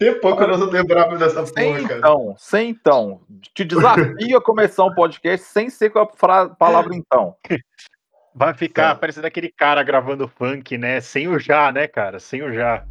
Tempão 0.00 0.34
que 0.34 0.42
eu 0.42 0.48
não 0.58 0.66
lembrava 0.70 1.16
dessa 1.18 1.44
Sem 1.44 1.74
porra, 1.74 1.88
cara. 1.88 1.98
então, 1.98 2.34
sem 2.38 2.70
então. 2.70 3.20
Te 3.54 3.64
desafio 3.66 4.38
a 4.38 4.42
começar 4.42 4.84
um 4.84 4.94
podcast 4.94 5.46
sem 5.46 5.68
ser 5.68 5.90
com 5.90 5.98
a 5.98 6.06
fra- 6.08 6.48
palavra 6.48 6.96
então. 6.96 7.36
Vai 8.34 8.54
ficar 8.54 8.86
Certo. 8.88 9.00
parecendo 9.00 9.26
aquele 9.26 9.50
cara 9.50 9.82
gravando 9.82 10.26
funk, 10.26 10.78
né? 10.78 11.00
Sem 11.02 11.28
o 11.28 11.38
já, 11.38 11.70
né, 11.70 11.86
cara? 11.86 12.18
Sem 12.18 12.42
o 12.42 12.50
já. 12.52 12.82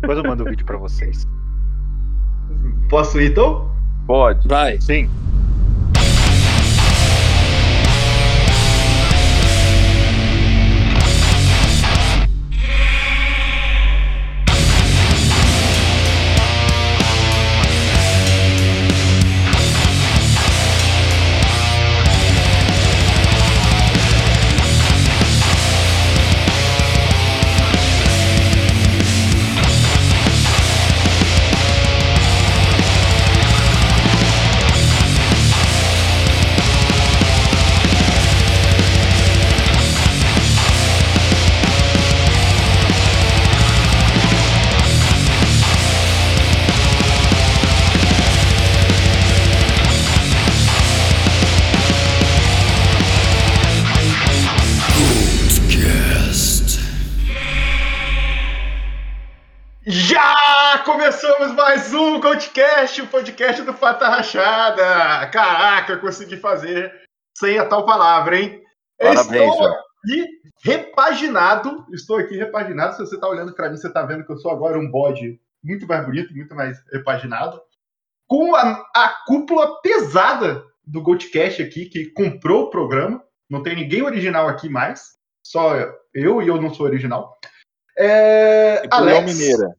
Depois 0.00 0.18
eu 0.18 0.24
mando 0.24 0.44
o 0.44 0.46
vídeo 0.50 0.66
pra 0.66 0.76
vocês. 0.76 1.24
Posso 2.90 3.18
ir 3.20 3.30
então? 3.30 3.70
Pode. 4.06 4.46
Vai. 4.46 4.78
Sim. 4.80 5.08
Podcast, 62.88 63.02
o 63.02 63.06
podcast 63.06 63.62
do 63.62 63.74
Fata 63.74 64.08
Rachada. 64.08 65.26
Caraca, 65.30 65.98
consegui 65.98 66.36
fazer 66.36 66.92
sem 67.36 67.58
a 67.58 67.66
tal 67.66 67.84
palavra, 67.84 68.38
hein? 68.38 68.62
Parabéns, 68.98 69.52
estou 69.52 69.66
aqui 69.66 70.26
repaginado. 70.64 71.86
Estou 71.92 72.16
aqui 72.16 72.36
repaginado. 72.36 72.94
Se 72.94 73.00
você 73.00 73.14
está 73.16 73.28
olhando 73.28 73.54
para 73.54 73.68
mim, 73.68 73.76
você 73.76 73.88
está 73.88 74.02
vendo 74.04 74.24
que 74.24 74.32
eu 74.32 74.38
sou 74.38 74.50
agora 74.50 74.78
um 74.78 74.90
bode 74.90 75.40
muito 75.62 75.86
mais 75.86 76.04
bonito, 76.06 76.34
muito 76.34 76.54
mais 76.54 76.82
repaginado. 76.90 77.60
Com 78.26 78.54
a, 78.54 78.86
a 78.94 79.08
cúpula 79.26 79.80
pesada 79.82 80.64
do 80.84 81.02
Goldcast 81.02 81.62
aqui, 81.62 81.86
que 81.86 82.10
comprou 82.12 82.64
o 82.64 82.70
programa. 82.70 83.22
Não 83.50 83.62
tem 83.62 83.76
ninguém 83.76 84.02
original 84.02 84.48
aqui 84.48 84.68
mais. 84.68 85.16
Só 85.44 85.74
eu 86.14 86.42
e 86.42 86.48
eu 86.48 86.60
não 86.60 86.72
sou 86.72 86.86
original. 86.86 87.38
É, 87.98 88.82
Alex, 88.90 89.34
Mineira. 89.34 89.76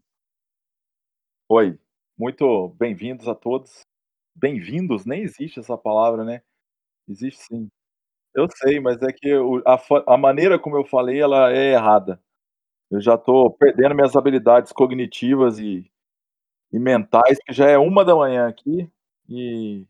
Oi. 1.50 1.80
Muito 2.20 2.76
bem-vindos 2.78 3.30
a 3.30 3.34
todos. 3.34 3.80
Bem-vindos? 4.36 5.06
Nem 5.06 5.22
existe 5.22 5.60
essa 5.62 5.78
palavra, 5.78 6.26
né? 6.26 6.42
Existe 7.08 7.42
sim. 7.44 7.70
Eu 8.36 8.46
sei, 8.58 8.78
mas 8.82 9.02
é 9.02 9.14
que 9.14 9.34
o- 9.36 9.64
a, 9.66 9.78
fa- 9.78 10.04
a 10.06 10.18
maneira 10.18 10.60
como 10.60 10.76
eu 10.76 10.84
falei, 10.84 11.22
ela 11.22 11.50
é 11.50 11.72
errada. 11.72 12.22
Eu 12.92 13.00
já 13.00 13.18
tô 13.18 13.50
perdendo 13.52 13.96
minhas 13.96 14.16
habilidades 14.18 14.74
cognitivas 14.74 15.60
e, 15.60 15.90
e 16.74 16.78
mentais, 16.78 17.38
que 17.46 17.54
já 17.54 17.70
é 17.70 17.78
uma 17.78 18.04
da 18.04 18.14
manhã 18.16 18.48
aqui. 18.50 18.90
E 19.30 19.88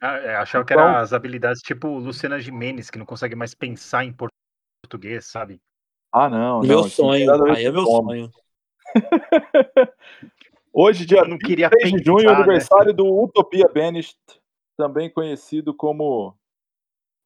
Ah, 0.00 0.16
é, 0.16 0.36
achava 0.36 0.64
que 0.64 0.72
Então- 0.72 0.88
eram 0.88 0.96
as 1.00 1.12
habilidades 1.12 1.60
tipo 1.60 1.88
Luciana 1.98 2.38
Gimenez, 2.40 2.88
que 2.90 2.98
não 2.98 3.04
consegue 3.06 3.34
mais 3.36 3.54
pensar 3.54 4.04
em 4.06 4.16
português, 4.82 5.26
sabe? 5.26 5.60
Ah, 6.12 6.30
não. 6.30 6.60
Meu 6.60 6.80
não, 6.80 6.86
isso 6.86 7.02
não 7.02 7.10
tem 7.12 7.26
sonho. 7.26 7.26
nada 7.26 7.42
a 7.42 7.54
ver 7.54 7.58
Aí 7.58 7.66
é 7.66 7.68
com 7.70 7.74
meu 7.76 7.84
fome. 7.84 8.18
sonho. 8.20 8.30
Hoje, 10.78 11.06
dia 11.06 11.20
Eu 11.20 11.28
não 11.28 11.38
queria 11.38 11.70
3 11.70 11.90
de 11.90 12.04
junho, 12.04 12.18
pensar, 12.18 12.32
né? 12.32 12.36
aniversário 12.42 12.92
do 12.92 13.06
Utopia 13.22 13.64
Banished, 13.72 14.18
também 14.76 15.08
conhecido 15.10 15.72
como. 15.74 16.36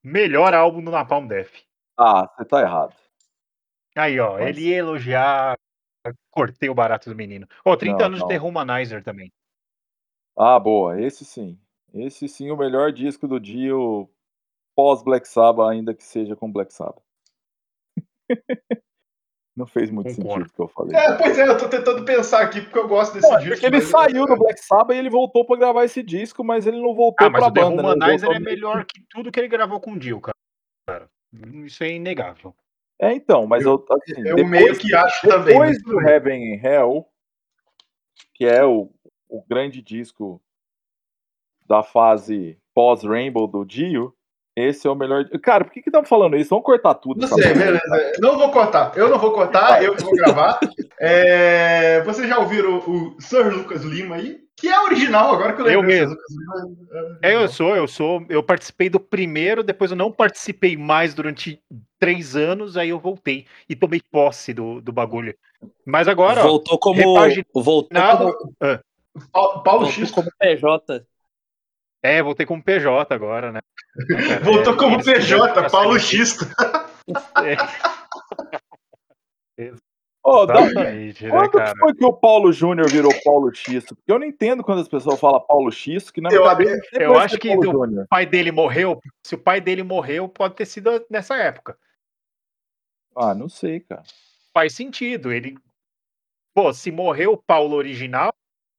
Melhor 0.04 0.54
álbum 0.54 0.80
do 0.84 0.92
Napalm 0.92 1.26
Death. 1.26 1.50
Ah, 1.98 2.28
você 2.28 2.44
tá 2.44 2.60
errado. 2.60 2.94
Aí, 3.96 4.20
ó, 4.20 4.34
Mas- 4.38 4.56
ele 4.56 4.68
ia 4.68 4.76
elogiar. 4.76 5.58
Cortei 6.30 6.68
o 6.70 6.74
barato 6.74 7.10
do 7.10 7.16
menino. 7.16 7.46
Ó, 7.64 7.76
30 7.76 7.98
Não, 7.98 8.06
anos 8.06 8.20
não. 8.20 8.28
de 8.28 8.34
The 8.34 8.40
Humanizer 8.40 9.02
também. 9.02 9.32
Ah, 10.38 10.58
boa, 10.60 11.00
esse 11.02 11.24
sim. 11.24 11.60
Esse 11.92 12.28
sim, 12.28 12.50
o 12.52 12.56
melhor 12.56 12.92
disco 12.92 13.26
do 13.26 13.40
Dio 13.40 14.08
pós 14.76 15.02
Black 15.02 15.26
Sabbath, 15.26 15.68
ainda 15.68 15.92
que 15.92 16.04
seja 16.04 16.36
com 16.36 16.50
Black 16.50 16.72
Sabbath. 16.72 17.02
Não 19.56 19.66
fez 19.66 19.90
muito 19.90 20.14
Concordo. 20.14 20.32
sentido 20.44 20.50
o 20.50 20.54
que 20.54 20.62
eu 20.62 20.68
falei. 20.68 20.96
É, 20.96 21.12
pois 21.16 21.36
é, 21.38 21.48
eu 21.48 21.58
tô 21.58 21.68
tentando 21.68 22.04
pensar 22.04 22.40
aqui 22.42 22.60
porque 22.60 22.78
eu 22.78 22.86
gosto 22.88 23.14
desse 23.14 23.28
Não, 23.28 23.34
é 23.36 23.38
disco. 23.40 23.54
porque 23.54 23.66
ele 23.66 23.76
mas- 23.78 23.88
saiu 23.88 24.26
do 24.26 24.36
Black 24.36 24.60
Sabbath 24.60 24.94
e 24.94 24.98
ele 24.98 25.10
voltou 25.10 25.44
pra 25.44 25.56
gravar 25.56 25.84
esse 25.84 26.02
disco, 26.02 26.44
mas 26.44 26.66
ele 26.66 26.80
não 26.80 26.94
voltou 26.94 27.26
Ah, 27.26 27.30
mas 27.30 27.40
pra 27.40 27.48
o 27.48 27.52
banda, 27.52 27.82
né? 27.82 27.88
Ele 27.88 27.96
Humanizer 27.96 28.30
é 28.30 28.38
melhor 28.38 28.84
que 28.86 29.02
tudo 29.10 29.30
que 29.32 29.40
ele 29.40 29.48
gravou 29.48 29.80
com 29.80 29.92
o 29.92 29.98
Dio, 29.98 30.20
cara. 30.20 31.08
Isso 31.64 31.82
é 31.84 31.90
inegável. 31.92 32.54
É, 33.00 33.12
então, 33.12 33.46
mas 33.46 33.64
eu, 33.64 33.84
assim, 33.90 34.20
Eu 34.20 34.36
depois, 34.36 34.50
meio 34.50 34.78
que 34.78 34.94
acho 34.94 35.26
também. 35.28 35.46
depois 35.54 35.82
mas- 35.82 35.82
do 35.82 36.00
Heaven 36.00 36.54
and 36.54 36.60
Hell, 36.62 37.06
que 38.34 38.44
é 38.46 38.64
o, 38.64 38.90
o 39.28 39.42
grande 39.46 39.82
disco 39.82 40.40
da 41.66 41.82
fase 41.82 42.58
pós-Rainbow 42.74 43.46
do 43.46 43.64
Dio, 43.64 44.14
esse 44.68 44.86
é 44.86 44.90
o 44.90 44.94
melhor. 44.94 45.24
Cara, 45.42 45.64
por 45.64 45.72
que 45.72 45.82
que 45.82 45.88
estão 45.88 46.04
falando 46.04 46.36
isso? 46.36 46.50
Vamos 46.50 46.64
cortar 46.64 46.94
tudo. 46.94 47.20
Não 47.20 47.28
sei, 47.28 47.52
beleza. 47.54 48.12
Não 48.20 48.38
vou 48.38 48.50
cortar. 48.50 48.92
Eu 48.96 49.08
não 49.08 49.18
vou 49.18 49.32
cortar, 49.32 49.82
eu 49.82 49.94
vou 49.96 50.12
gravar. 50.12 50.58
É, 51.02 52.02
Vocês 52.02 52.28
já 52.28 52.38
ouviram 52.38 52.76
o 52.78 53.16
Sir 53.18 53.50
Lucas 53.54 53.82
Lima 53.82 54.16
aí? 54.16 54.38
Que 54.54 54.68
é 54.68 54.78
original, 54.82 55.32
agora 55.32 55.54
que 55.54 55.62
eu 55.62 55.66
Eu 55.66 55.80
lembrei. 55.80 56.00
mesmo. 56.00 56.14
Sir 56.14 56.20
Lucas 56.20 56.36
Lima 56.36 57.18
é 57.22 57.30
É, 57.32 57.34
eu 57.36 57.48
sou, 57.48 57.74
eu 57.74 57.88
sou. 57.88 58.22
Eu 58.28 58.42
participei 58.42 58.90
do 58.90 59.00
primeiro, 59.00 59.62
depois 59.62 59.90
eu 59.90 59.96
não 59.96 60.12
participei 60.12 60.76
mais 60.76 61.14
durante 61.14 61.58
três 61.98 62.36
anos, 62.36 62.76
aí 62.76 62.90
eu 62.90 62.98
voltei 62.98 63.46
e 63.66 63.74
tomei 63.74 64.02
posse 64.12 64.52
do, 64.52 64.82
do 64.82 64.92
bagulho. 64.92 65.34
Mas 65.86 66.06
agora, 66.06 66.40
ó, 66.40 66.48
voltou 66.48 66.78
como. 66.78 66.96
repaginado- 66.98 67.46
Voltou 67.54 67.98
como, 68.38 68.54
Pa- 68.58 68.80
Paulo 69.32 69.62
voltou 69.64 69.86
X 69.90 70.10
como 70.10 70.28
PJ. 70.38 71.02
É, 72.02 72.22
voltei 72.22 72.46
como 72.46 72.62
PJ 72.62 73.14
agora, 73.14 73.52
né? 73.52 73.60
Voltou 74.44 74.74
é, 74.74 74.76
como 74.76 75.02
PJ, 75.04 75.70
Paulo 75.70 75.98
sem- 75.98 76.20
X. 76.20 76.38
É, 79.58 79.72
Ó, 80.22 80.44
dá- 80.44 80.60
né, 80.70 81.12
Quando 81.30 81.50
cara? 81.52 81.74
foi 81.78 81.94
que 81.94 82.04
o 82.04 82.12
Paulo 82.12 82.52
Júnior 82.52 82.88
virou 82.90 83.10
Paulo 83.24 83.54
X? 83.54 83.84
Porque 83.86 84.12
eu 84.12 84.18
não 84.18 84.26
entendo 84.26 84.62
quando 84.62 84.80
as 84.82 84.88
pessoas 84.88 85.18
falam 85.18 85.40
Paulo 85.40 85.72
X, 85.72 86.10
que 86.10 86.20
na 86.20 86.28
Eu- 86.30 86.42
minha 86.42 86.50
cabeça 86.50 86.74
sempre 86.84 87.04
eu 87.04 87.18
acho 87.18 87.38
que. 87.38 87.48
O 87.56 88.06
pai 88.06 88.26
dele 88.26 88.52
morreu. 88.52 89.00
Se 89.26 89.34
o 89.34 89.38
pai 89.38 89.60
dele 89.62 89.82
morreu, 89.82 90.28
pode 90.28 90.54
ter 90.56 90.66
sido 90.66 91.04
nessa 91.10 91.36
época. 91.36 91.76
Ah, 93.16 93.34
não 93.34 93.48
sei, 93.48 93.80
cara. 93.80 94.02
Faz 94.52 94.74
sentido. 94.74 95.32
Ele. 95.32 95.56
Pô, 96.54 96.70
se 96.72 96.90
morreu 96.90 97.32
o 97.32 97.38
Paulo 97.42 97.74
original, 97.76 98.32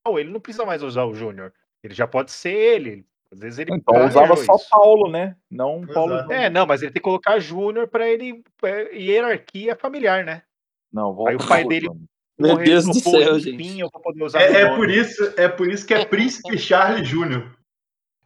ele 0.07 0.29
não 0.29 0.39
precisa 0.39 0.63
mais 0.65 0.83
usar 0.83 1.05
o 1.05 1.13
Júnior. 1.15 1.51
Ele 1.83 1.93
já 1.95 2.05
pode 2.07 2.31
ser 2.31 2.53
ele. 2.53 3.03
Às 3.31 3.39
vezes 3.39 3.59
ele. 3.59 3.73
Então 3.73 4.05
usava 4.05 4.35
só 4.35 4.55
isso. 4.55 4.69
Paulo, 4.69 5.09
né? 5.09 5.35
Não 5.49 5.81
Pois 5.81 5.93
Paulo 5.93 6.13
é. 6.31 6.45
É, 6.45 6.49
não, 6.49 6.65
mas 6.65 6.81
ele 6.81 6.91
tem 6.91 6.99
que 7.01 7.03
colocar 7.03 7.39
Júnior 7.39 7.87
pra 7.87 8.07
ele. 8.09 8.43
é, 8.63 8.95
hierarquia 8.97 9.75
familiar, 9.75 10.23
né? 10.25 10.43
Não, 10.91 11.13
volta 11.13 11.31
Aí 11.31 11.35
o 11.37 11.47
pai 11.47 11.63
dele- 11.65 11.85
Júnior. 11.87 12.03
Meu 12.39 12.51
Morreu, 12.53 12.65
Deus 12.65 12.85
do 12.85 12.93
céu, 12.95 13.39
gente. 13.39 13.79
eu 13.79 13.89
vou 13.91 14.01
poder 14.01 14.23
usar 14.23 14.41
É, 14.41 14.61
é 14.61 14.75
por 14.75 14.89
isso, 14.89 15.33
é 15.37 15.47
por 15.47 15.67
isso 15.69 15.85
que 15.85 15.93
é 15.93 16.03
Príncipe 16.05 16.57
Charles 16.57 17.07
Júnior. 17.07 17.55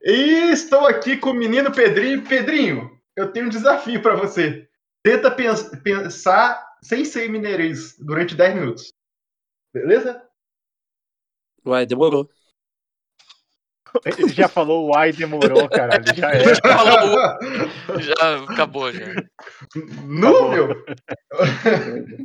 E 0.01 0.51
estou 0.51 0.85
aqui 0.87 1.17
com 1.17 1.31
o 1.31 1.33
menino 1.33 1.69
Pedrinho. 1.71 2.23
Pedrinho, 2.23 2.97
eu 3.15 3.31
tenho 3.33 3.47
um 3.47 3.49
desafio 3.49 4.01
para 4.01 4.15
você. 4.15 4.69
Tenta 5.03 5.29
pens- 5.29 5.69
pensar 5.83 6.65
sem 6.81 7.03
ser 7.03 7.27
mineirês 7.29 7.97
durante 7.99 8.35
10 8.35 8.55
minutos. 8.55 8.93
Beleza? 9.73 10.23
Vai, 11.63 11.85
demorou. 11.85 12.29
Ele 14.03 14.29
já 14.29 14.47
falou 14.47 14.89
o 14.89 14.95
ai 14.95 15.11
demorou, 15.11 15.69
caralho. 15.69 16.03
Já 16.15 16.31
é. 16.31 16.55
Falou, 16.55 17.19
já 17.99 18.43
acabou, 18.51 18.91
já. 18.91 19.05
Nu, 20.03 20.49
meu. 20.49 20.85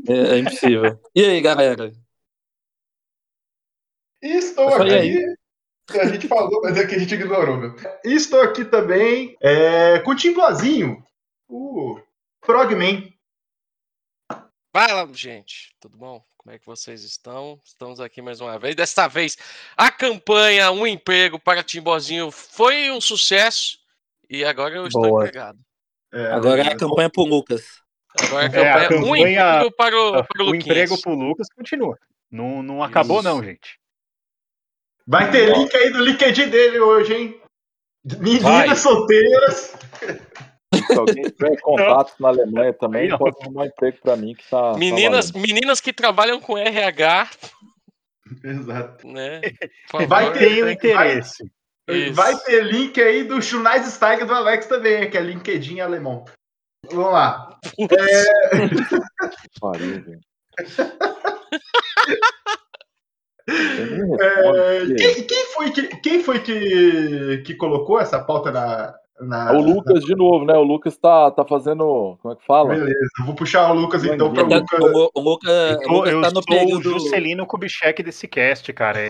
É, 0.09 0.35
é 0.35 0.39
impossível. 0.39 0.99
E 1.15 1.25
aí, 1.25 1.41
galera? 1.41 1.93
E 4.23 4.37
estou 4.37 4.69
aqui. 4.75 5.25
A 5.99 6.07
gente 6.07 6.29
falou, 6.29 6.61
mas 6.63 6.77
é 6.77 6.87
que 6.87 6.95
a 6.95 6.99
gente 6.99 7.15
ignorou, 7.15 7.57
meu. 7.57 7.75
E 8.05 8.15
estou 8.15 8.41
aqui 8.43 8.65
também 8.65 9.37
é, 9.43 9.99
com 10.01 10.13
o 10.13 10.17
Tim 10.17 10.33
Blazinho, 10.33 11.03
o 11.49 11.99
Frogman. 12.45 13.10
Fala, 14.73 15.09
gente, 15.13 15.75
tudo 15.81 15.97
bom? 15.99 16.23
Como 16.37 16.55
é 16.55 16.59
que 16.59 16.65
vocês 16.67 17.03
estão? 17.03 17.61
Estamos 17.65 18.01
aqui 18.01 18.23
mais 18.23 18.41
uma 18.41 18.59
vez. 18.59 18.75
Desta 18.75 19.09
vez, 19.09 19.37
a 19.77 19.91
campanha 19.91 20.71
Um 20.71 20.87
Emprego 20.87 21.39
para 21.39 21.63
Timbozinho 21.63 22.31
foi 22.31 22.91
um 22.91 23.01
sucesso 23.01 23.79
e 24.29 24.45
agora 24.45 24.77
eu 24.77 24.87
estou 24.87 25.03
Boa. 25.03 25.25
empregado. 25.27 25.59
É, 26.13 26.27
Agora 26.33 26.63
é 26.63 26.69
a 26.73 26.77
campanha 26.77 27.11
pro 27.11 27.25
Lucas. 27.25 27.81
Agora 28.21 28.47
a 28.47 28.61
É, 28.61 28.71
a 28.73 28.89
campanha, 28.89 29.01
Um 29.01 29.05
campanha- 29.15 29.55
Emprego 29.57 29.73
para 29.77 29.97
o, 30.01 30.25
para 30.25 30.45
o 30.45 30.51
o 30.51 30.55
emprego 30.55 31.01
pro 31.01 31.15
Lucas 31.15 31.49
continua. 31.55 31.99
Não, 32.31 32.63
não 32.63 32.83
acabou, 32.83 33.19
Isso. 33.21 33.29
não, 33.29 33.43
gente. 33.43 33.79
Vai 35.07 35.31
ter 35.31 35.53
link 35.57 35.75
aí 35.77 35.91
do 35.91 36.01
LinkedIn 36.01 36.49
dele 36.49 36.79
hoje, 36.79 37.13
hein? 37.15 37.43
Meninas 38.05 38.43
Vai. 38.43 38.77
solteiras. 38.77 39.75
Se 40.75 40.99
alguém 40.99 41.23
tiver 41.25 41.57
contato 41.63 42.15
na 42.21 42.29
Alemanha 42.29 42.73
também, 42.73 43.09
não. 43.09 43.19
pode 43.19 43.37
arrumar 43.43 43.63
um 43.63 43.67
emprego 43.67 43.99
pra 44.03 44.17
mim 44.17 44.35
que 44.35 44.49
tá. 44.49 44.73
tá 44.73 44.79
Meninas, 44.79 45.31
valendo. 45.31 45.49
meninas 45.49 45.81
que 45.81 45.93
trabalham 45.93 46.41
com 46.41 46.57
RH, 46.57 47.31
Exato. 48.45 49.07
né? 49.07 49.41
Vai 50.09 50.33
ter- 50.33 50.71
interesse. 50.73 51.51
Isso. 51.89 52.15
Vai 52.15 52.37
ter 52.39 52.63
link 52.65 53.01
aí 53.03 53.25
do 53.25 53.43
Schneidsteiger 53.43 54.25
do 54.25 54.33
Alex 54.35 54.67
também, 54.67 55.11
que 55.11 55.19
é 55.19 55.21
LinkedIn 55.21 55.81
alemão. 55.81 56.25
Vamos 56.89 57.13
lá. 57.13 57.59
É, 57.79 58.69
porque 63.45 64.95
quem, 64.97 65.25
quem 65.27 65.47
foi, 65.47 65.71
que, 65.73 65.83
quem 66.01 66.23
foi 66.23 66.41
que, 66.41 67.39
que 67.45 67.55
colocou 67.55 68.01
essa 68.01 68.23
pauta 68.23 68.51
na. 68.51 68.95
Na 69.21 69.53
é 69.53 69.57
O 69.57 69.61
Lucas 69.61 70.05
de 70.05 70.15
novo, 70.15 70.45
né? 70.45 70.55
O 70.55 70.63
Lucas 70.63 70.97
tá, 70.97 71.31
tá 71.31 71.45
fazendo. 71.45 72.17
Como 72.23 72.35
é 72.35 72.37
que 72.37 72.45
fala? 72.47 72.75
Beleza, 72.75 72.99
eu 73.21 73.25
vou 73.27 73.35
puxar 73.35 73.71
o 73.71 73.75
Lucas 73.75 74.05
então 74.05 74.33
para 74.33 74.45
o 74.45 74.49
Tá- 74.49 74.57
Lucas. 74.59 74.81
O, 74.81 74.87
Lu- 74.99 75.11
o 75.15 75.21
Luca, 75.21 75.51
Eu, 75.51 75.77
o 75.79 75.83
tô, 75.83 75.93
Lucas 75.93 76.13
eu 76.13 76.21
tá 76.23 76.29
no 76.29 76.33
sou 76.35 76.43
o 76.43 76.45
período. 76.59 76.83
Juscelino 76.93 77.47
Kubitschek 77.47 78.03
desse 78.03 78.27
cast, 78.29 78.73
cara. 78.73 79.01
É, 79.01 79.09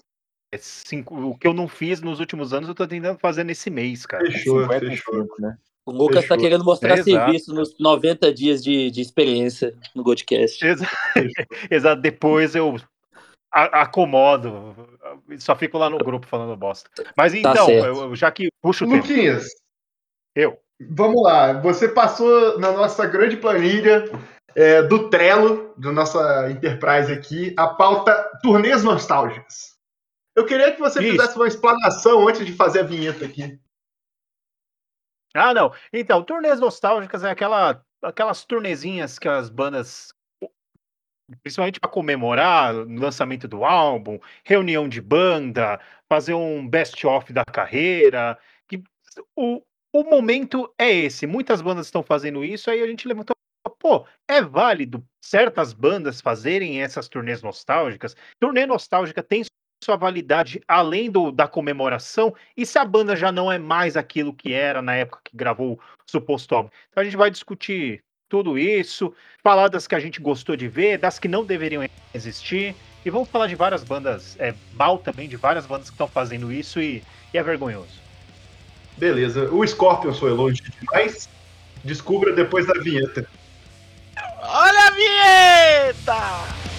é 0.52 0.58
cinco- 0.58 1.14
o 1.14 1.36
que 1.38 1.46
eu 1.46 1.52
não 1.54 1.68
fiz 1.68 2.00
nos 2.00 2.20
últimos 2.20 2.52
anos, 2.52 2.68
eu 2.68 2.74
tô 2.74 2.86
tentando 2.86 3.18
fazer 3.18 3.44
nesse 3.44 3.70
mês, 3.70 4.04
cara. 4.06 4.24
Fechou, 4.26 4.62
55, 4.62 5.12
fechou. 5.12 5.26
né? 5.38 5.56
O 5.86 5.92
Lucas 5.92 6.16
tá 6.16 6.34
Fechou. 6.34 6.38
querendo 6.38 6.64
mostrar 6.64 6.90
É, 6.90 7.00
exato. 7.00 7.10
serviço 7.10 7.54
nos 7.54 7.74
90 7.78 8.32
dias 8.32 8.62
de, 8.62 8.90
de 8.90 9.00
experiência 9.00 9.74
no 9.94 10.02
Godcast. 10.02 10.64
Exa- 10.64 10.86
Exato, 11.70 12.02
depois 12.02 12.54
eu 12.54 12.76
a- 13.52 13.82
acomodo. 13.82 14.76
Só 15.38 15.56
fico 15.56 15.78
lá 15.78 15.88
no 15.90 15.98
grupo 15.98 16.26
falando 16.26 16.56
bosta. 16.56 16.88
Mas 17.16 17.34
então, 17.34 17.66
certo. 17.66 17.86
eu- 17.86 18.14
já 18.14 18.30
que 18.30 18.48
puxo 18.62 18.84
o 18.84 18.88
tempo, 18.88 19.06
Luquinhas, 19.08 19.46
eu. 20.34 20.58
vamos 20.80 21.22
lá. 21.22 21.52
Você 21.60 21.88
passou 21.88 22.58
na 22.58 22.72
nossa 22.72 23.06
grande 23.06 23.36
planilha 23.36 24.04
é, 24.54 24.82
do 24.82 25.08
Trello, 25.08 25.74
da 25.76 25.92
nossa 25.92 26.50
Enterprise 26.50 27.12
aqui, 27.12 27.54
a 27.56 27.68
pauta 27.68 28.30
turnês 28.42 28.82
nostálgicas. 28.82 29.78
Eu 30.34 30.46
queria 30.46 30.72
que 30.72 30.80
você 30.80 31.00
Isso. 31.02 31.12
fizesse 31.12 31.36
uma 31.36 31.48
explanação 31.48 32.26
antes 32.28 32.44
de 32.46 32.52
fazer 32.52 32.80
a 32.80 32.84
vinheta 32.84 33.24
aqui. 33.24 33.58
Ah, 35.34 35.54
não. 35.54 35.72
Então, 35.92 36.22
turnês 36.22 36.58
nostálgicas 36.58 37.22
é 37.22 37.30
aquela, 37.30 37.84
aquelas 38.02 38.44
turnezinhas 38.44 39.18
que 39.18 39.28
as 39.28 39.48
bandas, 39.48 40.12
principalmente 41.42 41.78
para 41.78 41.90
comemorar 41.90 42.74
o 42.74 42.98
lançamento 42.98 43.46
do 43.46 43.64
álbum, 43.64 44.18
reunião 44.44 44.88
de 44.88 45.00
banda, 45.00 45.80
fazer 46.08 46.34
um 46.34 46.66
best-of 46.68 47.32
da 47.32 47.44
carreira. 47.44 48.38
Que 48.66 48.82
o, 49.36 49.62
o 49.92 50.04
momento 50.04 50.72
é 50.78 50.90
esse. 50.90 51.26
Muitas 51.26 51.60
bandas 51.60 51.86
estão 51.86 52.02
fazendo 52.02 52.44
isso, 52.44 52.70
aí 52.70 52.82
a 52.82 52.86
gente 52.86 53.08
levantou. 53.08 53.34
Pô, 53.78 54.06
é 54.28 54.42
válido 54.42 55.02
certas 55.24 55.72
bandas 55.72 56.20
fazerem 56.20 56.82
essas 56.82 57.08
turnês 57.08 57.42
nostálgicas? 57.42 58.14
Turnê 58.38 58.66
nostálgica 58.66 59.22
tem 59.22 59.42
sua 59.82 59.96
validade 59.96 60.60
além 60.68 61.10
do, 61.10 61.32
da 61.32 61.48
comemoração, 61.48 62.34
e 62.54 62.66
se 62.66 62.78
a 62.78 62.84
banda 62.84 63.16
já 63.16 63.32
não 63.32 63.50
é 63.50 63.58
mais 63.58 63.96
aquilo 63.96 64.34
que 64.34 64.52
era 64.52 64.82
na 64.82 64.94
época 64.94 65.22
que 65.24 65.34
gravou 65.34 65.74
o 65.74 65.80
suposto 66.10 66.54
álbum? 66.54 66.70
Então 66.90 67.00
a 67.00 67.04
gente 67.04 67.16
vai 67.16 67.30
discutir 67.30 68.02
tudo 68.28 68.58
isso, 68.58 69.14
falar 69.42 69.68
das 69.68 69.86
que 69.86 69.94
a 69.94 70.00
gente 70.00 70.20
gostou 70.20 70.54
de 70.54 70.68
ver, 70.68 70.98
das 70.98 71.18
que 71.18 71.26
não 71.26 71.44
deveriam 71.44 71.82
existir, 72.14 72.76
e 73.04 73.10
vamos 73.10 73.30
falar 73.30 73.46
de 73.46 73.54
várias 73.54 73.82
bandas, 73.82 74.38
é, 74.38 74.54
mal 74.74 74.98
também, 74.98 75.26
de 75.26 75.36
várias 75.36 75.64
bandas 75.64 75.88
que 75.88 75.94
estão 75.94 76.06
fazendo 76.06 76.52
isso 76.52 76.80
e, 76.80 77.02
e 77.32 77.38
é 77.38 77.42
vergonhoso. 77.42 78.09
Beleza. 79.00 79.48
O 79.50 79.66
Scorpion 79.66 80.12
foi 80.12 80.30
longe 80.30 80.62
demais. 80.78 81.26
Descubra 81.82 82.34
depois 82.34 82.66
da 82.66 82.74
vinheta. 82.74 83.26
Olha 84.42 84.86
a 84.86 84.90
vinheta! 84.90 86.69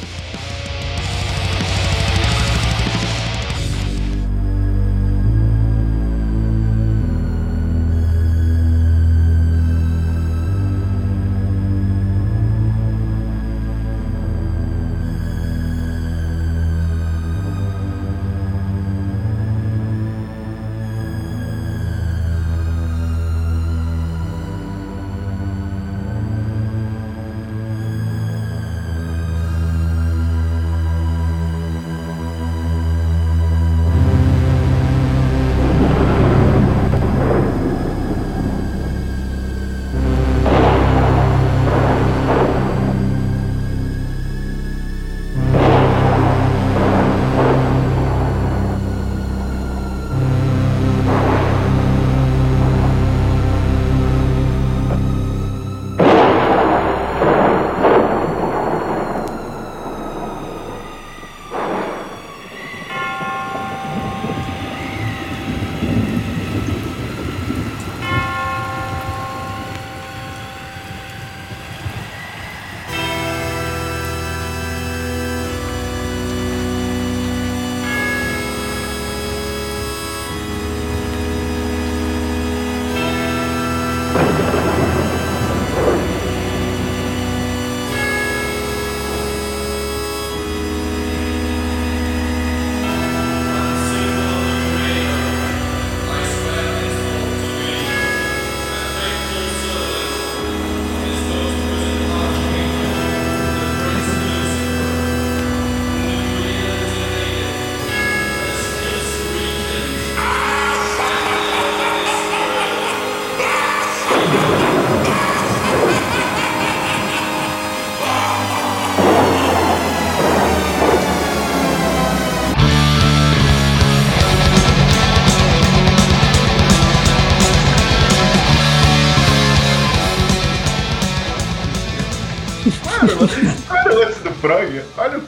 Olha 134.44 134.68
o 134.68 134.72
Frog. 134.72 134.84
Olha 134.98 135.18
o 135.18 135.22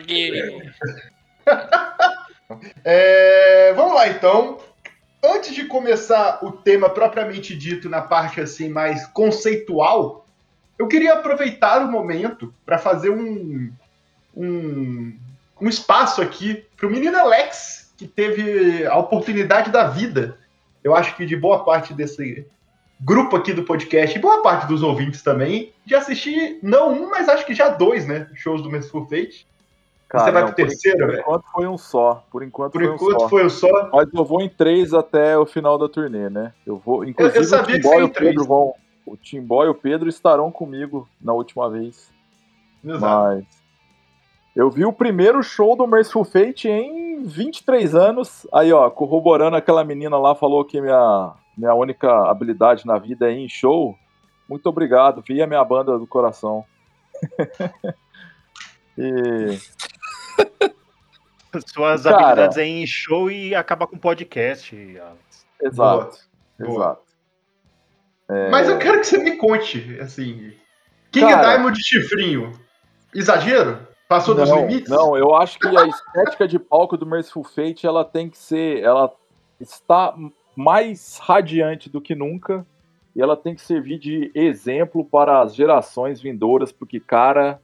Frog. 0.00 0.10
É, 2.84 3.72
vamos 3.74 3.94
lá 3.94 4.08
então. 4.08 4.58
Antes 5.22 5.54
de 5.54 5.66
começar 5.66 6.40
o 6.42 6.50
tema 6.50 6.90
propriamente 6.90 7.56
dito 7.56 7.88
na 7.88 8.02
parte 8.02 8.40
assim 8.40 8.68
mais 8.68 9.06
conceitual, 9.06 10.26
Eu 10.80 10.88
queria 10.88 11.12
aproveitar 11.12 11.84
o 11.84 11.92
momento 11.92 12.54
para 12.64 12.78
fazer 12.78 13.10
um, 13.10 13.70
um, 14.34 15.14
um 15.60 15.68
espaço 15.68 16.22
aqui 16.22 16.64
para 16.74 16.86
o 16.86 16.90
menino 16.90 17.18
Alex, 17.18 17.92
que 17.98 18.06
teve 18.06 18.86
a 18.86 18.96
oportunidade 18.96 19.70
da 19.70 19.88
vida, 19.88 20.38
eu 20.82 20.96
acho 20.96 21.14
que 21.16 21.26
de 21.26 21.36
boa 21.36 21.64
parte 21.66 21.92
desse 21.92 22.46
grupo 23.00 23.36
aqui 23.36 23.52
do 23.52 23.62
podcast, 23.62 24.16
e 24.16 24.20
boa 24.20 24.42
parte 24.42 24.66
dos 24.66 24.82
ouvintes 24.82 25.22
também, 25.22 25.72
de 25.84 25.94
assistir, 25.94 26.58
não 26.62 26.92
um, 26.92 27.10
mas 27.10 27.28
acho 27.28 27.46
que 27.46 27.54
já 27.54 27.68
dois, 27.68 28.06
né? 28.06 28.28
Shows 28.34 28.62
do 28.62 28.70
Merciful 28.70 29.06
Fate. 29.06 29.46
Cara, 30.08 30.24
Você 30.24 30.30
vai 30.32 30.42
não, 30.42 30.48
pro 30.48 30.56
terceiro, 30.56 30.98
por, 30.98 31.06
velho? 31.06 31.20
enquanto 31.20 31.44
foi 31.52 31.66
um 31.68 31.78
só. 31.78 32.24
Por 32.32 32.42
enquanto 32.42 32.72
Por 32.72 32.82
foi 32.82 32.90
um 32.90 32.94
enquanto 32.96 33.20
só. 33.20 33.28
foi 33.28 33.44
o 33.44 33.50
só. 33.50 33.90
Mas 33.92 34.08
eu 34.12 34.24
vou 34.24 34.42
em 34.42 34.48
três 34.48 34.92
até 34.92 35.38
o 35.38 35.46
final 35.46 35.78
da 35.78 35.88
turnê, 35.88 36.28
né? 36.28 36.52
Eu 36.66 36.76
vou. 36.76 37.04
Inclusive 37.04 37.44
sabia 37.44 37.76
o 37.76 37.80
que 37.80 37.88
Timbó 37.88 37.90
você 37.90 37.96
e 37.96 37.98
ia 38.00 38.04
o 38.04 38.08
em 38.08 38.12
três. 38.12 38.30
Pedro 38.30 38.44
vão. 38.46 38.74
O 39.06 39.16
Timbó 39.16 39.64
e 39.64 39.68
o 39.68 39.74
Pedro 39.74 40.08
estarão 40.08 40.50
comigo 40.50 41.08
na 41.20 41.32
última 41.32 41.70
vez. 41.70 42.12
Exato. 42.84 43.00
Mas 43.36 43.44
eu 44.54 44.68
vi 44.68 44.84
o 44.84 44.92
primeiro 44.92 45.42
show 45.44 45.76
do 45.76 45.86
Merciful 45.86 46.24
Fate 46.24 46.68
em 46.68 47.22
23 47.24 47.94
anos. 47.94 48.46
Aí, 48.52 48.72
ó, 48.72 48.90
corroborando 48.90 49.56
aquela 49.56 49.84
menina 49.84 50.18
lá, 50.18 50.34
falou 50.34 50.64
que 50.64 50.80
minha, 50.80 51.32
minha 51.56 51.74
única 51.74 52.30
habilidade 52.30 52.86
na 52.86 52.98
vida 52.98 53.30
é 53.30 53.34
ir 53.34 53.44
em 53.44 53.48
show. 53.48 53.96
Muito 54.48 54.66
obrigado, 54.66 55.22
vi 55.26 55.40
a 55.42 55.46
minha 55.46 55.64
banda 55.64 55.98
do 55.98 56.06
coração. 56.06 56.64
e 58.96 59.58
Suas 61.66 62.04
Cara. 62.04 62.16
habilidades 62.16 62.56
é 62.56 62.64
em 62.64 62.86
show 62.86 63.30
e 63.30 63.54
acabar 63.54 63.86
com 63.86 63.98
podcast, 63.98 64.74
Alex. 64.98 65.46
exato, 65.62 66.18
Boa. 66.58 66.70
exato. 66.70 67.10
Mas 68.50 68.68
eu 68.68 68.78
quero 68.78 69.00
que 69.00 69.06
você 69.06 69.18
me 69.18 69.36
conte, 69.36 69.98
assim. 70.00 70.52
King 71.10 71.28
Cara. 71.28 71.56
Diamond 71.56 71.76
de 71.76 71.84
chifrinho. 71.84 72.52
Exagero? 73.12 73.88
Passou 74.08 74.36
dos 74.36 74.48
não, 74.48 74.60
limites? 74.60 74.88
Não, 74.88 75.16
eu 75.16 75.34
acho 75.34 75.58
que 75.58 75.66
a 75.66 75.86
estética 75.86 76.46
de 76.46 76.58
palco 76.58 76.96
do 76.96 77.06
Merciful 77.06 77.42
Fate 77.42 77.86
ela 77.86 78.04
tem 78.04 78.30
que 78.30 78.38
ser, 78.38 78.82
ela 78.82 79.12
está 79.58 80.14
mais 80.56 81.18
radiante 81.18 81.88
do 81.88 82.00
que 82.00 82.14
nunca 82.14 82.66
e 83.14 83.20
ela 83.20 83.36
tem 83.36 83.54
que 83.54 83.62
servir 83.62 83.98
de 83.98 84.30
exemplo 84.34 85.04
para 85.04 85.42
as 85.42 85.54
gerações 85.54 86.20
vindouras, 86.20 86.70
porque 86.70 87.00
cara, 87.00 87.60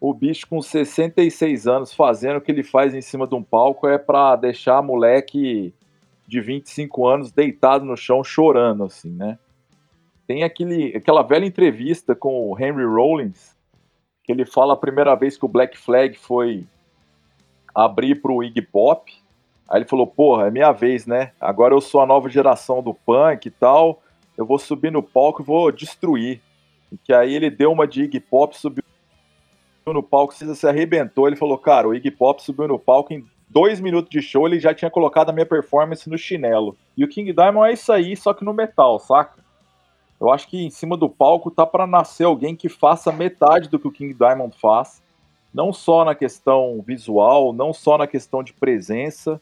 o 0.00 0.14
bicho 0.14 0.46
com 0.46 0.62
66 0.62 1.66
anos 1.66 1.92
fazendo 1.92 2.36
o 2.36 2.40
que 2.40 2.52
ele 2.52 2.62
faz 2.62 2.94
em 2.94 3.02
cima 3.02 3.26
de 3.26 3.34
um 3.34 3.42
palco 3.42 3.88
é 3.88 3.98
para 3.98 4.36
deixar 4.36 4.82
moleque 4.82 5.74
de 6.26 6.40
25 6.40 7.06
anos 7.06 7.32
deitado 7.32 7.84
no 7.84 7.96
chão 7.96 8.22
chorando 8.22 8.84
assim, 8.84 9.10
né? 9.10 9.38
Tem 10.26 10.44
aquele, 10.44 10.96
aquela 10.96 11.22
velha 11.22 11.44
entrevista 11.44 12.14
com 12.14 12.48
o 12.48 12.56
Henry 12.58 12.84
Rollins 12.84 13.58
que 14.30 14.32
ele 14.32 14.46
fala 14.46 14.74
a 14.74 14.76
primeira 14.76 15.14
vez 15.16 15.36
que 15.36 15.44
o 15.44 15.48
Black 15.48 15.76
Flag 15.76 16.16
foi 16.16 16.64
abrir 17.74 18.22
pro 18.22 18.44
Iggy 18.44 18.62
Pop. 18.62 19.12
Aí 19.70 19.78
ele 19.78 19.88
falou, 19.88 20.06
porra, 20.06 20.48
é 20.48 20.50
minha 20.50 20.72
vez, 20.72 21.06
né? 21.06 21.30
Agora 21.40 21.72
eu 21.72 21.80
sou 21.80 22.00
a 22.00 22.06
nova 22.06 22.28
geração 22.28 22.82
do 22.82 22.92
punk 22.92 23.46
e 23.46 23.50
tal. 23.50 24.02
Eu 24.36 24.44
vou 24.44 24.58
subir 24.58 24.90
no 24.90 25.00
palco 25.00 25.40
e 25.40 25.44
vou 25.44 25.70
destruir. 25.70 26.40
E 26.90 26.98
que 26.98 27.12
aí 27.12 27.32
ele 27.32 27.48
deu 27.48 27.70
uma 27.70 27.86
de 27.86 28.02
Iggy 28.02 28.18
Pop, 28.18 28.58
subiu 28.58 28.82
no 29.86 30.02
palco, 30.02 30.34
se 30.34 30.66
arrebentou. 30.66 31.28
Ele 31.28 31.36
falou, 31.36 31.56
cara, 31.56 31.86
o 31.86 31.94
Iggy 31.94 32.10
Pop 32.10 32.42
subiu 32.42 32.66
no 32.66 32.80
palco 32.80 33.12
em 33.12 33.24
dois 33.48 33.80
minutos 33.80 34.10
de 34.10 34.22
show, 34.22 34.46
ele 34.46 34.60
já 34.60 34.72
tinha 34.72 34.90
colocado 34.90 35.30
a 35.30 35.32
minha 35.32 35.46
performance 35.46 36.08
no 36.08 36.16
chinelo. 36.16 36.76
E 36.96 37.04
o 37.04 37.08
King 37.08 37.32
Diamond 37.32 37.68
é 37.68 37.72
isso 37.72 37.92
aí, 37.92 38.16
só 38.16 38.32
que 38.32 38.44
no 38.44 38.54
metal, 38.54 38.98
saca? 39.00 39.40
Eu 40.20 40.30
acho 40.30 40.48
que 40.48 40.64
em 40.64 40.70
cima 40.70 40.96
do 40.96 41.08
palco 41.08 41.50
tá 41.50 41.66
para 41.66 41.86
nascer 41.86 42.24
alguém 42.24 42.54
que 42.54 42.68
faça 42.68 43.10
metade 43.10 43.68
do 43.68 43.78
que 43.78 43.88
o 43.88 43.92
King 43.92 44.14
Diamond 44.14 44.56
faz, 44.56 45.02
não 45.52 45.72
só 45.72 46.04
na 46.04 46.14
questão 46.14 46.80
visual, 46.86 47.52
não 47.52 47.72
só 47.72 47.98
na 47.98 48.06
questão 48.06 48.42
de 48.42 48.52
presença, 48.52 49.40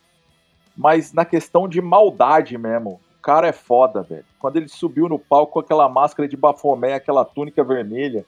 mas 0.78 1.12
na 1.12 1.24
questão 1.24 1.68
de 1.68 1.82
maldade 1.82 2.56
mesmo. 2.56 3.00
O 3.18 3.20
cara 3.20 3.48
é 3.48 3.52
foda, 3.52 4.00
velho. 4.00 4.24
Quando 4.38 4.56
ele 4.56 4.68
subiu 4.68 5.08
no 5.08 5.18
palco 5.18 5.54
com 5.54 5.58
aquela 5.58 5.88
máscara 5.88 6.28
de 6.28 6.36
bafomé, 6.36 6.94
aquela 6.94 7.24
túnica 7.24 7.64
vermelha, 7.64 8.24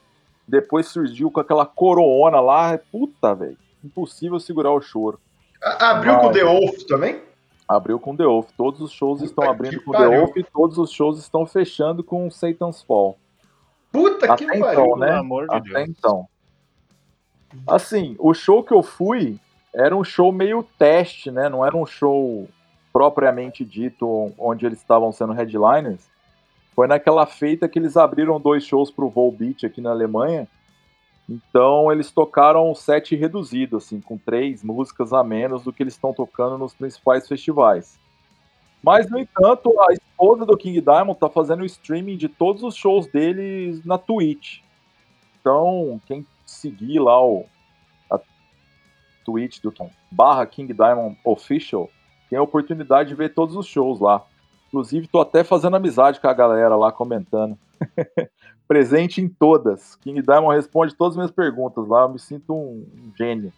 depois 0.46 0.88
surgiu 0.88 1.30
com 1.30 1.38
aquela 1.38 1.64
coroona 1.64 2.40
lá, 2.40 2.76
puta, 2.90 3.32
velho. 3.36 3.56
Impossível 3.84 4.40
segurar 4.40 4.72
o 4.72 4.80
choro. 4.80 5.20
Abriu 5.62 6.18
com 6.18 6.32
The 6.32 6.42
Wolf 6.44 6.82
também? 6.88 7.22
Abriu 7.68 8.00
com 8.00 8.16
The 8.16 8.26
Oath. 8.26 8.48
Todos 8.56 8.80
os 8.80 8.90
shows 8.90 9.20
Puta 9.20 9.30
estão 9.30 9.44
que 9.44 9.50
abrindo 9.50 9.80
com 9.84 9.92
pariu. 9.92 10.10
The 10.10 10.20
Oath 10.20 10.36
e 10.36 10.42
todos 10.42 10.76
os 10.76 10.90
shows 10.90 11.20
estão 11.20 11.46
fechando 11.46 12.02
com 12.02 12.28
Satan's 12.28 12.82
Fall. 12.82 13.16
Puta 13.92 14.26
que 14.36 14.44
Até 14.44 14.58
pariu. 14.58 14.84
então, 14.84 14.96
né? 14.96 15.12
Amor 15.12 15.46
de 15.46 15.54
Até 15.54 15.84
Deus. 15.84 15.88
então. 15.88 16.28
Assim, 17.68 18.16
o 18.18 18.34
show 18.34 18.64
que 18.64 18.74
eu 18.74 18.82
fui 18.82 19.38
era 19.74 19.96
um 19.96 20.04
show 20.04 20.32
meio 20.32 20.62
teste, 20.78 21.30
né? 21.30 21.48
Não 21.48 21.64
era 21.64 21.76
um 21.76 21.86
show 21.86 22.48
propriamente 22.92 23.64
dito 23.64 24.32
onde 24.38 24.66
eles 24.66 24.78
estavam 24.78 25.12
sendo 25.12 25.32
headliners. 25.32 26.08
Foi 26.74 26.86
naquela 26.86 27.26
feita 27.26 27.68
que 27.68 27.78
eles 27.78 27.96
abriram 27.96 28.40
dois 28.40 28.64
shows 28.64 28.90
pro 28.90 29.08
Volbeat 29.08 29.64
aqui 29.66 29.80
na 29.80 29.90
Alemanha. 29.90 30.48
Então 31.28 31.92
eles 31.92 32.10
tocaram 32.10 32.70
um 32.70 32.74
set 32.74 33.14
reduzido, 33.14 33.76
assim, 33.76 34.00
com 34.00 34.18
três 34.18 34.64
músicas 34.64 35.12
a 35.12 35.22
menos 35.22 35.62
do 35.62 35.72
que 35.72 35.82
eles 35.82 35.94
estão 35.94 36.12
tocando 36.12 36.58
nos 36.58 36.74
principais 36.74 37.28
festivais. 37.28 37.98
Mas, 38.82 39.10
no 39.10 39.18
entanto, 39.18 39.78
a 39.80 39.92
esposa 39.92 40.46
do 40.46 40.56
King 40.56 40.80
Diamond 40.80 41.18
tá 41.20 41.28
fazendo 41.28 41.60
o 41.60 41.66
streaming 41.66 42.16
de 42.16 42.28
todos 42.28 42.62
os 42.62 42.74
shows 42.74 43.06
deles 43.06 43.84
na 43.84 43.98
Twitch. 43.98 44.60
Então, 45.38 46.00
quem 46.06 46.26
seguir 46.46 46.98
lá 46.98 47.22
o 47.22 47.44
Twitch 49.30 49.60
do 49.60 49.72
barra 50.10 50.44
King 50.46 50.72
Diamond 50.72 51.16
Official 51.24 51.88
tem 52.28 52.38
a 52.38 52.42
oportunidade 52.42 53.08
de 53.08 53.14
ver 53.14 53.34
todos 53.34 53.56
os 53.56 53.66
shows 53.66 54.00
lá. 54.00 54.22
Inclusive, 54.68 55.08
tô 55.08 55.20
até 55.20 55.42
fazendo 55.42 55.76
amizade 55.76 56.20
com 56.20 56.28
a 56.28 56.32
galera 56.32 56.76
lá 56.76 56.92
comentando. 56.92 57.58
Presente 58.68 59.20
em 59.20 59.28
todas. 59.28 59.96
King 59.96 60.22
Diamond 60.22 60.54
responde 60.54 60.94
todas 60.94 61.14
as 61.14 61.16
minhas 61.16 61.30
perguntas 61.32 61.88
lá. 61.88 62.02
Eu 62.02 62.10
me 62.10 62.20
sinto 62.20 62.54
um, 62.54 62.86
gênio. 63.18 63.52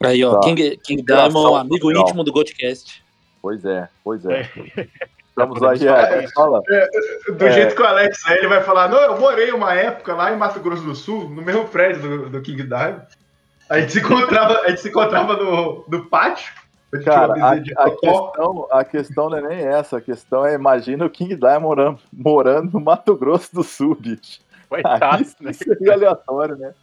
Aí, 0.00 0.24
ó, 0.24 0.34
Tá. 0.34 0.40
King, 0.40 0.76
King 0.76 1.02
Diamond, 1.02 1.56
amigo 1.58 1.86
social. 1.86 2.02
íntimo 2.02 2.22
do 2.22 2.32
Godcast. 2.32 3.02
Pois 3.42 3.64
é, 3.64 3.88
pois 4.04 4.24
é. 4.24 4.42
É. 4.76 4.88
Estamos 5.28 5.58
Podemos 5.58 5.82
aí, 5.82 5.88
é, 5.88 6.28
fala. 6.28 6.62
Do 7.36 7.44
É. 7.44 7.52
jeito 7.52 7.74
que 7.74 7.82
o 7.82 7.84
Alex 7.84 8.24
é, 8.28 8.38
ele 8.38 8.46
vai 8.46 8.62
falar: 8.62 8.88
Não, 8.88 9.00
eu 9.02 9.18
morei 9.18 9.50
uma 9.50 9.74
época 9.74 10.14
lá 10.14 10.32
em 10.32 10.36
Mato 10.36 10.60
Grosso 10.60 10.84
do 10.84 10.94
Sul, 10.94 11.28
no 11.28 11.42
mesmo 11.42 11.66
prédio 11.66 12.00
do, 12.02 12.30
do 12.30 12.40
King 12.40 12.62
Diamond. 12.62 13.04
A 13.68 13.80
gente 13.80 13.92
se 13.92 13.98
encontrava, 14.00 14.60
a 14.60 14.68
gente 14.68 14.80
se 14.80 14.88
encontrava 14.88 15.36
no, 15.36 15.84
no 15.88 16.06
pátio. 16.06 16.52
Cara, 17.02 17.34
a, 17.44 17.52
a 17.52 17.90
questão, 17.90 18.68
a 18.70 18.84
questão 18.84 19.30
não 19.30 19.38
é 19.38 19.42
nem 19.42 19.58
essa. 19.66 19.98
A 19.98 20.00
questão 20.00 20.46
é, 20.46 20.54
imagina 20.54 21.04
o 21.04 21.10
King 21.10 21.34
Diamond 21.34 21.62
morando, 21.62 22.00
morando 22.12 22.72
no 22.72 22.80
Mato 22.80 23.16
Grosso 23.16 23.52
do 23.54 23.64
Sul, 23.64 23.96
bicho. 23.96 24.40
Coitado, 24.68 25.04
Aí 25.04 25.26
né? 25.40 25.52
seria 25.52 25.92
aleatório, 25.94 26.56
né? 26.56 26.74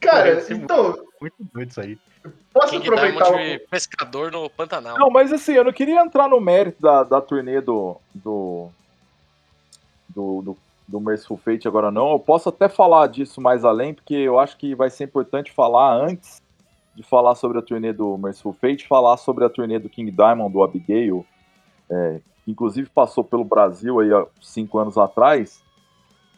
Cara, 0.00 0.42
então, 0.50 0.98
Muito 1.20 1.34
doido 1.52 1.70
isso 1.70 1.80
aí. 1.80 1.98
posso 2.52 2.70
King 2.70 2.88
aproveitar 2.88 3.24
Diamond 3.24 3.56
o... 3.56 3.68
pescador 3.68 4.32
no 4.32 4.48
Pantanal. 4.48 4.98
Não, 4.98 5.10
mas 5.10 5.32
assim, 5.32 5.52
eu 5.52 5.64
não 5.64 5.72
queria 5.72 6.00
entrar 6.00 6.28
no 6.28 6.40
mérito 6.40 6.80
da, 6.80 7.02
da 7.02 7.20
turnê 7.20 7.60
do, 7.60 7.96
do, 8.14 8.70
do, 10.08 10.42
do, 10.42 10.56
do 10.90 11.00
Merciful 11.00 11.40
agora, 11.64 11.90
não. 11.90 12.10
Eu 12.10 12.18
posso 12.18 12.48
até 12.48 12.68
falar 12.68 13.06
disso 13.06 13.40
mais 13.40 13.64
além, 13.64 13.94
porque 13.94 14.14
eu 14.14 14.38
acho 14.38 14.56
que 14.56 14.74
vai 14.74 14.90
ser 14.90 15.04
importante 15.04 15.52
falar 15.52 15.94
antes 15.94 16.42
de 16.94 17.02
falar 17.02 17.36
sobre 17.36 17.58
a 17.58 17.62
turnê 17.62 17.92
do 17.92 18.18
Merciful 18.18 18.52
Fate, 18.52 18.88
falar 18.88 19.16
sobre 19.16 19.44
a 19.44 19.48
turnê 19.48 19.78
do 19.78 19.88
King 19.88 20.10
Diamond, 20.10 20.52
do 20.52 20.62
Abigail, 20.62 21.24
é, 21.88 22.20
que 22.44 22.50
inclusive 22.50 22.90
passou 22.90 23.22
pelo 23.22 23.44
Brasil 23.44 24.00
aí 24.00 24.12
há 24.12 24.26
cinco 24.40 24.78
anos 24.78 24.98
atrás. 24.98 25.62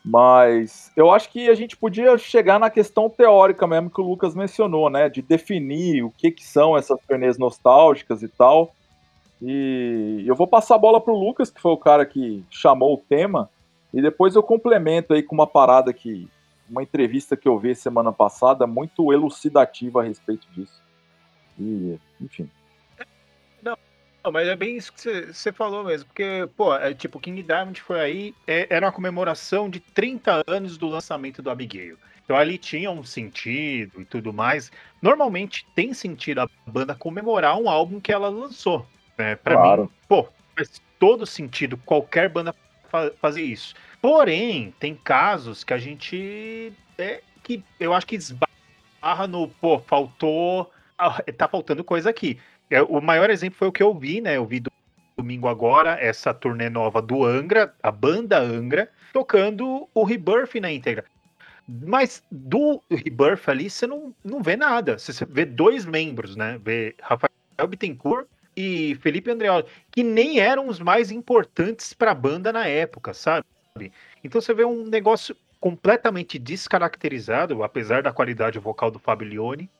Mas 0.04 0.92
eu 0.96 1.10
acho 1.10 1.30
que 1.30 1.48
a 1.48 1.54
gente 1.54 1.76
podia 1.76 2.18
chegar 2.18 2.58
na 2.58 2.68
questão 2.68 3.08
teórica 3.08 3.66
mesmo 3.66 3.88
que 3.88 4.00
o 4.00 4.04
Lucas 4.04 4.34
mencionou, 4.34 4.90
né? 4.90 5.08
De 5.08 5.22
definir 5.22 6.02
o 6.02 6.10
que, 6.10 6.30
que 6.30 6.44
são 6.44 6.76
essas 6.76 6.98
turnês 7.08 7.38
nostálgicas 7.38 8.22
e 8.22 8.28
tal. 8.28 8.74
E 9.40 10.24
eu 10.26 10.34
vou 10.34 10.46
passar 10.46 10.74
a 10.74 10.78
bola 10.78 11.00
pro 11.00 11.14
Lucas, 11.14 11.50
que 11.50 11.60
foi 11.60 11.72
o 11.72 11.76
cara 11.76 12.04
que 12.04 12.44
chamou 12.50 12.94
o 12.94 12.98
tema, 12.98 13.48
e 13.92 14.00
depois 14.00 14.34
eu 14.34 14.42
complemento 14.42 15.12
aí 15.12 15.22
com 15.22 15.34
uma 15.34 15.46
parada 15.46 15.92
que. 15.92 16.28
Uma 16.70 16.82
entrevista 16.82 17.36
que 17.36 17.46
eu 17.46 17.58
vi 17.58 17.74
semana 17.74 18.12
passada, 18.12 18.66
muito 18.66 19.12
elucidativa 19.12 20.00
a 20.00 20.04
respeito 20.04 20.46
disso. 20.52 20.80
E, 21.58 21.98
enfim. 22.18 22.48
Não, 23.62 23.76
mas 24.32 24.48
é 24.48 24.56
bem 24.56 24.76
isso 24.76 24.92
que 24.92 25.00
você- 25.00 25.32
você 25.32 25.52
falou 25.52 25.84
mesmo, 25.84 26.06
porque, 26.06 26.48
pô, 26.56 26.74
é, 26.74 26.94
tipo, 26.94 27.20
King 27.20 27.42
Diamond 27.42 27.78
foi 27.80 28.00
aí, 28.00 28.34
é- 28.46 28.68
era 28.70 28.86
uma 28.86 28.92
comemoração 28.92 29.68
de 29.68 29.80
30 29.80 30.42
anos 30.46 30.78
do 30.78 30.86
lançamento 30.86 31.42
do 31.42 31.50
Abigail. 31.50 31.98
Então 32.24 32.36
ali 32.36 32.56
tinha 32.56 32.90
um 32.90 33.02
sentido 33.02 34.00
e 34.00 34.04
tudo 34.04 34.32
mais. 34.32 34.70
Normalmente 35.02 35.66
tem 35.74 35.92
sentido 35.92 36.40
a 36.40 36.48
banda 36.66 36.94
comemorar 36.94 37.58
um 37.58 37.68
álbum 37.68 38.00
que 38.00 38.12
ela 38.12 38.28
lançou. 38.28 38.86
Né? 39.18 39.34
Pra 39.34 39.56
Claro. 39.56 39.82
mim, 39.82 39.90
pô, 40.08 40.28
faz 40.56 40.80
todo 40.98 41.26
sentido 41.26 41.76
qualquer 41.76 42.28
banda 42.30 42.54
fa 42.92 43.10
fazer 43.20 43.42
isso. 43.42 43.74
Porém, 44.00 44.72
tem 44.78 44.94
casos 44.94 45.64
que 45.64 45.72
a 45.74 45.78
gente. 45.78 46.72
É, 46.98 47.22
que 47.42 47.64
eu 47.80 47.92
acho 47.94 48.06
que 48.06 48.14
esbarra 48.14 49.26
no. 49.26 49.48
Pô, 49.48 49.80
faltou. 49.80 50.70
ah, 50.98 51.20
Tá 51.36 51.48
faltando 51.48 51.82
coisa 51.82 52.10
aqui. 52.10 52.38
É, 52.70 52.80
o 52.82 53.00
maior 53.00 53.30
exemplo 53.30 53.58
foi 53.58 53.68
o 53.68 53.72
que 53.72 53.82
eu 53.82 53.92
vi, 53.94 54.20
né? 54.20 54.36
Eu 54.36 54.46
vi 54.46 54.60
do- 54.60 54.70
domingo 55.16 55.48
agora 55.48 55.98
essa 56.00 56.32
turnê 56.32 56.70
nova 56.70 57.02
do 57.02 57.24
Angra, 57.24 57.74
a 57.82 57.90
banda 57.90 58.38
Angra, 58.38 58.88
tocando 59.12 59.88
o 59.94 60.04
Rebirth 60.04 60.54
na 60.60 60.70
íntegra. 60.72 61.04
Mas 61.68 62.22
do 62.30 62.82
Rebirth 62.90 63.48
ali, 63.48 63.70
você 63.70 63.86
não, 63.86 64.14
não 64.24 64.42
vê 64.42 64.56
nada. 64.56 64.98
Você 64.98 65.24
vê 65.24 65.44
dois 65.44 65.84
membros, 65.84 66.34
né? 66.34 66.58
Vê 66.62 66.94
Rafael 67.00 67.30
Bittencourt 67.68 68.26
e 68.56 68.94
Felipe 68.96 69.30
Andreoli, 69.30 69.66
que 69.90 70.02
nem 70.02 70.38
eram 70.38 70.68
os 70.68 70.78
mais 70.78 71.10
importantes 71.10 71.92
para 71.92 72.10
a 72.10 72.14
banda 72.14 72.52
na 72.52 72.66
época, 72.66 73.14
sabe? 73.14 73.44
Então 74.22 74.40
você 74.40 74.52
vê 74.52 74.64
um 74.64 74.84
negócio 74.84 75.36
completamente 75.60 76.38
descaracterizado, 76.38 77.62
apesar 77.62 78.02
da 78.02 78.12
qualidade 78.12 78.58
vocal 78.58 78.90
do 78.90 78.98
Fabio 78.98 79.28
Lione, 79.28 79.70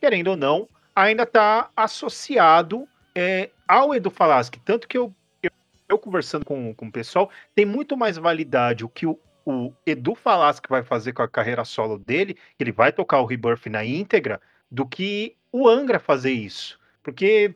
querendo 0.00 0.28
ou 0.28 0.36
não, 0.36 0.68
ainda 0.94 1.24
está 1.24 1.70
associado 1.76 2.86
é, 3.14 3.50
ao 3.66 3.94
Edu 3.94 4.10
Falaschi. 4.10 4.60
Tanto 4.64 4.86
que 4.86 4.96
eu, 4.96 5.12
eu, 5.42 5.50
eu 5.88 5.98
conversando 5.98 6.44
com, 6.44 6.72
com 6.74 6.86
o 6.86 6.92
pessoal, 6.92 7.30
tem 7.54 7.66
muito 7.66 7.96
mais 7.96 8.16
validade 8.16 8.84
o 8.84 8.88
que 8.88 9.06
o, 9.06 9.18
o 9.44 9.72
Edu 9.84 10.14
Falaschi 10.14 10.62
vai 10.68 10.82
fazer 10.82 11.12
com 11.12 11.22
a 11.22 11.28
carreira 11.28 11.64
solo 11.64 11.98
dele, 11.98 12.36
ele 12.58 12.72
vai 12.72 12.92
tocar 12.92 13.20
o 13.20 13.26
Rebirth 13.26 13.66
na 13.66 13.84
íntegra, 13.84 14.40
do 14.70 14.86
que 14.86 15.36
o 15.50 15.68
Angra 15.68 15.98
fazer 15.98 16.32
isso. 16.32 16.80
Porque 17.02 17.54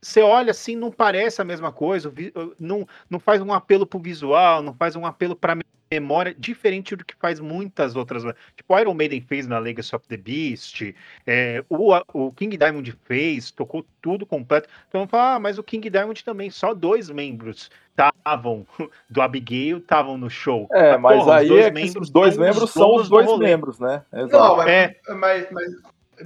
você 0.00 0.20
olha 0.20 0.50
assim, 0.50 0.76
não 0.76 0.90
parece 0.90 1.40
a 1.40 1.44
mesma 1.44 1.72
coisa, 1.72 2.12
não, 2.58 2.86
não 3.10 3.18
faz 3.18 3.40
um 3.40 3.52
apelo 3.52 3.86
pro 3.86 3.98
visual, 3.98 4.62
não 4.62 4.74
faz 4.74 4.96
um 4.96 5.06
apelo 5.06 5.34
pra 5.34 5.56
memória, 5.92 6.34
diferente 6.38 6.96
do 6.96 7.04
que 7.04 7.14
faz 7.16 7.38
muitas 7.38 7.94
outras. 7.96 8.22
Tipo, 8.56 8.74
o 8.74 8.78
Iron 8.78 8.94
Maiden 8.94 9.20
fez 9.20 9.46
na 9.46 9.58
Legacy 9.58 9.94
of 9.94 10.06
the 10.08 10.16
Beast, 10.16 10.94
é, 11.26 11.62
o, 11.68 11.94
o 12.14 12.32
King 12.32 12.56
Diamond 12.56 12.98
fez, 13.04 13.50
tocou 13.50 13.84
tudo 14.00 14.24
completo. 14.24 14.68
Então 14.88 15.06
fala, 15.06 15.34
ah, 15.34 15.38
mas 15.38 15.58
o 15.58 15.62
King 15.62 15.90
Diamond 15.90 16.24
também, 16.24 16.50
só 16.50 16.72
dois 16.72 17.10
membros 17.10 17.70
estavam 17.90 18.66
do 19.10 19.20
Abigail, 19.20 19.78
estavam 19.78 20.16
no 20.16 20.30
show. 20.30 20.66
É, 20.72 20.96
mas 20.96 21.18
porra, 21.18 21.24
os 21.24 21.40
aí 21.40 21.48
dois 21.48 21.66
é 21.66 21.70
membros 21.70 22.08
os 22.08 22.10
dois 22.10 22.34
são 22.34 22.42
os 22.42 22.48
membros 22.48 22.70
são 22.70 22.94
os 22.96 23.08
do 23.08 23.10
dois 23.10 23.38
membros, 23.38 23.78
né? 23.78 24.02
Não, 24.10 24.24
Exato. 24.24 24.56
mas, 24.56 24.68
É. 24.68 24.96
mas, 25.08 25.46
mas, 25.50 25.72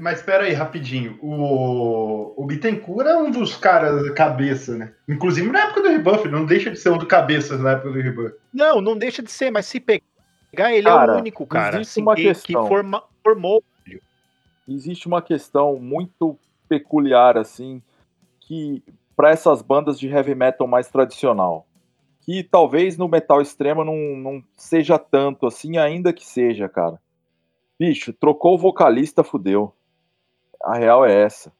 mas 0.00 0.18
espera 0.20 0.44
aí, 0.44 0.52
rapidinho. 0.52 1.18
O, 1.22 2.34
o 2.36 2.44
Bittencourt 2.46 3.06
é 3.06 3.16
um 3.16 3.30
dos 3.30 3.56
caras 3.56 4.10
cabeça, 4.12 4.76
né? 4.76 4.92
Inclusive 5.08 5.50
na 5.50 5.60
época 5.64 5.82
do 5.82 5.88
rebuff, 5.88 6.28
não 6.28 6.44
deixa 6.44 6.70
de 6.70 6.78
ser 6.78 6.90
um 6.90 6.98
dos 6.98 7.08
cabeças 7.08 7.60
na 7.60 7.72
época 7.72 7.90
do 7.90 8.00
rebuff. 8.00 8.34
Não, 8.52 8.80
não 8.80 8.96
deixa 8.96 9.22
de 9.22 9.30
ser, 9.30 9.50
mas 9.50 9.66
se 9.66 9.80
pegar, 9.80 10.02
ele 10.72 10.88
é 10.88 10.90
Cara, 10.90 11.14
o 11.14 11.18
único, 11.18 11.46
cara, 11.46 11.76
existe 11.76 11.90
assim, 11.92 12.02
uma 12.02 12.14
que, 12.14 12.22
que 12.22 12.28
questão. 12.28 12.66
forma- 12.68 13.02
formou. 13.22 13.62
existe 14.68 15.06
uma 15.06 15.22
questão 15.22 15.76
muito 15.76 16.38
peculiar 16.68 17.36
assim 17.38 17.80
que 18.40 18.82
para 19.16 19.30
essas 19.30 19.62
bandas 19.62 19.98
de 19.98 20.08
heavy 20.08 20.34
metal 20.34 20.66
mais 20.66 20.88
tradicional 20.88 21.66
que 22.20 22.42
talvez 22.42 22.98
no 22.98 23.08
metal 23.08 23.40
extremo 23.40 23.84
não, 23.84 23.94
não 24.16 24.42
seja 24.56 24.98
tanto 24.98 25.46
assim 25.46 25.76
ainda 25.78 26.12
que 26.12 26.26
seja 26.26 26.68
cara 26.68 27.00
bicho 27.78 28.12
trocou 28.12 28.54
o 28.54 28.58
vocalista 28.58 29.22
fudeu 29.22 29.72
a 30.62 30.76
real 30.76 31.04
é 31.04 31.22
essa 31.22 31.52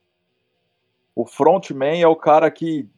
o 1.15 1.25
frontman 1.27 2.01
é 2.01 2.07
o 2.07 2.17
cara 2.17 2.51
que 2.51 2.89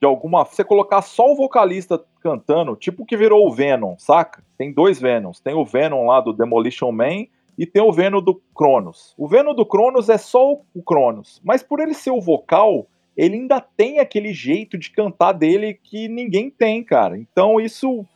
de 0.00 0.06
alguma 0.06 0.44
você 0.44 0.62
colocar 0.62 1.02
só 1.02 1.30
o 1.32 1.36
vocalista 1.36 2.04
cantando 2.20 2.76
tipo 2.76 3.04
que 3.06 3.16
virou 3.16 3.46
o 3.46 3.52
Venom 3.52 3.96
saca 3.98 4.44
tem 4.56 4.72
dois 4.72 5.00
Venoms 5.00 5.40
tem 5.40 5.54
o 5.54 5.64
Venom 5.64 6.06
lá 6.06 6.20
do 6.20 6.32
Demolition 6.32 6.92
Man 6.92 7.26
e 7.58 7.66
tem 7.66 7.82
o 7.82 7.90
Venom 7.92 8.22
do 8.22 8.40
Cronos. 8.54 9.14
O 9.18 9.26
Venom 9.26 9.52
do 9.52 9.66
Cronos 9.66 10.08
é 10.08 10.16
só 10.16 10.52
o- 10.52 10.82
Cronos, 10.84 11.40
mas 11.42 11.60
por 11.60 11.80
ele 11.80 11.92
ser 11.92 12.12
o 12.12 12.20
vocal, 12.20 12.86
ele 13.16 13.34
ainda 13.34 13.60
tem 13.60 13.98
aquele 13.98 14.32
jeito 14.32 14.78
de 14.78 14.92
cantar 14.92 15.32
dele 15.32 15.74
que 15.74 16.06
ninguém 16.06 16.50
tem, 16.50 16.84
cara. 16.84 17.18
Então 17.18 17.60
isso 17.60 18.06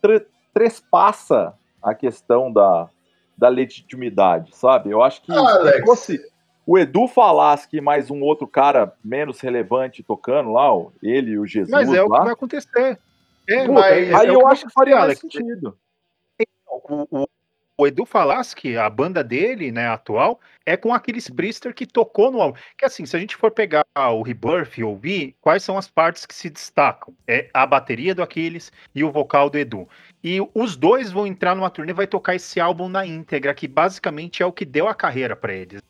tre- 0.00 0.26
trespassa 0.54 1.52
a 1.82 1.94
questão 1.94 2.50
da, 2.50 2.88
da 3.42 3.48
legitimidade, 3.48 4.54
sabe? 4.54 4.90
Eu 4.90 5.02
acho 5.02 5.20
que 5.20 5.32
Ah, 5.32 5.34
se 5.34 5.58
Alex. 5.58 5.84
fosse 5.84 6.20
o 6.64 6.78
Edu 6.78 7.08
falasse 7.08 7.68
que 7.68 7.80
mais 7.80 8.08
um 8.08 8.22
outro 8.22 8.46
cara 8.46 8.92
menos 9.04 9.40
relevante 9.40 10.00
tocando 10.00 10.52
lá, 10.52 10.68
ele 11.02 11.32
e 11.32 11.38
o 11.40 11.44
Jesus 11.44 11.68
Mas 11.68 11.92
é 11.92 12.00
o 12.00 12.04
que 12.06 12.12
lá, 12.12 12.22
vai 12.22 12.32
acontecer. 12.34 13.00
É, 13.48 13.60
puta, 13.62 13.72
mas 13.72 14.14
aí 14.14 14.28
é 14.28 14.30
eu 14.30 14.46
acho 14.46 14.66
que 14.66 14.72
faria 14.72 14.94
mais 14.96 15.18
acontecer, 15.18 15.42
sentido. 15.44 15.76
O, 16.68 17.22
o- 17.22 17.28
o 17.82 17.86
Edu 17.86 18.06
Falaschi, 18.06 18.76
a 18.76 18.88
banda 18.88 19.24
dele, 19.24 19.72
né, 19.72 19.88
atual, 19.88 20.40
é 20.64 20.76
com 20.76 20.94
aqueles 20.94 21.28
Priester 21.28 21.74
que 21.74 21.84
tocou 21.86 22.30
no 22.30 22.40
álbum. 22.40 22.58
Que 22.78 22.84
assim, 22.84 23.04
se 23.04 23.16
a 23.16 23.18
gente 23.18 23.36
for 23.36 23.50
pegar 23.50 23.84
o 23.96 24.22
Rebirth 24.22 24.78
e 24.78 24.84
ouvir, 24.84 25.34
quais 25.40 25.62
são 25.62 25.76
as 25.76 25.88
partes 25.88 26.24
que 26.24 26.34
se 26.34 26.48
destacam? 26.48 27.12
É 27.26 27.48
a 27.52 27.66
bateria 27.66 28.14
do 28.14 28.22
Aquiles 28.22 28.70
e 28.94 29.02
o 29.02 29.10
vocal 29.10 29.50
do 29.50 29.58
Edu. 29.58 29.88
E 30.22 30.38
os 30.54 30.76
dois 30.76 31.10
vão 31.10 31.26
entrar 31.26 31.54
numa 31.56 31.70
turnê 31.70 31.90
e 31.90 31.94
vai 31.94 32.06
tocar 32.06 32.36
esse 32.36 32.60
álbum 32.60 32.88
na 32.88 33.04
íntegra, 33.04 33.52
que 33.52 33.66
basicamente 33.66 34.42
é 34.42 34.46
o 34.46 34.52
que 34.52 34.64
deu 34.64 34.86
a 34.86 34.94
carreira 34.94 35.34
pra 35.34 35.52
eles. 35.52 35.82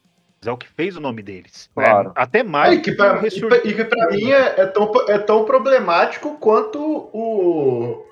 É 0.44 0.50
o 0.50 0.57
que 0.57 0.66
fez 0.66 0.96
o 0.96 1.00
nome 1.00 1.22
deles. 1.22 1.70
né? 1.76 1.85
Claro. 1.85 2.12
Até 2.16 2.42
mais 2.42 2.78
e 2.78 2.81
que 2.81 2.92
pra, 2.92 3.20
o 3.20 3.26
e 3.26 3.28
e 3.70 3.74
que 3.74 3.85
pra 3.85 4.09
mim 4.11 4.33
é, 4.33 4.61
é 4.62 4.66
tão, 4.66 4.90
é 5.09 5.18
tão 5.18 5.44
problemático 5.44 6.37
quanto 6.38 6.81
o, 7.12 8.05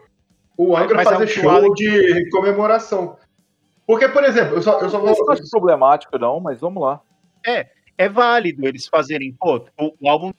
o 0.56 0.76
Angra 0.76 0.96
Mas 0.96 1.08
é 1.08 1.10
fazer 1.10 1.26
que 1.26 1.38
o 1.38 1.42
show 1.42 1.50
Alex- 1.50 1.74
de 1.74 2.30
comemoração. 2.30 3.16
Porque, 3.90 4.08
por 4.08 4.22
exemplo, 4.22 4.54
eu 4.54 4.62
só, 4.62 4.78
eu 4.78 4.88
só 4.88 4.98
Eu 4.98 5.06
não 5.06 5.14
vou. 5.16 5.32
acho 5.32 5.50
problemático, 5.50 6.16
não, 6.16 6.38
mas 6.38 6.60
vamos 6.60 6.80
lá. 6.80 7.00
é 7.98 8.08
válido 8.08 8.64
eles 8.64 8.86
fazerem, 8.86 9.32
pô, 9.32 9.66
o, 9.76 9.92
o 10.00 10.08
álbum 10.08 10.32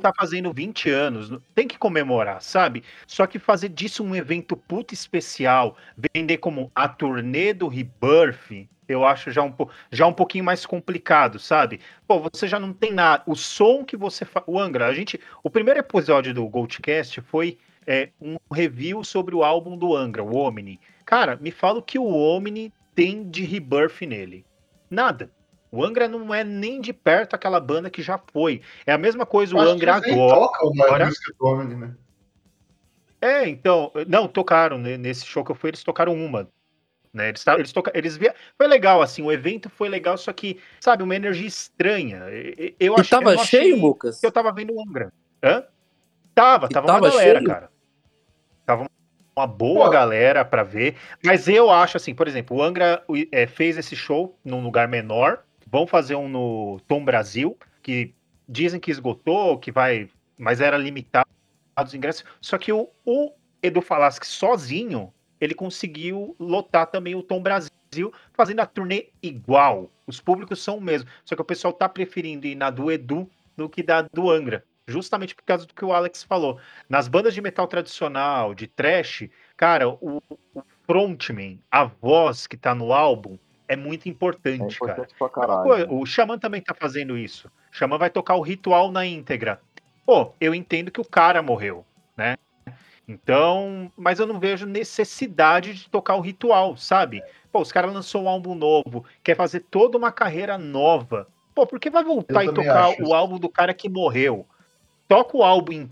tá 0.00 0.12
fazendo 0.16 0.52
20 0.52 0.88
anos, 0.88 1.32
tem 1.52 1.66
que 1.66 1.76
comemorar, 1.76 2.40
sabe? 2.40 2.84
Só 3.04 3.26
que 3.26 3.40
fazer 3.40 3.70
disso 3.70 4.04
um 4.04 4.14
evento 4.14 4.56
puto 4.56 4.94
especial, 4.94 5.76
vender 5.96 6.38
como 6.38 6.70
a 6.76 6.86
turnê 6.86 7.52
do 7.52 7.66
Rebirth, 7.66 8.68
eu 8.88 9.04
acho 9.04 9.32
já 9.32 9.42
um, 9.42 9.52
já 9.90 10.06
um 10.06 10.12
pouquinho 10.12 10.44
mais 10.44 10.64
complicado, 10.64 11.40
sabe? 11.40 11.80
Pô, 12.06 12.20
você 12.20 12.46
já 12.46 12.60
não 12.60 12.72
tem 12.72 12.92
nada, 12.92 13.24
o 13.26 13.34
som 13.34 13.84
que 13.84 13.96
você 13.96 14.24
faz, 14.24 14.44
o 14.46 14.60
Angra, 14.60 14.86
a 14.86 14.94
gente, 14.94 15.18
o 15.42 15.50
primeiro 15.50 15.80
episódio 15.80 16.32
do 16.32 16.46
Goldcast 16.46 17.20
foi 17.22 17.58
é, 17.84 18.10
um 18.20 18.36
review 18.52 19.02
sobre 19.02 19.34
o 19.34 19.42
álbum 19.42 19.76
do 19.76 19.96
Angra, 19.96 20.22
o 20.22 20.36
Omni. 20.36 20.78
Cara, 21.04 21.34
me 21.34 21.50
fala 21.50 21.80
o 21.80 21.82
que 21.82 21.98
o 21.98 22.06
Omni 22.06 22.72
tem 22.94 23.28
de 23.28 23.44
Rebirth 23.44 24.02
nele. 24.02 24.44
Nada. 24.90 25.30
O 25.70 25.82
Angra 25.82 26.06
não 26.06 26.34
é 26.34 26.44
nem 26.44 26.80
de 26.80 26.92
perto 26.92 27.34
aquela 27.34 27.58
banda 27.58 27.88
que 27.88 28.02
já 28.02 28.20
foi. 28.32 28.60
É 28.84 28.92
a 28.92 28.98
mesma 28.98 29.24
coisa 29.24 29.54
o 29.56 29.58
acho 29.58 29.68
que 29.68 29.74
Angra 29.76 29.94
agora. 29.94 30.34
tocam 30.40 30.68
uma 30.68 30.84
agora- 30.84 31.06
música 31.06 31.32
do 31.38 31.46
Omni, 31.46 31.74
né? 31.74 31.94
É, 33.20 33.48
então, 33.48 33.90
não, 34.08 34.26
tocaram, 34.26 34.76
né, 34.78 34.96
nesse 34.96 35.24
show 35.24 35.44
que 35.44 35.52
eu 35.52 35.54
fui, 35.54 35.70
eles 35.70 35.84
tocaram 35.84 36.12
uma. 36.12 36.48
Né, 37.14 37.28
eles, 37.28 37.46
eles, 37.46 37.72
toca, 37.72 37.92
eles 37.94 38.16
via, 38.16 38.34
foi 38.56 38.66
legal, 38.66 39.00
assim, 39.02 39.22
o 39.22 39.30
evento 39.30 39.70
foi 39.70 39.88
legal, 39.88 40.16
só 40.18 40.32
que, 40.32 40.58
sabe, 40.80 41.02
uma 41.02 41.14
energia 41.14 41.46
estranha. 41.46 42.22
Eu 42.80 42.94
achei, 42.94 43.16
eu 43.16 43.20
tava 43.20 43.34
achei 43.34 43.60
cheio, 43.60 43.80
Lucas? 43.80 44.18
que 44.18 44.26
eu 44.26 44.32
tava 44.32 44.50
vendo 44.52 44.72
o 44.74 44.80
Angra. 44.80 45.12
Hã? 45.42 45.64
Tava, 46.34 46.68
tava, 46.68 46.86
tava 46.86 46.98
uma 46.98 47.10
galera, 47.10 47.38
cheio? 47.38 47.48
cara. 47.48 47.70
Tava 48.66 48.82
uma 48.82 48.90
boa 49.34 49.86
Pô. 49.86 49.90
galera 49.90 50.44
pra 50.44 50.62
ver. 50.62 50.96
Mas 51.24 51.48
eu 51.48 51.70
acho 51.70 51.96
assim, 51.96 52.14
por 52.14 52.28
exemplo, 52.28 52.56
o 52.56 52.62
Angra 52.62 53.02
é, 53.30 53.46
fez 53.46 53.78
esse 53.78 53.96
show 53.96 54.38
num 54.44 54.62
lugar 54.62 54.88
menor. 54.88 55.42
Vão 55.66 55.86
fazer 55.86 56.14
um 56.16 56.28
no 56.28 56.80
Tom 56.86 57.04
Brasil, 57.04 57.56
que 57.82 58.14
dizem 58.48 58.78
que 58.78 58.90
esgotou, 58.90 59.58
que 59.58 59.72
vai. 59.72 60.08
Mas 60.36 60.60
era 60.60 60.76
limitado 60.76 61.28
os 61.82 61.94
ingressos. 61.94 62.24
Só 62.40 62.58
que 62.58 62.72
o, 62.72 62.88
o 63.04 63.32
Edu 63.62 63.80
Falaschi 63.80 64.26
sozinho, 64.26 65.12
ele 65.40 65.54
conseguiu 65.54 66.36
lotar 66.38 66.86
também 66.86 67.14
o 67.14 67.22
Tom 67.22 67.40
Brasil, 67.40 68.12
fazendo 68.32 68.60
a 68.60 68.66
turnê 68.66 69.08
igual. 69.22 69.90
Os 70.06 70.20
públicos 70.20 70.62
são 70.62 70.78
o 70.78 70.80
mesmo. 70.80 71.08
Só 71.24 71.34
que 71.34 71.42
o 71.42 71.44
pessoal 71.44 71.72
tá 71.72 71.88
preferindo 71.88 72.46
ir 72.46 72.54
na 72.54 72.68
do 72.70 72.90
Edu 72.90 73.28
do 73.56 73.68
que 73.68 73.82
da 73.82 74.02
do 74.02 74.30
Angra. 74.30 74.64
Justamente 74.86 75.34
por 75.34 75.44
causa 75.44 75.66
do 75.66 75.74
que 75.74 75.84
o 75.84 75.92
Alex 75.92 76.22
falou. 76.24 76.58
Nas 76.88 77.06
bandas 77.08 77.34
de 77.34 77.40
metal 77.40 77.66
tradicional, 77.66 78.54
de 78.54 78.66
trash, 78.66 79.28
cara, 79.56 79.88
o, 79.88 80.20
o 80.54 80.62
frontman, 80.86 81.60
a 81.70 81.84
voz 81.84 82.46
que 82.46 82.56
tá 82.56 82.74
no 82.74 82.92
álbum, 82.92 83.38
é 83.68 83.76
muito 83.76 84.06
É 84.06 84.10
importante, 84.10 84.78
cara. 84.78 84.92
importante 84.92 85.14
pra 85.16 85.28
Mesma 85.28 85.64
caralho. 85.64 85.94
O 85.94 86.04
Xamã 86.04 86.38
também 86.38 86.60
tá 86.60 86.74
fazendo 86.74 87.16
isso. 87.16 87.48
O 87.72 87.76
Xamã 87.76 87.96
vai 87.96 88.10
tocar 88.10 88.34
o 88.34 88.42
ritual 88.42 88.90
na 88.90 89.06
íntegra. 89.06 89.60
Pô, 90.04 90.34
eu 90.40 90.54
entendo 90.54 90.90
que 90.90 91.00
o 91.00 91.04
cara 91.04 91.40
morreu, 91.40 91.86
né? 92.16 92.36
Então, 93.06 93.90
mas 93.96 94.18
eu 94.18 94.26
não 94.26 94.38
vejo 94.38 94.66
necessidade 94.66 95.74
de 95.74 95.88
tocar 95.88 96.16
o 96.16 96.20
ritual, 96.20 96.76
sabe? 96.76 97.22
Pô, 97.50 97.60
os 97.60 97.72
caras 97.72 97.92
lançou 97.92 98.24
um 98.24 98.28
álbum 98.28 98.54
novo, 98.54 99.04
quer 99.22 99.36
fazer 99.36 99.60
toda 99.60 99.98
uma 99.98 100.12
carreira 100.12 100.56
nova. 100.58 101.28
Pô, 101.54 101.66
por 101.66 101.78
que 101.78 101.90
vai 101.90 102.02
voltar 102.02 102.44
Eu 102.44 102.50
e 102.50 102.54
tocar 102.54 102.90
acho 102.90 103.02
o 103.02 103.14
álbum 103.14 103.38
do 103.38 103.48
cara 103.48 103.74
que 103.74 103.88
morreu? 103.88 104.46
Toca 105.12 105.36
o 105.36 105.42
álbum. 105.42 105.90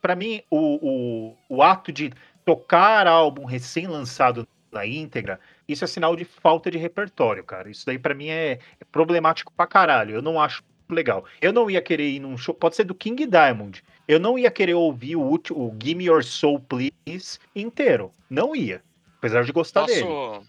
pra 0.00 0.16
mim, 0.16 0.40
o, 0.50 0.56
o, 0.58 1.56
o 1.56 1.62
ato 1.62 1.92
de 1.92 2.10
tocar 2.46 3.06
álbum 3.06 3.44
recém-lançado 3.44 4.48
na 4.72 4.86
íntegra, 4.86 5.38
isso 5.68 5.84
é 5.84 5.86
sinal 5.86 6.16
de 6.16 6.24
falta 6.24 6.70
de 6.70 6.78
repertório, 6.78 7.44
cara. 7.44 7.70
Isso 7.70 7.84
daí 7.84 7.98
pra 7.98 8.14
mim 8.14 8.28
é, 8.28 8.52
é 8.80 8.84
problemático 8.90 9.52
pra 9.52 9.66
caralho. 9.66 10.14
Eu 10.14 10.22
não 10.22 10.40
acho 10.40 10.62
legal. 10.88 11.26
Eu 11.42 11.52
não 11.52 11.70
ia 11.70 11.82
querer 11.82 12.08
ir 12.08 12.20
num 12.20 12.38
show, 12.38 12.54
pode 12.54 12.74
ser 12.74 12.84
do 12.84 12.94
King 12.94 13.26
Diamond. 13.26 13.84
Eu 14.08 14.18
não 14.18 14.38
ia 14.38 14.50
querer 14.50 14.72
ouvir 14.72 15.16
o, 15.16 15.20
último, 15.20 15.58
o 15.58 15.76
Gimme 15.78 16.06
Your 16.06 16.24
Soul 16.24 16.58
Please 16.58 17.38
inteiro. 17.54 18.10
Não 18.30 18.56
ia. 18.56 18.82
Apesar 19.18 19.44
de 19.44 19.52
gostar 19.52 19.84
dele. 19.84 20.04
Posso, 20.04 20.46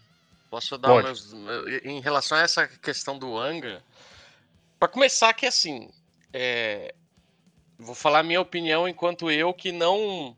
posso 0.48 0.78
dar 0.78 0.88
Pode. 0.88 1.04
meus, 1.04 1.34
em 1.84 2.00
relação 2.00 2.38
a 2.38 2.40
essa 2.40 2.66
questão 2.66 3.18
do 3.18 3.36
Angra? 3.36 3.82
Pra 4.78 4.88
começar 4.88 5.34
que 5.34 5.44
assim, 5.44 5.90
é, 6.32 6.94
vou 7.78 7.94
falar 7.94 8.20
a 8.20 8.22
minha 8.22 8.40
opinião 8.40 8.88
enquanto 8.88 9.30
eu 9.30 9.52
que 9.54 9.72
não 9.72 10.36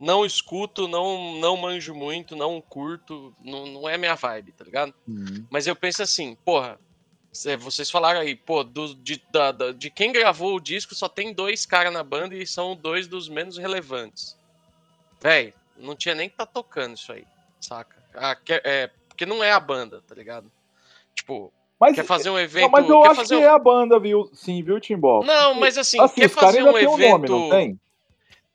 não 0.00 0.24
escuto, 0.24 0.86
não 0.86 1.34
não 1.40 1.56
manjo 1.56 1.94
muito, 1.94 2.36
não 2.36 2.60
curto, 2.60 3.34
não, 3.40 3.66
não 3.66 3.88
é 3.88 3.98
minha 3.98 4.14
vibe, 4.14 4.52
tá 4.52 4.64
ligado? 4.64 4.94
Hum. 5.08 5.44
Mas 5.50 5.66
eu 5.66 5.74
penso 5.74 6.02
assim, 6.02 6.36
porra, 6.44 6.78
cê- 7.32 7.56
vocês 7.56 7.90
falaram 7.90 8.20
aí, 8.20 8.36
pô, 8.36 8.62
do- 8.62 8.94
de, 8.94 9.20
da- 9.32 9.50
da- 9.52 9.72
de 9.72 9.90
quem 9.90 10.12
gravou 10.12 10.54
o 10.54 10.60
disco 10.60 10.94
só 10.94 11.08
tem 11.08 11.32
dois 11.34 11.66
caras 11.66 11.92
na 11.92 12.04
banda 12.04 12.34
e 12.36 12.46
são 12.46 12.76
dois 12.76 13.08
dos 13.08 13.28
menos 13.28 13.58
relevantes. 13.58 14.36
Véi, 15.20 15.52
não 15.76 15.96
tinha 15.96 16.14
nem 16.14 16.28
que 16.30 16.36
tá 16.36 16.46
tocando 16.46 16.96
isso 16.96 17.12
aí, 17.12 17.26
saca? 17.60 17.96
Ah, 18.14 18.36
que- 18.36 18.62
é, 18.64 18.88
porque 19.08 19.26
não 19.26 19.42
é 19.42 19.50
a 19.50 19.58
banda, 19.60 20.00
tá 20.06 20.14
ligado? 20.14 20.50
Tipo, 21.12 21.52
Mas, 21.80 21.94
quer 21.94 22.04
fazer 22.04 22.30
um 22.30 22.34
não, 22.34 22.40
evento. 22.40 22.70
mas 22.70 22.88
eu 22.88 23.00
quer 23.02 23.06
acho 23.08 23.16
fazer 23.16 23.36
que 23.36 23.40
um- 23.40 23.44
é 23.44 23.48
a 23.48 23.58
banda, 23.58 23.98
viu? 24.00 24.28
Sim, 24.32 24.62
viu, 24.62 24.80
Timbó? 24.80 25.22
Não, 25.24 25.54
mas 25.54 25.78
assim, 25.78 26.00
Assim, 26.00 26.22
quer 26.22 26.28
fazer 26.28 26.62
um 26.64 26.72
têm 26.72 26.86
um 26.88 26.94
evento. 26.94 27.10
nome, 27.10 27.28
não 27.28 27.48
tem? 27.48 27.80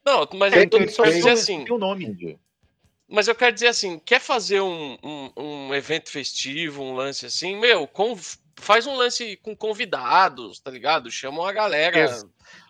Não, 0.06 0.28
mas 0.34 0.52
Tem, 0.54 0.64
eu 0.64 0.70
tô 0.70 0.78
tem, 0.80 0.88
só 0.90 1.04
quero 1.04 1.16
dizer 1.16 1.30
tem- 1.30 1.34
assim, 1.34 1.66
tem 1.66 1.76
um 1.76 1.78
nome. 1.80 2.38
Mas 3.08 3.28
eu 3.28 3.36
quero 3.36 3.54
dizer 3.54 3.68
assim, 3.68 4.00
quer 4.00 4.20
fazer 4.20 4.60
um, 4.62 4.98
um, 5.04 5.32
um 5.38 5.74
evento 5.76 6.10
festivo, 6.10 6.84
um 6.84 6.94
lance 6.96 7.26
assim, 7.26 7.56
meu, 7.58 7.88
conv- 7.88 8.38
faz 8.60 8.86
um 8.88 8.96
lance 8.96 9.38
com 9.38 9.56
convidados, 9.56 10.60
tá 10.60 10.70
ligado? 10.72 11.10
Chama 11.12 11.42
uma 11.42 11.54
galera. 11.54 11.98
Ex- 12.00 12.26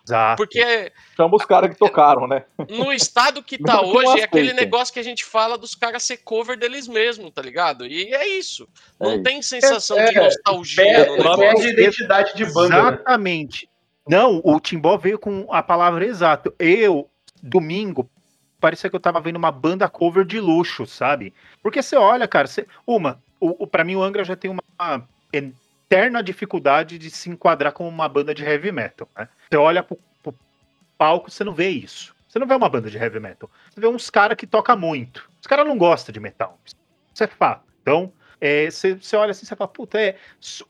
Exato. 0.06 0.36
Porque 0.36 0.92
Chama 1.16 1.34
os 1.36 1.44
caras 1.46 1.70
que 1.70 1.76
tocaram, 1.78 2.26
né? 2.26 2.44
no 2.68 2.92
estado 2.92 3.42
que 3.42 3.56
tá 3.62 3.80
hoje, 3.80 4.20
é 4.20 4.24
aquele 4.24 4.52
negócio 4.52 4.92
que 4.92 5.00
a 5.00 5.04
gente 5.04 5.24
fala 5.24 5.56
dos 5.56 5.74
caras 5.74 6.02
ser 6.02 6.18
cover 6.18 6.58
deles 6.58 6.86
mesmo, 6.86 7.30
tá 7.30 7.40
ligado? 7.40 7.86
E 7.86 8.12
é 8.14 8.26
isso. 8.28 8.68
Não 9.00 9.12
É 9.12 9.14
isso. 9.14 9.22
tem 9.22 9.40
sensação 9.42 9.96
de 9.96 10.18
É, 10.18 10.22
nostalgia 10.24 10.84
Perde, 10.84 11.10
no 11.16 11.22
perde 11.24 11.40
negócio. 11.40 11.68
identidade 11.70 12.36
de 12.36 12.44
banda. 12.52 12.68
né? 12.82 12.88
Exatamente. 12.88 13.68
Não, 14.06 14.42
o 14.44 14.60
Timbó 14.60 14.98
veio 14.98 15.18
com 15.18 15.46
a 15.50 15.62
palavra 15.62 16.04
exata. 16.04 16.52
Eu, 16.58 17.08
domingo, 17.42 18.06
parecia 18.60 18.90
que 18.90 18.96
eu 18.96 19.00
tava 19.00 19.18
vendo 19.22 19.36
uma 19.36 19.50
banda 19.50 19.88
cover 19.88 20.26
de 20.26 20.38
luxo, 20.38 20.84
sabe? 20.86 21.32
Porque 21.62 21.82
você 21.82 21.96
olha, 21.96 22.28
cara, 22.28 22.46
você- 22.46 22.66
uma, 22.86 23.18
o, 23.40 23.64
o, 23.64 23.66
pra 23.66 23.82
mim 23.84 23.96
o 23.96 24.02
Angra 24.02 24.22
já 24.22 24.36
tem 24.36 24.50
uma 24.50 24.62
eterna 25.32 26.22
dificuldade 26.22 26.98
de 26.98 27.10
se 27.10 27.30
enquadrar 27.30 27.72
como 27.72 27.88
uma 27.88 28.08
banda 28.08 28.34
de 28.34 28.44
heavy 28.44 28.70
metal, 28.72 29.08
né? 29.16 29.28
Você 29.54 29.58
olha 29.58 29.84
pro, 29.84 29.96
pro 30.20 30.34
palco, 30.98 31.30
você 31.30 31.44
não 31.44 31.54
vê 31.54 31.68
isso. 31.68 32.12
Você 32.26 32.40
não 32.40 32.46
vê 32.46 32.56
uma 32.56 32.68
banda 32.68 32.90
de 32.90 32.98
heavy 32.98 33.20
metal. 33.20 33.48
Você 33.70 33.80
vê 33.80 33.86
uns 33.86 34.10
caras 34.10 34.36
que 34.36 34.48
tocam 34.48 34.76
muito. 34.76 35.30
Os 35.40 35.46
caras 35.46 35.64
não 35.64 35.78
gostam 35.78 36.12
de 36.12 36.18
metal. 36.18 36.58
Isso 37.14 37.22
é 37.22 37.28
fato. 37.28 37.62
Então, 37.80 38.12
é, 38.40 38.68
você, 38.68 38.94
você 38.96 39.14
olha 39.16 39.30
assim 39.30 39.46
e 39.46 39.48
fala, 39.48 39.68
puta, 39.68 40.00
é. 40.00 40.16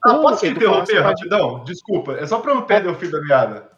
Ah, 0.04 0.18
posso 0.18 0.40
te 0.40 0.48
interromper 0.48 0.96
Falaschi 0.98 1.02
pode- 1.02 1.30
rapidão? 1.30 1.64
Desculpa, 1.64 2.12
é 2.12 2.26
só 2.26 2.40
pra 2.40 2.50
eu 2.50 2.56
não 2.56 2.66
perder 2.66 2.90
o 2.90 2.94
fio 2.94 3.10
da 3.10 3.22
meada. 3.22 3.70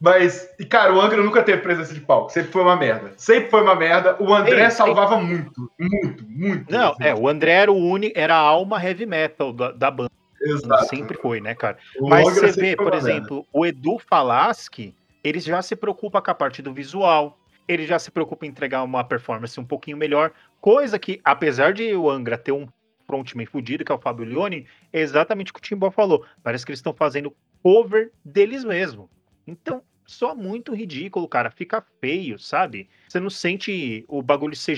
Mas, 0.00 0.48
e 0.60 0.64
cara, 0.64 0.94
o 0.94 1.00
Angra 1.00 1.20
nunca 1.20 1.42
teve 1.42 1.62
presença 1.62 1.92
de 1.92 2.00
palco, 2.00 2.30
sempre 2.30 2.52
foi 2.52 2.62
uma 2.62 2.76
merda. 2.76 3.14
Sempre 3.16 3.50
foi 3.50 3.62
uma 3.62 3.74
merda. 3.74 4.16
O 4.22 4.32
André 4.32 4.70
sim. 4.70 4.76
salvava 4.76 5.18
muito, 5.18 5.68
muito, 5.76 6.24
muito. 6.24 6.72
Não, 6.72 6.92
assim. 6.92 7.02
é, 7.02 7.12
o 7.12 7.26
André 7.26 7.50
era 7.50 7.72
o 7.72 7.76
único, 7.76 8.16
era 8.16 8.36
a 8.36 8.38
alma 8.38 8.80
heavy 8.80 9.06
metal 9.06 9.52
da, 9.52 9.72
da 9.72 9.90
banda, 9.90 10.10
Exato. 10.46 10.86
sempre 10.88 11.16
foi, 11.18 11.40
né, 11.40 11.54
cara? 11.54 11.78
O 11.98 12.08
Mas 12.08 12.24
você 12.24 12.48
sempre 12.48 12.70
vê, 12.70 12.76
por 12.76 12.90
merda. 12.90 12.98
exemplo, 12.98 13.46
o 13.52 13.66
Edu 13.66 13.98
Falaschi, 13.98 14.94
ele 15.22 15.40
já 15.40 15.60
se 15.62 15.74
preocupa 15.74 16.22
com 16.22 16.30
a 16.30 16.34
parte 16.34 16.62
do 16.62 16.72
visual, 16.72 17.38
ele 17.68 17.86
já 17.86 17.98
se 17.98 18.10
preocupa 18.10 18.46
em 18.46 18.48
entregar 18.48 18.82
uma 18.82 19.02
performance 19.02 19.58
um 19.58 19.64
pouquinho 19.64 19.96
melhor, 19.96 20.32
coisa 20.60 20.98
que, 20.98 21.20
apesar 21.24 21.72
de 21.72 21.94
o 21.94 22.08
Angra 22.08 22.38
ter 22.38 22.52
um 22.52 22.66
frontman 23.06 23.46
fudido, 23.46 23.84
que 23.84 23.92
é 23.92 23.94
o 23.94 24.00
Fábio 24.00 24.24
Leone, 24.24 24.66
é 24.92 25.00
exatamente 25.00 25.50
o 25.50 25.54
que 25.54 25.60
o 25.60 25.62
Timbó 25.62 25.90
falou. 25.90 26.24
Parece 26.42 26.64
que 26.64 26.70
eles 26.70 26.80
estão 26.80 26.94
fazendo 26.94 27.34
cover 27.62 28.12
deles 28.24 28.64
mesmo. 28.64 29.08
Então, 29.46 29.82
só 30.06 30.34
muito 30.34 30.74
ridículo, 30.74 31.28
cara. 31.28 31.50
Fica 31.50 31.84
feio, 32.00 32.38
sabe? 32.38 32.88
Você 33.08 33.20
não 33.20 33.30
sente 33.30 34.04
o 34.08 34.22
bagulho 34.22 34.56
ser 34.56 34.74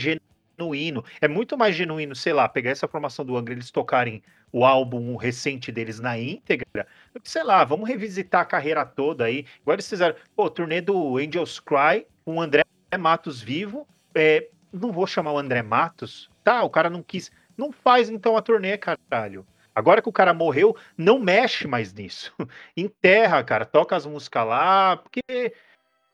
genuíno. 0.58 1.04
É 1.20 1.28
muito 1.28 1.56
mais 1.56 1.74
genuíno, 1.74 2.14
sei 2.14 2.32
lá, 2.32 2.48
pegar 2.48 2.70
essa 2.70 2.88
formação 2.88 3.24
do 3.24 3.36
Angra, 3.36 3.54
eles 3.54 3.70
tocarem 3.70 4.22
o 4.52 4.64
álbum 4.64 5.16
recente 5.16 5.70
deles 5.70 6.00
na 6.00 6.18
íntegra, 6.18 6.86
sei 7.22 7.42
lá, 7.42 7.64
vamos 7.64 7.88
revisitar 7.88 8.40
a 8.42 8.46
carreira 8.46 8.84
toda 8.84 9.24
aí. 9.24 9.44
Igual 9.60 9.74
eles 9.74 9.88
fizeram, 9.88 10.16
pô, 10.34 10.48
turnê 10.48 10.80
do 10.80 11.18
Angels 11.18 11.60
Cry 11.60 12.06
com 12.24 12.36
o 12.36 12.40
André 12.40 12.62
Matos 12.98 13.40
vivo. 13.40 13.86
É, 14.14 14.48
não 14.72 14.90
vou 14.92 15.06
chamar 15.06 15.32
o 15.32 15.38
André 15.38 15.62
Matos, 15.62 16.30
tá? 16.42 16.62
O 16.62 16.70
cara 16.70 16.88
não 16.88 17.02
quis. 17.02 17.30
Não 17.56 17.72
faz 17.72 18.08
então 18.08 18.36
a 18.36 18.42
turnê, 18.42 18.78
caralho. 18.78 19.46
Agora 19.74 20.02
que 20.02 20.08
o 20.08 20.12
cara 20.12 20.34
morreu, 20.34 20.76
não 20.96 21.18
mexe 21.18 21.66
mais 21.68 21.92
nisso. 21.92 22.34
Enterra, 22.76 23.44
cara, 23.44 23.64
toca 23.64 23.94
as 23.94 24.06
músicas 24.06 24.46
lá, 24.46 24.96
porque 24.96 25.54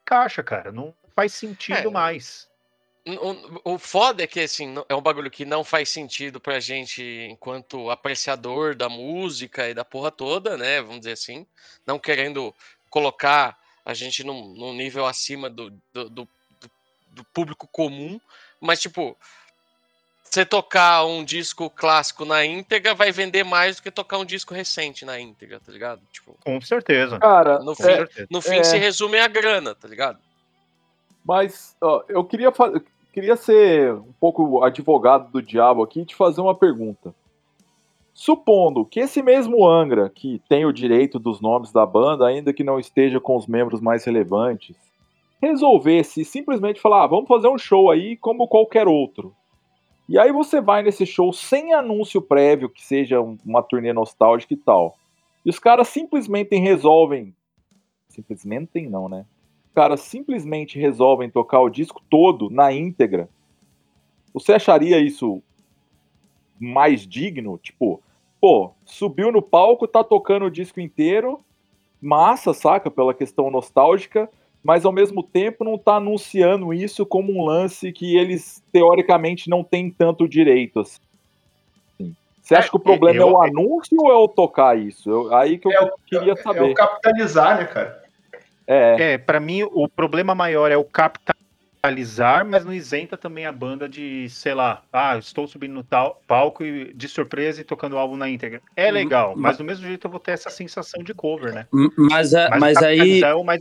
caixa, 0.05 0.43
cara, 0.43 0.71
não 0.71 0.95
faz 1.15 1.33
sentido 1.33 1.89
É. 1.89 1.91
mais. 1.91 2.49
O, 3.07 3.75
o 3.75 3.79
foda 3.79 4.23
é 4.23 4.27
que, 4.27 4.41
assim, 4.41 4.75
é 4.89 4.95
um 4.95 5.03
bagulho 5.03 5.31
que 5.31 5.45
não 5.45 5.63
faz 5.63 5.91
sentido 5.91 6.41
pra 6.41 6.59
gente 6.59 7.03
enquanto 7.31 7.91
apreciador 7.91 8.75
da 8.75 8.89
música 8.89 9.69
e 9.69 9.75
da 9.75 9.85
porra 9.85 10.11
toda, 10.11 10.57
né? 10.57 10.81
Vamos 10.81 11.01
dizer 11.01 11.13
assim. 11.13 11.47
Não 11.87 11.99
querendo 11.99 12.55
colocar 12.89 13.59
a 13.85 13.93
gente 13.93 14.25
num, 14.25 14.55
num 14.55 14.73
nível 14.73 15.05
acima 15.05 15.51
do, 15.51 15.69
do, 15.93 16.09
do- 16.09 16.29
do- 16.61 16.71
do 17.09 17.25
público 17.25 17.69
comum. 17.71 18.19
Mas, 18.59 18.81
tipo, 18.81 19.15
você 20.23 20.47
tocar 20.47 21.05
um 21.05 21.23
disco 21.23 21.69
clássico 21.69 22.25
na 22.25 22.43
íntegra 22.43 22.95
vai 22.95 23.13
vender 23.13 23.45
mais 23.45 23.77
do 23.77 23.83
que 23.83 23.91
tocar 23.91 24.17
um 24.17 24.25
disco 24.25 24.55
recente 24.55 25.05
na 25.05 25.21
íntegra, 25.21 25.61
tá 25.61 25.71
ligado? 25.71 26.01
Tipo, 26.11 26.39
Com 26.43 26.59
certeza. 26.63 27.19
Cara, 27.19 27.59
no 27.59 27.77
Com 27.77 27.83
fim, 27.83 27.91
é, 27.91 27.97
certeza. 27.97 28.29
no 28.31 28.41
fim 28.41 28.57
é. 28.57 28.65
se 28.65 28.79
resume 28.79 29.19
a 29.19 29.29
grana, 29.29 29.75
tá 29.75 29.87
ligado? 29.87 30.19
mas 31.27 31.75
ó, 31.81 32.05
eu 32.07 32.23
queria, 32.23 32.53
fa- 32.53 32.67
eu 32.67 32.85
queria 33.15 33.37
ser 33.37 33.93
um 33.95 34.13
pouco 34.19 34.65
advogado 34.65 35.31
do 35.31 35.41
diabo 35.41 35.85
aqui 35.85 36.01
e 36.01 36.05
te 36.05 36.17
fazer 36.17 36.41
uma 36.41 36.55
pergunta. 36.55 37.15
Supondo 38.13 38.85
que 38.85 38.99
esse 38.99 39.23
mesmo 39.23 39.65
Angra, 39.65 40.11
que 40.11 40.43
tem 40.49 40.67
o 40.67 40.73
direito 40.73 41.17
dos 41.21 41.41
nomes 41.41 41.71
da 41.71 41.87
banda, 41.87 42.27
ainda 42.27 42.53
que 42.53 42.65
não 42.65 42.77
esteja 42.77 43.21
com 43.21 43.37
os 43.37 43.47
membros 43.47 43.81
mais 43.81 44.05
relevantes, 44.05 44.77
resolvesse 45.41 46.25
simplesmente 46.25 46.81
falar: 46.81 47.05
ah, 47.05 47.07
vamos 47.07 47.29
fazer 47.29 47.47
um 47.49 47.57
show 47.57 47.89
aí 47.89 48.17
como 48.17 48.49
qualquer 48.49 48.89
outro. 48.89 49.33
E 50.09 50.19
aí 50.19 50.33
você 50.33 50.61
vai 50.61 50.83
nesse 50.83 51.07
show 51.07 51.33
sem 51.33 51.73
anúncio 51.73 52.21
prévio, 52.21 52.69
que 52.69 52.83
seja 52.83 53.21
um- 53.21 53.39
uma 53.47 53.63
turnê 53.63 53.93
nostálgica 53.93 54.53
e 54.55 54.57
tal. 54.57 54.97
E 55.47 55.51
os 55.51 55.59
caras 55.61 55.87
simplesmente 55.87 56.57
resolvem. 56.57 57.33
Simplesmente 58.09 58.89
não, 58.89 59.09
né? 59.09 59.25
Caras 59.75 60.01
simplesmente 60.03 60.79
resolvem 60.79 61.29
tocar 61.29 61.61
o 61.61 61.69
disco 61.69 62.01
todo 62.09 62.49
na 62.49 62.73
íntegra. 62.73 63.29
Você 64.33 64.53
acharia 64.53 64.99
isso 65.01 65.43
mais 66.61 67.07
digno? 67.07 67.59
Tipo, 67.59 68.01
pô, 68.41 68.71
subiu 68.85 69.33
no 69.33 69.43
palco, 69.43 69.89
tá 69.89 70.05
tocando 70.05 70.47
o 70.47 70.51
disco 70.51 70.81
inteiro, 70.81 71.41
massa, 72.01 72.55
saca? 72.55 72.91
Pela 72.91 73.13
questão 73.15 73.51
nostálgica, 73.51 74.31
mas 74.63 74.85
ao 74.85 74.93
mesmo 74.93 75.23
tempo 75.23 75.65
não 75.65 75.77
tá 75.77 75.97
anunciando 75.97 76.73
isso 76.73 77.05
como 77.05 77.33
um 77.33 77.45
lance 77.45 77.91
que 77.93 78.17
eles 78.17 78.63
teoricamente 78.73 79.51
não 79.51 79.65
têm 79.65 79.91
tanto 79.91 80.29
direito. 80.29 80.81
Assim. 80.81 81.01
Você 82.43 82.55
acha 82.55 82.69
É, 82.69 82.71
que 82.71 82.77
o 82.77 82.81
problema 82.81 83.19
eu- 83.21 83.29
é 83.29 83.33
o 83.33 83.43
anúncio 83.43 83.97
ou 83.99 84.11
é 84.13 84.17
o 84.17 84.29
tocar 84.29 84.79
isso? 84.79 85.09
Eu- 85.11 85.35
aí 85.35 85.59
que 85.59 85.67
eu 85.67 85.73
É 85.73 85.81
o- 85.83 85.93
queria 86.07 86.33
É 86.33 86.37
saber. 86.37 86.71
o 86.71 86.75
capitalizar, 86.75 87.57
né, 87.59 87.65
cara? 87.65 88.04
É, 88.67 89.13
É, 89.15 89.19
pra 89.19 89.41
mim 89.41 89.63
o 89.63 89.89
problema 89.89 90.35
maior 90.35 90.71
é 90.71 90.77
o 90.77 90.85
capitalizar, 90.85 92.47
mas 92.47 92.65
não 92.65 92.73
isenta 92.73 93.17
também 93.17 93.45
a 93.45 93.53
banda 93.53 93.89
de, 93.89 94.29
sei 94.31 94.55
lá, 94.55 94.83
ah, 94.93 95.19
estou 95.19 95.47
subindo 95.47 95.75
no 95.75 95.85
tal 95.85 96.23
palco 96.27 96.65
e 96.65 96.95
de 96.95 97.09
surpresa 97.09 97.61
e 97.61 97.65
tocando 97.65 97.95
o 97.95 97.99
álbum 97.99 98.17
na 98.17 98.29
íntegra. 98.29 98.63
É 98.75 98.91
legal, 98.91 99.31
mas- 99.35 99.43
mas 99.43 99.59
do 99.59 99.65
mesmo 99.65 99.87
jeito 99.87 100.07
eu 100.07 100.11
vou 100.11 100.21
ter 100.21 100.33
essa 100.33 100.49
sensação 100.51 101.03
de 101.03 101.13
cover, 101.13 101.53
né? 101.53 101.67
Mas, 101.99 102.35
a- 102.35 102.49
Mas, 102.51 102.61
mas 102.61 102.83
aí. 102.83 103.23
é 103.23 103.35
o 103.35 103.45
mais 103.45 103.61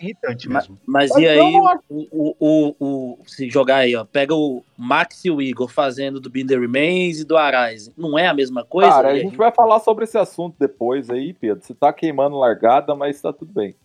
irritante 0.00 0.48
mesmo. 0.48 0.80
Mas 0.84 1.10
Mas 1.10 1.20
e 1.20 1.24
eu 1.24 1.30
aí, 1.30 1.44
o, 1.88 2.08
o, 2.10 2.36
o, 2.40 2.76
o- 2.80 3.18
se 3.26 3.48
jogar 3.48 3.76
aí, 3.76 3.94
ó, 3.94 4.04
pega 4.04 4.34
o 4.34 4.64
Max 4.76 5.24
e 5.24 5.30
o 5.30 5.40
Igor 5.40 5.68
fazendo 5.68 6.18
do 6.18 6.28
Binder 6.28 6.58
Remains 6.60 7.20
e 7.20 7.24
do 7.24 7.36
Arise. 7.36 7.92
Não 7.96 8.18
é 8.18 8.26
a 8.26 8.34
mesma 8.34 8.64
coisa? 8.64 8.90
Cara, 8.90 9.10
a 9.10 9.18
gente 9.18 9.36
vai 9.36 9.52
falar 9.52 9.78
sobre 9.80 10.02
esse 10.04 10.18
assunto 10.18 10.56
depois 10.58 11.08
aí, 11.10 11.32
Pedro. 11.32 11.64
Você 11.64 11.74
tá 11.74 11.92
queimando 11.92 12.36
largada, 12.36 12.94
mas 12.96 13.20
tá 13.20 13.32
tudo 13.32 13.52
bem. 13.52 13.76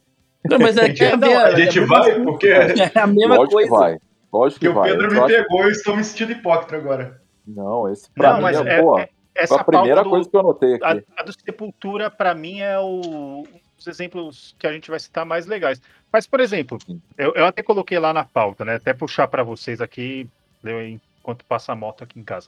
Não, 0.50 0.60
mas 0.60 0.78
é, 0.78 0.88
gente- 0.88 1.04
é, 1.04 1.16
não, 1.18 1.38
a 1.40 1.56
gente 1.56 1.80
vai, 1.82 2.22
porque, 2.22 2.48
é 2.96 3.00
a 3.00 3.08
mesma 3.08 3.36
Lógico 3.36 3.54
coisa. 3.54 3.70
que 3.70 3.76
vai. 3.78 3.98
Lógico 4.34 4.60
porque 4.60 4.66
que 4.66 4.68
o 4.68 4.74
vai. 4.74 4.90
Pedro 4.92 5.06
Eu 5.08 5.12
me 5.12 5.18
acho- 5.20 5.28
pegou 5.28 5.68
e 5.68 5.72
estou 5.72 5.96
me 5.96 6.04
sentindo 6.04 6.32
hipócrita 6.34 6.76
agora. 6.76 7.22
Não, 7.46 7.92
esse 7.92 8.10
pra 8.12 8.30
Não, 8.32 8.38
mim 8.38 8.44
mas 8.44 8.58
é, 8.60 8.74
é- 8.78 8.82
boa. 8.82 9.02
é- 9.02 9.06
Foi 9.06 9.44
essa 9.44 9.56
a 9.56 9.64
primeira 9.64 10.04
do- 10.04 10.10
coisa 10.10 10.30
que 10.30 10.36
eu 10.36 10.40
anotei 10.40 10.74
aqui. 10.76 10.84
A, 11.16 11.22
a 11.22 11.24
do 11.24 11.32
Sepultura, 11.32 12.10
pra 12.10 12.34
mim, 12.34 12.60
é 12.60 12.78
o, 12.80 13.44
um 13.44 13.60
dos 13.78 13.88
exemplos 13.88 14.56
que 14.58 14.66
a 14.68 14.74
gente 14.74 14.90
vai 14.90 15.00
citar 15.00 15.26
mais 15.26 15.46
legais. 15.46 15.80
Mas, 16.12 16.26
por 16.26 16.40
exemplo, 16.40 16.78
eu, 17.18 17.34
eu 17.36 17.46
até 17.46 17.62
coloquei 17.62 18.00
lá 18.00 18.12
na 18.14 18.24
pauta, 18.24 18.66
né? 18.66 18.76
Até 18.76 18.94
puxar 18.94 19.28
pra 19.28 19.44
vocês 19.44 19.80
aqui, 19.80 20.28
eu, 20.64 20.82
enquanto 20.88 21.46
passa 21.46 21.72
a 21.72 21.76
moto 21.76 22.04
aqui 22.04 22.20
em 22.20 22.24
casa. 22.24 22.48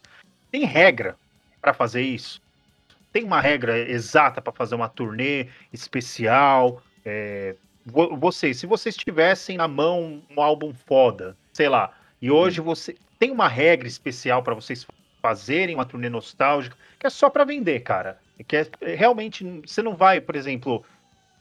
Tem 0.51 0.65
regra 0.65 1.15
pra 1.62 1.73
fazer 1.73 2.01
isso? 2.01 2.41
Tem 3.13 3.23
uma 3.23 3.39
regra 3.39 3.77
exata 3.77 4.41
pra 4.41 4.51
fazer 4.51 4.75
uma 4.75 4.89
turnê 4.89 5.47
especial? 5.71 6.81
É, 7.05 7.55
vocês, 7.85 8.57
se 8.57 8.65
vocês 8.65 8.95
tivessem 8.95 9.57
na 9.57 9.67
mão 9.67 10.21
um 10.29 10.41
álbum 10.41 10.73
foda, 10.73 11.35
sei 11.53 11.69
lá, 11.69 11.91
e 12.21 12.29
hoje 12.29 12.61
você 12.61 12.95
tem 13.17 13.31
uma 13.31 13.47
regra 13.47 13.87
especial 13.87 14.43
pra 14.43 14.53
vocês 14.53 14.85
fazerem 15.21 15.75
uma 15.75 15.85
turnê 15.85 16.09
nostálgica, 16.09 16.75
que 16.97 17.07
é 17.07 17.09
só 17.09 17.29
pra 17.29 17.43
vender, 17.43 17.81
cara. 17.81 18.19
Que 18.47 18.57
é, 18.57 18.67
é, 18.81 18.95
realmente 18.95 19.43
você 19.65 19.81
não 19.81 19.95
vai, 19.95 20.21
por 20.21 20.35
exemplo, 20.35 20.83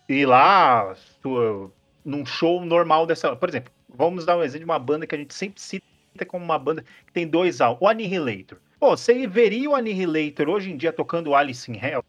ir 0.08 0.26
lá 0.26 0.96
tu- 1.22 1.70
num 2.04 2.26
show 2.26 2.64
normal 2.64 3.06
dessa. 3.06 3.36
Por 3.36 3.48
exemplo, 3.48 3.72
vamos 3.88 4.24
dar 4.24 4.36
um 4.36 4.42
exemplo 4.42 4.60
de 4.60 4.64
uma 4.64 4.78
banda 4.78 5.06
que 5.06 5.14
a 5.14 5.18
gente 5.18 5.32
sempre 5.32 5.60
cita 5.60 5.84
como 6.26 6.44
uma 6.44 6.58
banda 6.58 6.84
que 7.06 7.12
tem 7.12 7.26
dois 7.26 7.60
álbuns. 7.60 7.82
O 7.82 7.88
Annihilator. 7.88 8.58
Pô, 8.80 8.96
você 8.96 9.26
veria 9.26 9.70
o 9.70 9.74
Annihilator 9.76 10.48
hoje 10.48 10.72
em 10.72 10.76
dia 10.76 10.92
tocando 10.92 11.34
Alice 11.34 11.70
in 11.70 11.76
Hell? 11.76 12.04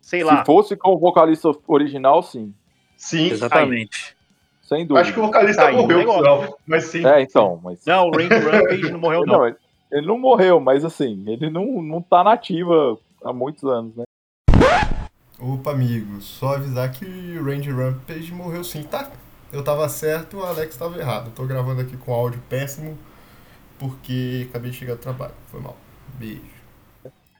Sei 0.00 0.22
lá. 0.22 0.38
Se 0.38 0.44
fosse 0.44 0.76
com 0.76 0.90
o 0.90 0.98
vocalista 0.98 1.50
original, 1.66 2.22
sim. 2.22 2.54
Sim, 2.96 3.28
Exatamente. 3.30 4.16
Sem 4.62 4.84
dúvida. 4.84 5.02
acho 5.02 5.12
que 5.12 5.20
o 5.20 5.22
vocalista 5.26 5.62
Tá 5.62 5.68
aí, 5.68 5.76
morreu, 5.76 6.04
não, 6.22 6.56
mas 6.66 6.84
sim. 6.86 7.06
É, 7.06 7.22
então, 7.22 7.60
mas. 7.62 7.84
Não, 7.86 8.08
o 8.08 8.10
Randy 8.10 8.34
Rampage 8.34 8.90
não 8.90 8.98
morreu, 8.98 9.24
Não, 9.24 9.38
não. 9.38 9.46
ele, 9.46 10.06
não 10.06 10.18
morreu, 10.18 10.58
mas 10.58 10.84
assim, 10.84 11.22
ele 11.26 11.48
não, 11.48 11.80
não 11.80 12.02
tá 12.02 12.24
nativa 12.24 12.98
há 13.24 13.32
muitos 13.32 13.62
anos, 13.62 13.94
né? 13.94 14.04
Opa, 15.38 15.70
amigo, 15.70 16.20
só 16.20 16.54
avisar 16.54 16.90
que 16.90 17.04
o 17.04 17.44
Randy 17.44 17.70
Rampage 17.70 18.32
morreu 18.32 18.64
sim, 18.64 18.82
tá? 18.82 19.10
Eu 19.52 19.62
tava 19.62 19.88
certo, 19.88 20.38
o 20.38 20.42
Alex 20.44 20.76
tava 20.76 20.98
errado. 20.98 21.26
Eu 21.26 21.32
tô 21.32 21.44
gravando 21.44 21.80
aqui 21.82 21.96
com 21.96 22.12
áudio 22.12 22.42
péssimo 22.48 22.98
porque 23.78 24.46
acabei 24.50 24.70
de 24.70 24.78
chegar 24.78 24.94
do 24.94 25.00
trabalho. 25.00 25.34
Foi 25.46 25.60
mal. 25.60 25.76
Beijo. 26.14 26.40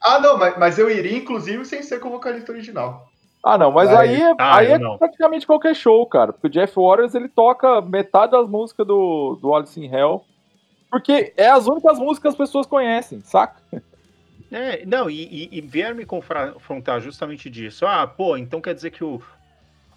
Ah, 0.00 0.20
não, 0.20 0.38
mas, 0.38 0.56
mas 0.58 0.78
eu 0.78 0.88
iria, 0.88 1.16
inclusive, 1.16 1.64
sem 1.64 1.82
ser 1.82 1.98
com 1.98 2.08
o 2.08 2.12
vocalista 2.12 2.52
original. 2.52 3.10
Ah, 3.48 3.56
não, 3.56 3.70
mas 3.70 3.88
Aí- 3.90 4.08
aí, 4.16 4.22
é, 4.22 4.34
Ah, 4.38 4.56
aí 4.56 4.66
eu 4.70 4.74
é 4.74 4.78
não. 4.80 4.98
praticamente 4.98 5.46
qualquer 5.46 5.74
show, 5.76 6.04
cara. 6.06 6.32
Porque 6.32 6.48
o 6.48 6.50
Jeff 6.50 6.74
Waters 6.76 7.14
ele 7.14 7.28
toca 7.28 7.80
metade 7.80 8.32
das 8.32 8.48
músicas 8.48 8.84
do, 8.84 9.38
do 9.40 9.54
Alice 9.54 9.78
in 9.80 9.86
Hell. 9.88 10.24
Porque 10.90 11.32
é 11.36 11.48
as 11.48 11.66
únicas 11.68 11.96
músicas 11.98 12.20
que 12.34 12.42
as 12.42 12.48
pessoas 12.48 12.66
conhecem, 12.66 13.20
saca? 13.20 13.60
É, 14.50 14.84
não, 14.84 15.08
e, 15.08 15.48
e, 15.52 15.58
e 15.58 15.60
vieram 15.60 15.94
me 15.96 16.04
confrontar 16.04 17.00
justamente 17.00 17.48
disso. 17.48 17.86
Ah, 17.86 18.04
pô, 18.06 18.36
então 18.36 18.60
quer 18.60 18.74
dizer 18.74 18.90
que 18.90 19.04
o, 19.04 19.20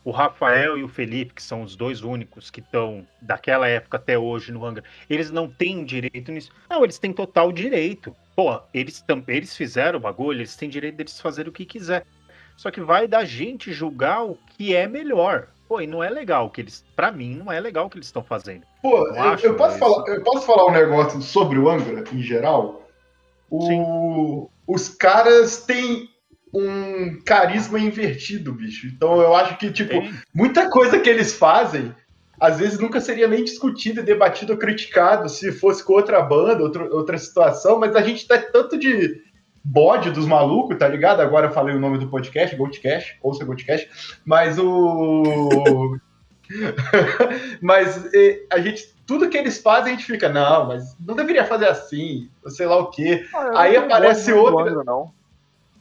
o 0.03 0.12
Rafael 0.12 0.77
e 0.77 0.83
o 0.83 0.88
Felipe, 0.88 1.33
que 1.33 1.41
são 1.43 1.63
os 1.63 1.75
dois 1.75 2.03
únicos 2.03 2.51
que 2.51 2.59
estão 2.59 3.03
daquela 3.19 3.67
época 3.67 3.97
até 3.97 4.17
hoje 4.17 4.51
no 4.51 4.63
hangar, 4.63 4.83
eles 5.09 5.31
não 5.31 5.47
têm 5.49 5.83
direito 5.83 6.31
nisso. 6.31 6.51
Não, 6.69 6.83
eles 6.83 6.99
têm 6.99 7.12
total 7.13 7.51
direito. 7.51 8.15
Pô, 8.35 8.59
eles, 8.73 9.01
tam- 9.01 9.23
eles 9.27 9.55
fizeram 9.57 9.97
o 9.97 10.01
bagulho, 10.01 10.38
eles 10.39 10.55
têm 10.55 10.69
direito 10.69 10.95
deles 10.97 11.19
fazerem 11.19 11.49
o 11.49 11.53
que 11.53 11.65
quiser. 11.65 12.05
Só 12.60 12.69
que 12.69 12.82
vai 12.82 13.08
da 13.08 13.24
gente 13.24 13.72
julgar 13.72 14.26
o 14.26 14.38
que 14.58 14.76
é 14.76 14.86
melhor. 14.86 15.48
Pô, 15.65 15.80
e 15.80 15.88
não 15.88 16.04
é 16.04 16.10
legal 16.10 16.48
o 16.48 16.50
que 16.50 16.60
eles. 16.60 16.84
Pra 16.93 17.10
mim, 17.10 17.34
não 17.34 17.50
é 17.50 17.58
legal 17.58 17.86
o 17.86 17.89
que 17.89 17.95
eles 17.98 18.08
estão 18.08 18.22
fazendo. 18.22 18.63
Pô, 18.82 19.08
eu, 19.08 19.36
eu 19.52 19.56
posso 19.56 19.78
falar, 19.78 20.06
eu 20.10 20.22
posso 20.24 20.45
falar 20.45 20.65
um 20.65 20.72
negócio 20.74 21.22
sobre 21.22 21.58
o 21.58 21.69
Angra, 21.69 22.04
em 22.12 22.22
geral? 22.22 22.86
O- 23.50 24.50
os 24.67 24.89
caras 24.89 25.63
têm 25.65 26.10
um 26.54 27.22
carisma 27.26 27.80
invertido, 27.80 28.52
bicho. 28.52 28.88
Então 28.88 29.22
eu 29.22 29.34
acho 29.38 29.58
que, 29.58 29.72
tipo, 29.72 29.93
muita 30.34 30.69
coisa 30.69 31.00
que 31.00 31.10
eles 31.10 31.34
fazem, 31.36 31.95
às 32.38 32.60
vezes 32.60 32.78
nunca 32.78 33.00
seria 33.00 33.28
nem 33.30 33.41
discutido, 33.41 34.04
debatido 34.04 34.52
ou 34.52 34.60
criticado 34.60 35.30
se 35.30 35.54
fosse 35.54 35.82
com 35.82 35.93
outra 35.93 36.22
banda, 36.22 36.62
outra, 36.62 36.93
outra 36.93 37.17
situação, 37.17 37.80
mas 37.80 37.95
a 37.95 38.02
gente 38.02 38.28
tá 38.28 38.38
tanto 38.38 38.78
de 38.78 39.28
bode 39.69 40.10
dos 40.10 40.25
malucos, 40.25 40.77
tá 40.77 40.88
ligado? 40.88 41.21
Agora 41.21 41.47
eu 41.47 41.51
falei 41.51 41.75
o 41.75 41.79
nome 41.79 41.99
do 41.99 42.08
podcast, 42.08 42.55
Goldcast, 42.55 43.17
ouça 43.21 43.45
Goldcast, 43.45 43.89
mas 44.25 44.58
o. 44.58 45.97
mas 47.62 48.10
a 48.51 48.60
gente. 48.60 48.97
Tudo 49.05 49.27
que 49.27 49.38
eles 49.38 49.60
fazem, 49.60 49.93
a 49.93 49.95
gente 49.95 50.05
fica, 50.05 50.29
não, 50.29 50.67
mas 50.67 50.95
não 50.99 51.15
deveria 51.15 51.43
fazer 51.43 51.67
assim, 51.67 52.29
sei 52.47 52.67
lá 52.67 52.77
o 52.77 52.91
quê. 52.91 53.25
Aí 53.55 53.73
Eu 53.73 53.82
não 53.82 53.88
aparece 53.88 54.32
Angra, 54.32 54.84
não. 54.84 55.12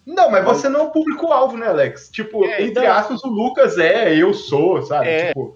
Não, 0.06 0.30
mas 0.30 0.42
você 0.42 0.66
não 0.70 0.80
é 0.80 0.82
o 0.84 0.90
público-alvo, 0.90 1.54
né, 1.58 1.66
Alex? 1.66 2.08
Tipo, 2.08 2.46
É, 2.46 2.62
entre 2.62 2.86
não. 2.86 2.92
aspas, 2.92 3.22
o 3.22 3.28
Lucas 3.28 3.76
é, 3.76 4.16
eu 4.16 4.32
sou, 4.32 4.82
sabe? 4.82 5.08
É. 5.08 5.28
Tipo, 5.28 5.54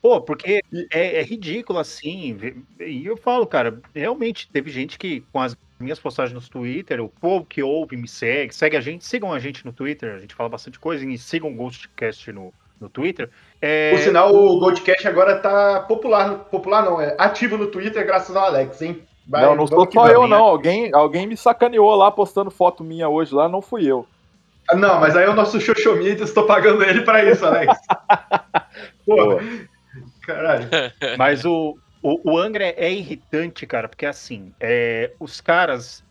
Pô, 0.00 0.20
porque 0.20 0.62
é, 0.92 1.20
é 1.20 1.22
ridículo 1.22 1.80
assim. 1.80 2.36
E 2.80 3.04
eu 3.04 3.16
falo, 3.16 3.46
cara, 3.46 3.80
realmente 3.92 4.48
teve 4.50 4.70
gente 4.70 4.96
que, 4.96 5.24
com 5.32 5.40
as 5.40 5.56
minhas 5.82 5.98
postagens 5.98 6.34
no 6.34 6.48
Twitter, 6.48 7.00
o 7.02 7.08
povo 7.08 7.44
que 7.44 7.62
ouve 7.62 7.96
me 7.96 8.08
segue, 8.08 8.54
segue 8.54 8.76
a 8.76 8.80
gente, 8.80 9.04
sigam 9.04 9.32
a 9.32 9.38
gente 9.38 9.64
no 9.64 9.72
Twitter, 9.72 10.14
a 10.14 10.18
gente 10.18 10.34
fala 10.34 10.48
bastante 10.48 10.78
coisa, 10.78 11.04
e 11.04 11.18
sigam 11.18 11.50
o 11.50 11.54
Ghostcast 11.54 12.32
no, 12.32 12.52
no 12.80 12.88
Twitter. 12.88 13.30
É, 13.60 13.90
por 13.90 13.98
sinal, 14.00 14.34
o 14.34 14.58
Goldcast 14.58 15.06
agora 15.06 15.38
tá 15.38 15.80
popular, 15.80 16.34
popular 16.50 16.84
não, 16.84 17.00
é 17.00 17.14
ativo 17.18 17.56
no 17.56 17.68
Twitter 17.68 18.04
graças 18.04 18.34
ao 18.34 18.46
Alex, 18.46 18.82
hein? 18.82 19.02
Vai, 19.26 19.42
não, 19.42 19.54
não 19.54 19.66
sou 19.66 19.88
só 19.90 20.08
eu, 20.08 20.26
não. 20.26 20.42
Alguém, 20.42 20.92
alguém 20.92 21.26
me 21.26 21.36
sacaneou 21.36 21.94
lá 21.94 22.10
postando 22.10 22.50
foto 22.50 22.82
minha 22.82 23.08
hoje 23.08 23.34
lá, 23.34 23.48
não 23.48 23.62
fui 23.62 23.86
eu. 23.86 24.06
Ah, 24.68 24.76
Não, 24.76 25.00
mas 25.00 25.16
aí 25.16 25.24
é 25.24 25.28
o 25.28 25.34
nosso 25.34 25.60
Xoxomídia, 25.60 26.24
estou 26.24 26.44
pagando 26.44 26.82
ele 26.82 27.02
pra 27.02 27.24
isso, 27.24 27.44
Alex. 27.46 27.72
Pô, 29.06 29.40
caralho. 30.26 30.68
Mas 31.16 31.44
o, 31.44 31.76
o, 32.02 32.32
o 32.32 32.38
Angra 32.38 32.64
é 32.64 32.92
irritante, 32.92 33.66
cara, 33.66 33.88
porque 33.88 34.04
assim, 34.04 34.52
é, 34.60 35.12
os 35.20 35.40
caras, 35.40 36.02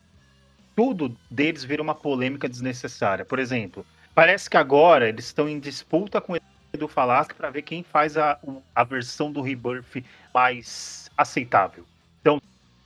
tudo 0.76 1.16
deles 1.30 1.64
vira 1.64 1.82
uma 1.82 1.94
polêmica 1.94 2.48
desnecessária. 2.48 3.26
Por 3.26 3.40
exemplo, 3.40 3.86
parece 4.16 4.50
que 4.50 4.58
agora 4.58 5.10
eles 5.10 5.26
estão 5.26 5.50
em 5.50 5.60
disputa 5.60 6.22
com 6.22 6.34
o 6.34 6.38
Edu 6.74 6.88
Falasca 6.88 7.36
para 7.36 7.50
ver 7.50 7.64
quem 7.64 7.84
faz 7.84 8.18
a, 8.18 8.40
a 8.74 8.84
versão 8.84 9.32
do 9.32 9.42
Rebirth 9.42 10.04
mais 10.34 11.10
aceitável. 11.18 11.86
Então, 12.22 12.42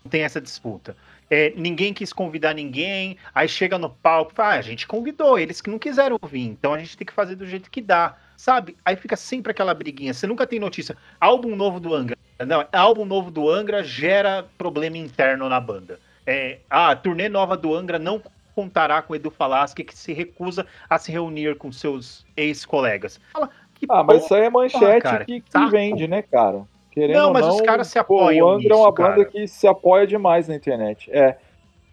tem 0.10 0.24
essa 0.24 0.42
disputa. 0.42 0.98
É, 1.30 1.54
ninguém 1.56 1.94
quis 1.94 2.12
convidar 2.14 2.54
ninguém, 2.54 3.18
aí 3.34 3.48
chega 3.48 3.78
no 3.78 3.90
palco, 3.90 4.34
fala, 4.34 4.56
ah, 4.56 4.58
a 4.58 4.62
gente 4.62 4.86
convidou, 4.86 5.40
eles 5.40 5.60
que 5.60 5.72
não 5.72 5.80
quiseram 5.80 6.20
vir, 6.24 6.46
então 6.46 6.72
a 6.72 6.78
gente 6.78 6.96
tem 6.96 7.06
que 7.06 7.14
fazer 7.14 7.36
do 7.36 7.48
jeito 7.48 7.72
que 7.72 7.82
dá, 7.82 8.16
sabe? 8.38 8.78
Aí 8.86 8.96
fica 8.96 9.16
sempre 9.16 9.52
aquela 9.52 9.74
briguinha, 9.74 10.14
você 10.14 10.28
nunca 10.28 10.46
tem 10.46 10.60
notícia. 10.60 10.96
Álbum 11.20 11.56
novo 11.56 11.80
do 11.80 11.96
Angra. 11.96 12.16
Não, 12.40 12.66
álbum 12.74 13.06
novo 13.06 13.32
do 13.32 13.50
Angra 13.50 13.84
gera 13.84 14.46
problema 14.58 14.98
interno 14.98 15.48
na 15.48 15.60
banda. 15.60 16.00
É, 16.28 16.58
a 16.70 16.96
turnê 16.96 17.30
nova 17.30 17.56
do 17.56 17.74
Angra 17.74 17.98
não 18.00 18.22
contará 18.54 19.02
com 19.02 19.16
Edu 19.16 19.30
Falaschi, 19.30 19.84
que 19.84 19.98
se 19.98 20.12
recusa 20.14 20.66
a 20.90 20.98
se 20.98 21.12
reunir 21.12 21.56
com 21.58 21.72
seus 21.72 22.26
ex-colegas. 22.36 23.20
Fala, 23.32 23.50
que 23.76 23.86
Ah, 23.90 24.04
mas 24.04 24.18
porra, 24.18 24.26
isso 24.26 24.36
aí 24.36 24.42
é 24.44 24.50
manchete 24.50 25.02
cara, 25.02 25.26
que, 25.26 25.42
que 25.42 25.52
saco. 25.52 25.70
vende, 25.70 26.08
né, 26.08 26.22
cara? 26.22 26.64
Querendo 26.92 27.18
Não, 27.18 27.34
mas 27.34 27.46
não, 27.46 27.56
os 27.56 27.62
caras 27.62 27.88
se 27.88 28.02
pô, 28.04 28.20
apoiam 28.20 28.48
O 28.48 28.50
Angra 28.52 28.74
é 28.74 28.76
uma 28.76 28.86
nisso, 28.88 28.92
banda 28.98 29.10
cara. 29.16 29.26
que 29.26 29.48
se 29.48 29.68
apoia 29.68 30.08
demais 30.08 30.48
na 30.48 30.56
internet. 30.56 31.10
É. 31.12 31.38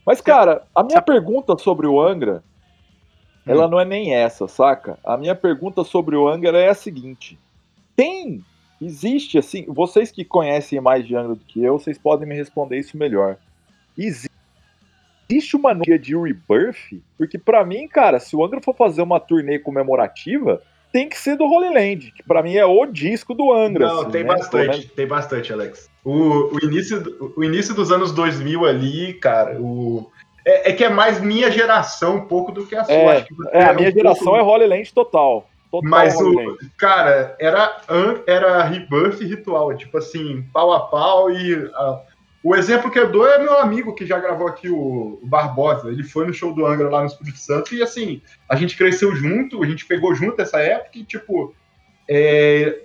Mas, 0.06 0.20
cara, 0.20 0.62
a 0.74 0.82
minha 0.82 1.02
pergunta 1.02 1.56
sobre 1.58 1.86
o 1.86 2.00
Angra, 2.00 2.42
Hum. 3.44 3.50
ela 3.50 3.66
não 3.66 3.80
é 3.80 3.84
nem 3.84 4.14
essa, 4.14 4.46
saca? 4.46 4.96
A 5.04 5.16
minha 5.16 5.34
pergunta 5.34 5.82
sobre 5.82 6.14
o 6.14 6.28
Angra 6.28 6.56
é 6.60 6.68
a 6.68 6.74
seguinte: 6.74 7.36
tem, 7.96 8.44
existe 8.84 9.38
assim, 9.38 9.64
vocês 9.68 10.10
que 10.10 10.24
conhecem 10.24 10.80
mais 10.80 11.06
de 11.06 11.14
Angra 11.16 11.34
do 11.34 11.44
que 11.44 11.62
eu, 11.62 11.78
vocês 11.78 11.98
podem 11.98 12.28
me 12.28 12.34
responder 12.34 12.78
isso 12.78 12.96
melhor. 12.96 13.36
Exi- 13.96 14.28
Existe 15.30 15.56
uma 15.56 15.72
noia 15.72 15.98
de 15.98 16.14
Rebirth? 16.14 17.00
Porque 17.16 17.38
pra 17.38 17.64
mim, 17.64 17.88
cara, 17.88 18.18
se 18.20 18.36
o 18.36 18.44
Angra 18.44 18.60
for 18.60 18.74
fazer 18.74 19.00
uma 19.00 19.18
turnê 19.18 19.58
comemorativa, 19.58 20.60
tem 20.92 21.08
que 21.08 21.18
ser 21.18 21.36
do 21.36 21.44
Holy 21.44 21.72
Land, 21.72 22.12
que 22.12 22.22
pra 22.22 22.42
mim 22.42 22.54
é 22.56 22.66
o 22.66 22.84
disco 22.84 23.32
do 23.32 23.50
Angra. 23.50 23.86
Não, 23.86 24.00
assim, 24.02 24.10
tem 24.10 24.22
né? 24.24 24.28
bastante, 24.28 24.88
tem 24.88 25.06
bastante, 25.06 25.52
Alex. 25.52 25.88
O, 26.04 26.54
o, 26.54 26.58
início, 26.62 27.32
o 27.34 27.42
início 27.42 27.74
dos 27.74 27.90
anos 27.90 28.12
2000 28.12 28.66
ali, 28.66 29.14
cara, 29.14 29.58
o... 29.58 30.10
É, 30.44 30.70
é 30.70 30.72
que 30.74 30.84
é 30.84 30.90
mais 30.90 31.18
minha 31.20 31.50
geração 31.50 32.16
um 32.16 32.26
pouco 32.26 32.50
do 32.52 32.66
que 32.66 32.74
a 32.74 32.84
sua. 32.84 32.92
É, 32.94 33.24
É, 33.52 33.64
a 33.64 33.72
um 33.72 33.76
minha 33.76 33.90
geração 33.92 34.24
pouco- 34.34 34.38
é 34.38 34.42
Holy 34.42 34.66
Land 34.66 34.92
total. 34.92 35.48
Total 35.72 35.90
Mas 35.90 36.14
o-. 36.20 36.58
Cara, 36.76 37.34
era, 37.40 37.80
era 38.26 38.62
Rebirth 38.62 39.22
e 39.22 39.26
Ritual, 39.26 39.74
tipo 39.74 39.96
assim, 39.96 40.42
pau 40.52 40.70
a 40.70 40.80
pau 40.80 41.30
e... 41.32 41.54
ah, 41.74 42.02
o 42.44 42.56
exemplo 42.56 42.90
que 42.90 42.98
eu 42.98 43.10
dou 43.10 43.26
é 43.26 43.38
meu 43.38 43.56
amigo 43.58 43.94
que 43.94 44.04
já 44.04 44.18
gravou 44.18 44.48
aqui, 44.48 44.68
o, 44.68 45.20
Barbosa. 45.22 45.88
Ele 45.88 46.02
foi 46.02 46.26
no 46.26 46.34
show 46.34 46.52
do 46.52 46.66
Angra 46.66 46.90
lá 46.90 47.00
no 47.00 47.06
Espírito 47.06 47.38
Santo 47.38 47.74
e, 47.74 47.82
assim, 47.82 48.20
a 48.48 48.56
gente 48.56 48.76
cresceu 48.76 49.14
junto, 49.14 49.62
a 49.62 49.66
gente 49.66 49.86
pegou 49.86 50.12
junto 50.14 50.42
essa 50.42 50.60
época 50.60 50.98
e, 50.98 51.04
tipo, 51.04 51.54
é, 52.10 52.80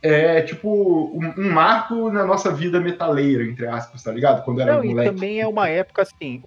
é 0.00 0.40
tipo 0.42 0.68
um, 0.68 1.34
um 1.36 1.52
marco 1.52 2.10
na 2.10 2.24
nossa 2.24 2.52
vida 2.52 2.80
metaleira, 2.80 3.42
entre 3.44 3.66
aspas, 3.66 4.02
tá 4.04 4.12
ligado? 4.12 4.44
Quando 4.44 4.60
era 4.60 4.76
Não, 4.76 4.84
e 4.84 4.90
moleque. 4.90 5.14
também 5.14 5.40
é 5.40 5.48
uma 5.48 5.68
época 5.68 6.02
assim. 6.02 6.42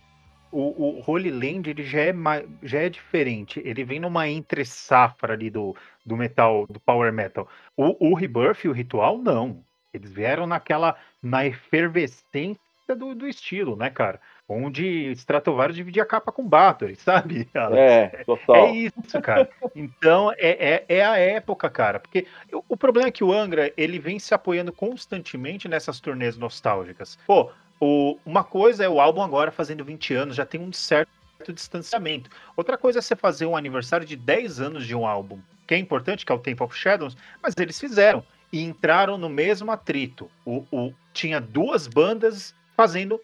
O, 0.54 1.00
o 1.00 1.04
Holy 1.06 1.32
Land 1.32 1.70
ele 1.70 1.84
já 1.84 2.02
é, 2.02 2.14
já 2.62 2.80
é 2.80 2.90
diferente. 2.90 3.60
Ele 3.66 3.84
vem 3.84 4.00
numa 4.00 4.28
entre 4.28 4.64
safra 4.64 5.34
ali 5.34 5.50
do, 5.50 5.76
do 6.06 6.16
metal, 6.16 6.68
do 6.70 6.80
power 6.80 7.12
metal. 7.12 7.48
O, 7.76 8.12
o 8.12 8.14
Rebirth 8.14 8.64
e 8.64 8.70
o 8.70 8.72
Ritual, 8.72 9.18
não. 9.18 9.64
Eles 9.92 10.12
vieram 10.12 10.46
naquela, 10.46 10.96
na 11.22 11.46
efervescência 11.46 12.60
do, 12.96 13.16
do 13.16 13.28
estilo, 13.28 13.76
né, 13.76 13.90
cara? 13.90 14.20
Onde 14.48 15.12
Stratovarius 15.14 15.76
dividia 15.76 16.04
a 16.04 16.06
capa 16.06 16.32
com 16.32 16.48
Bathory, 16.48 16.96
sabe? 17.02 17.48
Alex? 17.54 17.80
É, 17.80 18.22
É 18.22 18.24
total. 18.24 18.76
isso, 18.76 19.22
cara. 19.22 19.50
Então, 19.76 20.32
é, 20.34 20.84
é, 20.88 20.98
é 20.98 21.06
a 21.06 21.18
época, 21.18 21.70
cara. 21.70 22.00
Porque 22.00 22.28
o, 22.52 22.64
o 22.70 22.78
problema 22.78 23.08
é 23.08 23.12
que 23.12 23.24
o 23.24 23.32
Angra, 23.32 23.72
ele 23.78 24.00
vem 24.00 24.20
se 24.20 24.34
apoiando 24.34 24.72
constantemente 24.74 25.68
nessas 25.68 26.00
turnês 26.00 26.38
nostálgicas. 26.38 27.18
Pô, 27.26 27.52
o- 27.80 28.18
uma 28.26 28.44
coisa 28.44 28.84
é 28.84 28.90
o 28.90 29.00
álbum 29.02 29.22
agora 29.22 29.52
fazendo 29.52 29.84
20 29.84 30.14
anos, 30.14 30.36
já 30.36 30.46
tem 30.46 30.62
um 30.62 30.72
certo 30.72 31.10
distanciamento. 31.54 32.30
Outra 32.56 32.78
coisa 32.78 33.00
é 33.00 33.02
você 33.02 33.16
fazer 33.16 33.46
um 33.46 33.56
aniversário 33.58 34.06
de 34.06 34.16
10 34.16 34.60
anos 34.62 34.86
de 34.86 34.96
um 34.96 35.06
álbum, 35.06 35.40
que 35.68 35.74
é 35.74 35.78
importante, 35.78 36.26
que 36.26 36.32
é 36.32 36.36
o 36.36 36.40
Temple 36.40 36.66
of 36.66 36.76
Shadows, 36.78 37.18
mas 37.42 37.54
eles 37.58 37.80
fizeram. 37.80 38.24
E 38.52 38.62
entraram 38.62 39.18
no 39.18 39.28
mesmo 39.30 39.72
atrito. 39.72 40.30
O, 40.46 40.64
o- 40.72 40.94
tinha 41.12 41.42
duas 41.42 41.88
bandas 41.88 42.54
fazendo 42.78 43.20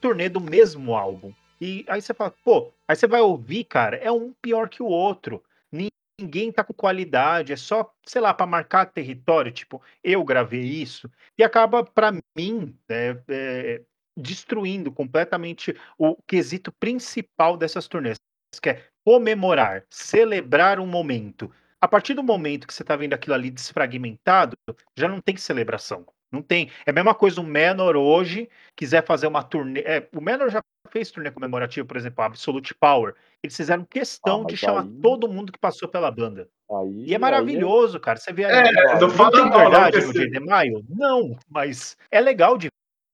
turnê 0.00 0.28
do 0.28 0.40
mesmo 0.40 0.94
álbum. 0.96 1.32
E 1.60 1.84
aí 1.88 2.00
você 2.00 2.14
fala, 2.14 2.32
pô, 2.42 2.72
aí 2.88 2.96
você 2.96 3.06
vai 3.06 3.20
ouvir, 3.20 3.64
cara, 3.64 3.96
é 3.98 4.10
um 4.10 4.32
pior 4.40 4.68
que 4.68 4.82
o 4.82 4.86
outro. 4.86 5.42
Nin- 5.70 5.88
Ninguém 6.18 6.50
tá 6.52 6.62
com 6.64 6.72
qualidade, 6.74 7.52
é 7.52 7.56
só, 7.56 7.90
sei 8.04 8.20
lá, 8.20 8.34
para 8.34 8.46
marcar 8.46 8.84
território, 8.86 9.50
tipo, 9.52 9.80
eu 10.04 10.22
gravei 10.22 10.60
isso, 10.60 11.10
e 11.38 11.42
acaba, 11.42 11.82
pra 11.82 12.12
mim, 12.36 12.76
né, 12.86 13.18
é, 13.28 13.80
destruindo 14.20 14.92
completamente 14.92 15.76
o 15.98 16.16
quesito 16.26 16.70
principal 16.72 17.56
dessas 17.56 17.88
turnês, 17.88 18.16
que 18.62 18.70
é 18.70 18.84
comemorar, 19.04 19.84
celebrar 19.90 20.78
um 20.78 20.86
momento. 20.86 21.50
A 21.80 21.88
partir 21.88 22.12
do 22.14 22.22
momento 22.22 22.66
que 22.66 22.74
você 22.74 22.84
tá 22.84 22.94
vendo 22.94 23.14
aquilo 23.14 23.34
ali 23.34 23.50
desfragmentado, 23.50 24.54
já 24.96 25.08
não 25.08 25.20
tem 25.20 25.36
celebração. 25.36 26.04
Não 26.30 26.42
tem. 26.42 26.70
É 26.86 26.90
a 26.90 26.92
mesma 26.92 27.14
coisa 27.14 27.40
o 27.40 27.44
Menor 27.44 27.96
hoje 27.96 28.48
quiser 28.76 29.04
fazer 29.04 29.26
uma 29.26 29.42
turnê. 29.42 29.80
é, 29.80 30.06
o 30.14 30.20
Menor 30.20 30.48
já 30.50 30.60
fez 30.88 31.10
turnê 31.10 31.30
comemorativa, 31.30 31.84
por 31.86 31.96
exemplo, 31.96 32.22
a 32.22 32.26
Absolute 32.26 32.72
Power. 32.74 33.14
Eles 33.42 33.56
fizeram 33.56 33.84
questão 33.84 34.42
Ah, 34.42 34.46
de 34.46 34.56
chamar 34.56 34.82
aí- 34.82 35.00
todo 35.02 35.26
mundo 35.28 35.50
que 35.50 35.58
passou 35.58 35.88
pela 35.88 36.10
banda. 36.10 36.48
Aí, 36.70 37.04
E 37.06 37.10
é 37.12 37.16
aí 37.16 37.18
maravilhoso, 37.18 37.98
cara. 37.98 38.18
Você 38.18 38.32
vê 38.32 38.42
É, 38.44 38.60
ali. 38.68 38.74
não 39.00 39.00
não 39.00 39.10
fala 39.10 39.30
tem 39.32 39.50
verdade 39.50 40.06
no 40.06 40.12
Dia 40.12 40.30
de 40.30 40.38
Maio? 40.40 40.84
Não, 40.88 41.36
mas 41.48 41.96
é 42.12 42.20
legal 42.20 42.56
de 42.56 42.68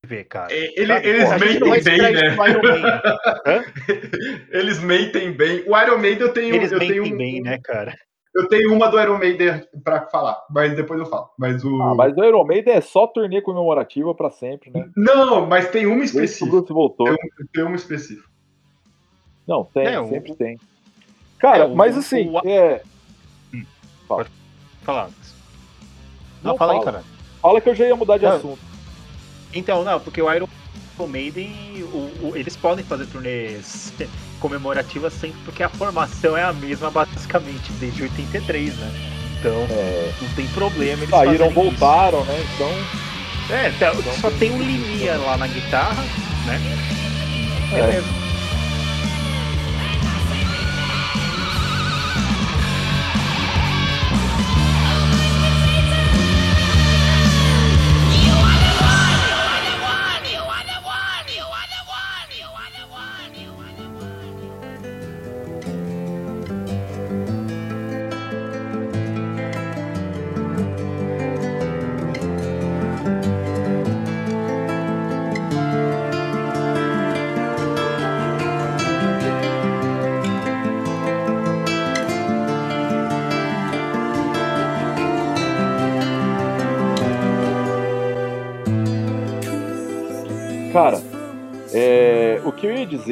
ver, 0.07 0.25
cara. 0.25 0.53
É, 0.53 0.81
ele- 0.81 0.92
eles 0.92 1.25
Porra, 1.25 1.38
mentem 1.38 1.83
bem, 1.83 2.12
né? 2.12 2.37
Eles 4.51 4.79
mentem 4.81 5.33
bem. 5.33 5.64
O 5.66 5.77
Iron 5.79 5.99
Maiden 5.99 6.23
eu 6.27 6.33
tenho, 6.33 6.55
Eles 6.55 6.73
eu 6.73 6.79
mentem 6.79 7.03
tenho, 7.03 7.14
um- 7.14 7.16
bem, 7.16 7.40
né, 7.42 7.59
cara? 7.62 7.95
eu 8.35 8.49
tenho 8.49 8.73
uma 8.73 8.88
do 8.88 9.01
Iron 9.01 9.19
Maiden 9.19 9.62
pra 9.83 10.07
falar, 10.09 10.38
mas 10.51 10.75
depois 10.77 11.01
eu 11.01 11.07
falo. 11.07 11.29
Mas 11.38 11.64
o 11.64 11.83
Ah, 11.83 11.95
mas 11.95 12.16
o 12.16 12.25
Iron 12.25 12.45
Maiden 12.45 12.75
é 12.75 12.81
só 12.81 13.07
turnê 13.07 13.40
comemorativa 13.42 14.14
pra 14.14 14.31
sempre, 14.31 14.71
né? 14.71 14.88
não, 14.97 15.47
mas 15.47 15.69
tem 15.71 15.87
uma 15.87 16.01
o 16.01 16.03
específica. 16.05 16.51
Bruce 16.51 16.73
voltou. 16.73 17.09
Eu- 17.09 17.16
Tem 17.53 17.64
uma 17.64 17.77
específica. 17.77 18.29
Não, 19.47 19.64
tem, 19.64 19.87
É, 19.87 20.01
o- 20.01 20.09
sempre 20.09 20.35
tem. 20.35 20.59
Cara, 21.38 21.64
É, 21.64 21.66
o- 21.66 21.75
mas 21.77 21.95
o- 21.97 22.01
assim, 22.01 22.31
o- 22.31 22.40
é, 22.49 22.83
Fala. 24.07 24.25
Não, 26.42 26.53
Não, 26.53 26.57
fala 26.57 26.73
aí, 26.75 26.79
fala. 26.79 26.92
cara. 26.92 27.05
fala 27.42 27.61
que 27.61 27.69
eu 27.69 27.75
já 27.75 27.87
ia 27.87 27.97
mudar 27.97 28.19
de 28.19 28.25
Não. 28.25 28.33
assunto. 28.37 28.59
Então, 29.57 29.83
não, 29.83 29.99
porque 29.99 30.21
o 30.21 30.33
Iron 30.33 30.47
Maiden, 31.09 31.51
o- 31.92 32.29
o- 32.29 32.33
eles 32.37 32.57
podem 32.57 32.85
fazer 32.85 33.07
turnês 33.07 33.92
comemorativas 34.38 35.12
sempre, 35.14 35.38
porque 35.45 35.62
a 35.62 35.69
formação 35.69 36.37
é 36.37 36.42
a 36.45 36.53
mesma, 36.53 36.90
basicamente, 36.90 37.73
desde 37.81 38.03
83, 38.03 38.75
né? 38.77 38.90
Então, 39.38 39.66
É, 39.71 40.12
não 40.21 40.29
tem 40.31 40.47
problema 40.49 41.03
eles 41.03 41.11
saíram, 41.11 41.49
fazerem 41.49 41.55
voltaram, 41.55 42.25
né? 42.25 42.45
Então, 42.55 42.69
isso. 42.69 43.53
É, 43.53 43.71
tá- 43.79 43.95
só 44.21 44.31
tem 44.31 44.51
um 44.51 44.61
Liminha 44.61 45.16
lá 45.19 45.37
na 45.37 45.47
guitarra, 45.47 46.03
né? 46.47 46.61
É. 47.73 47.81
Beleza. 47.81 48.25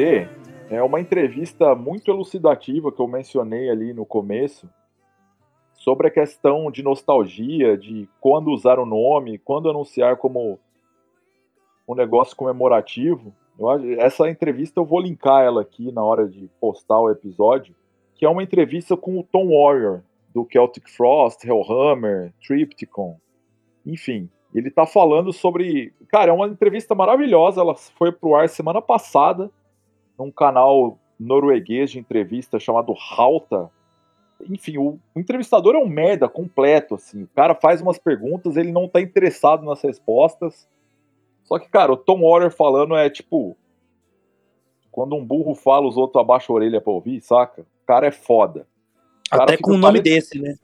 É 0.03 0.83
uma 0.83 1.01
entrevista 1.01 1.75
muito 1.75 2.11
elucidativa 2.11 2.91
que 2.91 3.01
eu 3.01 3.07
mencionei 3.07 3.71
ali 3.71 3.93
no 3.93 4.05
começo 4.05 4.69
sobre 5.75 6.09
a 6.09 6.11
questão 6.11 6.71
de 6.71 6.83
nostalgia, 6.83 7.77
de 7.77 8.09
quando 8.21 8.51
usar 8.51 8.79
o 8.79 8.87
nome, 8.87 9.39
quando 9.39 9.69
anunciar 9.69 10.17
como 10.17 10.59
um 11.87 11.95
negócio 11.95 12.37
comemorativo. 12.37 13.35
Eu 13.59 14.01
essa 14.01 14.29
entrevista 14.29 14.81
eu 14.81 14.85
vou 14.85 15.01
linkar 15.01 15.45
ela 15.45 15.61
aqui 15.61 15.93
na 15.93 16.03
hora 16.03 16.27
de 16.27 16.49
postar 16.61 16.99
o 16.99 17.11
episódio, 17.11 17.75
que 18.15 18.25
é 18.25 18.29
uma 18.29 18.43
entrevista 18.43 18.97
com 18.97 19.19
o 19.19 19.23
Tom 19.23 19.49
Warrior, 19.49 20.01
do 20.35 20.47
Celtic 20.51 20.89
Frost, 20.89 21.45
Hellhammer, 21.45 22.33
Tripticon, 22.45 23.17
enfim. 23.87 24.29
Ele 24.55 24.71
tá 24.71 24.87
falando 24.87 25.33
sobre. 25.33 25.93
Cara, 26.09 26.31
é 26.31 26.35
uma 26.35 26.47
entrevista 26.47 26.95
maravilhosa. 26.95 27.61
Ela 27.61 27.75
foi 27.75 28.13
pro 28.13 28.35
ar 28.35 28.49
semana 28.49 28.81
passada, 28.81 29.51
num 30.19 30.31
canal 30.31 30.99
norueguês 31.19 31.91
de 31.91 31.99
entrevista 31.99 32.59
chamado 32.59 32.95
Halta. 32.95 33.71
Enfim, 34.49 34.79
o, 34.79 34.99
o 35.15 35.21
entrevistador 35.21 35.75
é 35.75 35.79
um 35.79 35.89
merda 35.89 36.29
completo, 36.29 36.95
assim. 36.97 37.23
O 37.23 37.29
cara 37.35 37.55
faz 37.55 37.81
umas 37.81 37.99
perguntas, 37.99 38.57
ele 38.57 38.73
não 38.73 38.89
tá 38.89 39.01
interessado 39.01 39.65
nas 39.65 39.81
respostas. 39.83 40.69
Só 41.45 41.59
que, 41.59 41.69
cara, 41.69 41.93
o 41.93 41.97
Tom 41.97 42.23
Warrior 42.29 42.51
falando 42.51 42.97
é 42.97 43.09
tipo. 43.11 43.57
Quando 44.91 45.17
um 45.17 45.25
burro 45.25 45.55
fala, 45.55 45.87
os 45.89 45.97
outros 45.97 46.21
abaixam 46.21 46.55
a 46.55 46.57
orelha 46.59 46.81
pra 46.81 46.93
ouvir, 46.93 47.21
saca? 47.21 47.63
O 47.63 47.87
cara 47.87 48.07
é 48.07 48.13
foda. 48.13 48.67
Cara 49.29 49.45
Até 49.45 49.57
com 49.57 49.73
um 49.73 49.79
nome 49.79 49.99
parecendo- 49.99 50.15
desse, 50.21 50.39
né? 50.41 50.55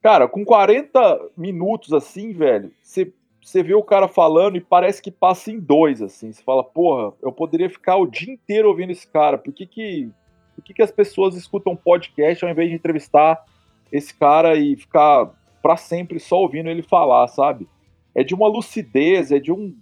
Cara, 0.00 0.26
com 0.26 0.44
40 0.44 1.30
minutos 1.36 1.92
assim, 1.92 2.32
velho, 2.32 2.72
você 2.82 3.12
vê 3.62 3.74
o 3.74 3.82
cara 3.82 4.06
falando 4.06 4.56
e 4.56 4.60
parece 4.60 5.02
que 5.02 5.10
passa 5.10 5.50
em 5.50 5.58
dois, 5.58 6.00
assim. 6.00 6.32
Você 6.32 6.42
fala, 6.42 6.62
porra, 6.62 7.12
eu 7.20 7.32
poderia 7.32 7.68
ficar 7.68 7.96
o 7.96 8.06
dia 8.06 8.32
inteiro 8.32 8.68
ouvindo 8.68 8.92
esse 8.92 9.06
cara. 9.06 9.36
Por 9.36 9.52
que 9.52 9.66
que, 9.66 10.08
por 10.54 10.62
que, 10.62 10.72
que 10.72 10.82
as 10.82 10.92
pessoas 10.92 11.34
escutam 11.34 11.74
podcast 11.74 12.44
ao 12.44 12.50
invés 12.50 12.70
de 12.70 12.76
entrevistar 12.76 13.44
esse 13.90 14.14
cara 14.14 14.54
e 14.56 14.76
ficar 14.76 15.30
pra 15.60 15.76
sempre 15.76 16.20
só 16.20 16.40
ouvindo 16.40 16.70
ele 16.70 16.82
falar, 16.82 17.26
sabe? 17.26 17.68
É 18.14 18.22
de 18.22 18.32
uma 18.34 18.46
lucidez, 18.46 19.32
é 19.32 19.40
de 19.40 19.50
um. 19.50 19.74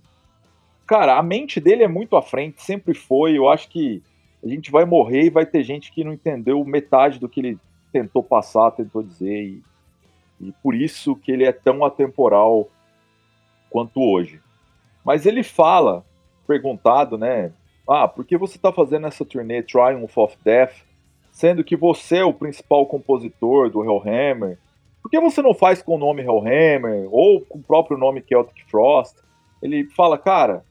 Cara, 0.86 1.18
a 1.18 1.22
mente 1.22 1.60
dele 1.60 1.84
é 1.84 1.88
muito 1.88 2.16
à 2.16 2.22
frente, 2.22 2.62
sempre 2.62 2.94
foi. 2.94 3.36
Eu 3.36 3.48
acho 3.48 3.68
que 3.68 4.02
a 4.42 4.48
gente 4.48 4.70
vai 4.70 4.86
morrer 4.86 5.24
e 5.24 5.30
vai 5.30 5.44
ter 5.44 5.62
gente 5.62 5.92
que 5.92 6.02
não 6.02 6.14
entendeu 6.14 6.64
metade 6.64 7.18
do 7.18 7.28
que 7.28 7.40
ele 7.40 7.58
tentou 7.92 8.22
passar, 8.22 8.70
tentou 8.70 9.02
dizer. 9.02 9.44
E, 9.44 9.62
e 10.40 10.52
por 10.62 10.74
isso 10.74 11.14
que 11.14 11.30
ele 11.30 11.44
é 11.44 11.52
tão 11.52 11.84
atemporal 11.84 12.68
quanto 13.70 14.02
hoje. 14.02 14.40
Mas 15.04 15.24
ele 15.24 15.42
fala, 15.42 16.04
perguntado, 16.46 17.16
né? 17.16 17.52
Ah, 17.88 18.06
por 18.06 18.24
que 18.24 18.36
você 18.36 18.56
está 18.56 18.70
fazendo 18.72 19.06
essa 19.06 19.24
turnê 19.24 19.62
Triumph 19.62 20.16
of 20.18 20.36
Death, 20.44 20.74
sendo 21.32 21.64
que 21.64 21.76
você 21.76 22.18
é 22.18 22.24
o 22.24 22.34
principal 22.34 22.84
compositor 22.86 23.70
do 23.70 23.82
Hellhammer? 23.82 24.58
Por 25.02 25.10
que 25.10 25.18
você 25.18 25.40
não 25.40 25.54
faz 25.54 25.80
com 25.80 25.94
o 25.94 25.98
nome 25.98 26.22
Hellhammer 26.22 27.08
ou 27.10 27.40
com 27.40 27.58
o 27.58 27.62
próprio 27.62 27.96
nome 27.96 28.22
Celtic 28.28 28.68
Frost? 28.68 29.16
Ele 29.62 29.84
fala, 29.90 30.18
cara, 30.18 30.64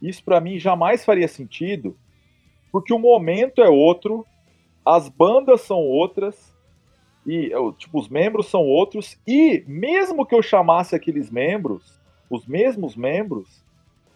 isso 0.00 0.22
para 0.22 0.40
mim 0.40 0.58
jamais 0.58 1.04
faria 1.04 1.26
sentido, 1.26 1.96
porque 2.70 2.92
o 2.92 2.98
momento 2.98 3.60
é 3.60 3.68
outro, 3.68 4.24
as 4.84 5.08
bandas 5.08 5.62
são 5.62 5.78
outras, 5.78 6.52
E, 7.24 7.52
tipo, 7.78 8.00
os 8.00 8.08
membros 8.08 8.48
são 8.48 8.62
outros. 8.62 9.16
E 9.26 9.62
mesmo 9.66 10.26
que 10.26 10.34
eu 10.34 10.42
chamasse 10.42 10.94
aqueles 10.94 11.30
membros, 11.30 12.00
os 12.32 12.46
mesmos 12.46 12.96
membros, 12.96 13.62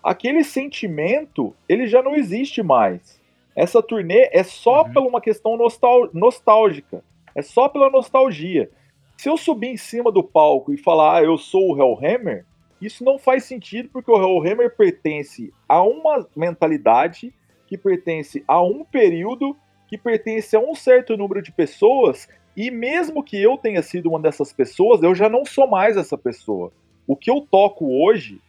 aquele 0.03 0.43
sentimento, 0.43 1.55
ele 1.69 1.87
já 1.87 2.03
não 2.03 2.17
existe 2.17 2.63
mais. 2.63 3.21
Essa 3.55 3.83
turnê 3.83 4.31
é 4.33 4.43
só 4.43 4.83
Uhum. 4.85 4.93
por 4.93 5.07
uma 5.07 5.21
questão 5.21 5.57
nostal 5.57 6.09
nostálgica. 6.15 7.05
É 7.35 7.43
só 7.43 7.69
pela 7.69 7.91
nostalgia. 7.91 8.71
Se 9.19 9.29
eu 9.29 9.37
subir 9.37 9.69
em 9.69 9.77
cima 9.77 10.11
do 10.11 10.23
palco 10.25 10.73
e 10.73 10.79
falar, 10.79 11.19
ah, 11.19 11.23
eu 11.23 11.37
sou 11.37 11.75
o 11.75 11.77
Hellhammer, 11.79 12.47
isso 12.81 13.05
não 13.05 13.19
faz 13.19 13.45
sentido 13.45 13.91
porque 13.93 14.11
o 14.11 14.17
Hellhammer 14.17 14.75
pertence 14.75 15.53
a 15.69 15.83
uma 15.83 16.27
mentalidade, 16.35 17.33
que 17.67 17.77
pertence 17.77 18.43
a 18.49 18.63
um 18.63 18.85
período, 18.85 19.57
que 19.89 19.99
pertence 19.99 20.57
a 20.57 20.61
um 20.61 20.75
certo 20.75 21.17
número 21.17 21.43
de 21.43 21.53
pessoas, 21.53 22.29
e 22.57 22.71
mesmo 22.71 23.23
que 23.23 23.43
eu 23.43 23.57
tenha 23.59 23.83
sido 23.83 24.09
uma 24.09 24.21
dessas 24.21 24.53
pessoas, 24.53 25.03
eu 25.03 25.15
já 25.15 25.29
não 25.29 25.45
sou 25.45 25.67
mais 25.67 25.97
essa 25.97 26.17
pessoa. 26.17 26.73
O 27.07 27.17
que 27.17 27.31
eu 27.31 27.47
toco 27.49 27.87
hoje 28.03 28.41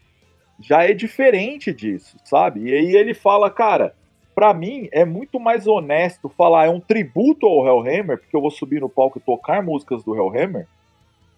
já 0.59 0.83
é 0.83 0.93
diferente 0.93 1.73
disso, 1.73 2.17
sabe? 2.23 2.69
E 2.69 2.73
aí 2.73 2.95
ele 2.95 3.13
fala, 3.13 3.49
cara, 3.49 3.95
pra 4.33 4.53
mim 4.53 4.89
é 4.91 5.05
muito 5.05 5.39
mais 5.39 5.67
honesto 5.67 6.29
falar 6.29 6.65
é 6.65 6.69
um 6.69 6.79
tributo 6.79 7.45
ao 7.45 7.65
Hellhammer, 7.65 8.17
porque 8.17 8.35
eu 8.35 8.41
vou 8.41 8.51
subir 8.51 8.81
no 8.81 8.89
palco 8.89 9.17
e 9.17 9.21
tocar 9.21 9.63
músicas 9.63 10.03
do 10.03 10.15
Hellhammer, 10.15 10.67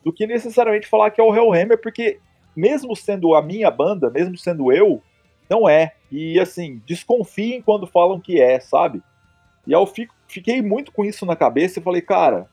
do 0.03 0.13
que 0.13 0.27
necessariamente 0.27 0.87
falar 0.87 1.11
que 1.11 1.19
é 1.19 1.23
o 1.23 1.35
Hellhammer, 1.35 1.79
porque 1.79 2.19
mesmo 2.55 2.95
sendo 2.95 3.35
a 3.35 3.41
minha 3.41 3.69
banda, 3.71 4.09
mesmo 4.09 4.37
sendo 4.37 4.71
eu, 4.71 5.01
não 5.49 5.67
é. 5.67 5.93
E 6.11 6.39
assim, 6.39 6.81
desconfiem 6.85 7.61
quando 7.61 7.87
falam 7.87 8.19
que 8.19 8.41
é, 8.41 8.59
sabe? 8.59 9.01
E 9.65 9.71
eu 9.71 9.85
fico, 9.85 10.13
fiquei 10.27 10.61
muito 10.61 10.91
com 10.91 11.05
isso 11.05 11.25
na 11.25 11.35
cabeça 11.35 11.79
e 11.79 11.83
falei, 11.83 12.01
cara, 12.01 12.47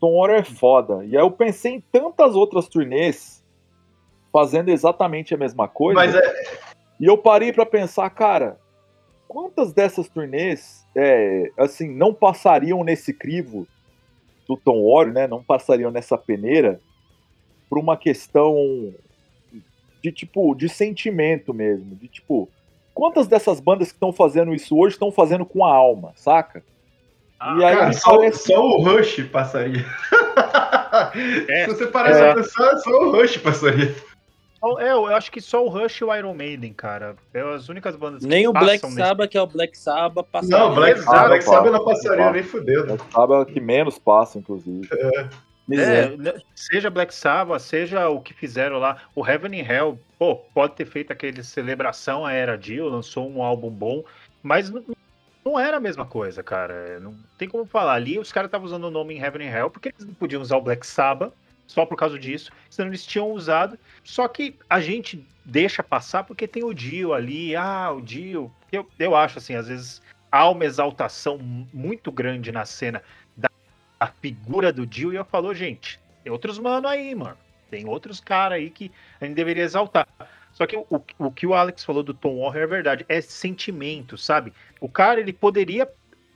Tom 0.00 0.26
é 0.26 0.42
foda. 0.42 1.04
E 1.04 1.16
aí 1.16 1.22
eu 1.22 1.30
pensei 1.30 1.74
em 1.74 1.80
tantas 1.80 2.34
outras 2.34 2.68
turnês 2.68 3.43
fazendo 4.34 4.68
exatamente 4.68 5.32
a 5.32 5.36
mesma 5.38 5.68
coisa. 5.68 5.94
Mas 5.94 6.12
é, 6.12 6.58
E 6.98 7.06
eu 7.06 7.16
parei 7.16 7.52
pra 7.52 7.64
pensar, 7.64 8.10
cara, 8.10 8.58
quantas 9.28 9.72
dessas 9.72 10.08
turnês, 10.08 10.84
é, 10.96 11.52
assim, 11.56 11.88
não 11.88 12.12
passariam 12.12 12.82
nesse 12.82 13.14
crivo 13.14 13.64
do 14.48 14.56
Tom 14.56 14.82
Warrior, 14.90 15.14
né? 15.14 15.26
Não 15.28 15.40
passariam 15.40 15.92
nessa 15.92 16.18
peneira 16.18 16.80
por 17.70 17.78
uma 17.78 17.96
questão 17.96 18.92
de 20.02 20.10
tipo, 20.10 20.52
de 20.56 20.68
sentimento 20.68 21.54
mesmo, 21.54 21.94
de 21.94 22.08
tipo, 22.08 22.48
quantas 22.92 23.28
dessas 23.28 23.60
bandas 23.60 23.88
que 23.88 23.94
estão 23.94 24.12
fazendo 24.12 24.52
isso 24.52 24.76
hoje 24.76 24.96
estão 24.96 25.12
fazendo 25.12 25.46
com 25.46 25.64
a 25.64 25.72
alma, 25.72 26.12
saca? 26.16 26.62
Ah, 27.38 27.56
e 27.60 27.64
aí 27.64 27.74
cara, 27.76 27.88
me 27.88 27.94
só, 27.94 28.16
parece- 28.16 28.38
só 28.52 28.60
o 28.60 28.82
Rush 28.82 29.22
passaria. 29.30 29.84
É, 31.48 31.64
Se 31.64 31.74
você 31.74 31.86
parar 31.86 32.10
é. 32.16 32.34
pensar, 32.34 32.76
só 32.78 32.90
o 32.90 33.10
Rush 33.12 33.38
passaria. 33.38 33.94
Só- 34.72 34.80
É, 34.80 34.92
eu 34.92 35.06
acho 35.06 35.30
que 35.30 35.40
só 35.40 35.64
o 35.64 35.68
Rush 35.68 35.98
e 36.00 36.04
o 36.04 36.14
Iron 36.14 36.34
Maiden, 36.34 36.72
cara. 36.72 37.16
É 37.32 37.40
as 37.40 37.68
únicas 37.68 37.94
bandas 37.96 38.22
que 38.22 38.28
Nem 38.28 38.46
o 38.48 38.52
Black 38.52 38.84
nesse- 38.84 38.96
Sabbath, 38.96 39.30
que 39.30 39.38
é 39.38 39.42
o 39.42 39.46
Black 39.46 39.76
Sabbath, 39.78 40.26
passa. 40.30 40.48
Não, 40.48 40.74
Black, 40.74 40.98
Exato. 41.00 41.28
Black 41.28 41.44
Sabbath 41.44 41.72
não 41.72 41.84
Passa, 41.84 42.02
passaria 42.02 42.24
passa. 42.24 42.32
nem 42.32 42.42
fudendo. 42.42 42.86
Black 42.86 43.12
Sabbath 43.12 43.38
é 43.38 43.42
o 43.42 43.46
que 43.46 43.60
menos 43.60 43.98
passa, 43.98 44.38
inclusive. 44.38 44.88
Mas 45.66 45.78
É, 45.78 46.00
é. 46.12 46.16
né, 46.16 46.34
seja 46.54 46.90
Black 46.90 47.14
Sabbath, 47.14 47.60
seja 47.62 48.08
o 48.08 48.20
que 48.20 48.34
fizeram 48.34 48.78
lá, 48.78 48.98
o 49.14 49.26
Heaven 49.26 49.60
and 49.60 49.64
Hell, 49.72 49.98
pô, 50.18 50.36
pode 50.36 50.74
ter 50.74 50.84
feito 50.86 51.10
aquele 51.12 51.42
celebração 51.42 52.24
à 52.26 52.32
Era 52.32 52.56
Dio, 52.58 52.86
lançou 52.88 53.30
um 53.30 53.42
álbum 53.42 53.70
bom, 53.70 54.04
mas 54.42 54.68
não, 54.68 54.84
não 55.42 55.58
era 55.58 55.78
a 55.78 55.80
mesma 55.80 56.04
coisa, 56.04 56.42
cara. 56.42 57.00
Não 57.00 57.14
tem 57.38 57.48
como 57.48 57.64
falar. 57.64 57.94
Ali 57.94 58.18
os 58.18 58.30
caras 58.30 58.48
estavam 58.48 58.66
usando 58.66 58.84
o 58.84 58.90
nome 58.90 59.14
em 59.14 59.22
Heaven 59.22 59.48
and 59.48 59.50
Hell 59.58 59.70
porque 59.70 59.88
eles 59.88 60.04
não 60.06 60.12
podiam 60.14 60.42
usar 60.42 60.58
o 60.58 60.62
Black 60.62 60.86
Sabbath 60.86 61.32
só 61.74 61.84
por 61.84 61.96
causa 61.96 62.18
disso, 62.18 62.52
senão 62.70 62.88
eles 62.88 63.04
tinham 63.04 63.30
usado. 63.30 63.78
Só 64.04 64.28
que 64.28 64.56
a 64.70 64.80
gente 64.80 65.26
deixa 65.44 65.82
passar 65.82 66.22
porque 66.24 66.46
tem 66.46 66.62
o 66.62 66.72
Dio 66.72 67.12
ali, 67.12 67.56
ah, 67.56 67.90
o 67.90 68.00
Dio. 68.00 68.50
Eu, 68.70 68.88
eu 68.98 69.16
acho 69.16 69.38
assim, 69.38 69.54
às 69.54 69.68
vezes 69.68 70.00
há 70.30 70.48
uma 70.48 70.64
exaltação 70.64 71.38
muito 71.72 72.10
grande 72.10 72.50
na 72.50 72.64
cena 72.64 73.02
a 73.98 74.06
figura 74.06 74.72
do 74.72 74.86
Dio 74.86 75.12
e 75.12 75.16
eu 75.16 75.24
falou, 75.24 75.54
gente, 75.54 75.98
tem 76.22 76.30
outros 76.30 76.58
mano 76.58 76.86
aí, 76.86 77.14
mano. 77.14 77.38
Tem 77.70 77.88
outros 77.88 78.20
caras 78.20 78.58
aí 78.58 78.70
que 78.70 78.92
a 79.20 79.24
gente 79.24 79.34
deveria 79.34 79.64
exaltar. 79.64 80.06
Só 80.52 80.66
que 80.66 80.76
o, 80.76 81.02
o 81.18 81.30
que 81.32 81.46
o 81.46 81.54
Alex 81.54 81.82
falou 81.82 82.02
do 82.02 82.14
Tom 82.14 82.40
Warrior 82.40 82.64
é 82.64 82.66
verdade, 82.66 83.06
é 83.08 83.20
sentimento, 83.20 84.16
sabe? 84.16 84.52
O 84.80 84.88
cara, 84.88 85.20
ele 85.20 85.32
poderia. 85.32 85.88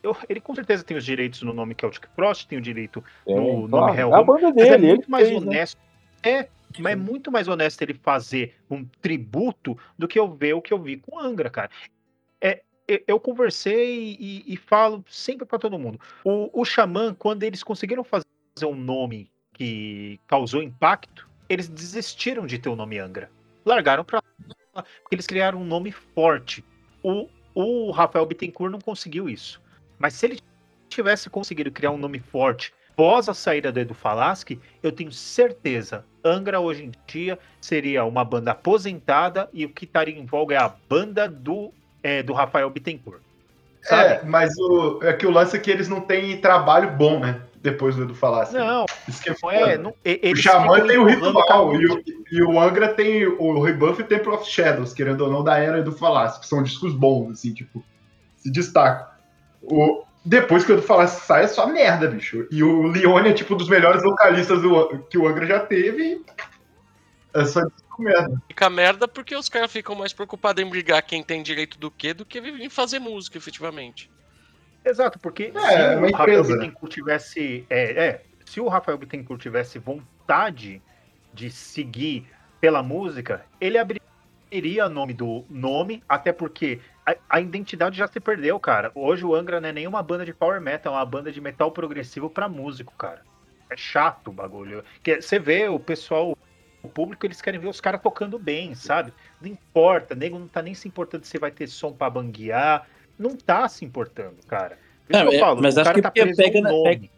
Eu- 0.08 0.16
ele 0.28 0.40
com 0.40 0.54
certeza 0.54 0.82
tem 0.84 0.96
os 0.96 1.04
direitos 1.04 1.42
no 1.42 1.52
nome 1.52 1.74
Celtic 1.78 2.06
Frost, 2.14 2.46
tem 2.46 2.58
o 2.58 2.62
direito 2.62 3.02
Tem, 3.24 3.34
no 3.36 3.68
claro. 3.68 3.86
nome 3.86 3.98
Hell 3.98 4.12
É 4.14 4.18
a 4.18 4.22
banda 4.22 4.42
mas 4.48 4.54
dele, 4.54 4.74
é 4.74 4.78
muito 4.78 5.10
mais 5.10 5.28
fez, 5.28 5.40
né? 5.42 5.46
honesto. 5.48 5.78
É, 6.22 6.48
mas 6.78 6.92
é 6.92 6.96
muito 6.96 7.30
mais 7.32 7.48
honesto 7.48 7.82
ele 7.82 7.94
fazer 7.94 8.56
um 8.70 8.84
tributo 9.00 9.78
do 9.98 10.06
que 10.08 10.18
eu 10.18 10.28
ver 10.32 10.54
o 10.54 10.62
que 10.62 10.72
eu 10.72 10.78
vi 10.78 10.96
com 10.96 11.18
Angra, 11.18 11.48
cara. 11.50 11.70
É, 12.40 12.62
eu- 12.86 13.02
eu 13.06 13.20
conversei 13.20 14.16
e, 14.18 14.44
e 14.46 14.56
falo 14.56 15.04
sempre 15.08 15.46
pra 15.46 15.58
todo 15.58 15.78
mundo. 15.78 16.00
O, 16.24 16.50
o 16.60 16.64
Xamã, 16.64 17.14
quando 17.14 17.42
eles 17.42 17.62
conseguiram 17.62 18.02
fazer 18.04 18.24
um 18.64 18.74
nome 18.74 19.30
que 19.54 20.20
causou 20.26 20.62
impacto, 20.62 21.28
eles 21.48 21.68
desistiram 21.68 22.46
de 22.46 22.58
ter 22.58 22.68
o 22.68 22.76
nome 22.76 22.98
Angra. 22.98 23.30
Largaram 23.64 24.04
pra 24.04 24.22
lá, 24.74 24.82
porque 25.02 25.14
eles 25.14 25.26
criaram 25.26 25.60
um 25.60 25.64
nome 25.64 25.90
forte. 25.92 26.64
O, 27.02 27.28
o 27.54 27.90
Rafael 27.90 28.24
Bittencourt 28.26 28.70
não 28.70 28.80
conseguiu 28.80 29.28
isso. 29.28 29.60
Mas 29.98 30.14
se 30.14 30.26
ele 30.26 30.40
tivesse 30.88 31.28
conseguido 31.28 31.70
criar 31.70 31.90
um 31.90 31.98
nome 31.98 32.18
forte 32.18 32.72
após 32.98 33.28
a 33.28 33.34
saída 33.34 33.70
do 33.70 33.78
Edu 33.78 33.94
Falaschi, 33.94 34.60
eu 34.82 34.90
tenho 34.90 35.12
certeza, 35.12 36.04
Angra 36.24 36.58
hoje 36.58 36.84
em 36.84 36.92
dia 37.06 37.38
seria 37.60 38.04
uma 38.04 38.24
banda 38.24 38.50
aposentada 38.50 39.48
e 39.52 39.64
o 39.64 39.68
que 39.68 39.84
estaria 39.84 40.18
em 40.18 40.26
voga 40.26 40.56
é 40.56 40.58
a 40.58 40.74
banda 40.88 41.28
do, 41.28 41.72
é, 42.02 42.24
do 42.24 42.32
Rafael 42.32 42.68
Bittencourt. 42.68 43.20
Sabe? 43.82 44.14
É, 44.14 44.22
mas 44.24 44.52
o, 44.58 44.98
é 45.02 45.12
que 45.12 45.24
o 45.24 45.30
lance 45.30 45.56
é 45.56 45.60
que 45.60 45.70
eles 45.70 45.88
não 45.88 46.00
têm 46.00 46.40
trabalho 46.40 46.90
bom, 46.90 47.20
né? 47.20 47.40
Depois 47.62 47.94
do 47.94 48.02
Edu 48.02 48.14
falar 48.16 48.42
assim. 48.42 48.56
Não, 48.56 48.84
Isso 49.06 49.22
que 49.22 49.30
é 49.30 49.34
é. 49.52 49.78
Não, 49.78 49.94
O 50.32 50.36
Xamã 50.36 50.84
tem 50.84 50.98
o 50.98 51.04
ritual 51.04 51.74
e 51.80 51.86
o, 51.86 52.02
e 52.32 52.42
o 52.42 52.60
Angra 52.60 52.88
tem 52.88 53.26
o 53.26 53.62
Rebuff 53.62 54.00
e 54.00 54.04
o 54.04 54.06
Temple 54.06 54.32
of 54.32 54.50
Shadows, 54.50 54.92
querendo 54.92 55.20
ou 55.20 55.30
não, 55.30 55.44
da 55.44 55.56
era 55.56 55.82
do 55.82 55.92
Falácio, 55.92 56.40
que 56.40 56.48
são 56.48 56.64
discos 56.64 56.94
bons, 56.94 57.32
assim, 57.32 57.54
tipo, 57.54 57.84
se 58.36 58.50
destacam. 58.50 59.17
O, 59.62 60.04
depois 60.24 60.64
que 60.64 60.72
o 60.72 60.74
Edu 60.74 60.82
Falácio 60.82 61.24
sai, 61.26 61.44
é 61.44 61.48
só 61.48 61.66
merda, 61.66 62.08
bicho. 62.08 62.46
E 62.50 62.62
o 62.62 62.82
Leone 62.88 63.30
é, 63.30 63.32
tipo, 63.32 63.54
um 63.54 63.56
dos 63.56 63.68
melhores 63.68 64.02
vocalistas 64.02 64.60
do- 64.62 64.98
que 65.10 65.16
o 65.18 65.26
Angra 65.26 65.46
já 65.46 65.60
teve. 65.60 66.24
É 67.34 67.44
só 67.44 67.60
disco 67.62 68.02
merda. 68.02 68.42
Fica 68.48 68.70
merda 68.70 69.06
porque 69.06 69.34
os 69.36 69.48
caras 69.48 69.70
ficam 69.70 69.94
mais 69.94 70.12
preocupados 70.12 70.62
em 70.62 70.68
brigar 70.68 71.02
quem 71.02 71.22
tem 71.22 71.42
direito 71.42 71.78
do 71.78 71.90
que 71.90 72.14
do 72.14 72.24
que 72.24 72.38
em 72.38 72.70
fazer 72.70 72.98
música, 72.98 73.36
efetivamente. 73.36 74.10
Exato, 74.84 75.18
porque 75.18 75.52
É, 75.54 75.60
se 75.60 75.74
é 75.76 75.96
o 75.98 76.10
Rafael. 76.12 76.44
Bittencourt 76.44 76.92
tivesse. 76.92 77.66
É, 77.68 78.06
é, 78.06 78.22
se 78.46 78.60
o 78.60 78.68
Rafael 78.68 78.96
Bittencourt 78.96 79.40
tivesse 79.42 79.78
vontade 79.78 80.80
de 81.34 81.50
seguir 81.50 82.26
pela 82.60 82.82
música, 82.82 83.44
ele 83.60 83.76
abriria 83.76 84.07
nome 84.90 85.12
do 85.14 85.44
nome, 85.48 86.02
até 86.08 86.32
porque 86.32 86.80
a, 87.06 87.14
a 87.28 87.40
identidade 87.40 87.96
já 87.96 88.06
se 88.06 88.20
perdeu, 88.20 88.58
cara. 88.58 88.90
Hoje 88.94 89.24
o 89.24 89.34
Angra 89.34 89.60
não 89.60 89.68
é 89.68 89.72
nenhuma 89.72 90.02
banda 90.02 90.24
de 90.24 90.32
power 90.32 90.60
metal, 90.60 90.94
é 90.94 90.96
uma 90.96 91.04
banda 91.06 91.30
de 91.32 91.40
metal 91.40 91.70
progressivo 91.70 92.28
pra 92.30 92.48
músico, 92.48 92.92
cara. 92.96 93.22
É 93.70 93.76
chato 93.76 94.28
o 94.28 94.32
bagulho. 94.32 94.82
Que 95.02 95.20
você 95.20 95.38
vê 95.38 95.68
o 95.68 95.78
pessoal, 95.78 96.36
o 96.82 96.88
público, 96.88 97.26
eles 97.26 97.40
querem 97.42 97.60
ver 97.60 97.68
os 97.68 97.80
caras 97.80 98.00
tocando 98.00 98.38
bem, 98.38 98.74
sabe? 98.74 99.12
Não 99.40 99.48
importa, 99.48 100.14
nego 100.14 100.38
não 100.38 100.48
tá 100.48 100.62
nem 100.62 100.74
se 100.74 100.88
importando 100.88 101.24
se 101.26 101.38
vai 101.38 101.50
ter 101.50 101.66
som 101.66 101.92
pra 101.92 102.08
banguear. 102.08 102.86
Não 103.18 103.36
tá 103.36 103.68
se 103.68 103.84
importando, 103.84 104.36
cara. 104.46 104.78
Por 105.06 105.12
isso 105.14 105.24
Não, 105.24 105.30
que 105.30 105.36
eu 105.36 105.38
é, 105.38 105.40
falo, 105.40 105.62
mas 105.62 105.76
o 105.76 105.80
acho 105.80 105.84
cara 105.84 105.94
que 105.94 106.02
tá 106.02 106.10
pega 106.10 106.34
pega- 106.34 107.08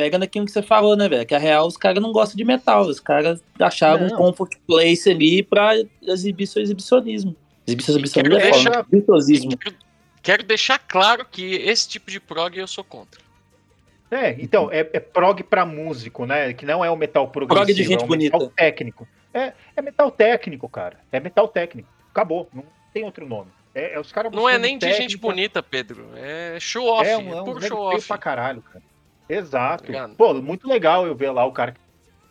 Pega 0.00 0.18
naquilo 0.18 0.46
que 0.46 0.52
você 0.52 0.62
falou, 0.62 0.96
né, 0.96 1.08
velho? 1.08 1.26
Que 1.26 1.34
a 1.34 1.38
real, 1.38 1.66
os 1.66 1.76
caras 1.76 2.02
não 2.02 2.10
gostam 2.10 2.34
de 2.36 2.42
metal. 2.44 2.82
Os 2.82 2.98
caras 2.98 3.42
acharam 3.58 4.06
Não. 4.08 4.14
um 4.14 4.16
comfort 4.16 4.56
place 4.66 5.10
ali 5.10 5.42
pra 5.42 5.72
exibir 6.02 6.46
seu 6.46 6.62
exibicionismo. 6.62 7.36
Exibição, 7.66 7.94
exibicionismo 7.94 8.38
quero 8.38 8.48
é 8.48 8.50
deixar- 8.50 8.86
Virtuosismo. 8.90 9.58
Quero, 9.58 9.76
quero 10.22 10.42
deixar 10.44 10.78
claro 10.78 11.26
que 11.30 11.56
esse 11.56 11.86
tipo 11.86 12.10
de 12.10 12.18
prog 12.18 12.56
eu 12.58 12.66
sou 12.66 12.82
contra. 12.82 13.20
É, 14.10 14.30
então, 14.40 14.70
é, 14.72 14.80
é 14.92 14.98
prog 15.00 15.42
pra 15.42 15.66
músico, 15.66 16.24
né? 16.24 16.52
Que 16.54 16.64
não 16.64 16.82
é 16.84 16.90
o 16.90 16.96
metal 16.96 17.28
progressivo, 17.28 17.66
Prog 17.66 17.74
de 17.76 17.82
gente 17.84 18.02
é 18.02 18.06
o 18.06 18.08
metal 18.08 18.40
bonita. 18.40 18.54
técnico. 18.56 19.06
É, 19.34 19.52
é 19.76 19.82
metal 19.82 20.10
técnico, 20.10 20.66
cara. 20.68 20.96
É 21.12 21.20
metal 21.20 21.46
técnico. 21.46 21.88
Acabou, 22.10 22.48
não 22.54 22.64
tem 22.92 23.04
outro 23.04 23.26
nome. 23.26 23.50
É, 23.74 23.94
é 23.94 24.00
os 24.00 24.10
caras 24.10 24.32
Não 24.32 24.48
é 24.48 24.58
nem 24.58 24.78
de 24.78 24.86
gente 24.88 24.96
técnica. 24.96 25.20
bonita, 25.20 25.62
Pedro. 25.62 26.08
É 26.16 26.56
show 26.58 26.86
off. 26.88 27.06
É 27.06 27.12
É, 27.12 27.18
um, 27.18 27.32
é 27.34 27.42
um 27.42 27.44
puro 27.44 27.60
show 27.60 27.86
feio 27.88 27.98
off. 27.98 28.08
pra 28.08 28.18
caralho, 28.18 28.62
cara. 28.62 28.82
Exato. 29.32 29.84
Obrigado. 29.84 30.14
Pô, 30.16 30.34
muito 30.34 30.68
legal 30.68 31.06
eu 31.06 31.14
ver 31.14 31.30
lá 31.30 31.44
o 31.44 31.52
cara 31.52 31.72
que 31.72 31.80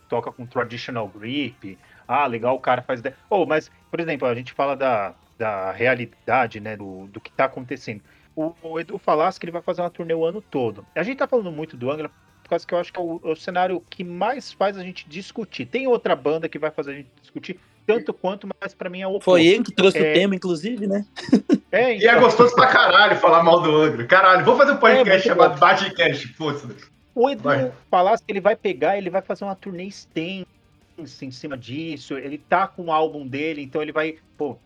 toca 0.08 0.30
com 0.30 0.46
traditional 0.46 1.08
grip. 1.08 1.78
Ah, 2.06 2.26
legal, 2.26 2.54
o 2.56 2.60
cara 2.60 2.82
faz. 2.82 3.02
Oh, 3.28 3.46
mas, 3.46 3.70
por 3.90 4.00
exemplo, 4.00 4.26
a 4.26 4.34
gente 4.34 4.52
fala 4.52 4.76
da, 4.76 5.14
da 5.38 5.72
realidade, 5.72 6.60
né? 6.60 6.76
Do, 6.76 7.06
do 7.06 7.20
que 7.20 7.30
tá 7.32 7.44
acontecendo. 7.44 8.02
O, 8.34 8.52
o 8.62 8.80
Edu 8.80 8.98
falasse 8.98 9.38
que 9.38 9.44
ele 9.46 9.52
vai 9.52 9.62
fazer 9.62 9.82
uma 9.82 9.90
turnê 9.90 10.14
o 10.14 10.24
ano 10.24 10.40
todo. 10.40 10.84
A 10.94 11.02
gente 11.02 11.18
tá 11.18 11.26
falando 11.26 11.50
muito 11.50 11.76
do 11.76 11.90
Angra 11.90 12.10
causa 12.50 12.66
que 12.66 12.74
eu 12.74 12.78
acho 12.78 12.92
que 12.92 12.98
é 12.98 13.02
o, 13.02 13.20
o 13.22 13.36
cenário 13.36 13.82
que 13.88 14.02
mais 14.02 14.52
faz 14.52 14.76
a 14.76 14.82
gente 14.82 15.08
discutir. 15.08 15.66
Tem 15.66 15.86
outra 15.86 16.16
banda 16.16 16.48
que 16.48 16.58
vai 16.58 16.70
fazer 16.70 16.90
a 16.90 16.94
gente 16.94 17.08
discutir 17.20 17.58
tanto 17.86 18.12
quanto, 18.12 18.48
mas 18.60 18.74
pra 18.74 18.90
mim 18.90 19.00
é 19.00 19.06
o 19.06 19.10
oposto. 19.10 19.24
Foi 19.24 19.46
ele 19.46 19.62
que 19.62 19.72
trouxe 19.72 19.98
É. 19.98 20.10
o 20.10 20.14
tema, 20.14 20.34
inclusive, 20.34 20.86
né? 20.86 21.06
É, 21.72 21.96
E 21.96 22.04
é 22.06 22.10
então, 22.10 22.20
gostoso 22.20 22.54
pra 22.54 22.66
caralho 22.66 23.16
falar 23.16 23.42
mal 23.42 23.60
do 23.60 23.74
Angra. 23.76 24.04
Caralho, 24.06 24.44
vou 24.44 24.56
fazer 24.56 24.72
um 24.72 24.76
podcast 24.78 25.28
É, 25.28 25.30
chamado. 25.32 25.58
Badcast. 25.58 26.28
Foda-se. 26.34 26.90
o 27.14 27.30
Edu 27.30 27.42
Vai. 27.42 27.70
que 28.26 28.32
ele 28.32 28.40
vai 28.40 28.56
pegar, 28.56 28.98
ele 28.98 29.10
vai 29.10 29.22
fazer 29.22 29.44
uma 29.44 29.54
turnê 29.54 29.84
extensa 29.84 30.46
em 31.22 31.30
cima 31.30 31.56
disso. 31.56 32.14
Ele 32.18 32.38
tá 32.38 32.66
com 32.66 32.86
o 32.86 32.92
álbum 32.92 33.26
dele, 33.26 33.62
então 33.62 33.80
ele 33.82 33.92
vai. 33.92 34.18
Pô, 34.36 34.58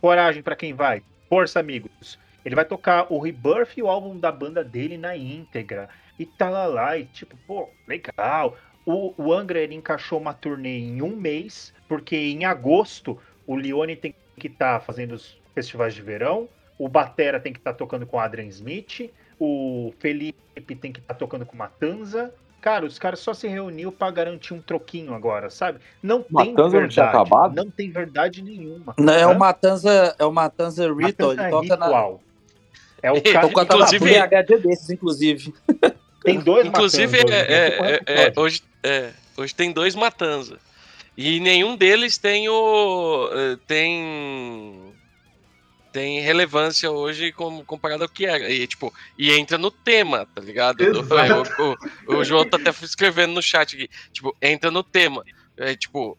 coragem 0.00 0.42
pra 0.42 0.56
quem 0.56 0.72
vai. 0.72 1.02
Força, 1.28 1.60
amigos. 1.60 2.18
Ele 2.44 2.54
vai 2.54 2.64
tocar 2.64 3.12
o 3.12 3.18
Rebirth 3.18 3.76
e 3.76 3.82
o 3.82 3.88
álbum 3.88 4.16
da 4.18 4.30
banda 4.30 4.62
dele 4.62 4.96
na 4.96 5.16
íntegra. 5.16 5.88
E 6.18 6.24
tá 6.24 6.48
lá, 6.48 6.64
lá, 6.66 6.96
e 6.96 7.04
tipo, 7.04 7.36
pô, 7.46 7.68
legal. 7.86 8.56
O, 8.86 9.12
o 9.18 9.32
Angra 9.32 9.58
ele 9.58 9.74
encaixou 9.74 10.18
uma 10.20 10.32
turnê 10.32 10.78
em 10.78 11.02
um 11.02 11.16
mês, 11.16 11.74
porque 11.88 12.16
em 12.16 12.44
agosto 12.44 13.20
o 13.46 13.56
Leone 13.56 13.96
tem 13.96 14.14
que 14.38 14.46
estar 14.46 14.80
fazendo 14.80 15.12
os 15.16 15.36
festivais 15.56 15.94
de 15.94 16.02
verão, 16.02 16.46
o 16.78 16.86
Batera 16.86 17.40
tem 17.40 17.50
que 17.52 17.58
estar 17.58 17.72
tocando 17.72 18.06
com 18.06 18.18
o 18.18 18.20
Adrian 18.20 18.44
Smith, 18.48 19.10
o 19.40 19.92
Felipe 19.98 20.36
tem 20.76 20.92
que 20.92 21.00
estar 21.00 21.14
tocando 21.14 21.46
com 21.46 21.54
o 21.54 21.58
Matanza. 21.58 22.32
Cara, 22.60 22.84
os 22.84 22.98
caras 22.98 23.20
só 23.20 23.32
se 23.32 23.48
reuniu 23.48 23.90
pra 23.90 24.10
garantir 24.10 24.52
um 24.52 24.60
troquinho 24.60 25.14
agora, 25.14 25.48
sabe? 25.48 25.78
Não 26.02 26.20
tem 26.22 26.32
Matanza 26.32 26.62
não 26.62 26.70
verdade. 26.70 26.92
tinha 26.94 27.06
acabado? 27.06 27.54
Não 27.54 27.70
tem 27.70 27.90
verdade 27.90 28.42
nenhuma. 28.42 28.94
Não, 28.98 29.12
é 29.14 29.26
o 29.26 29.38
Matanza, 29.38 30.14
é 30.18 30.24
o 30.26 30.32
Matanza 30.32 30.82
Ritual, 30.92 31.34
Matanza 31.36 31.42
ele 31.42 31.50
toca 31.50 31.76
na. 31.76 31.86
Ritual. 31.86 32.20
É 33.02 33.12
o 33.12 33.22
cara 33.22 33.48
que 33.48 33.54
na 33.54 33.62
Inclusive- 33.62 34.04
VHD 34.04 34.58
desses, 34.58 34.90
inclusive. 34.90 35.54
tem 36.22 36.38
dois 36.40 36.66
Inclusive, 36.66 37.18
Matanza 37.18 37.34
hoje, 37.34 37.52
é- 37.52 38.00
é- 38.06 38.26
é- 38.26 38.32
hoje, 38.36 38.62
é, 38.82 39.10
hoje 39.38 39.54
tem 39.54 39.72
dois 39.72 39.94
Matanza. 39.94 40.58
E 41.16 41.40
nenhum 41.40 41.76
deles 41.76 42.18
tem 42.18 42.46
o. 42.48 43.30
eh, 43.32 43.56
tem. 43.66 44.85
Tem 45.96 46.20
relevância 46.20 46.90
hoje 46.90 47.32
como, 47.32 47.64
comparado 47.64 48.02
ao 48.02 48.08
que 48.10 48.26
era. 48.26 48.50
E, 48.50 48.66
tipo, 48.66 48.92
e 49.16 49.32
entra 49.32 49.56
no 49.56 49.70
tema, 49.70 50.26
tá 50.34 50.42
ligado? 50.42 50.82
O, 51.58 51.72
o- 52.12 52.18
o 52.18 52.22
João 52.22 52.44
tá 52.44 52.58
até 52.58 52.68
escrevendo 52.84 53.32
no 53.32 53.40
chat 53.40 53.74
aqui. 53.74 53.88
Tipo, 54.12 54.36
entra 54.42 54.70
no 54.70 54.82
tema. 54.82 55.24
É, 55.56 55.74
tipo, 55.74 56.18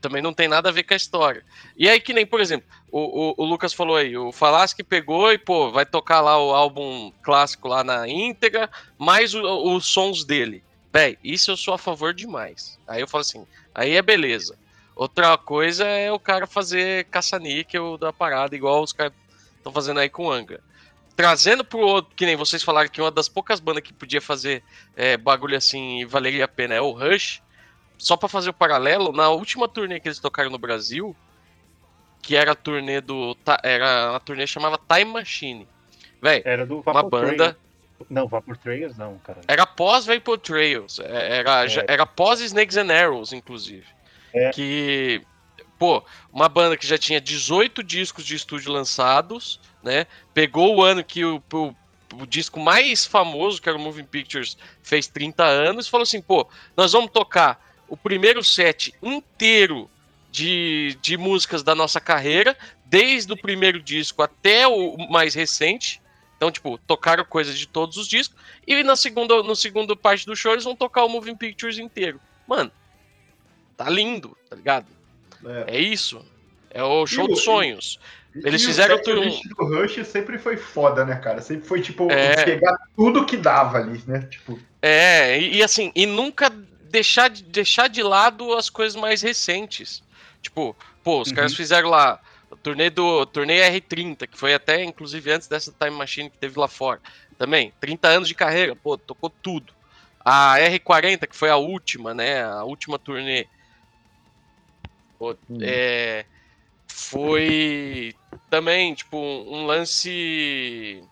também 0.00 0.22
não 0.22 0.32
tem 0.32 0.48
nada 0.48 0.70
a 0.70 0.72
ver 0.72 0.82
com 0.84 0.94
a 0.94 0.96
história. 0.96 1.44
E 1.76 1.86
aí, 1.90 2.00
que 2.00 2.14
nem, 2.14 2.24
por 2.24 2.40
exemplo, 2.40 2.66
o, 2.90 3.00
o- 3.30 3.34
o 3.36 3.44
Lucas 3.44 3.74
falou 3.74 3.96
aí, 3.96 4.16
o 4.16 4.32
Falasque 4.32 4.82
pegou 4.82 5.30
e, 5.30 5.36
pô, 5.36 5.70
vai 5.70 5.84
tocar 5.84 6.22
lá 6.22 6.42
o 6.42 6.54
álbum 6.54 7.12
clássico 7.22 7.68
lá 7.68 7.84
na 7.84 8.08
íntegra, 8.08 8.70
mais 8.96 9.34
os 9.34 9.84
sons 9.86 10.24
dele. 10.24 10.64
Véi, 10.90 11.18
isso 11.22 11.50
eu 11.50 11.56
sou 11.58 11.74
a 11.74 11.78
favor 11.78 12.14
demais. 12.14 12.78
Aí 12.88 13.02
eu 13.02 13.06
falo 13.06 13.20
assim, 13.20 13.46
aí 13.74 13.94
é 13.94 14.00
beleza. 14.00 14.57
Outra 14.98 15.38
coisa 15.38 15.84
é 15.86 16.10
o 16.10 16.18
cara 16.18 16.44
fazer 16.44 17.04
caça-níquel 17.04 17.96
da 17.96 18.12
parada, 18.12 18.56
igual 18.56 18.82
os 18.82 18.92
caras 18.92 19.12
estão 19.56 19.72
fazendo 19.72 20.00
aí 20.00 20.08
com 20.10 20.26
o 20.26 20.30
Angra. 20.32 20.60
Trazendo 21.14 21.64
pro 21.64 21.78
outro, 21.78 22.14
que 22.16 22.26
nem 22.26 22.34
vocês 22.34 22.64
falaram 22.64 22.88
que 22.88 23.00
uma 23.00 23.10
das 23.10 23.28
poucas 23.28 23.60
bandas 23.60 23.84
que 23.84 23.92
podia 23.92 24.20
fazer 24.20 24.60
é, 24.96 25.16
bagulho 25.16 25.56
assim 25.56 26.00
e 26.00 26.04
valeria 26.04 26.44
a 26.46 26.48
pena 26.48 26.74
é 26.74 26.80
o 26.80 26.90
Rush. 26.90 27.40
Só 27.96 28.16
pra 28.16 28.28
fazer 28.28 28.50
o 28.50 28.54
paralelo, 28.54 29.12
na 29.12 29.28
última 29.28 29.68
turnê 29.68 30.00
que 30.00 30.08
eles 30.08 30.18
tocaram 30.18 30.50
no 30.50 30.58
Brasil, 30.58 31.14
que 32.20 32.34
era 32.34 32.50
a 32.52 32.54
turnê 32.56 33.00
do. 33.00 33.36
Era 33.62 34.10
uma 34.10 34.20
turnê 34.20 34.46
chamava 34.48 34.78
Time 34.92 35.12
Machine. 35.12 35.68
Véi, 36.20 36.42
Era 36.44 36.66
do 36.66 36.74
uma 36.80 36.82
Vapor 36.92 37.10
banda. 37.10 37.36
Trails. 37.36 37.56
Não, 38.10 38.26
Vapor 38.28 38.56
Trails 38.56 38.96
não, 38.96 39.18
cara. 39.18 39.40
Era 39.46 39.64
pós 39.66 40.06
Vapor 40.06 40.38
Trails. 40.38 40.98
é- 41.00 41.38
Era, 41.38 41.66
já- 41.68 41.84
era 41.88 42.04
pós 42.06 42.40
Snakes 42.40 42.76
and 42.76 42.92
Arrows, 42.92 43.32
inclusive. 43.32 43.86
É. 44.32 44.50
Que. 44.50 45.22
Pô, 45.78 46.02
uma 46.32 46.48
banda 46.48 46.76
que 46.76 46.86
já 46.86 46.98
tinha 46.98 47.20
18 47.20 47.84
discos 47.84 48.24
de 48.24 48.34
estúdio 48.34 48.72
lançados, 48.72 49.60
né? 49.82 50.06
Pegou 50.34 50.76
o 50.76 50.82
ano 50.82 51.04
que 51.04 51.24
o, 51.24 51.40
o, 51.52 51.74
o 52.20 52.26
disco 52.26 52.58
mais 52.58 53.06
famoso, 53.06 53.62
que 53.62 53.68
era 53.68 53.78
o 53.78 53.80
Moving 53.80 54.04
Pictures, 54.04 54.56
fez 54.82 55.06
30 55.06 55.44
anos, 55.44 55.86
e 55.86 55.90
falou 55.90 56.02
assim: 56.02 56.20
pô, 56.20 56.48
nós 56.76 56.92
vamos 56.92 57.12
tocar 57.12 57.64
o 57.86 57.96
primeiro 57.96 58.42
set 58.42 58.92
inteiro 59.02 59.88
de, 60.30 60.96
de 61.00 61.16
músicas 61.16 61.62
da 61.62 61.74
nossa 61.74 62.00
carreira, 62.00 62.56
desde 62.84 63.32
o 63.32 63.36
primeiro 63.36 63.80
disco 63.80 64.22
até 64.22 64.66
o 64.66 64.96
mais 65.10 65.34
recente. 65.34 66.00
Então, 66.36 66.52
tipo, 66.52 66.78
tocaram 66.78 67.24
coisas 67.24 67.58
de 67.58 67.66
todos 67.66 67.96
os 67.96 68.06
discos. 68.06 68.38
E 68.66 68.82
na 68.84 68.94
segunda, 68.94 69.42
no 69.42 69.56
segundo 69.56 69.96
parte 69.96 70.24
do 70.24 70.36
show, 70.36 70.52
eles 70.52 70.64
vão 70.64 70.76
tocar 70.76 71.04
o 71.04 71.08
Moving 71.08 71.34
Pictures 71.34 71.78
inteiro. 71.78 72.20
Mano, 72.46 72.70
tá 73.78 73.88
lindo, 73.88 74.36
tá 74.50 74.56
ligado? 74.56 74.86
É. 75.46 75.76
É 75.76 75.80
isso. 75.80 76.22
É 76.70 76.82
o 76.82 77.06
show 77.06 77.24
o- 77.24 77.28
dos 77.28 77.42
sonhos. 77.44 77.98
Eles 78.44 78.60
E 78.62 78.64
o 78.66 78.68
fizeram 78.68 78.96
setlist 78.96 79.42
do 79.56 79.64
Rush 79.64 80.06
sempre 80.06 80.38
foi 80.38 80.56
foda, 80.56 81.04
né, 81.04 81.16
cara? 81.16 81.40
Sempre 81.40 81.66
foi, 81.66 81.80
tipo, 81.80 82.10
É. 82.12 82.44
pegar 82.44 82.76
tudo 82.94 83.24
que 83.24 83.36
dava 83.36 83.78
ali, 83.78 84.02
né? 84.06 84.20
Tipo, 84.30 84.58
É, 84.82 85.40
e, 85.40 85.56
e 85.56 85.62
assim, 85.62 85.90
e 85.94 86.04
nunca 86.06 86.50
deixar 86.50 87.28
de, 87.28 87.42
deixar 87.44 87.88
de 87.88 88.02
lado 88.02 88.52
as 88.54 88.68
coisas 88.68 89.00
mais 89.00 89.22
recentes. 89.22 90.02
Tipo, 90.42 90.76
pô, 91.02 91.20
os 91.20 91.28
Uhum. 91.30 91.34
caras 91.34 91.54
fizeram 91.54 91.88
lá 91.88 92.20
o 92.50 92.56
turnê 92.56 92.90
do 92.90 93.26
turnê 93.26 93.60
R30, 93.70 94.26
que 94.26 94.38
foi 94.38 94.54
até 94.54 94.84
inclusive 94.84 95.30
antes 95.32 95.48
dessa 95.48 95.72
Time 95.72 95.96
Machine 95.96 96.30
que 96.30 96.38
teve 96.38 96.58
lá 96.58 96.68
fora. 96.68 97.00
Também, 97.36 97.72
30 97.80 98.08
anos 98.08 98.28
de 98.28 98.34
carreira, 98.34 98.76
pô, 98.76 98.96
tocou 98.96 99.30
tudo. 99.30 99.72
A 100.24 100.56
R40, 100.58 101.26
que 101.26 101.36
foi 101.36 101.50
a 101.50 101.56
última, 101.56 102.14
né? 102.14 102.44
A 102.44 102.62
última 102.64 102.98
turnê. 102.98 103.46
Pô, 105.18 105.36
Hum. 105.50 105.58
é, 105.60 106.24
foi 106.86 108.14
também, 108.48 108.94
tipo, 108.94 109.16
um 109.16 109.66
lance 109.66 111.02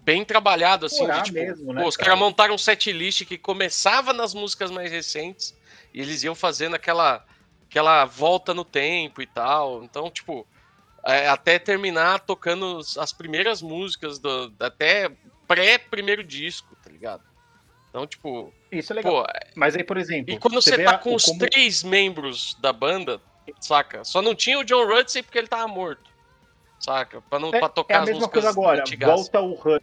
bem 0.00 0.24
trabalhado, 0.24 0.86
assim, 0.86 1.06
de, 1.06 1.22
tipo, 1.24 1.38
mesmo, 1.38 1.72
né, 1.72 1.82
pô, 1.82 1.88
os 1.88 1.96
cara? 1.96 2.10
caras 2.10 2.20
montaram 2.20 2.54
um 2.54 2.58
set 2.58 2.90
list 2.92 3.24
que 3.26 3.36
começava 3.36 4.12
nas 4.12 4.32
músicas 4.32 4.70
mais 4.70 4.90
recentes 4.90 5.54
e 5.92 6.00
eles 6.00 6.22
iam 6.22 6.34
fazendo 6.34 6.74
aquela, 6.76 7.22
aquela 7.68 8.04
volta 8.04 8.54
no 8.54 8.64
tempo 8.64 9.20
e 9.20 9.26
tal. 9.26 9.82
Então, 9.84 10.10
tipo, 10.10 10.46
é, 11.04 11.28
até 11.28 11.58
terminar 11.58 12.20
tocando 12.20 12.80
as 12.96 13.12
primeiras 13.12 13.60
músicas 13.60 14.18
do, 14.18 14.54
até 14.60 15.10
pré-primeiro 15.46 16.24
disco, 16.24 16.74
tá 16.76 16.90
ligado? 16.90 17.27
Então, 17.88 18.06
tipo, 18.06 18.52
Isso 18.70 18.92
é 18.92 18.96
legal. 18.96 19.24
pô, 19.24 19.32
Mas 19.56 19.74
aí, 19.74 19.82
por 19.82 19.96
exemplo, 19.96 20.34
e 20.34 20.38
quando 20.38 20.54
você, 20.54 20.76
vê 20.76 20.84
tá 20.84 20.92
a- 20.92 20.98
com 20.98 21.14
os 21.14 21.24
três 21.24 21.82
membros 21.82 22.54
da 22.60 22.72
banda, 22.72 23.20
saca? 23.60 24.04
Só 24.04 24.20
não 24.20 24.34
tinha 24.34 24.58
o 24.58 24.64
John 24.64 24.86
Rutsey 24.86 25.22
porque 25.22 25.38
ele 25.38 25.48
tava 25.48 25.66
morto. 25.66 26.10
Saca? 26.78 27.20
Pra, 27.22 27.38
não, 27.38 27.48
É, 27.52 27.58
pra 27.58 27.68
tocar 27.68 27.94
é 27.94 27.96
a 27.96 28.00
as 28.00 28.06
mesma 28.06 28.20
músicas 28.20 28.42
coisa 28.44 28.50
agora. 28.50 28.84
Volta 29.06 29.40
o 29.40 29.54
Rush. 29.54 29.80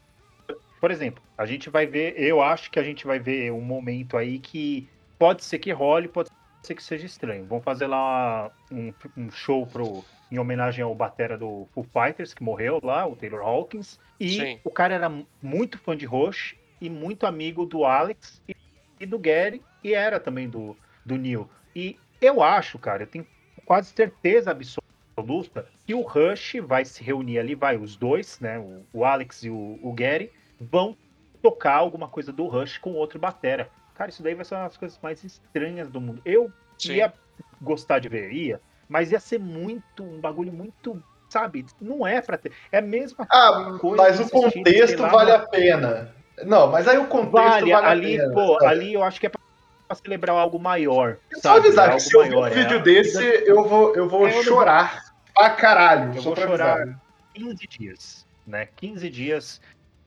Por 0.79 0.91
exemplo, 0.91 1.23
a 1.37 1.45
gente 1.45 1.69
vai 1.69 1.85
ver, 1.87 2.13
eu 2.17 2.41
acho 2.41 2.69
que 2.69 2.77
a 2.79 2.83
gente 2.83 3.07
vai 3.07 3.17
ver 3.19 3.51
um 3.51 3.61
momento 3.61 4.15
aí 4.17 4.39
que 4.39 4.87
pode 5.17 5.43
ser 5.43 5.57
que 5.57 5.71
role, 5.71 6.07
pode 6.07 6.29
ser 6.63 6.75
que 6.75 6.83
seja 6.83 7.05
estranho. 7.05 7.45
Vão 7.47 7.59
fazer 7.61 7.87
lá 7.87 8.51
um, 8.71 8.93
um 9.17 9.31
show 9.31 9.65
pro, 9.65 10.05
em 10.31 10.37
homenagem 10.37 10.83
ao 10.83 10.93
batera 10.93 11.37
do 11.37 11.67
Foo 11.73 11.83
Fighters, 11.83 12.33
que 12.33 12.43
morreu 12.43 12.79
lá, 12.83 13.05
o 13.07 13.15
Taylor 13.15 13.41
Hawkins. 13.41 13.99
E 14.19 14.29
Sim. 14.37 14.59
o 14.63 14.69
cara 14.69 14.93
era 14.93 15.11
muito 15.41 15.77
fã 15.79 15.97
de 15.97 16.05
Rush 16.05 16.55
e 16.79 16.89
muito 16.89 17.25
amigo 17.25 17.65
do 17.65 17.85
Alex 17.85 18.41
e, 18.47 18.55
e 18.99 19.05
do 19.05 19.19
Gary, 19.19 19.61
e 19.83 19.93
era 19.93 20.19
também 20.19 20.49
do, 20.49 20.75
do 21.05 21.15
Neil. 21.15 21.49
E 21.75 21.97
eu 22.21 22.41
acho, 22.41 22.79
cara, 22.79 23.03
eu 23.03 23.07
tenho 23.07 23.27
quase 23.65 23.91
certeza 23.93 24.51
absoluta 24.51 25.67
que 25.85 25.93
o 25.93 26.01
Rush 26.01 26.55
vai 26.63 26.85
se 26.85 27.03
reunir 27.03 27.39
ali, 27.39 27.55
vai, 27.55 27.77
os 27.77 27.95
dois, 27.95 28.39
né? 28.39 28.59
O, 28.59 28.85
o 28.93 29.05
Alex 29.05 29.43
e 29.43 29.49
o, 29.49 29.79
o 29.81 29.93
Gary, 29.93 30.31
vão 30.59 30.95
tocar 31.41 31.75
alguma 31.75 32.07
coisa 32.07 32.31
do 32.31 32.47
Rush 32.47 32.77
com 32.77 32.93
outro 32.93 33.19
batera. 33.19 33.69
Cara, 33.93 34.09
isso 34.09 34.21
daí 34.21 34.35
vai 34.35 34.43
ser 34.43 34.55
uma 34.55 34.63
das 34.63 34.77
coisas 34.77 34.99
mais 35.01 35.23
estranhas 35.23 35.89
do 35.89 36.01
mundo. 36.01 36.21
Eu 36.25 36.51
Sim. 36.77 36.95
ia 36.95 37.13
gostar 37.61 37.99
de 37.99 38.09
ver, 38.09 38.31
ia, 38.31 38.61
mas 38.89 39.11
ia 39.11 39.19
ser 39.19 39.39
muito, 39.39 40.03
um 40.03 40.19
bagulho 40.19 40.51
muito, 40.51 41.01
sabe? 41.29 41.65
Não 41.79 42.05
é 42.05 42.21
pra 42.21 42.37
ter. 42.37 42.51
É 42.71 42.79
a 42.79 42.81
mesma 42.81 43.25
ah, 43.29 43.77
Coisa 43.79 44.03
mas 44.03 44.19
o 44.19 44.29
contexto 44.29 45.01
vale 45.01 45.31
mano. 45.31 45.43
a 45.43 45.47
pena. 45.47 46.15
Não, 46.43 46.67
mas 46.67 46.87
aí 46.87 46.97
o 46.97 47.07
contexto 47.07 47.31
vale, 47.33 47.71
vale, 47.71 47.87
ali, 47.87 48.15
a 48.19 48.21
pena. 48.23 48.33
pô, 48.33 48.53
sabe? 48.53 48.65
ali 48.65 48.93
eu 48.93 49.03
acho 49.03 49.19
que 49.19 49.27
é 49.27 49.29
pra 49.29 49.95
celebrar 49.95 50.35
algo 50.35 50.59
maior. 50.59 51.17
É 51.31 51.35
Só 51.35 51.41
sabe? 51.53 51.59
avisar 51.67 51.85
algo 51.91 51.97
que 52.03 52.09
se 52.09 52.15
eu 52.15 52.23
ver 52.23 52.35
um 52.35 52.45
é 52.45 52.49
vídeo 52.49 52.77
a- 52.79 52.81
desse, 52.81 53.23
eu 53.45 53.63
vou, 53.67 53.95
eu 53.95 54.09
vou 54.09 54.27
É, 54.27 54.37
eu 54.37 54.43
chorar 54.43 55.01
pra 55.33 55.49
caralho. 55.51 56.09
Eu 56.15 56.21
só 56.21 56.21
vou 56.21 56.33
pra 56.33 56.47
chorar. 56.47 56.73
avisar. 56.81 56.99
15 57.33 57.67
dias, 57.67 58.27
né? 58.45 58.67
15 58.75 59.09
dias 59.09 59.61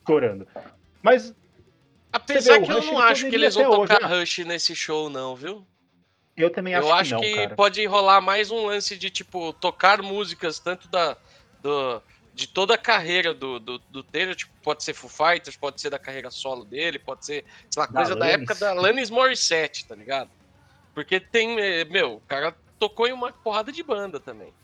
chorando. 0.06 0.46
Mas 1.02 1.34
Apesar 2.12 2.58
vê, 2.58 2.66
que 2.66 2.72
eu 2.72 2.82
não 2.84 2.98
acho 2.98 3.28
que 3.28 3.34
eles 3.34 3.54
vão 3.54 3.64
até 3.66 3.76
hoje, 3.78 3.92
tocar 3.94 4.08
né? 4.08 4.20
Rush 4.20 4.38
nesse 4.38 4.74
show, 4.74 5.10
não, 5.10 5.36
viu? 5.36 5.66
eu 6.36 6.50
também 6.50 6.74
acho 6.74 6.86
eu 6.86 6.94
acho 6.94 7.18
que 7.18 7.30
que 7.32 7.34
cara. 7.36 7.56
pode 7.56 7.84
rolar 7.86 8.20
mais 8.20 8.50
um 8.50 8.64
lance 8.66 8.96
de, 8.96 9.10
tipo, 9.10 9.52
tocar 9.54 10.00
músicas 10.02 10.58
tanto 10.60 10.88
da, 10.88 11.16
do, 11.60 12.00
de 12.38 12.46
toda 12.46 12.74
a 12.74 12.78
carreira 12.78 13.34
do, 13.34 13.58
do, 13.58 13.78
do 13.90 14.00
Taylor, 14.00 14.32
tipo, 14.32 14.52
pode 14.62 14.84
ser 14.84 14.94
Foo 14.94 15.10
Fighters, 15.10 15.56
pode 15.56 15.80
ser 15.80 15.90
da 15.90 15.98
carreira 15.98 16.30
solo 16.30 16.64
dele, 16.64 16.96
pode 16.96 17.26
ser, 17.26 17.44
sei 17.68 17.80
lá, 17.80 17.86
Da 17.86 17.92
coisa 17.92 18.14
da 18.14 18.24
Alanis. 18.24 18.34
época 18.42 18.54
da 18.54 18.70
Alanis 18.70 19.10
Morissette, 19.10 19.84
tá 19.84 19.96
ligado? 19.96 20.30
Porque 20.94 21.18
tem, 21.18 21.58
eh, 21.58 21.84
meu, 21.86 22.14
o 22.14 22.20
cara 22.20 22.54
tocou 22.78 23.08
em 23.08 23.12
uma 23.12 23.32
porrada 23.32 23.72
de 23.72 23.82
banda 23.82 24.20
também, 24.20 24.54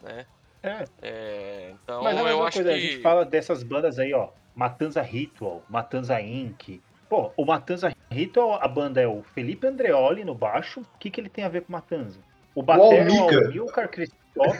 né? 0.00 0.26
É. 0.62 0.84
É, 1.02 1.74
então 1.74 2.04
Mas 2.04 2.16
é 2.16 2.20
a 2.20 2.22
eu 2.22 2.46
acho 2.46 2.58
coisa, 2.58 2.70
que... 2.70 2.76
a 2.76 2.80
gente 2.80 3.02
fala 3.02 3.24
dessas 3.24 3.64
bandas 3.64 3.98
aí, 3.98 4.14
ó. 4.14 4.28
Matanza 4.54 5.02
Ritual, 5.02 5.64
Matanza 5.68 6.20
Inc. 6.20 6.80
Pô, 7.08 7.32
o 7.36 7.44
Matanza 7.44 7.92
Ritual, 8.10 8.62
a 8.62 8.68
banda 8.68 9.00
é 9.00 9.08
o 9.08 9.24
Felipe 9.34 9.66
Andreoli 9.66 10.24
no 10.24 10.36
baixo. 10.36 10.80
O 10.80 10.98
que, 10.98 11.10
que 11.10 11.20
ele 11.20 11.28
tem 11.28 11.44
a 11.44 11.48
ver 11.48 11.62
com 11.62 11.72
Matanza? 11.72 12.20
O 12.54 12.62
batera 12.62 12.94
é 12.94 13.10
o 13.10 13.44
Almilcar. 13.44 13.88
Christoph, 13.88 14.56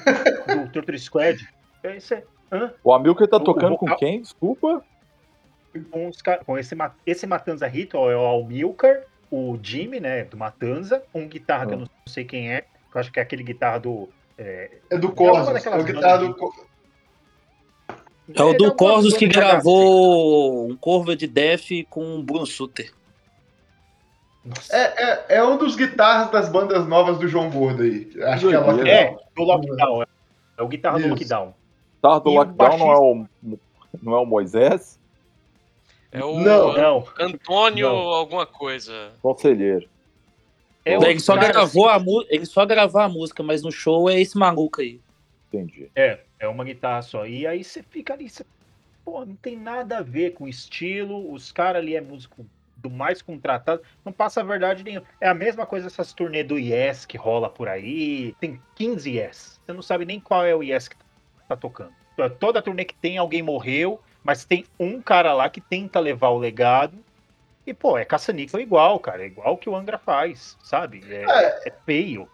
do 0.48 0.72
Torture 0.72 0.98
Squad. 0.98 1.48
É 1.84 1.96
isso 1.96 2.14
aí. 2.14 2.24
Hã? 2.54 2.72
O 2.84 2.92
Amilcar 2.92 3.26
tá 3.26 3.36
O- 3.36 3.40
o 3.40 3.44
tocando 3.44 3.76
com 3.76 3.86
vocal- 3.86 3.98
quem? 3.98 4.20
Desculpa. 4.22 4.84
Com, 5.90 6.06
os 6.08 6.22
com 6.46 6.56
esse, 6.56 6.76
esse 7.04 7.26
Matanza 7.26 7.66
Ritual 7.66 8.08
é 8.10 8.16
o 8.16 8.20
Almilcar, 8.20 9.00
o 9.28 9.58
Jimmy, 9.60 9.98
né, 9.98 10.22
do 10.22 10.36
Matanza, 10.36 11.02
um 11.12 11.26
guitarra 11.26 11.66
que 11.66 11.74
eu 11.74 11.78
não 11.80 11.88
sei 12.06 12.24
quem 12.24 12.52
é, 12.52 12.60
que 12.60 12.68
eu 12.96 13.00
acho 13.00 13.10
que 13.10 13.18
é 13.18 13.22
aquele 13.22 13.42
guitarra 13.42 13.78
do... 13.80 14.08
É, 14.38 14.70
É 14.90 14.96
do 14.96 15.08
uma 15.08 15.14
Corsos. 15.16 15.66
É 15.66 15.76
o 15.76 15.82
guitarra 15.84 16.18
do. 16.18 16.34
Cor- 16.34 16.66
É 18.36 18.42
o 18.42 18.48
ele 18.50 18.58
do 18.58 18.74
Corsos 18.74 19.16
que 19.16 19.26
gravou 19.26 20.68
um 20.70 20.76
cover 20.76 21.16
de 21.16 21.26
Def 21.26 21.70
com 21.90 22.16
o 22.18 22.22
Bruno 22.22 22.46
Suter. 22.46 22.92
É, 24.70 25.04
é, 25.04 25.24
é 25.36 25.44
um 25.44 25.56
dos 25.56 25.74
guitarras 25.74 26.30
das 26.30 26.48
bandas 26.48 26.86
novas 26.86 27.18
do 27.18 27.26
João 27.26 27.50
Gordo 27.50 27.82
aí. 27.82 28.10
Acho 28.24 28.48
que 28.48 28.54
é. 28.54 28.58
Lockdown. 28.58 28.86
É, 28.86 29.16
do 29.34 29.42
Lockdown. 29.42 30.02
É, 30.02 30.06
é 30.58 30.62
o 30.62 30.68
guitarra 30.68 30.98
Isso. 30.98 31.08
do 31.08 31.14
Lockdown. 31.14 31.54
Tá 32.04 32.18
do 32.18 32.30
E 32.30 32.34
lockdown 32.34 32.76
não 32.78 32.92
é 32.92 32.98
o, 32.98 33.26
não 34.02 34.14
é 34.14 34.20
o 34.20 34.26
Moisés? 34.26 35.00
É 36.12 36.22
o 36.22 36.38
Não, 36.38 36.74
Não, 36.74 37.04
Antônio 37.18 37.88
Não. 37.88 37.96
alguma 37.96 38.44
coisa. 38.44 39.12
Conselheiro. 39.22 39.88
é 40.84 40.92
Ele 40.94 41.18
só, 41.18 41.34
cara, 41.34 41.48
gravou 41.50 41.88
a 41.88 41.98
mu- 41.98 42.26
ele 42.28 42.44
só 42.44 42.66
gravou 42.66 43.00
a 43.00 43.08
música, 43.08 43.42
mas 43.42 43.62
no 43.62 43.72
show 43.72 44.10
é 44.10 44.20
esse 44.20 44.36
maluco 44.36 44.82
aí. 44.82 45.00
Entendi. 45.48 45.90
É, 45.96 46.20
é 46.38 46.46
uma 46.46 46.62
guitarra 46.62 47.00
só. 47.00 47.26
E 47.26 47.46
aí 47.46 47.64
você 47.64 47.82
fica 47.82 48.12
ali, 48.12 48.28
você, 48.28 48.44
pô, 49.02 49.24
não 49.24 49.34
tem 49.36 49.56
nada 49.56 49.98
a 49.98 50.02
ver 50.02 50.34
com 50.34 50.44
o 50.44 50.48
estilo. 50.48 51.32
Os 51.32 51.50
caras 51.50 51.80
ali 51.80 51.96
é 51.96 52.02
músico 52.02 52.44
do 52.76 52.90
mais 52.90 53.22
contratado. 53.22 53.80
Não 54.04 54.12
passa 54.12 54.42
a 54.42 54.44
verdade 54.44 54.84
nenhuma. 54.84 55.06
É 55.22 55.26
a 55.28 55.34
mesma 55.34 55.64
coisa 55.64 55.86
essas 55.86 56.12
turnê 56.12 56.44
do 56.44 56.58
Yes 56.58 57.06
que 57.06 57.16
rola 57.16 57.48
por 57.48 57.66
aí. 57.66 58.34
Tem 58.38 58.60
15 58.74 59.10
Yes. 59.10 59.58
Você 59.64 59.72
não 59.72 59.80
sabe 59.80 60.04
nem 60.04 60.20
qual 60.20 60.44
é 60.44 60.54
o 60.54 60.62
Yes 60.62 60.86
que 60.86 60.96
tá 60.96 61.03
tocando. 61.60 61.92
Toda 62.38 62.62
turnê 62.62 62.84
que 62.84 62.94
tem, 62.94 63.18
alguém 63.18 63.42
morreu, 63.42 64.00
mas 64.22 64.44
tem 64.44 64.64
um 64.78 65.00
cara 65.00 65.32
lá 65.32 65.48
que 65.48 65.60
tenta 65.60 66.00
levar 66.00 66.28
o 66.28 66.38
legado. 66.38 66.96
E, 67.66 67.72
pô, 67.72 67.96
é 67.96 68.04
caça-níquel 68.04 68.60
igual, 68.60 68.98
cara. 68.98 69.22
É 69.22 69.26
igual 69.26 69.56
que 69.56 69.68
o 69.68 69.76
Angra 69.76 69.98
faz, 69.98 70.56
sabe? 70.62 71.02
É, 71.08 71.68
é 71.68 71.72
feio. 71.84 72.28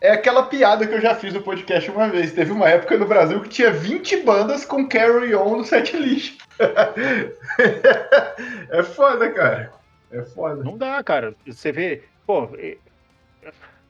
É 0.00 0.10
aquela 0.10 0.44
piada 0.44 0.86
que 0.86 0.94
eu 0.94 1.00
já 1.00 1.14
fiz 1.14 1.32
no 1.32 1.42
podcast 1.42 1.90
uma 1.90 2.08
vez. 2.08 2.32
Teve 2.32 2.52
uma 2.52 2.68
época 2.68 2.98
no 2.98 3.06
Brasil 3.06 3.40
que 3.40 3.48
tinha 3.48 3.70
20 3.70 4.18
bandas 4.18 4.64
com 4.64 4.86
Carry 4.86 5.34
On 5.34 5.56
no 5.56 5.64
setlist. 5.64 6.38
é 8.70 8.82
foda, 8.82 9.30
cara. 9.32 9.72
É 10.10 10.22
foda. 10.22 10.62
Não 10.62 10.76
dá, 10.76 11.02
cara. 11.02 11.34
Você 11.46 11.72
vê, 11.72 12.02
pô, 12.26 12.50
é- 12.58 12.76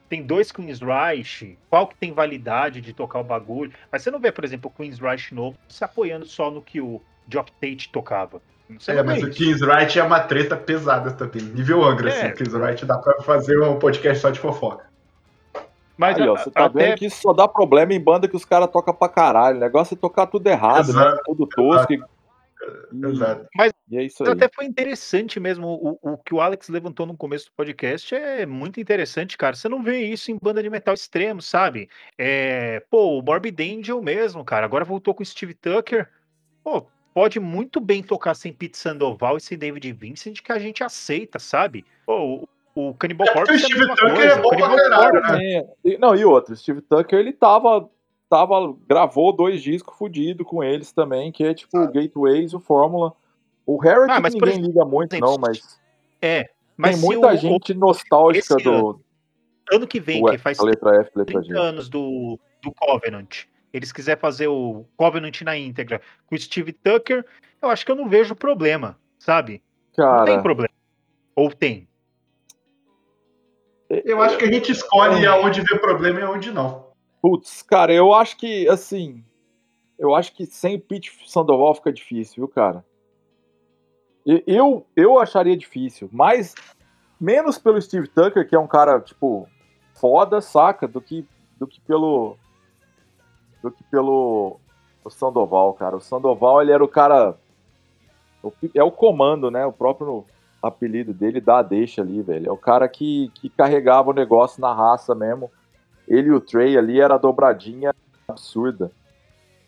tem 0.08 0.22
dois 0.22 0.52
Queen's 0.52 0.80
Reich, 0.80 1.58
qual 1.68 1.86
que 1.86 1.96
tem 1.96 2.12
validade 2.12 2.80
de 2.80 2.92
tocar 2.92 3.20
o 3.20 3.24
bagulho? 3.24 3.72
Mas 3.90 4.02
você 4.02 4.10
não 4.10 4.18
vê, 4.18 4.30
por 4.32 4.44
exemplo, 4.44 4.70
o 4.72 4.76
Queen's 4.76 4.98
Reich 4.98 5.34
novo 5.34 5.56
se 5.68 5.84
apoiando 5.84 6.26
só 6.26 6.50
no 6.50 6.62
que 6.62 6.80
o 6.80 7.00
Geoff 7.28 7.50
Tate 7.60 7.88
tocava. 7.90 8.40
Você 8.78 8.92
É, 8.92 9.02
mas 9.02 9.22
o. 9.22 9.30
Kings 9.30 9.64
Right 9.64 9.98
é 9.98 10.02
uma 10.02 10.20
treta 10.20 10.56
pesada 10.56 11.12
também. 11.12 11.42
Nível 11.42 11.84
Angra, 11.84 12.10
É. 12.10 12.12
assim. 12.12 12.26
O 12.32 12.34
Kings 12.34 12.58
Right 12.58 12.84
dá 12.84 12.98
pra 12.98 13.22
fazer 13.22 13.60
um 13.62 13.78
podcast 13.78 14.20
só 14.20 14.30
de 14.30 14.40
fofoca. 14.40 14.86
Mas 15.96 16.16
Aí, 16.18 16.28
ó, 16.28 16.36
você 16.36 16.50
tá 16.50 16.66
até 16.66 16.88
vendo 16.88 16.98
que 16.98 17.06
isso 17.06 17.22
só 17.22 17.32
dá 17.32 17.48
problema 17.48 17.94
em 17.94 18.00
banda 18.00 18.28
que 18.28 18.36
os 18.36 18.44
caras 18.44 18.68
tocam 18.70 18.92
pra 18.92 19.08
caralho. 19.08 19.56
O 19.56 19.60
negócio 19.60 19.94
é 19.94 19.96
tocar 19.96 20.26
tudo 20.26 20.46
errado, 20.46 20.90
Exato, 20.90 21.16
né? 21.16 21.22
Tudo 21.24 21.46
tosco. 21.46 21.92
E, 21.92 22.02
Exato. 23.06 23.46
E 23.88 23.96
é 23.98 24.02
isso 24.02 24.16
Mas 24.20 24.28
aí. 24.30 24.34
até 24.34 24.48
foi 24.54 24.64
interessante 24.64 25.38
mesmo. 25.38 25.66
O, 26.02 26.12
o 26.12 26.18
que 26.18 26.34
o 26.34 26.40
Alex 26.40 26.68
levantou 26.68 27.06
no 27.06 27.16
começo 27.16 27.46
do 27.46 27.52
podcast 27.56 28.14
é 28.14 28.44
muito 28.46 28.80
interessante, 28.80 29.36
cara. 29.38 29.54
Você 29.54 29.68
não 29.68 29.82
vê 29.82 30.00
isso 30.00 30.30
em 30.30 30.38
banda 30.40 30.62
de 30.62 30.68
metal 30.70 30.94
extremo, 30.94 31.40
sabe? 31.40 31.88
É, 32.18 32.80
pô, 32.90 33.18
o 33.18 33.22
Morbid 33.22 33.60
Angel 33.62 34.02
mesmo, 34.02 34.44
cara. 34.44 34.64
Agora 34.66 34.84
voltou 34.84 35.14
com 35.14 35.22
o 35.22 35.26
Steve 35.26 35.54
Tucker. 35.54 36.08
Pô, 36.64 36.86
pode 37.14 37.38
muito 37.38 37.80
bem 37.80 38.02
tocar 38.02 38.34
sem 38.34 38.52
Pete 38.52 38.76
Sandoval 38.76 39.36
e 39.36 39.40
sem 39.40 39.56
David 39.56 39.92
Vincent 39.92 40.40
que 40.42 40.50
a 40.52 40.58
gente 40.58 40.82
aceita, 40.82 41.38
sabe? 41.38 41.84
Pô, 42.04 42.48
o, 42.74 42.88
o 42.90 42.94
Cannibal 42.94 43.28
É 43.28 43.32
Corpse 43.32 43.52
o 43.52 43.54
é 43.54 43.56
a 43.56 43.60
Steve 43.60 43.78
mesma 43.78 43.94
Tucker 43.96 44.14
coisa. 44.16 44.32
é 44.32 44.40
bom 44.42 44.48
pra 44.50 44.76
caralho, 44.76 45.20
né? 45.22 45.44
É, 45.54 45.66
e- 45.84 45.98
Não, 45.98 46.14
e 46.14 46.24
outro, 46.24 46.56
Steve 46.56 46.82
Tucker, 46.82 47.18
ele 47.18 47.32
tava, 47.32 47.88
tava, 48.28 48.74
gravou 48.88 49.32
dois 49.32 49.62
discos 49.62 49.96
fudidos 49.96 50.44
com 50.46 50.62
eles 50.64 50.92
também, 50.92 51.30
que 51.30 51.44
é 51.44 51.54
tipo 51.54 51.78
o 51.78 51.86
Gateways 51.92 52.50
e 52.52 52.56
o 52.56 52.60
Fórmula. 52.60 53.14
O 53.66 53.78
Harry 53.78 54.06
Ah, 54.08 54.16
que 54.16 54.22
mas, 54.22 54.34
ninguém 54.34 54.60
liga 54.62 54.84
muito, 54.84 55.12
exemplo, 55.14 55.30
não, 55.30 55.38
mas, 55.38 55.80
É, 56.22 56.48
mas 56.76 56.94
tem 56.94 57.04
muita 57.04 57.34
o- 57.34 57.36
gente 57.36 57.74
nostálgica 57.74 58.56
do, 58.56 59.00
ano 59.72 59.86
que 59.86 59.98
vem, 59.98 60.22
do 60.22 60.30
que 60.30 60.38
faz 60.38 60.60
a 60.60 60.62
letra 60.64 61.00
F, 61.00 61.10
letra 61.16 61.40
30 61.40 61.42
G. 61.42 61.58
anos 61.58 61.88
do, 61.88 62.38
do 62.62 62.72
Covenant, 62.72 63.44
eles 63.72 63.90
quiserem 63.90 64.20
fazer 64.20 64.46
o 64.46 64.86
Covenant 64.96 65.42
na 65.42 65.56
íntegra 65.58 66.00
com 66.26 66.36
o 66.36 66.38
Steve 66.38 66.72
Tucker, 66.72 67.26
eu 67.60 67.68
acho 67.68 67.84
que 67.84 67.90
eu 67.90 67.96
não 67.96 68.08
vejo 68.08 68.36
problema, 68.36 68.98
sabe? 69.18 69.62
Não 69.98 70.24
tem 70.24 70.26
Cara, 70.26 70.42
problema. 70.42 70.72
Ou 71.34 71.50
tem. 71.50 71.88
Eu 73.88 74.20
acho 74.22 74.36
que 74.38 74.44
a 74.44 74.52
gente 74.52 74.72
escolhe 74.72 75.26
aonde 75.26 75.60
vê 75.60 75.78
problema 75.78 76.20
e 76.20 76.22
aonde 76.22 76.50
não. 76.52 76.86
putz, 77.22 77.62
cara, 77.62 77.92
eu 77.92 78.12
acho 78.12 78.36
que, 78.36 78.68
assim, 78.68 79.24
eu 79.98 80.14
acho 80.14 80.32
que 80.34 80.46
sem 80.46 80.76
o 80.76 80.80
Pete 80.80 81.12
Sandoval 81.26 81.74
fica 81.74 81.92
difícil, 81.92 82.36
viu, 82.36 82.48
cara? 82.48 82.84
Eu, 84.26 84.84
eu 84.96 85.20
acharia 85.20 85.56
difícil, 85.56 86.08
mas 86.12 86.54
menos 87.20 87.58
pelo 87.58 87.80
Steve 87.80 88.08
Tucker, 88.08 88.48
que 88.48 88.56
é 88.56 88.58
um 88.58 88.66
cara, 88.66 89.00
tipo, 89.00 89.48
foda, 89.94 90.40
saca? 90.40 90.88
Do 90.88 91.00
que, 91.00 91.24
do 91.58 91.66
que 91.66 91.80
pelo. 91.80 92.36
Do 93.62 93.70
que 93.70 93.84
pelo 93.84 94.58
o 95.04 95.10
Sandoval, 95.10 95.72
cara. 95.74 95.96
O 95.96 96.00
Sandoval, 96.00 96.60
ele 96.60 96.72
era 96.72 96.82
o 96.82 96.88
cara. 96.88 97.36
É 98.74 98.82
o 98.82 98.90
comando, 98.90 99.50
né? 99.50 99.64
O 99.64 99.72
próprio 99.72 100.24
apelido 100.62 101.14
dele 101.14 101.40
dá 101.40 101.58
a 101.58 101.62
deixa 101.62 102.02
ali, 102.02 102.22
velho. 102.22 102.48
É 102.48 102.52
o 102.52 102.56
cara 102.56 102.88
que, 102.88 103.30
que 103.34 103.48
carregava 103.48 104.10
o 104.10 104.14
negócio 104.14 104.60
na 104.60 104.72
raça 104.72 105.14
mesmo. 105.14 105.50
Ele 106.06 106.28
e 106.28 106.32
o 106.32 106.40
Trey 106.40 106.76
ali 106.76 107.00
era 107.00 107.18
dobradinha 107.18 107.94
absurda. 108.28 108.90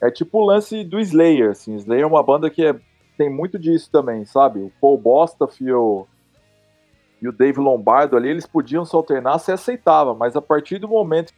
É 0.00 0.10
tipo 0.10 0.38
o 0.38 0.44
lance 0.44 0.84
do 0.84 0.98
Slayer, 0.98 1.50
assim. 1.50 1.74
Slayer 1.76 2.04
é 2.04 2.06
uma 2.06 2.22
banda 2.22 2.50
que 2.50 2.64
é- 2.64 2.80
tem 3.18 3.28
muito 3.28 3.58
disso 3.58 3.90
também, 3.90 4.24
sabe? 4.24 4.60
O 4.60 4.72
Paul 4.80 4.96
Bostaff 4.96 5.62
e 5.62 5.72
o, 5.72 6.06
Dave 7.36 7.58
Lombardo 7.58 8.16
ali, 8.16 8.28
eles 8.28 8.46
podiam 8.46 8.84
se 8.84 8.94
alternar, 8.94 9.38
você 9.38 9.50
aceitava, 9.50 10.14
mas 10.14 10.36
a 10.36 10.40
partir 10.40 10.78
do 10.78 10.88
momento 10.88 11.34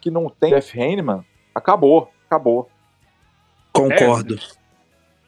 que 0.00 0.10
não 0.10 0.28
tem 0.28 0.50
Jeff 0.50 0.78
Hanneman, 0.78 1.24
acabou, 1.54 2.10
acabou. 2.26 2.68
Concordo. 3.72 4.38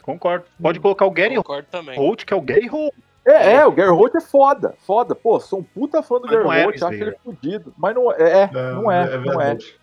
Concordo. 0.03 0.45
Pode 0.61 0.79
colocar 0.79 1.07
o 1.07 1.11
Gary 1.11 1.35
Concordo 1.37 1.67
também. 1.71 1.99
Holt, 1.99 2.25
que 2.25 2.35
é 2.35 2.37
o 2.37 2.43
Gary 2.43 2.69
Holt. 2.69 2.95
É, 3.25 3.55
é, 3.55 3.67
o 3.67 3.73
Gary 3.73 3.91
Holt 3.91 4.15
é 4.15 4.21
foda, 4.21 4.75
foda. 4.87 5.15
Pô, 5.15 5.41
sou 5.41 5.61
um 5.61 5.63
puta 5.63 6.03
fã 6.03 6.17
do 6.17 6.27
Mas 6.27 6.31
Gary 6.33 6.45
não 6.45 6.53
era 6.53 6.65
Holt, 6.67 6.83
acho 6.83 7.03
ele 7.03 7.17
fudido. 7.25 7.75
Mas 7.77 7.95
não 7.95 8.13
é, 8.13 8.43
é, 8.43 8.51
não 8.53 8.61
é, 8.63 8.73
não 8.75 8.93
é. 8.93 9.19
verdade. 9.19 9.81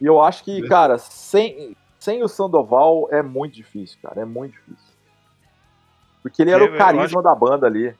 E 0.00 0.06
eu 0.06 0.22
acho 0.22 0.44
que, 0.44 0.62
cara, 0.68 0.96
sem, 0.96 1.76
sem 1.98 2.22
o 2.22 2.28
Sandoval 2.28 3.08
é 3.10 3.22
muito 3.22 3.54
difícil, 3.54 3.98
cara. 4.00 4.22
É 4.22 4.24
muito 4.24 4.52
difícil. 4.52 4.85
Porque 6.26 6.42
ele 6.42 6.50
era 6.50 6.64
Eu- 6.64 6.74
o 6.74 6.76
carisma 6.76 7.22
da 7.22 7.32
banda 7.32 7.68
ali. 7.68 7.94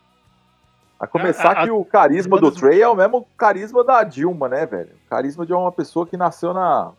A 0.98 1.06
começar 1.06 1.50
A- 1.50 1.62
a- 1.62 1.64
que 1.64 1.70
o 1.70 1.84
carisma 1.84 2.40
do 2.40 2.50
Trey 2.50 2.82
é 2.82 2.88
o 2.88 2.94
mesmo 2.96 3.24
carisma 3.38 3.84
da 3.84 4.02
Dilma, 4.02 4.48
né, 4.48 4.66
velho? 4.66 4.90
O 5.06 5.08
carisma 5.08 5.46
de 5.46 5.52
uma 5.52 5.70
pessoa 5.70 6.04
que 6.04 6.16
nasceu 6.16 6.52
na 6.52 6.90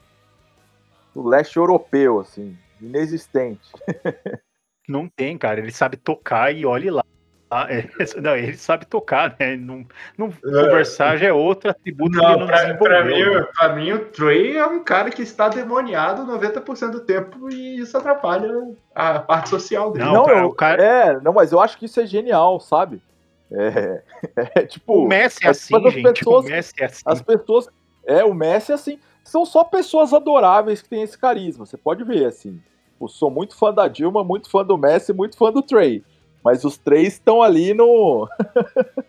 no 1.13 1.27
leste 1.27 1.57
europeu, 1.57 2.21
assim, 2.21 2.57
inexistente. 2.79 3.69
Não 4.87 5.09
tem, 5.09 5.37
cara. 5.37 5.59
Ele 5.59 5.71
sabe 5.71 5.97
tocar 5.97 6.55
e 6.55 6.65
olhe 6.65 6.89
lá. 6.89 7.03
Ah, 7.49 7.65
é, 7.69 7.87
não, 8.21 8.35
ele 8.35 8.57
sabe 8.57 8.85
tocar, 8.85 9.35
né? 9.39 9.55
Não, 9.55 9.85
não 10.17 10.29
conversar 10.31 11.15
já 11.17 11.27
é 11.27 11.33
outro 11.33 11.69
atributo 11.71 12.11
que 12.11 12.17
ele 12.17 12.25
Não, 12.33 12.39
não 12.41 12.47
pra, 12.47 12.73
pra 12.75 13.05
mim, 13.05 13.23
pra 13.55 13.69
mim, 13.73 13.91
o 13.93 14.05
Trey 14.05 14.57
é 14.57 14.65
um 14.65 14.83
cara 14.83 15.09
que 15.09 15.21
está 15.21 15.47
demoniado 15.47 16.25
90% 16.25 16.91
do 16.91 16.99
tempo 17.01 17.49
e 17.49 17.79
isso 17.79 17.97
atrapalha 17.97 18.51
a 18.93 19.19
parte 19.19 19.47
social 19.49 19.91
dele. 19.91 20.05
Não, 20.05 20.23
pra- 20.23 20.39
eu- 20.39 20.45
o 20.47 20.53
cara- 20.53 20.83
é, 20.83 21.19
não, 21.21 21.31
mas 21.31 21.51
eu 21.53 21.59
acho 21.61 21.77
que 21.77 21.85
isso 21.85 21.99
é 22.01 22.05
genial, 22.05 22.59
sabe? 22.59 23.01
É, 23.49 24.01
é 24.55 24.65
tipo, 24.65 25.05
O 25.05 25.07
Messi 25.07 25.39
é 25.43 25.47
é 25.47 25.51
assim, 25.51 25.75
as 25.87 25.93
gente. 25.93 26.03
pessoas- 26.13 26.45
O 26.45 26.49
Messi 26.49 26.73
é 26.79 26.85
assim. 26.85 27.03
As 27.05 27.21
pessoas. 27.21 27.69
É, 28.05 28.25
o 28.25 28.33
Messi, 28.33 28.73
assim, 28.73 28.99
são 29.23 29.45
só 29.45 29.63
pessoas 29.63 30.13
adoráveis 30.13 30.81
que 30.81 30.89
têm 30.89 31.01
esse 31.01 31.17
carisma. 31.17 31.65
Você 31.65 31.77
pode 31.77 32.03
ver, 32.03 32.25
assim. 32.25 32.61
Tipo, 32.93 33.07
sou 33.07 33.29
muito 33.31 33.55
fã 33.55 33.73
da 33.73 33.87
Dilma, 33.87 34.21
muito 34.23 34.49
fã 34.49 34.65
do 34.65 34.77
Messi, 34.77 35.13
muito 35.13 35.37
fã 35.37 35.49
do 35.51 35.61
Trey. 35.61 36.03
Mas 36.47 36.63
os 36.63 36.77
três 36.77 37.15
estão 37.15 37.41
ali 37.43 37.73
no. 37.73 38.25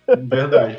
Verdade. 0.09 0.77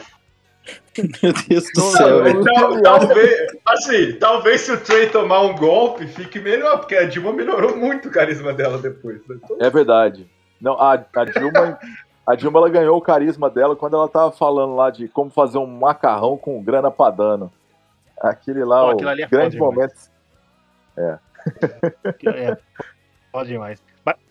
Meu 1.24 1.32
Deus 1.48 1.64
do 1.74 1.80
Não, 1.82 1.92
céu, 1.92 2.22
velho. 2.24 2.44
Tal- 2.44 2.82
talvez, 2.82 3.48
assim, 3.66 4.12
talvez 4.20 4.62
se 4.62 4.72
o 4.74 4.78
Trey 4.82 5.10
tomar 5.10 5.40
um 5.44 5.56
golpe, 5.56 6.06
fique 6.06 6.38
melhor, 6.38 6.80
porque 6.80 6.98
a 6.98 7.06
Dilma 7.08 7.32
melhorou 7.32 7.78
muito 7.78 8.10
o 8.10 8.12
carisma 8.12 8.52
dela 8.52 8.78
depois. 8.78 9.26
né? 9.26 9.38
Então, 9.42 9.56
É 9.58 9.70
verdade. 9.70 10.30
Não, 10.60 10.74
a, 10.74 11.02
a 11.16 11.24
Dilma. 11.26 11.80
A 12.28 12.36
Dilma 12.36 12.60
ela 12.60 12.70
ganhou 12.70 12.98
o 12.98 13.02
carisma 13.02 13.50
dela 13.50 13.74
quando 13.74 13.96
ela 13.96 14.10
tava 14.10 14.34
falando 14.34 14.76
lá 14.76 14.90
de 14.90 15.08
como 15.08 15.30
fazer 15.32 15.60
um 15.60 15.66
macarrão 15.66 16.38
com 16.38 16.62
grana 16.62 16.92
padano. 16.92 17.50
Aquele 18.20 18.66
lá, 18.66 18.82
Pô, 18.82 18.88
o 18.88 18.90
aquilo 18.92 19.10
ali 19.12 19.22
é 19.24 19.28
grande 19.28 19.58
momento. 19.58 19.94
É, 20.98 22.58
pode 23.32 23.48
demais. 23.48 23.82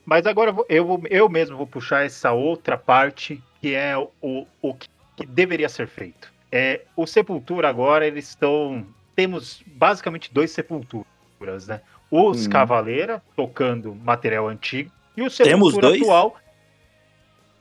Mas, 0.08 0.26
agora 0.26 0.56
eu 0.70 0.86
vou- 0.86 1.02
eu, 1.10 1.28
mesmo 1.28 1.54
vou 1.54 1.66
puxar 1.66 2.06
essa 2.06 2.32
outra 2.32 2.78
parte 2.78 3.42
que 3.60 3.74
é 3.74 3.94
o, 4.22 4.46
o 4.62 4.72
que, 4.72 4.88
deveria 5.26 5.68
ser 5.68 5.86
feito. 5.86 6.32
É, 6.50 6.80
o 6.96 7.06
Sepultura 7.06 7.68
agora, 7.68 8.06
eles 8.06 8.26
estão. 8.30 8.86
Temos 9.14 9.62
basicamente 9.66 10.32
dois 10.32 10.50
Sepulturas, 10.50 11.66
né? 11.66 11.82
Os 12.10 12.46
Hum. 12.46 12.50
Cavaleira 12.50 13.22
tocando 13.36 13.94
material 13.94 14.48
antigo 14.48 14.90
e 15.14 15.20
o 15.20 15.28
Temos 15.30 15.74
Sepultura 15.74 15.88
dois? 15.88 16.00
atual. 16.00 16.36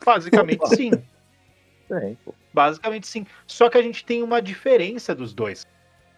Basicamente 0.02 0.68
sim. 0.74 0.90
Pô. 2.24 2.34
Basicamente 2.54 3.06
sim. 3.06 3.26
Só 3.46 3.68
que 3.68 3.76
a 3.76 3.82
gente 3.82 4.02
tem 4.06 4.22
uma 4.22 4.40
diferença 4.40 5.14
dos 5.14 5.34
dois, 5.34 5.66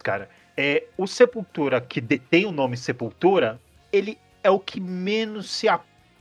cara. 0.01 0.29
É, 0.55 0.85
o 0.97 1.05
Sepultura 1.05 1.81
que 1.81 1.99
detém 1.99 2.45
o 2.45 2.53
nome 2.53 2.77
Sepultura, 2.77 3.59
ele 3.91 4.17
é 4.41 4.49
o 4.49 4.59
que 4.59 4.79
menos 4.79 5.49
se 5.49 5.67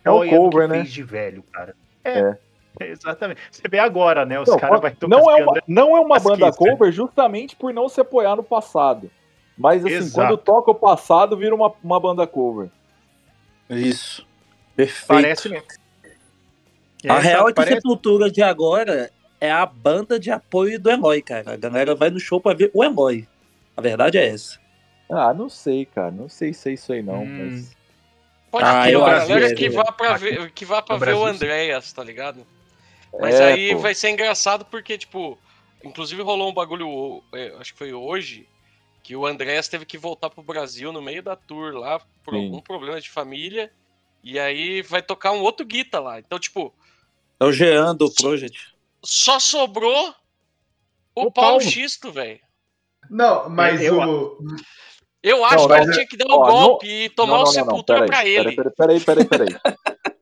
É 0.04 0.10
o 0.10 0.28
cover, 0.28 0.66
que 0.66 0.72
né? 0.74 0.80
fez 0.82 0.92
de 0.92 1.02
velho, 1.02 1.42
cara. 1.52 1.74
É, 2.04 2.36
exatamente. 2.80 3.40
Você 3.50 3.62
vê 3.68 3.78
agora, 3.78 4.24
né? 4.24 4.40
Os 4.40 4.48
Não, 4.48 4.58
caras 4.58 4.80
vão 4.80 4.90
tocar 4.90 5.08
não, 5.08 5.30
é 5.30 5.42
uma, 5.42 5.62
não 5.66 5.96
é 5.96 6.00
uma 6.00 6.18
banda 6.18 6.46
né? 6.46 6.52
cover 6.52 6.90
justamente 6.92 7.54
por 7.56 7.72
não 7.74 7.88
se 7.88 8.00
apoiar 8.00 8.36
no 8.36 8.42
passado. 8.42 9.10
Mas 9.56 9.84
assim, 9.84 9.94
Exato. 9.96 10.26
quando 10.28 10.38
toca 10.38 10.70
o 10.70 10.74
passado, 10.74 11.36
vira 11.36 11.54
uma, 11.54 11.72
uma 11.84 12.00
banda 12.00 12.26
cover. 12.26 12.70
Isso. 13.68 14.26
Perfeito. 14.74 15.06
Parece 15.06 15.48
mesmo. 15.48 15.66
A 17.08 17.14
Essa 17.14 17.20
real 17.20 17.44
é 17.48 17.52
que 17.52 17.54
parece- 17.56 17.76
Sepultura 17.76 18.30
de 18.30 18.42
agora 18.42 19.10
é 19.40 19.50
a 19.50 19.64
banda 19.66 20.18
de 20.18 20.30
apoio 20.30 20.78
do 20.80 20.90
Eloy, 20.90 21.20
cara. 21.22 21.52
A 21.52 21.56
galera 21.56 21.94
vai 21.94 22.10
no 22.10 22.18
show 22.20 22.40
pra 22.40 22.54
ver 22.54 22.70
o 22.72 22.82
Eloy. 22.82 23.26
A 23.76 23.80
verdade 23.80 24.18
é 24.18 24.28
essa. 24.28 24.58
Ah, 25.10 25.34
não 25.34 25.48
sei, 25.48 25.84
cara. 25.84 26.10
Não 26.10 26.28
sei 26.28 26.52
se 26.54 26.70
é 26.70 26.72
isso 26.72 26.92
aí, 26.92 27.02
não. 27.02 27.22
Hum. 27.22 27.50
Mas... 27.52 27.76
Pode 28.50 28.64
Ah, 28.64 28.82
ter 28.84 28.94
eu 28.94 29.00
uma 29.00 29.10
galera 29.10 29.54
que 29.54 29.66
é, 29.66 29.70
vá 29.70 29.92
pra 29.92 30.16
ver, 30.16 30.50
que 30.50 30.64
vá 30.64 30.82
pra 30.82 30.96
ver 30.96 31.14
o 31.14 31.24
Andréas, 31.24 31.92
tá 31.92 32.02
ligado? 32.02 32.44
Mas 33.18 33.34
É, 33.38 33.52
aí 33.52 33.72
pô. 33.74 33.80
vai 33.80 33.94
ser 33.94 34.10
engraçado 34.10 34.64
porque, 34.64 34.98
tipo, 34.98 35.38
inclusive 35.84 36.20
rolou 36.22 36.50
um 36.50 36.54
bagulho, 36.54 37.22
é, 37.32 37.54
acho 37.60 37.72
que 37.72 37.78
foi 37.78 37.92
hoje, 37.92 38.48
que 39.02 39.14
o 39.14 39.24
Andréas 39.26 39.68
teve 39.68 39.84
que 39.84 39.96
voltar 39.98 40.30
pro 40.30 40.42
Brasil 40.42 40.92
no 40.92 41.00
meio 41.02 41.22
da 41.22 41.36
tour 41.36 41.74
lá, 41.74 42.00
por 42.24 42.34
Sim. 42.34 42.44
algum 42.46 42.60
problema 42.60 43.00
de 43.00 43.08
família, 43.08 43.72
e 44.22 44.38
aí 44.38 44.82
vai 44.82 45.00
tocar 45.02 45.32
um 45.32 45.40
outro 45.42 45.64
guita 45.64 46.00
lá. 46.00 46.18
Então, 46.18 46.38
tipo, 46.38 46.74
É 47.38 47.44
o 47.44 47.52
Jean 47.52 47.94
do 47.94 48.12
Project. 48.12 48.74
só 49.02 49.38
sobrou 49.40 50.08
o, 51.14 51.26
O 51.26 51.30
Paulo 51.32 51.58
Paulo. 51.58 51.60
Xisto, 51.62 52.10
velho. 52.12 52.40
Não, 53.08 53.48
mas 53.48 53.80
Eu- 53.82 53.98
o. 54.00 54.38
Eu 55.22 55.44
acho 55.44 55.68
Não, 55.68 55.68
que 55.68 55.82
ele 55.82 55.90
é- 55.90 55.92
tinha 55.94 56.06
que 56.06 56.16
dar 56.16 56.26
um 56.28 56.38
ó, 56.38 56.46
não- 56.46 56.52
golpe 56.66 56.86
e 56.86 57.10
tomar 57.10 57.34
não, 57.36 57.42
o 57.42 57.44
não, 57.44 57.52
não, 57.52 57.52
não, 57.52 57.64
Sepultura 57.64 57.98
peraí, 58.06 58.08
pra 58.10 58.26
ele. 58.26 58.56
Peraí, 58.56 58.74
peraí, 58.74 59.00
peraí, 59.00 59.24
peraí. 59.26 59.58
peraí. 59.58 59.76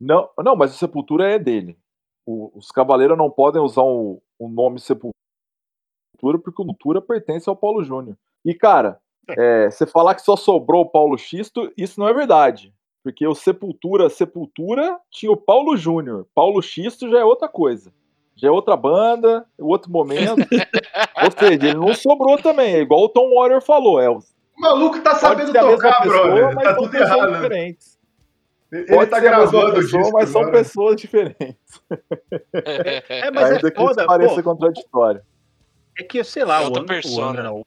não, 0.00 0.28
não, 0.38 0.56
mas 0.56 0.74
o 0.74 0.78
Sepultura 0.78 1.30
é 1.30 1.38
dele. 1.38 1.78
O- 2.26 2.50
os 2.54 2.70
Cavaleiros 2.70 3.16
não 3.18 3.30
podem 3.30 3.62
usar 3.62 3.82
o, 3.82 4.22
o 4.38 4.48
nome 4.48 4.78
Sepultura 4.78 5.12
porque 6.20 6.62
o 6.62 6.64
Sepultura 6.64 7.00
pertence 7.00 7.48
ao 7.48 7.56
Paulo 7.56 7.82
Júnior. 7.82 8.16
E, 8.44 8.54
cara, 8.54 9.00
é, 9.30 9.70
você 9.70 9.86
falar 9.86 10.14
que 10.14 10.22
só 10.22 10.36
sobrou 10.36 10.82
o 10.82 10.88
Paulo 10.88 11.16
Xisto, 11.18 11.72
isso 11.76 11.98
não 11.98 12.06
é 12.08 12.12
verdade. 12.14 12.72
Porque 13.02 13.26
o 13.26 13.34
Sepultura, 13.34 14.08
Sepultura 14.08 15.00
tinha 15.10 15.32
o 15.32 15.36
Paulo 15.36 15.76
Júnior. 15.76 16.26
Paulo 16.34 16.62
Xisto 16.62 17.08
já 17.10 17.18
é 17.18 17.24
outra 17.24 17.48
coisa. 17.48 17.92
Já 18.36 18.48
é 18.48 18.50
outra 18.50 18.76
banda, 18.76 19.44
outro 19.58 19.90
momento. 19.90 20.36
Ou 21.24 21.30
seja, 21.36 21.52
ele 21.54 21.74
não 21.74 21.92
sobrou 21.94 22.40
também. 22.40 22.74
É 22.74 22.80
igual 22.80 23.02
o 23.02 23.08
Tom 23.08 23.34
Warrior 23.34 23.60
falou. 23.60 24.00
É, 24.00 24.06
O 24.56 24.60
maluco 24.60 25.00
tá 25.00 25.14
sabendo 25.14 25.52
tocar, 25.52 26.02
pessoa, 26.02 26.22
brother. 26.26 26.54
mas 26.54 26.64
Tá 26.64 26.74
são 26.74 26.82
tudo 26.82 26.90
pessoas 26.92 27.10
errado. 27.10 27.32
diferentes. 27.42 27.98
Ele 28.70 28.86
Pode 28.86 29.10
tá 29.10 29.20
ser 29.20 29.26
a 29.26 29.38
mesma 29.38 29.50
gravando 29.52 29.72
o 29.72 29.74
pessoa, 29.82 30.02
disco. 30.02 30.12
mas 30.18 30.28
são 30.30 30.40
agora. 30.42 30.58
pessoas 30.58 30.96
diferentes. 30.96 31.82
É, 33.08 33.30
mas 33.30 33.44
Ainda 33.52 33.68
é 33.68 33.70
que 33.70 33.76
foda, 33.76 34.06
pareça 34.06 34.42
contraditório. 34.42 35.22
É 35.98 36.02
que, 36.02 36.24
sei 36.24 36.44
lá, 36.44 36.62
É 36.62 36.66
o, 36.66 36.72
outra 36.72 37.00
o. 37.04 37.22
Angra 37.22 37.42
não. 37.42 37.60
O- 37.60 37.66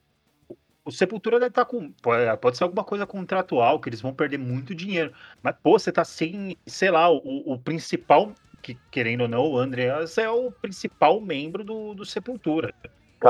O 0.85 0.91
Sepultura 0.91 1.39
deve 1.39 1.49
estar 1.49 1.65
com. 1.65 1.91
Pode, 2.01 2.37
pode 2.37 2.57
ser 2.57 2.63
alguma 2.63 2.83
coisa 2.83 3.05
contratual, 3.05 3.79
que 3.79 3.89
eles 3.89 4.01
vão 4.01 4.13
perder 4.13 4.37
muito 4.39 4.73
dinheiro. 4.73 5.11
Mas, 5.43 5.55
pô, 5.61 5.77
você 5.77 5.91
tá 5.91 6.03
sem, 6.03 6.57
sei 6.65 6.89
lá, 6.91 7.09
o, 7.11 7.21
o 7.53 7.59
principal, 7.59 8.31
que 8.63 8.75
querendo 8.89 9.21
ou 9.21 9.27
não, 9.27 9.45
o 9.51 9.57
Andreas 9.59 10.17
é 10.17 10.29
o 10.29 10.51
principal 10.51 11.21
membro 11.21 11.63
do, 11.63 11.93
do 11.93 12.05
Sepultura. 12.05 12.73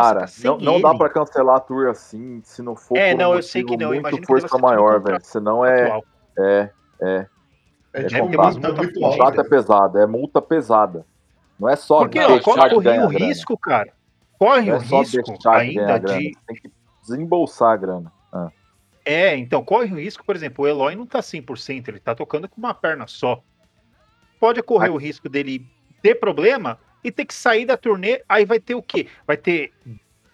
Cara, 0.01 0.25
não, 0.43 0.57
não 0.57 0.81
dá 0.81 0.93
pra 0.95 1.09
cancelar 1.09 1.57
a 1.57 1.59
tour 1.59 1.87
assim, 1.89 2.41
se 2.43 2.61
não 2.61 2.75
for 2.75 2.97
É, 2.97 3.11
por 3.11 3.15
um 3.15 3.19
não, 3.23 3.33
eu 3.35 3.43
sei 3.43 3.63
que 3.63 3.77
não, 3.77 3.93
eu 3.93 4.01
muito 4.01 4.15
que 4.15 4.21
deva 4.21 4.27
força 4.27 4.57
maior, 4.57 5.01
velho. 5.01 5.19
Senão 5.23 5.65
é, 5.65 5.83
atual. 5.83 6.03
é, 6.39 6.69
É 7.01 7.27
É 7.93 8.03
tipo 8.03 8.25
contrato, 8.27 8.53
multa 8.53 8.67
muito 8.73 8.99
multa 8.99 8.99
o 8.99 9.01
contrato 9.11 9.41
é 9.41 9.43
pesado, 9.49 9.97
é 9.99 10.05
multa 10.05 10.41
pesada. 10.41 11.05
Não 11.59 11.69
é 11.69 11.75
só 11.75 11.99
Porque 11.99 12.19
não, 12.19 12.35
ó, 12.35 12.39
corre, 12.41 12.61
de 12.63 12.69
corre 12.75 12.83
ganhar 12.83 13.05
o 13.05 13.09
grana. 13.09 13.25
risco, 13.25 13.57
cara. 13.57 13.93
Corre 14.37 14.65
Não 14.69 14.73
o 14.77 14.81
é 14.81 14.85
só 14.85 14.99
risco 14.99 15.21
deixar 15.23 15.35
de 15.63 15.73
ganhar 15.73 15.87
ainda 15.87 15.97
grana. 15.99 16.19
de. 16.19 16.37
Tem 16.45 16.55
que 16.57 16.71
desembolsar 17.01 17.71
a 17.71 17.77
grana. 17.77 18.11
Ah, 18.33 18.49
É, 19.05 19.37
então 19.37 19.63
corre 19.63 19.93
o 19.93 19.97
risco, 19.97 20.25
por 20.25 20.35
exemplo, 20.35 20.65
o 20.65 20.67
Eloy 20.67 20.95
não 20.95 21.05
tá 21.05 21.19
100%, 21.21 21.87
ele 21.87 21.99
tá 21.99 22.13
tocando 22.13 22.49
com 22.49 22.57
uma 22.57 22.73
perna 22.73 23.07
só. 23.07 23.41
Pode 24.39 24.61
correr 24.61 24.89
o 24.89 24.97
risco 24.97 25.29
dele 25.29 25.65
ter 26.01 26.15
problema 26.15 26.77
e 27.05 27.11
ter 27.11 27.25
que 27.25 27.33
sair 27.33 27.65
da 27.65 27.77
turnê, 27.77 28.23
aí 28.27 28.45
vai 28.45 28.59
ter 28.59 28.73
o 28.73 28.81
quê? 28.81 29.07
Vai 29.27 29.37
ter 29.37 29.71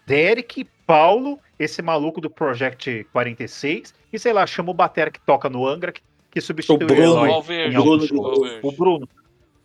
Derek, 0.06 0.66
Paulo, 0.86 1.38
esse 1.58 1.82
maluco 1.82 2.18
do 2.18 2.30
Project 2.30 3.06
46, 3.12 3.94
e 4.10 4.18
sei 4.18 4.32
lá, 4.32 4.46
chama 4.46 4.70
o 4.70 4.74
Batera 4.74 5.10
que 5.10 5.20
toca 5.20 5.50
no 5.50 5.66
Angra, 5.66 5.92
que, 5.92 6.00
que 6.30 6.40
substitui 6.40 6.84
o, 6.84 6.86
Bruno. 6.86 7.30
Algum 7.30 7.98
Bruno. 7.98 8.60
O 8.62 8.72
Bruno. 8.72 9.08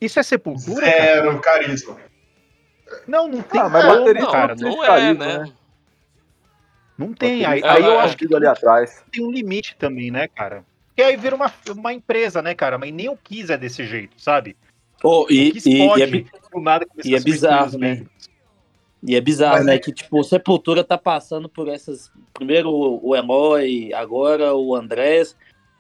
Isso 0.01 0.20
é 0.20 0.24
sepultura? 0.24 0.86
cara? 0.86 1.16
Zero 1.16 1.39
carisma. 1.39 1.97
Não, 3.08 3.28
não 3.28 3.41
tem 3.41 3.60
Ah, 3.60 3.70
mas 3.70 3.86
como, 3.86 3.99
baterista 3.99 4.32
cara. 4.32 4.55
não 4.55 4.70
Não, 4.70 4.76
Não 4.78 4.84
é, 4.84 4.88
carisma, 4.88 5.26
né? 5.26 5.38
né? 5.39 5.53
não 6.97 7.14
tem. 7.14 7.45
Aí, 7.45 7.62
Baterista 7.62 7.72
aí 7.74 7.84
eu 7.84 7.99
é 7.99 8.03
acho 8.03 8.18
que 8.18 8.36
ali 8.36 8.47
atrás. 8.47 9.03
tem 9.12 9.26
um 9.26 9.32
limite 9.32 9.76
também, 9.78 10.12
né, 10.12 10.28
cara? 10.28 10.66
E 10.97 11.01
aí 11.01 11.16
vira 11.16 11.36
uma, 11.36 11.51
uma 11.70 11.93
empresa, 11.93 12.41
né, 12.41 12.53
cara? 12.53 12.78
Mas 12.78 12.91
nem 12.93 13.08
o 13.08 13.16
Kiss 13.16 13.51
é 13.51 13.58
desse 13.58 13.86
jeito, 13.86 14.20
sabe? 14.22 14.58
Pô, 14.99 15.28
e, 15.30 15.49
o 15.49 15.53
Kiss 15.53 15.70
e, 15.70 15.88
pode, 15.88 16.01
e 16.01 16.03
é, 16.03 16.26
do 16.60 16.64
nada, 16.64 16.86
começar 16.86 17.10
e 17.10 17.16
é 17.16 17.20
bizarro, 17.20 17.78
né? 17.78 17.88
membros. 17.95 18.30
e 19.03 19.16
é 19.16 19.22
bizarro, 19.22 19.58
Mas 19.58 19.66
né? 19.66 19.76
é- 19.76 19.80
Que, 19.80 19.91
tipo, 19.91 20.20
o 20.20 20.24
Sepultura 20.24 20.84
tá 20.84 20.97
passando 20.97 21.47
por 21.49 21.68
essas. 21.68 22.12
Primeiro 22.34 22.70
o 22.72 23.16
Eloy, 23.16 23.93
agora 23.93 24.53
o 24.55 24.76
Andrés. 24.76 25.36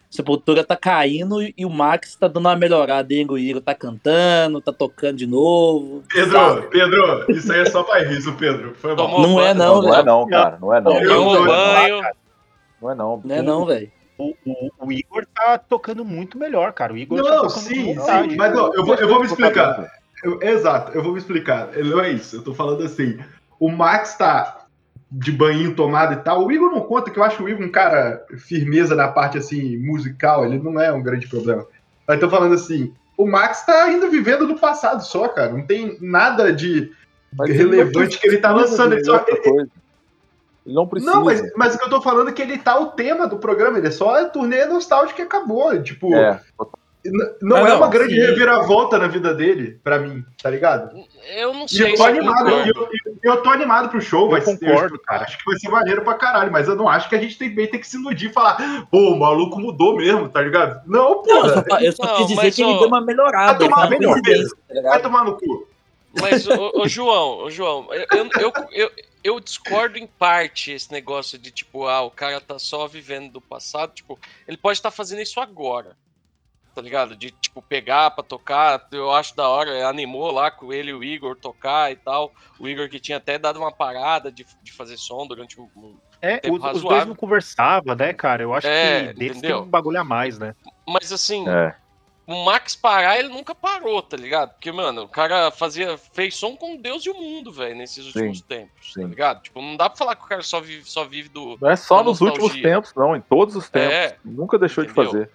Sepultura 0.09 0.63
tá 0.63 0.77
caindo 0.77 1.41
e 1.41 1.65
o 1.65 1.69
Max 1.69 2.15
tá 2.15 2.29
dando 2.29 2.45
uma 2.45 2.55
melhorada. 2.55 3.13
hein? 3.13 3.27
O 3.29 3.37
Igor 3.37 3.61
tá 3.61 3.75
cantando, 3.75 4.61
tá 4.61 4.71
tocando 4.71 5.17
de 5.17 5.27
novo. 5.27 6.01
Pedro, 6.07 6.31
sabe? 6.31 6.61
Pedro, 6.67 7.25
isso 7.29 7.51
aí 7.51 7.59
é 7.59 7.65
só 7.65 7.83
pra 7.83 7.99
riso, 8.03 8.33
Pedro. 8.35 8.73
Foi. 8.75 8.95
Tomou 8.95 9.21
Não 9.21 9.41
é, 9.41 9.53
não, 9.53 9.81
Não, 9.81 9.89
não 9.89 9.95
é 9.95 10.03
não, 10.03 10.27
cara. 10.27 10.57
Não 10.61 10.73
é 10.73 10.79
não. 10.79 10.93
Tomou 11.03 11.35
tô- 11.37 11.45
banho. 11.45 12.01
Não 12.81 12.91
é 12.91 12.95
não. 12.95 13.21
Não 13.25 13.35
é 13.35 13.41
não, 13.41 13.65
velho. 13.65 13.91
O, 14.17 14.33
o, 14.45 14.69
o 14.87 14.91
Igor 14.93 15.27
tá 15.35 15.57
tocando 15.57 16.05
muito 16.05 16.37
melhor, 16.37 16.71
cara. 16.71 16.93
O 16.93 16.97
Igor 16.97 17.21
tá 17.21 17.29
Não, 17.29 17.41
tocando 17.43 17.59
sim, 17.59 17.93
sim, 17.99 18.35
mas 18.37 18.57
ó, 18.57 18.71
eu, 18.73 18.85
vou, 18.85 18.95
eu 18.95 19.07
vou 19.09 19.19
me 19.19 19.25
explicar. 19.25 19.91
Eu- 20.23 20.39
exato, 20.41 20.91
eu 20.93 21.03
vou 21.03 21.11
me 21.13 21.19
explicar. 21.19 21.69
Não 21.75 21.99
é 21.99 22.11
isso, 22.11 22.35
eu 22.37 22.41
tô 22.43 22.53
falando 22.53 22.83
assim. 22.83 23.19
O 23.59 23.69
Max 23.71 24.15
tá 24.15 24.65
de 25.11 25.31
banho 25.31 25.73
tomado 25.75 26.13
e 26.13 26.17
tal. 26.17 26.45
O 26.45 26.51
Igor 26.51 26.69
não 26.71 26.81
conta, 26.81 27.09
que 27.09 27.17
eu 27.17 27.23
acho 27.23 27.43
o 27.43 27.49
Igor 27.49 27.65
um 27.65 27.71
cara 27.71 28.25
firmeza 28.37 28.95
na 28.95 29.07
parte 29.07 29.37
assim 29.37 29.77
musical, 29.77 30.45
ele 30.45 30.59
não 30.59 30.79
é 30.79 30.91
um 30.91 31.01
grande 31.01 31.27
problema. 31.27 31.65
Mas 32.07 32.19
tô 32.19 32.29
falando 32.29 32.53
assim, 32.53 32.93
o 33.17 33.25
Max 33.27 33.65
tá 33.65 33.85
ainda 33.85 34.09
vivendo 34.09 34.45
do 34.47 34.55
passado 34.59 35.03
só, 35.03 35.27
cara. 35.27 35.51
Não 35.53 35.65
tem 35.65 35.97
nada 36.01 36.51
de 36.53 36.91
Mas 37.35 37.49
ele 37.49 37.57
relevante 37.59 38.19
que 38.19 38.27
ele 38.27 38.37
tá 38.37 38.51
lançando. 38.51 38.93
Ele 38.93 39.03
só- 39.03 39.19
coisa. 39.19 39.69
Ele 40.65 40.75
não 40.75 40.85
precisa. 40.87 41.13
Não, 41.13 41.23
mas, 41.23 41.41
mas 41.55 41.75
o 41.75 41.79
que 41.79 41.85
eu 41.85 41.89
tô 41.89 42.01
falando 42.01 42.29
é 42.29 42.33
que 42.33 42.41
ele 42.41 42.57
tá 42.57 42.77
o 42.77 42.87
tema 42.87 43.25
do 43.25 43.37
programa, 43.37 43.77
ele 43.77 43.87
é 43.87 43.91
só 43.91 44.19
a 44.21 44.25
turnê 44.25 44.65
nostálgica 44.65 45.21
e 45.21 45.25
acabou. 45.25 45.81
Tipo, 45.81 46.13
É, 46.13 46.41
não 47.41 47.57
Ah, 47.57 47.59
é 47.61 47.69
não, 47.69 47.77
uma 47.77 47.87
grande 47.89 48.13
sim. 48.15 48.19
reviravolta 48.19 48.97
na 48.97 49.07
vida 49.07 49.33
dele, 49.33 49.79
pra 49.83 49.97
mim, 49.99 50.25
tá 50.41 50.49
ligado? 50.49 50.95
Eu 51.35 51.53
não 51.53 51.65
E 51.65 51.69
sei 51.69 51.85
eu 51.85 51.89
se 51.91 51.97
tô 51.97 52.03
eu 52.03 52.07
animado, 52.09 52.49
e 52.49 52.69
eu, 52.69 52.89
e 52.93 53.17
Eu 53.27 53.41
tô 53.41 53.49
animado 53.49 53.89
pro 53.89 54.01
show, 54.01 54.25
Eu 54.25 54.31
vai 54.31 54.41
ser- 54.41 54.57
concordo, 54.59 54.99
cara. 54.99 55.23
Acho 55.23 55.37
que 55.37 55.45
vai 55.45 55.57
ser 55.57 55.69
maneiro 55.69 56.03
pra 56.03 56.13
caralho, 56.15 56.51
mas 56.51 56.67
eu 56.67 56.75
não 56.75 56.87
acho 56.87 57.07
que 57.09 57.15
a 57.15 57.19
gente 57.19 57.37
tem 57.37 57.49
bem 57.49 57.67
ter 57.67 57.79
que 57.79 57.87
se 57.87 57.97
iludir 57.97 58.29
e 58.29 58.33
falar, 58.33 58.87
pô, 58.91 59.09
o 59.11 59.19
maluco 59.19 59.59
mudou 59.59 59.95
mesmo, 59.97 60.27
tá 60.29 60.41
ligado? 60.41 60.81
Não, 60.87 61.21
pô. 61.23 61.29
Eu 61.31 61.49
só, 61.49 61.79
eu 61.79 61.91
só 61.93 62.05
Não, 62.05 62.15
quis 62.17 62.27
dizer 62.27 62.53
que 62.53 62.61
ele 62.61 62.71
ó, 62.73 62.79
deu 62.79 62.87
uma 62.87 63.01
melhorada. 63.01 63.57
vai 63.57 63.69
tomar 63.69 63.87
coincidência, 63.87 64.57
tá 64.73 64.81
Vai 64.81 65.01
tomar 65.01 65.23
no 65.23 65.37
cu. 65.37 65.67
Mas, 66.19 66.47
ô, 66.47 66.71
ô, 66.75 66.87
João, 66.87 67.39
ô, 67.43 67.51
João, 67.51 67.87
eu, 67.93 68.29
eu, 68.39 68.53
eu, 68.71 68.91
eu 69.23 69.39
discordo 69.39 69.97
em 69.97 70.07
parte 70.07 70.71
esse 70.71 70.91
negócio 70.91 71.37
de, 71.37 71.51
tipo, 71.51 71.85
ah, 71.85 72.01
o 72.01 72.09
cara 72.11 72.39
tá 72.41 72.57
só 72.57 72.87
vivendo 72.87 73.31
do 73.31 73.41
passado. 73.41 73.93
Tipo, 73.93 74.17
ele 74.47 74.57
pode 74.57 74.77
estar 74.79 74.89
fazendo 74.89 75.21
isso 75.21 75.39
agora. 75.39 75.95
Tá 76.77 76.81
ligado? 76.83 77.15
De, 77.15 77.31
tipo, 77.31 77.59
pegar 77.59 78.11
pra 78.11 78.23
tocar. 78.23 78.87
Eu 78.91 79.11
acho 79.11 79.35
da 79.35 79.49
hora. 79.49 79.87
Animou 79.87 80.29
lá 80.29 80.51
com 80.51 80.71
ele 80.71 80.91
e 80.91 80.93
o 80.93 81.03
Igor 81.03 81.35
tocar 81.35 81.91
e 81.91 81.95
tal. 81.95 82.31
O 82.59 82.67
Igor 82.67 82.87
que 82.87 82.99
tinha 82.99 83.17
até 83.17 83.39
dado 83.39 83.57
uma 83.57 83.71
parada 83.71 84.31
de, 84.31 84.45
de 84.61 84.71
fazer 84.71 84.95
som 84.95 85.25
durante 85.25 85.59
um. 85.59 85.67
um- 85.75 85.97
É, 86.21 86.37
tempo 86.37 86.55
os, 86.55 86.75
os 86.75 86.81
dois 86.83 87.07
não 87.07 87.15
conversavam, 87.15 87.95
né, 87.95 88.13
cara? 88.13 88.43
Eu 88.43 88.53
acho 88.53 88.67
É, 88.67 89.07
que 89.07 89.13
deles 89.13 89.37
entendeu? 89.37 89.57
tem 89.61 89.67
um 89.67 89.71
bagulho 89.71 89.99
a 89.99 90.03
mais, 90.03 90.37
né? 90.37 90.53
Mas 90.87 91.11
assim, 91.11 91.49
É. 91.49 91.73
o 92.27 92.45
Max 92.45 92.75
parar, 92.75 93.17
ele 93.17 93.29
nunca 93.29 93.55
parou, 93.55 94.03
tá 94.03 94.15
ligado? 94.15 94.51
Porque, 94.51 94.71
mano, 94.71 95.01
o 95.03 95.07
cara 95.07 95.49
fazia, 95.49 95.97
fez 95.97 96.35
som 96.35 96.55
com 96.55 96.75
Deus 96.77 97.03
e 97.07 97.09
o 97.09 97.15
mundo, 97.15 97.51
velho, 97.51 97.75
nesses 97.75 98.05
últimos 98.05 98.39
tempos, 98.41 98.93
tá 98.93 99.01
sim. 99.01 99.07
ligado? 99.07 99.41
Tipo, 99.41 99.61
não 99.63 99.75
dá 99.75 99.89
pra 99.89 99.97
falar 99.97 100.15
que 100.15 100.23
o 100.23 100.27
cara 100.27 100.43
só 100.43 100.61
vive, 100.61 100.87
só 100.87 101.05
vive 101.05 101.27
do. 101.29 101.57
Não 101.59 101.69
é 101.71 101.75
só 101.75 102.03
nos 102.03 102.21
últimos 102.21 102.49
nostalgia. 102.49 102.69
tempos, 102.75 102.93
não, 102.95 103.15
em 103.15 103.21
todos 103.21 103.55
os 103.55 103.67
tempos. 103.67 103.93
É, 103.95 104.15
Nunca 104.23 104.59
deixou 104.59 104.83
entendeu? 104.83 105.03
de 105.05 105.11
fazer. 105.11 105.31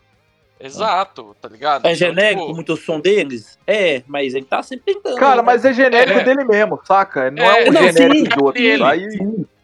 Exato, 0.67 1.37
tá 1.41 1.49
ligado? 1.49 1.87
É 1.87 1.93
Então, 1.93 1.95
genérico 2.09 2.43
tipo, 2.43 2.55
muito 2.55 2.73
o 2.73 2.77
som 2.77 3.01
deles? 3.01 3.59
É, 3.67 4.03
mas 4.07 4.35
ele 4.35 4.45
tá 4.45 4.63
sempre 4.63 4.95
tentando. 4.95 5.17
Cara, 5.17 5.37
né? 5.37 5.43
mas 5.43 5.65
é 5.65 5.73
genérico 5.73 6.19
É. 6.21 6.25
dele 6.25 6.45
mesmo, 6.45 6.81
saca? 6.85 7.31
Não 7.31 7.43
é, 7.45 7.67
É, 7.67 7.69
um 7.71 7.73
não, 7.73 7.83
genérico 7.83 8.17
sim, 8.17 8.23
de 8.25 8.45
outros. 8.45 8.65
dele. 8.65 8.83
Aí, 8.85 9.09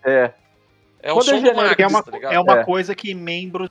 é. 0.04 0.30
é 1.02 1.12
o 1.12 1.16
quando 1.16 1.28
é 1.28 1.30
som 1.30 1.40
do 1.40 1.46
genérico, 1.46 1.82
é 1.82 1.86
uma, 1.86 2.02
tá 2.02 2.18
é 2.32 2.40
uma 2.40 2.58
É. 2.60 2.64
coisa 2.64 2.94
que 2.94 3.14
membros 3.14 3.70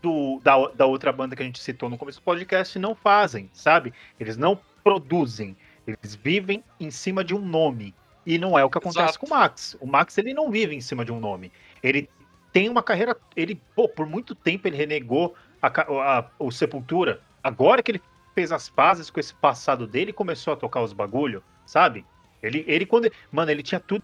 do, 0.00 0.40
da, 0.44 0.68
da 0.68 0.86
outra 0.86 1.12
banda 1.12 1.34
que 1.34 1.42
a 1.42 1.44
gente 1.44 1.60
citou 1.60 1.88
no 1.90 1.98
começo 1.98 2.20
do 2.20 2.22
podcast 2.24 2.78
não 2.78 2.94
fazem, 2.94 3.50
sabe? 3.52 3.92
Eles 4.20 4.36
não 4.36 4.56
produzem, 4.84 5.56
eles 5.86 6.14
vivem 6.14 6.62
em 6.78 6.90
cima 6.90 7.24
de 7.24 7.34
um 7.34 7.40
nome. 7.40 7.94
E 8.24 8.38
não 8.38 8.56
é 8.56 8.64
o 8.64 8.70
que 8.70 8.78
acontece 8.78 9.00
Exato. 9.04 9.18
com 9.18 9.26
o 9.26 9.30
Max. 9.30 9.76
O 9.80 9.86
Max 9.86 10.16
ele 10.16 10.32
não 10.32 10.48
vive 10.48 10.76
em 10.76 10.80
cima 10.80 11.04
de 11.04 11.10
um 11.10 11.18
nome. 11.18 11.50
Ele 11.82 12.08
tem 12.52 12.68
uma 12.68 12.80
carreira. 12.82 13.16
Ele, 13.34 13.60
pô, 13.74 13.88
por 13.88 14.06
muito 14.06 14.32
tempo 14.34 14.68
ele 14.68 14.76
renegou 14.76 15.34
a, 15.62 16.18
a- 16.18 16.24
o 16.38 16.50
Sepultura. 16.50 17.20
Agora 17.42 17.82
que 17.82 17.92
ele 17.92 18.02
fez 18.34 18.50
as 18.52 18.68
pazes 18.68 19.10
com 19.10 19.20
esse 19.20 19.34
passado 19.34 19.86
dele 19.86 20.10
e 20.10 20.14
começou 20.14 20.52
a 20.52 20.56
tocar 20.56 20.82
os 20.82 20.92
bagulho, 20.92 21.42
sabe? 21.64 22.04
Ele, 22.42 22.64
ele 22.66 22.84
quando. 22.86 23.10
Mano, 23.30 23.50
ele 23.50 23.62
tinha 23.62 23.78
tudo 23.80 24.02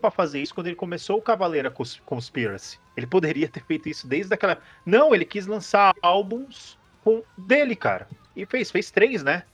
pra 0.00 0.10
fazer 0.10 0.40
isso 0.40 0.54
quando 0.54 0.66
ele 0.68 0.76
começou 0.76 1.18
o 1.18 1.22
Cavaleira 1.22 1.70
Cons- 1.70 2.00
Conspiracy. 2.04 2.78
Ele 2.96 3.06
poderia 3.06 3.48
ter 3.48 3.64
feito 3.64 3.88
isso 3.88 4.06
desde 4.06 4.32
aquela. 4.34 4.58
Não, 4.84 5.14
ele 5.14 5.24
quis 5.24 5.46
lançar 5.46 5.94
álbuns 6.02 6.78
com 7.02 7.22
dele, 7.36 7.74
cara. 7.74 8.06
E 8.36 8.44
fez, 8.46 8.70
fez 8.70 8.90
três, 8.90 9.22
né? 9.22 9.44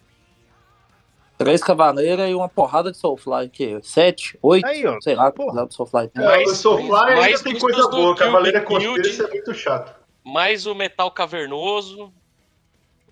Três 1.38 1.62
cavaleiras 1.62 2.30
e 2.30 2.34
uma 2.34 2.48
porrada 2.48 2.90
de 2.90 2.96
Soulfly. 2.96 3.48
Que? 3.50 3.78
Sete? 3.82 4.38
Oito? 4.42 4.66
Aí, 4.66 4.86
ó. 4.86 4.98
Sei 5.02 5.14
lá, 5.14 5.30
Porra. 5.30 5.52
quantos 5.60 5.76
Soulfly 5.76 6.10
o 6.46 6.48
Soulfly 6.54 7.12
ainda 7.12 7.38
tem 7.42 7.58
coisa 7.58 7.82
do 7.82 7.90
boa, 7.90 8.16
Cavaleira 8.16 8.62
Conspiracy 8.62 9.22
é 9.22 9.28
muito 9.28 9.52
chato. 9.54 9.94
Mais 10.26 10.66
o 10.66 10.74
metal 10.74 11.08
cavernoso. 11.12 12.12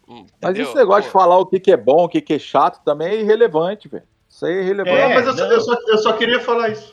hum, 0.09 0.27
Mas 0.43 0.51
entendeu? 0.51 0.65
esse 0.65 0.75
negócio 0.75 1.03
de 1.05 1.09
Pô, 1.13 1.21
falar 1.21 1.39
o 1.39 1.47
que, 1.47 1.61
que 1.61 1.71
é 1.71 1.77
bom, 1.77 2.05
o 2.05 2.09
que, 2.09 2.21
que 2.21 2.35
é 2.35 2.39
chato, 2.41 2.83
também 2.85 3.07
é 3.07 3.21
irrelevante, 3.21 3.87
velho. 3.87 4.03
Isso 4.29 4.45
aí 4.45 4.55
é 4.55 4.61
irrelevante. 4.63 4.97
É, 4.97 5.15
mas 5.15 5.27
eu, 5.29 5.33
só- 5.35 5.47
eu 5.47 5.61
só, 5.61 5.75
eu 5.87 5.99
só 5.99 6.13
queria 6.15 6.41
falar 6.41 6.71
isso. 6.71 6.93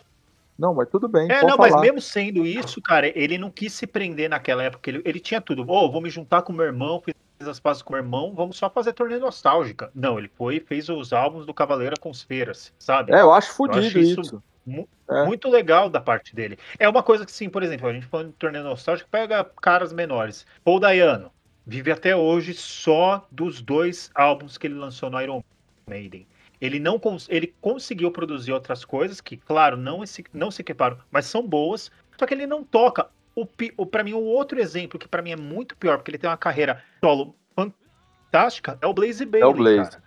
Não, 0.59 0.75
mas 0.75 0.87
tudo 0.89 1.07
bem. 1.07 1.27
É, 1.31 1.41
não, 1.41 1.57
falar. 1.57 1.71
mas 1.71 1.81
mesmo 1.81 1.99
sendo 1.99 2.45
isso, 2.45 2.79
cara, 2.83 3.07
ele 3.19 3.35
não 3.39 3.49
quis 3.49 3.73
se 3.73 3.87
prender 3.87 4.29
naquela 4.29 4.61
época. 4.61 4.91
Ele, 4.91 5.01
ele 5.03 5.19
tinha 5.19 5.41
tudo. 5.41 5.63
Ô, 5.67 5.91
vou 5.91 5.99
me 5.99 6.09
juntar 6.11 6.43
com 6.43 6.53
meu 6.53 6.65
irmão, 6.65 7.01
fiz 7.03 7.15
as 7.47 7.59
pazes 7.59 7.81
com 7.81 7.93
meu 7.93 8.03
irmão, 8.03 8.35
vamos 8.35 8.57
só 8.57 8.69
fazer 8.69 8.93
turnê 8.93 9.17
nostálgica. 9.17 9.89
Não, 9.95 10.19
ele 10.19 10.27
foi 10.27 10.57
e 10.57 10.59
fez 10.59 10.87
os 10.87 11.11
álbuns 11.11 11.47
do 11.47 11.53
Cavaleira 11.53 11.95
Conspiracy, 11.99 12.71
sabe? 12.77 13.11
É, 13.11 13.21
eu 13.21 13.33
acho 13.33 13.53
fodido 13.53 13.99
isso. 13.99 14.21
isso 14.21 14.43
mu- 14.65 14.87
É. 15.09 15.25
Muito 15.25 15.49
legal 15.49 15.89
da 15.89 15.99
parte 15.99 16.33
dele. 16.35 16.57
É 16.79 16.87
uma 16.87 17.03
coisa 17.03 17.25
que, 17.25 17.31
sim, 17.31 17.49
por 17.49 17.63
exemplo, 17.63 17.87
a 17.87 17.93
gente 17.93 18.05
falando 18.05 18.27
de 18.27 18.33
turnê 18.33 18.59
nostálgico, 18.61 19.09
pega 19.09 19.43
caras 19.61 19.91
menores. 19.91 20.45
Paul 20.63 20.79
Dayano 20.79 21.31
vive 21.67 21.91
até 21.91 22.15
hoje 22.15 22.53
só 22.53 23.27
dos 23.31 23.61
dois 23.61 24.09
álbuns 24.15 24.57
que 24.57 24.67
ele 24.67 24.75
lançou 24.75 25.09
no 25.09 25.21
Iron 25.21 25.43
Maiden. 25.87 26.25
Ele 26.61 26.79
não 26.79 26.97
cons- 26.99 27.27
ele 27.29 27.53
conseguiu 27.59 28.11
produzir 28.11 28.51
outras 28.53 28.85
coisas 28.85 29.19
que, 29.19 29.35
claro, 29.35 29.75
não 29.75 30.05
se, 30.05 30.23
não 30.33 30.49
se 30.51 30.61
equiparam, 30.61 30.97
mas 31.11 31.25
são 31.25 31.45
boas. 31.45 31.91
Só 32.17 32.25
que 32.25 32.33
ele 32.33 32.45
não 32.47 32.63
toca. 32.63 33.07
O, 33.35 33.47
o 33.77 33.85
para 33.85 34.03
mim 34.03 34.13
o 34.13 34.21
outro 34.21 34.59
exemplo 34.59 34.99
que 34.99 35.07
pra 35.07 35.21
mim 35.21 35.31
é 35.31 35.35
muito 35.35 35.75
pior, 35.75 35.97
porque 35.97 36.11
ele 36.11 36.17
tem 36.17 36.29
uma 36.29 36.37
carreira 36.37 36.83
solo 37.03 37.35
fantástica, 37.55 38.77
é 38.81 38.87
o 38.87 38.93
Blaze 38.93 39.25
Bailey. 39.25 39.41
É 39.43 39.51
o 39.51 39.53
Blaze. 39.53 39.91
cara. 39.91 40.03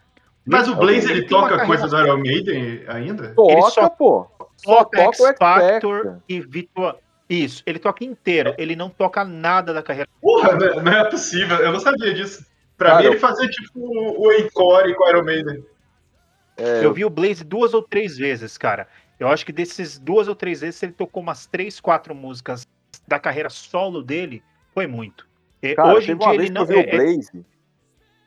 Mas 0.47 0.69
o 0.69 0.77
Blaze, 0.77 1.11
Ele 1.11 1.21
ele 1.21 1.27
toca 1.27 1.57
carreira- 1.57 1.67
coisa 1.67 1.89
do 1.89 1.99
Iron 1.99 2.19
Maiden 2.19 2.85
ainda? 2.87 3.35
Toca, 3.35 3.53
Ele 3.53 3.63
só 3.71 3.89
pô. 3.89 4.31
Só 4.57 4.85
toca 4.85 5.03
X 5.03 5.35
Factor 5.39 6.21
e 6.29 6.41
Vitor. 6.41 6.97
Isso, 7.29 7.63
ele 7.67 7.79
toca 7.79 8.05
inteiro, 8.05 8.55
ele 8.59 8.77
não 8.77 8.91
toca 8.91 9.25
nada 9.25 9.73
da 9.73 9.83
carreira. 9.83 10.09
Porra, 10.21 10.55
não 10.55 10.83
não 10.83 10.93
é 10.93 11.11
possível, 11.11 11.57
eu 11.57 11.73
não 11.73 11.81
sabia 11.81 12.13
disso. 12.13 12.45
Pra 12.77 12.91
Cara, 12.91 13.03
mim, 13.03 13.07
ele 13.09 13.19
fazia 13.19 13.49
tipo 13.49 13.79
o 13.81 14.33
Encore 14.33 14.95
com 14.95 15.05
o 15.05 15.09
Iron 15.09 15.23
Maiden. 15.25 15.65
É, 16.57 16.85
Eu 16.85 16.93
vi 16.93 17.05
o 17.05 17.11
Blaze 17.11 17.43
duas 17.43 17.73
ou 17.73 17.83
três 17.83 18.17
vezes, 18.17 18.59
cara. 18.59 18.87
Eu 19.19 19.29
acho 19.29 19.47
que 19.47 19.53
desses 19.53 19.99
duas 19.99 20.29
ou 20.29 20.35
três 20.35 20.61
vezes, 20.61 20.83
ele 20.83 20.93
tocou 20.93 21.23
umas 21.23 21.47
três, 21.47 21.81
quatro 21.81 22.15
músicas 22.15 22.67
da 23.09 23.19
carreira 23.19 23.49
solo 23.49 24.03
dele, 24.03 24.43
foi 24.73 24.87
muito. 24.87 25.27
E 25.63 25.75
Cara, 25.75 25.95
hoje 25.95 26.13
em 26.13 26.19
teve 26.19 26.25
uma 26.25 26.31
dia 26.31 26.39
vez 26.39 26.51
ele 26.51 26.53
que 26.53 26.73
eu 26.73 26.77
não 26.77 26.83
vi 26.85 26.91
é, 26.91 26.95
o 26.95 26.97
Blaze, 26.99 27.47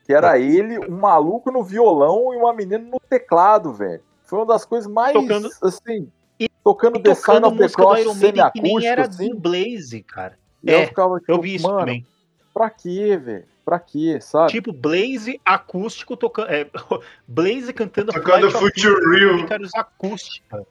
que 0.05 0.13
era 0.13 0.39
ele, 0.39 0.79
um 0.79 0.97
maluco 0.97 1.51
no 1.51 1.63
violão 1.63 2.33
e 2.33 2.37
uma 2.37 2.53
menina 2.53 2.79
no 2.79 2.99
teclado, 2.99 3.73
velho. 3.73 4.01
Foi 4.23 4.39
uma 4.39 4.45
das 4.45 4.65
coisas 4.65 4.91
mais, 4.91 5.13
Tocando- 5.13 5.49
assim, 5.61 6.09
E- 6.39 6.49
tocando 6.63 6.97
é, 6.97 7.01
The 7.01 7.15
Sign 7.15 7.45
of 7.45 7.57
the 7.57 7.69
Cross 7.69 8.05
Maiden 8.19 8.51
que 8.51 8.61
nem 8.61 8.71
semi-acústico, 8.79 8.85
era 8.85 9.07
assim. 9.07 9.29
do 9.29 9.39
Blaze, 9.39 10.03
cara. 10.03 10.37
E 10.63 10.71
eu 10.71 10.79
É, 10.79 10.87
ficava 10.87 11.19
tipo, 11.19 11.31
Eu 11.31 11.41
vi 11.41 11.55
isso 11.55 11.65
mano, 11.67 11.79
também. 11.79 12.05
pra 12.53 12.69
quê, 12.69 13.17
velho? 13.17 13.45
Pra 13.65 13.79
quê, 13.79 14.19
sabe? 14.21 14.51
Tipo, 14.51 14.71
Blaze 14.71 15.41
acústico 15.43 16.15
tocando. 16.15 16.49
É, 16.49 16.69
Blaze 17.27 17.73
cantando 17.73 18.11
Tocando 18.13 18.49
Flight 18.51 18.55
of 18.55 18.59
Future 18.81 19.19
Real. 19.19 19.69
Acústica. 19.75 20.65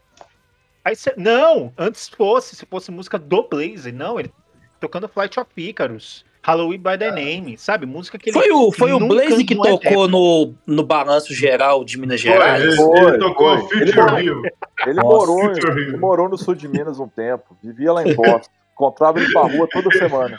Aí 0.85 0.95
cê, 0.97 1.13
não, 1.17 1.73
antes 1.77 2.09
fosse, 2.09 2.55
se 2.57 2.65
fosse 2.65 2.91
música 2.91 3.19
do 3.19 3.43
Blaze, 3.49 3.91
não, 3.93 4.19
ele 4.21 4.33
tocando 4.81 5.09
Flight 5.09 5.39
of 5.41 5.51
Icarus, 5.57 6.25
Halloween 6.47 6.79
by 6.79 6.97
the 6.97 7.11
Name, 7.11 7.59
sabe? 7.59 7.87
Música 7.87 8.17
que 8.17 8.31
ele 8.31 8.39
Foi 8.39 8.53
o, 8.53 8.71
foi 8.71 8.93
o 8.93 9.01
Blaze 9.01 9.43
que 9.45 9.55
é 9.55 9.57
tocou 9.57 10.07
no, 10.07 10.55
no 10.65 10.85
balanço 10.85 11.35
geral 11.35 11.85
de 11.85 11.99
Minas 11.99 12.23
Foi, 12.23 12.31
Gerais? 12.31 12.63
ele, 12.63 12.77
Foi, 12.77 13.01
ele 13.01 13.19
tocou 13.19 13.59
foi. 13.59 13.81
Future 13.81 13.83
Ele- 13.83 14.23
Real. 14.31 14.43
Ele 14.87 14.95
Nossa, 14.95 15.09
morou, 15.09 15.41
Future 15.41 15.73
ele 15.73 15.91
Real. 15.91 15.99
morou 16.01 16.29
no 16.29 16.39
sul 16.39 16.55
de 16.55 16.69
Minas 16.69 17.01
um 17.01 17.09
tempo, 17.09 17.57
vivia 17.61 17.93
lá 17.93 18.07
em 18.07 18.15
Boston, 18.15 18.49
encontrava 18.75 19.19
ele 19.19 19.33
pra 19.33 19.43
rua 19.43 19.67
toda 19.73 19.91
semana. 19.91 20.39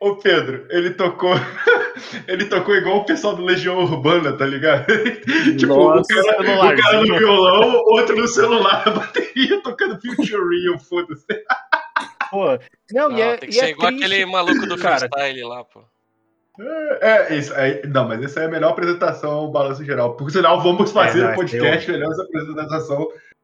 Ô 0.00 0.16
Pedro, 0.16 0.66
ele 0.70 0.90
tocou. 0.90 1.34
ele 2.26 2.46
tocou 2.46 2.74
igual 2.74 2.98
o 2.98 3.04
pessoal 3.04 3.36
do 3.36 3.42
Legião 3.44 3.78
Urbana, 3.78 4.32
tá 4.32 4.46
ligado? 4.46 4.86
tipo, 5.58 5.74
o 5.74 5.94
Nossa, 5.96 6.08
cara, 6.14 6.40
o 6.40 6.44
cara 6.44 6.74
no 6.74 6.82
celularzinho. 6.82 7.18
violão, 7.18 7.82
outro 7.88 8.16
no 8.16 8.28
celular, 8.28 8.82
a 8.86 8.90
bateria 8.92 9.60
tocando 9.62 10.00
Future 10.00 10.62
Real, 10.62 10.78
foda-se. 10.78 11.26
Pô, 12.34 12.58
não, 12.92 13.08
Não, 13.10 13.18
e 13.18 13.22
é, 13.22 13.36
tem 13.36 13.48
que 13.48 13.54
e 13.54 13.58
ser 13.58 13.66
é 13.66 13.70
igual 13.70 13.88
triste, 13.88 14.04
aquele 14.04 14.26
maluco 14.26 14.66
do 14.66 14.76
cara. 14.76 14.98
freestyle 15.08 15.42
lá, 15.44 15.64
pô. 15.64 15.82
É, 17.00 17.34
isso 17.36 17.54
aí. 17.54 17.82
Não, 17.86 18.06
mas 18.06 18.22
essa 18.22 18.40
é 18.40 18.44
a 18.46 18.48
melhor 18.48 18.70
apresentação, 18.70 19.44
o 19.44 19.50
balanço 19.50 19.84
geral. 19.84 20.16
Por 20.16 20.30
sinal, 20.30 20.60
vamos 20.60 20.92
fazer 20.92 21.18
não, 21.18 21.26
um 21.26 21.30
essa 21.30 21.36
podcast 21.36 21.90
melhor 21.90 22.10
essa 22.12 22.22
apresentação. 22.22 22.98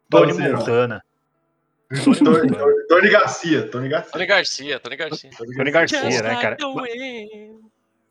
Tony 0.09 0.33
Balanço 0.33 0.41
Geral. 0.43 0.59
Montana. 0.59 1.03
Tony, 2.05 2.49
Tony- 2.49 2.87
Tony 2.89 3.11
Garcia, 3.11 3.69
Tony 3.69 3.89
Garcia. 3.89 4.13
Tony 4.13 4.27
Garcia, 4.27 4.79
Tony 4.81 4.97
Garcia. 4.97 5.31
Tony 5.57 5.71
Garcia, 5.73 6.23
né, 6.23 6.41
cara? 6.41 6.57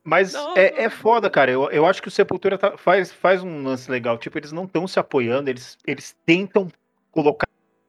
Mas 0.03 0.34
é, 0.55 0.84
é 0.84 0.89
foda, 0.89 1.30
cara. 1.30 1.51
Eu, 1.51 1.69
eu 1.71 1.86
acho 1.86 2.01
que 2.01 2.07
o 2.07 2.11
Sepultura 2.11 2.57
tá- 2.57 2.77
faz, 2.77 3.11
faz 3.11 3.43
um 3.43 3.63
lance 3.63 3.89
legal. 3.91 4.17
Tipo, 4.17 4.38
eles 4.38 4.51
não 4.51 4.63
estão 4.65 4.88
se 4.88 4.99
apoiando, 4.99 5.49
eles, 5.49 5.77
eles 5.86 6.15
tentam 6.25 6.67
colocar 7.11 7.47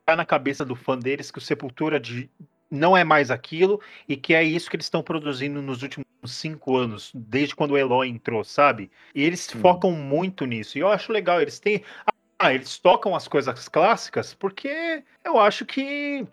na 0.09 0.25
cabeça 0.25 0.65
do 0.65 0.75
fã 0.75 0.99
deles 0.99 1.31
que 1.31 1.39
o 1.39 1.43
Sepultura 1.43 1.99
de, 1.99 2.29
não 2.71 2.97
é 2.97 3.03
mais 3.03 3.31
aquilo 3.31 3.81
e 4.09 4.17
que 4.17 4.35
é 4.35 4.43
isso 4.43 4.71
que 4.71 4.77
eles 4.77 4.87
estão 4.87 5.03
produzindo 5.03 5.61
nos 5.61 5.83
últimos 5.83 6.07
cinco 6.25 6.77
anos, 6.77 7.11
desde 7.15 7.55
quando 7.55 7.73
o 7.73 7.79
Eloy 7.79 8.09
entrou, 8.09 8.45
sabe? 8.45 8.91
E 9.15 9.23
eles 9.25 9.51
focam 9.51 9.91
muito 9.93 10.45
nisso. 10.45 10.79
E 10.79 10.81
eu 10.81 10.89
acho 10.89 11.13
legal, 11.13 11.41
eles 11.41 11.59
têm. 11.59 11.83
Ah, 12.39 12.55
eles 12.55 12.79
tocam 12.79 13.15
as 13.15 13.29
coisas 13.29 13.69
clássicas 13.69 14.35
porque 14.35 15.03
eu 15.25 15.39
acho 15.39 15.67
que, 15.67 16.27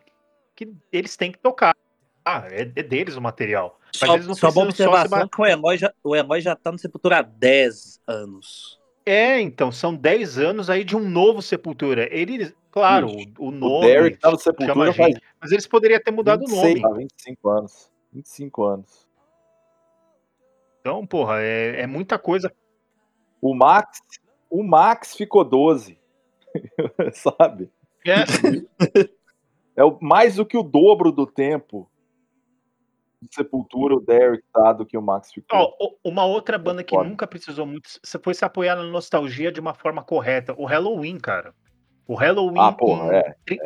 que 0.55 0.71
eles 0.91 1.17
têm 1.17 1.31
que 1.31 1.39
tocar. 1.39 1.75
Ah, 2.23 2.45
é, 2.49 2.61
é 2.61 2.83
deles 2.83 3.15
o 3.15 3.21
material. 3.21 3.79
Mas 3.99 4.07
Só, 4.09 4.13
eles 4.15 4.27
não 4.27 4.35
só 4.35 4.49
uma 4.49 4.65
precisam 4.65 4.91
só 4.91 4.97
se 4.97 5.01
observação 5.01 5.27
que 5.27 5.41
o 5.41 5.45
Eloy, 5.45 5.77
já, 5.77 5.93
o 6.03 6.15
Eloy 6.15 6.41
já 6.41 6.55
tá 6.55 6.71
no 6.71 6.77
Sepultura 6.77 7.19
há 7.19 7.21
10 7.21 8.01
anos. 8.05 8.79
É, 9.05 9.39
então, 9.39 9.71
são 9.71 9.95
10 9.95 10.37
anos 10.37 10.69
aí 10.69 10.83
de 10.83 10.95
um 10.95 11.09
novo 11.09 11.41
Sepultura. 11.41 12.07
Eles, 12.11 12.53
claro, 12.79 13.07
Ixi, 13.07 13.33
o, 13.37 13.43
o 13.45 13.47
O 13.47 13.51
nome 13.51 13.85
Derek 13.87 14.17
tá 14.19 14.31
no 14.31 14.37
Sepultura 14.39 14.93
faz 14.93 15.15
mas 15.41 15.51
eles 15.51 15.67
poderiam 15.67 15.99
ter 16.01 16.11
mudado 16.11 16.43
o 16.43 16.47
26, 16.47 16.81
nome. 16.81 16.93
ah, 16.95 16.97
25 16.97 17.49
anos. 17.49 17.91
25 18.13 18.63
anos. 18.63 19.07
Então, 20.79 21.05
porra, 21.05 21.41
é, 21.41 21.81
é 21.81 21.87
muita 21.87 22.17
coisa. 22.17 22.51
O 23.41 23.53
Max, 23.53 23.99
o 24.49 24.63
Max 24.63 25.15
ficou 25.15 25.43
12. 25.43 25.99
Sabe? 27.13 27.69
É, 28.05 28.23
É 29.75 29.83
o- 29.83 29.97
mais 30.01 30.35
do 30.35 30.45
que 30.45 30.57
o 30.57 30.63
dobro 30.63 31.11
do 31.11 31.27
tempo 31.27 31.89
de 33.21 33.33
Sepultura 33.33 33.95
o 33.95 33.99
Derek 33.99 34.43
tá 34.53 34.71
do 34.73 34.85
que 34.85 34.97
o 34.97 35.01
Max 35.01 35.31
ficou. 35.33 35.59
ó, 35.59 35.73
o- 35.79 35.97
uma 36.09 36.25
outra 36.25 36.57
banda 36.57 36.83
que 36.83 36.95
foda. 36.95 37.07
nunca 37.09 37.27
precisou 37.27 37.65
muito 37.65 37.89
se- 38.03 38.19
foi 38.23 38.33
se 38.33 38.45
apoiar 38.45 38.75
na 38.75 38.83
nostalgia 38.83 39.51
de 39.51 39.59
uma 39.59 39.73
forma 39.73 40.03
correta. 40.03 40.55
O 40.57 40.65
Halloween, 40.65 41.17
cara. 41.19 41.53
O 42.07 42.15
Halloween, 42.15 42.59
ah, 42.59 42.71
porra, 42.71 43.05
em, 43.13 43.15
é. 43.17 43.35
tri- 43.45 43.59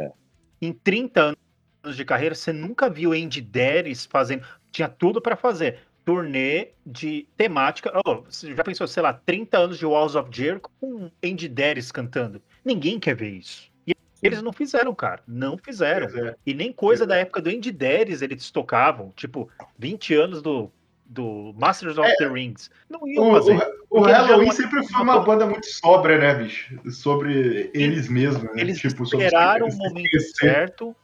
em 0.62 0.74
30 0.74 1.36
anos 1.84 1.98
de 1.98 2.04
carreira, 2.06 2.34
você 2.36 2.52
nunca 2.52 2.89
viu 2.89 3.12
Andy 3.14 3.42
Deres 3.42 4.06
fazendo. 4.06 4.44
Tinha 4.72 4.88
tudo 4.88 5.22
pra 5.22 5.36
fazer. 5.36 5.80
Turnê 6.04 6.70
de 6.86 7.28
temática. 7.38 7.92
Oh, 8.06 8.22
você 8.24 8.56
já 8.56 8.64
pensou, 8.64 8.88
sei 8.88 9.04
lá, 9.04 9.14
30 9.14 9.58
anos 9.58 9.78
de 9.78 9.86
Walls 9.86 10.16
of 10.16 10.30
Jericho 10.32 10.72
com 10.80 11.12
Andy 11.24 11.48
Deres 11.48 11.92
cantando? 11.92 12.42
Ninguém 12.66 13.00
quer 13.00 13.16
ver 13.16 13.30
isso. 13.30 13.70
E 13.86 13.94
eles 14.24 14.42
não 14.42 14.52
fizeram, 14.54 14.94
cara. 14.96 15.22
Não 15.28 15.58
fizeram. 15.58 16.08
É. 16.28 16.36
E 16.46 16.54
nem 16.54 16.72
coisa 16.72 17.06
da 17.08 17.18
época 17.18 17.42
do 17.42 17.50
Andy 17.50 17.72
Deres 17.72 18.22
eles 18.22 18.50
tocavam. 18.52 19.12
Tipo, 19.16 19.50
20 19.78 20.16
anos 20.16 20.42
do, 20.42 20.72
do 21.12 21.53
Masters 21.57 21.97
of 21.97 22.07
É. 22.09 22.16
the 22.16 22.28
Rings. 22.28 22.70
Não 22.89 23.05
iam 23.05 23.30
O, 23.30 23.34
fazer. 23.34 23.57
o, 23.89 23.99
o 23.99 24.03
Halloween 24.03 24.45
não- 24.47 24.53
sempre 24.53 24.88
foi 24.88 25.01
uma 25.01 25.20
banda 25.20 25.45
muito 25.45 25.66
sóbria, 25.68 26.18
né, 26.18 26.34
bicho? 26.36 26.80
Sobre 26.89 27.70
eles 27.74 28.07
mesmos, 28.07 28.43
né? 28.43 28.62
Eles 28.62 28.80
tipo, 28.80 29.03
esperaram 29.03 29.68
o 29.68 29.76
momento 29.76 30.20
certo. 30.38 30.95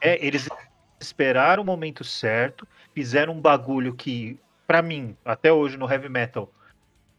É, 0.00 0.24
eles 0.24 0.48
esperaram 1.00 1.62
o 1.62 1.66
momento 1.66 2.04
certo, 2.04 2.66
fizeram 2.94 3.32
um 3.34 3.40
bagulho 3.40 3.92
que, 3.94 4.38
pra 4.66 4.80
mim, 4.82 5.16
até 5.24 5.52
hoje 5.52 5.76
no 5.76 5.90
heavy 5.90 6.08
metal, 6.08 6.52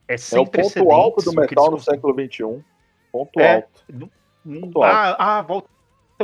é 0.08 0.14
É 0.14 0.18
sem 0.18 0.40
o 0.40 0.46
ponto 0.48 0.92
alto 0.92 1.22
do 1.22 1.34
metal 1.34 1.70
no 1.72 1.80
século 1.80 2.14
XXI. 2.14 2.64
Ponto 3.12 3.40
É. 3.40 3.56
alto. 3.56 3.84
Hum, 3.92 4.10
Muito 4.46 4.82
Ah, 4.84 5.16
ah, 5.20 5.40
a 5.40 5.42
volta 5.42 5.68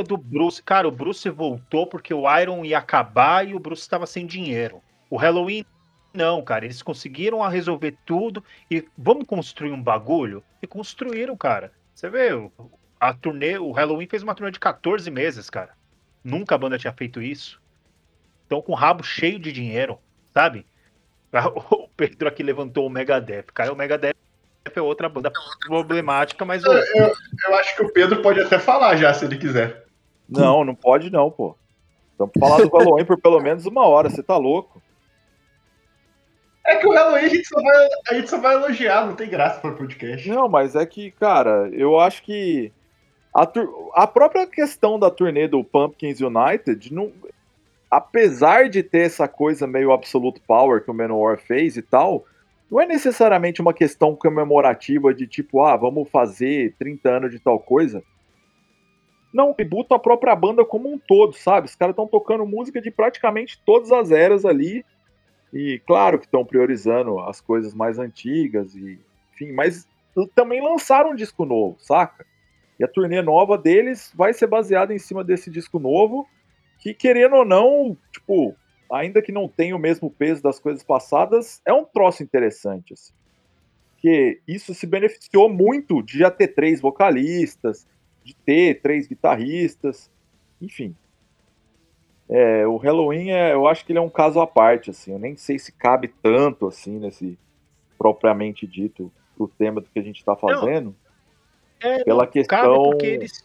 do 0.06 0.16
Bruce. 0.16 0.62
Cara, 0.62 0.86
o 0.88 0.92
Bruce 0.92 1.28
voltou 1.28 1.86
porque 1.86 2.14
o 2.14 2.24
Iron 2.40 2.64
ia 2.64 2.78
acabar 2.78 3.46
e 3.46 3.54
o 3.54 3.58
Bruce 3.58 3.82
estava 3.82 4.06
sem 4.06 4.24
dinheiro. 4.26 4.80
O 5.10 5.16
Halloween, 5.16 5.64
não, 6.12 6.42
cara. 6.42 6.64
Eles 6.64 6.82
conseguiram 6.82 7.40
resolver 7.48 7.96
tudo 8.04 8.42
e 8.70 8.86
vamos 8.96 9.26
construir 9.26 9.72
um 9.72 9.82
bagulho? 9.82 10.42
E 10.62 10.66
construíram, 10.66 11.36
cara. 11.36 11.72
Você 11.94 12.08
vê, 12.08 12.32
o- 12.32 12.50
a 13.00 13.12
turnê, 13.12 13.58
o 13.58 13.72
Halloween 13.72 14.06
fez 14.06 14.22
uma 14.22 14.34
turnê 14.34 14.50
de 14.52 14.60
14 14.60 15.10
meses, 15.10 15.50
cara. 15.50 15.70
Nunca 16.22 16.54
a 16.54 16.58
banda 16.58 16.78
tinha 16.78 16.92
feito 16.92 17.20
isso. 17.20 17.60
Então, 18.46 18.62
com 18.62 18.72
o 18.72 18.76
rabo 18.76 19.02
cheio 19.02 19.38
de 19.38 19.50
dinheiro, 19.52 19.98
sabe? 20.32 20.66
O 21.70 21.88
Pedro 21.96 22.28
aqui 22.28 22.42
levantou 22.42 22.86
o 22.86 22.90
Megadeth. 22.90 23.46
Cara, 23.54 23.72
o 23.72 23.76
Megadeth 23.76 24.14
é 24.74 24.80
outra 24.80 25.08
banda 25.08 25.32
problemática, 25.66 26.44
mas 26.44 26.62
o, 26.64 26.68
Eu 26.70 27.54
acho 27.56 27.74
que 27.76 27.82
o 27.82 27.92
Pedro 27.92 28.20
pode 28.22 28.40
até 28.40 28.58
falar 28.58 28.96
já, 28.96 29.12
se 29.14 29.24
ele 29.24 29.38
quiser. 29.38 29.84
Não, 30.28 30.64
não 30.64 30.74
pode 30.74 31.10
não, 31.10 31.30
pô. 31.30 31.56
Estamos 32.12 32.32
falando 32.38 32.68
do 32.70 32.76
Halloween 32.76 33.04
por 33.04 33.20
pelo 33.20 33.40
menos 33.40 33.66
uma 33.66 33.86
hora, 33.86 34.08
você 34.08 34.22
tá 34.22 34.36
louco. 34.36 34.71
É 36.72 36.76
que 36.76 36.86
o 36.86 36.90
Halloween 36.90 37.24
a 37.24 37.28
gente 37.28 37.46
só 37.46 37.60
vai, 37.60 37.88
a 38.08 38.14
gente 38.14 38.30
só 38.30 38.38
vai 38.38 38.54
elogiar, 38.54 39.06
não 39.06 39.14
tem 39.14 39.28
graça 39.28 39.60
para 39.60 39.72
podcast. 39.72 40.26
Não, 40.28 40.48
mas 40.48 40.74
é 40.74 40.86
que, 40.86 41.10
cara, 41.10 41.68
eu 41.72 42.00
acho 42.00 42.22
que 42.22 42.72
a, 43.34 43.46
a 43.94 44.06
própria 44.06 44.46
questão 44.46 44.98
da 44.98 45.10
turnê 45.10 45.46
do 45.46 45.62
Pumpkins 45.62 46.20
United, 46.20 46.92
não, 46.92 47.12
apesar 47.90 48.70
de 48.70 48.82
ter 48.82 49.02
essa 49.02 49.28
coisa 49.28 49.66
meio 49.66 49.92
absolute 49.92 50.40
power 50.46 50.82
que 50.82 50.90
o 50.90 50.94
Manowar 50.94 51.38
fez 51.38 51.76
e 51.76 51.82
tal, 51.82 52.24
não 52.70 52.80
é 52.80 52.86
necessariamente 52.86 53.60
uma 53.60 53.74
questão 53.74 54.16
comemorativa 54.16 55.12
de 55.12 55.26
tipo, 55.26 55.62
ah, 55.62 55.76
vamos 55.76 56.08
fazer 56.08 56.74
30 56.78 57.10
anos 57.10 57.30
de 57.30 57.38
tal 57.38 57.60
coisa. 57.60 58.02
Não, 59.30 59.52
tributo 59.52 59.94
a 59.94 59.98
própria 59.98 60.34
banda 60.34 60.64
como 60.64 60.90
um 60.90 60.98
todo, 60.98 61.34
sabe? 61.34 61.66
Os 61.66 61.74
caras 61.74 61.92
estão 61.92 62.06
tocando 62.06 62.46
música 62.46 62.80
de 62.80 62.90
praticamente 62.90 63.60
todas 63.64 63.92
as 63.92 64.10
eras 64.10 64.46
ali. 64.46 64.84
E 65.52 65.80
claro 65.86 66.18
que 66.18 66.24
estão 66.24 66.44
priorizando 66.44 67.18
as 67.20 67.40
coisas 67.40 67.74
mais 67.74 67.98
antigas 67.98 68.74
e 68.74 68.98
enfim, 69.34 69.52
mas 69.52 69.86
também 70.34 70.62
lançaram 70.62 71.10
um 71.10 71.14
disco 71.14 71.44
novo, 71.44 71.76
saca? 71.78 72.26
E 72.78 72.84
a 72.84 72.88
turnê 72.88 73.20
nova 73.22 73.58
deles 73.58 74.12
vai 74.14 74.32
ser 74.32 74.46
baseada 74.46 74.94
em 74.94 74.98
cima 74.98 75.22
desse 75.22 75.50
disco 75.50 75.78
novo, 75.78 76.26
que 76.78 76.94
querendo 76.94 77.36
ou 77.36 77.44
não, 77.44 77.96
tipo, 78.12 78.54
ainda 78.90 79.22
que 79.22 79.32
não 79.32 79.48
tenha 79.48 79.76
o 79.76 79.78
mesmo 79.78 80.10
peso 80.10 80.42
das 80.42 80.58
coisas 80.58 80.82
passadas, 80.82 81.60
é 81.64 81.72
um 81.72 81.84
troço 81.84 82.22
interessante, 82.22 82.92
assim. 82.92 83.12
Porque 83.92 84.40
isso 84.48 84.74
se 84.74 84.86
beneficiou 84.86 85.48
muito 85.48 86.02
de 86.02 86.18
já 86.18 86.30
ter 86.30 86.48
três 86.48 86.80
vocalistas, 86.80 87.86
de 88.24 88.34
ter 88.34 88.80
três 88.80 89.06
guitarristas, 89.06 90.10
enfim. 90.60 90.94
É, 92.34 92.66
o 92.66 92.76
Halloween, 92.78 93.30
é, 93.30 93.52
eu 93.52 93.66
acho 93.66 93.84
que 93.84 93.92
ele 93.92 93.98
é 93.98 94.02
um 94.02 94.08
caso 94.08 94.40
à 94.40 94.46
parte, 94.46 94.88
assim. 94.90 95.12
Eu 95.12 95.18
nem 95.18 95.36
sei 95.36 95.58
se 95.58 95.70
cabe 95.70 96.08
tanto, 96.08 96.66
assim, 96.66 96.98
nesse 96.98 97.38
propriamente 97.98 98.66
dito, 98.66 99.12
pro 99.36 99.46
tema 99.48 99.80
do 99.80 99.88
que 99.88 99.98
a 99.98 100.02
gente 100.02 100.24
tá 100.24 100.34
fazendo. 100.34 100.96
É, 101.80 102.02
Pela 102.04 102.24
não, 102.24 102.26
cabe 102.26 102.32
questão- 102.32 102.82
porque 102.82 103.06
eles 103.06 103.44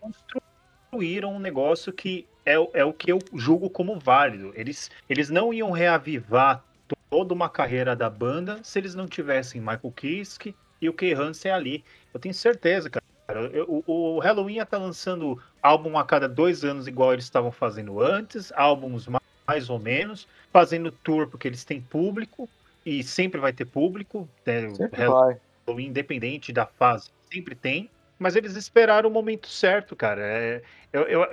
construíram 0.00 1.34
um 1.34 1.38
negócio 1.38 1.92
que 1.92 2.26
é, 2.44 2.58
o- 2.58 2.70
é 2.72 2.84
o 2.84 2.92
que 2.92 3.10
eu 3.12 3.18
julgo 3.34 3.68
como 3.70 3.98
válido. 3.98 4.52
Eles, 4.54 4.90
eles 5.08 5.28
não 5.30 5.52
iam 5.52 5.70
reavivar 5.70 6.64
toda 7.10 7.34
uma 7.34 7.48
carreira 7.48 7.94
da 7.96 8.08
banda 8.10 8.60
se 8.62 8.78
eles 8.78 8.94
não 8.94 9.06
tivessem 9.06 9.60
Michael 9.60 9.92
Kiske 9.94 10.54
e 10.80 10.88
o 10.88 10.92
Kay 10.92 11.12
Hansen 11.14 11.50
ali. 11.52 11.84
Eu 12.14 12.20
tenho 12.20 12.34
certeza, 12.34 12.88
cara. 12.90 13.04
Eu- 13.28 13.82
o, 13.86 14.16
o 14.16 14.18
Halloween 14.20 14.56
ia 14.56 14.62
estar 14.62 14.78
lançando 14.78 15.42
álbum 15.60 15.98
a 15.98 16.04
cada 16.04 16.28
dois 16.28 16.64
anos, 16.64 16.86
igual 16.86 17.12
eles 17.12 17.24
estavam 17.24 17.50
fazendo 17.50 18.00
antes, 18.00 18.52
álbuns 18.52 19.08
ma- 19.08 19.20
mais 19.48 19.68
ou 19.68 19.78
menos, 19.78 20.28
fazendo 20.52 20.92
tour 21.02 21.28
porque 21.28 21.48
eles 21.48 21.64
têm 21.64 21.80
público 21.80 22.48
e 22.84 23.02
sempre 23.02 23.40
vai 23.40 23.52
ter 23.52 23.64
público. 23.64 24.28
né? 24.46 24.66
O 24.68 24.74
Sempre 24.76 25.00
Halloween 25.00 25.36
vai. 25.66 25.84
Independente 25.84 26.52
da 26.52 26.64
fase, 26.66 27.10
sempre 27.32 27.56
tem, 27.56 27.90
mas 28.18 28.36
eles 28.36 28.54
esperaram 28.54 29.10
o 29.10 29.12
momento 29.12 29.48
certo, 29.48 29.96
cara. 29.96 30.22
É, 30.22 30.62
eu- 30.92 31.02
eu- 31.02 31.24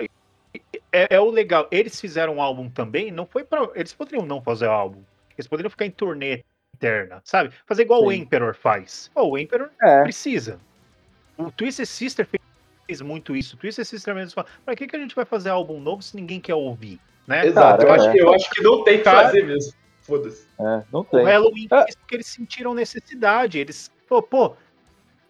é, 0.92 1.14
é 1.14 1.20
o 1.20 1.30
legal. 1.30 1.68
Eles 1.70 2.00
fizeram 2.00 2.34
um 2.36 2.42
álbum 2.42 2.68
também, 2.68 3.12
não 3.12 3.26
foi 3.26 3.44
para. 3.44 3.70
Eles 3.76 3.94
poderiam 3.94 4.26
não 4.26 4.42
fazer 4.42 4.66
álbum. 4.66 5.02
Eles 5.38 5.46
poderiam 5.46 5.70
ficar 5.70 5.86
em 5.86 5.90
turnê 5.92 6.42
interna, 6.74 7.22
sabe? 7.24 7.54
Fazer 7.66 7.82
igual 7.82 8.04
o 8.04 8.10
Sim. 8.10 8.18
Emperor 8.18 8.54
faz. 8.56 9.08
Pô, 9.14 9.30
o 9.30 9.38
Emperor 9.38 9.70
É, 9.80 10.02
precisa. 10.02 10.58
O 11.36 11.50
Twisted 11.50 11.86
Sister 11.86 12.26
fez 12.86 13.00
muito 13.00 13.34
isso. 13.34 13.56
O 13.56 13.58
Twisted 13.58 13.84
Sister 13.86 14.14
mesmo 14.14 14.34
fala: 14.34 14.46
pra 14.64 14.74
que, 14.76 14.86
que 14.86 14.96
a 14.96 14.98
gente 14.98 15.14
vai 15.14 15.24
fazer 15.24 15.50
álbum 15.50 15.80
novo 15.80 16.02
se 16.02 16.14
ninguém 16.16 16.40
quer 16.40 16.54
ouvir? 16.54 17.00
Né? 17.26 17.46
Exato, 17.46 17.82
eu, 17.82 17.86
Cara, 17.88 18.00
acho, 18.00 18.08
é. 18.10 18.12
que- 18.12 18.18
eu 18.20 18.34
acho 18.34 18.50
que 18.50 18.62
não 18.62 18.84
tem 18.84 18.98
que 18.98 19.04
Cara- 19.04 19.26
fazer 19.28 19.44
mesmo. 19.46 19.72
Foda-se. 20.02 20.46
é, 20.60 20.82
não 20.92 21.00
O 21.00 21.04
tem. 21.04 21.24
Halloween 21.24 21.66
É. 21.72 21.82
fez 21.84 21.94
porque 21.96 22.16
eles 22.16 22.26
sentiram 22.26 22.74
necessidade. 22.74 23.58
Eles, 23.58 23.90
pô, 24.06 24.20
pô, 24.22 24.54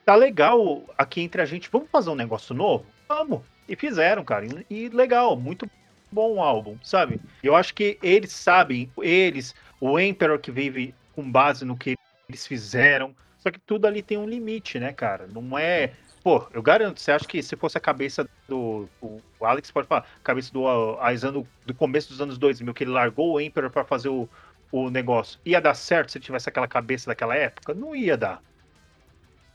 tá 0.04 0.16
legal 0.16 0.82
aqui 0.98 1.20
entre 1.20 1.40
a 1.40 1.44
gente, 1.44 1.68
vamos 1.70 1.88
fazer 1.90 2.10
um 2.10 2.16
negócio 2.16 2.52
novo? 2.54 2.84
Vamos. 3.08 3.40
E 3.68 3.76
fizeram, 3.76 4.24
cara. 4.24 4.44
E, 4.44 4.66
e 4.68 4.88
legal, 4.88 5.36
muito 5.36 5.70
bom 6.10 6.34
o 6.34 6.40
álbum, 6.40 6.76
sabe? 6.82 7.20
Eu 7.42 7.54
acho 7.54 7.72
que 7.72 7.96
eles 8.02 8.32
sabem, 8.32 8.90
eles, 9.00 9.54
o 9.80 9.98
Emperor 9.98 10.38
que 10.40 10.50
vive 10.50 10.92
com 11.14 11.30
base 11.30 11.64
no 11.64 11.76
que 11.76 11.94
eles 12.28 12.44
fizeram. 12.46 13.14
Só 13.46 13.50
que 13.52 13.60
tudo 13.60 13.86
ali 13.86 14.02
tem 14.02 14.16
um 14.18 14.26
limite, 14.28 14.78
né, 14.80 14.92
cara? 14.92 15.26
Não 15.28 15.58
é. 15.58 15.96
Pô, 16.22 16.48
eu 16.52 16.62
garanto, 16.62 17.00
você 17.00 17.12
acha 17.12 17.26
que 17.26 17.42
se 17.42 17.56
fosse 17.56 17.76
a 17.76 17.80
cabeça 17.80 18.24
do. 18.48 18.90
O 19.00 19.22
Alex 19.44 19.70
pode 19.70 19.86
falar, 19.86 20.06
cabeça 20.22 20.50
do 20.52 20.66
Aizano 21.00 21.50
do 21.64 21.74
começo 21.74 22.08
dos 22.08 22.20
anos 22.20 22.38
2000, 22.38 22.72
que 22.74 22.84
ele 22.84 22.90
largou 22.92 23.34
o 23.34 23.40
Emperor 23.40 23.70
pra 23.70 23.84
fazer 23.84 24.08
o, 24.08 24.30
o 24.70 24.90
negócio. 24.90 25.38
Ia 25.44 25.60
dar 25.60 25.74
certo 25.74 26.12
se 26.12 26.20
tivesse 26.20 26.48
aquela 26.48 26.68
cabeça 26.68 27.06
daquela 27.10 27.36
época? 27.36 27.74
Não 27.74 27.94
ia 27.94 28.16
dar. 28.16 28.42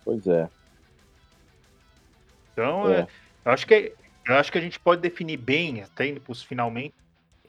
Pois 0.04 0.28
é. 0.28 0.50
Então, 2.54 2.90
É. 2.90 3.02
é, 3.02 3.08
eu, 3.46 3.52
acho 3.52 3.66
que, 3.68 3.96
eu 4.28 4.36
acho 4.36 4.52
que 4.52 4.58
a 4.58 4.62
gente 4.62 4.80
pode 4.80 5.02
definir 5.02 5.38
bem, 5.38 5.82
até 5.84 6.08
indo 6.08 6.22
pros 6.22 6.44
finalmente, 6.44 6.94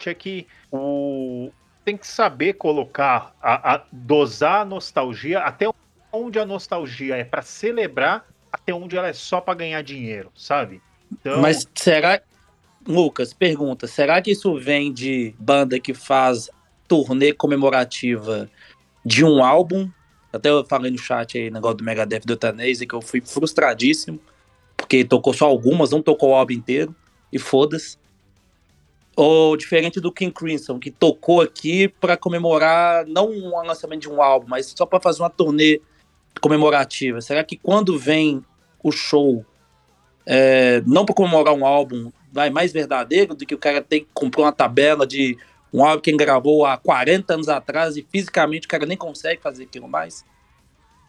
é 0.07 0.15
que 0.15 0.49
o, 0.73 1.55
tem 1.85 1.99
que 1.99 2.07
saber 2.09 2.55
colocar, 2.57 3.35
a, 3.41 3.77
a- 3.77 3.89
dosar 3.93 4.63
a 4.63 4.67
nostalgia 4.67 5.41
até 5.41 5.67
onde 6.13 6.39
a 6.39 6.47
nostalgia 6.47 7.17
é 7.17 7.25
para 7.25 7.43
celebrar, 7.43 8.27
até 8.53 8.75
onde 8.75 8.97
ela 8.97 9.09
é 9.09 9.13
só 9.13 9.41
para 9.41 9.55
ganhar 9.55 9.83
dinheiro, 9.83 10.31
sabe? 10.35 10.83
Então, 11.13 11.41
Mas 11.41 11.67
será. 11.75 12.21
Lucas, 12.87 13.33
pergunta: 13.33 13.87
será 13.87 14.21
que 14.23 14.31
isso 14.31 14.59
vem 14.59 14.93
de 14.93 15.35
banda 15.39 15.79
que 15.79 15.93
faz 15.93 16.51
turnê 16.89 17.33
comemorativa 17.33 18.51
de 19.05 19.25
um 19.25 19.45
álbum 19.45 19.89
Até 20.33 20.49
eu 20.49 20.65
falei 20.65 20.91
no 20.91 20.99
chat 20.99 21.37
aí, 21.37 21.51
negócio 21.51 21.79
do 21.79 21.85
Megadeth 21.85 22.21
do 22.21 22.33
Euthanasia, 22.33 22.87
que 22.87 22.95
eu 22.95 23.03
fui 23.03 23.21
frustradíssimo, 23.21 24.21
porque 24.77 25.05
tocou 25.05 25.33
só 25.33 25.47
algumas, 25.47 25.91
não 25.91 26.03
tocou 26.03 26.31
o 26.31 26.35
álbum 26.35 26.53
inteiro, 26.53 26.95
e 27.33 27.39
foda-se. 27.39 27.99
Ou 29.17 29.57
diferente 29.57 30.01
do 30.01 30.13
King 30.13 30.33
Crimson, 30.33 30.79
que 30.79 30.91
tocou 30.91 31.41
aqui 31.41 31.89
para 31.89 32.17
comemorar, 32.17 33.05
não 33.07 33.29
o 33.29 33.67
lançamento 33.67 34.03
de 34.03 34.09
um 34.09 34.23
álbum, 34.23 34.47
mas 34.49 34.73
só 34.77 34.87
para 34.87 35.01
fazer 35.01 35.21
uma 35.21 35.31
turnê 35.31 35.81
comemorativa. 36.41 37.21
Será 37.21 37.43
que 37.43 37.57
quando 37.57 37.99
vem 37.99 38.45
o 38.83 38.93
show, 38.93 39.45
é, 40.27 40.83
não 40.87 41.05
para 41.05 41.15
comemorar 41.15 41.55
um 41.55 41.65
álbum, 41.67 42.11
vai 42.33 42.51
mais 42.51 42.73
verdadeiro 42.73 43.35
do 43.35 43.47
que 43.47 43.55
o 43.55 43.59
cara 43.59 43.83
tem 43.83 44.01
que 44.05 44.11
comprar 44.13 44.45
uma 44.45 44.53
tabela 44.53 45.07
de 45.07 45.37
um 45.73 45.85
álbum 45.85 46.01
que 46.01 46.11
ele 46.11 46.19
gravou 46.19 46.67
há 46.67 46.77
40 46.77 47.35
anos 47.35 47.49
atrás 47.49 47.97
e 47.97 48.07
fisicamente 48.11 48.67
o 48.67 48.71
cara 48.71 48.87
nem 48.87 48.97
consegue 48.97 49.41
fazer 49.41 49.65
aquilo 49.65 49.89
mais? 49.89 50.25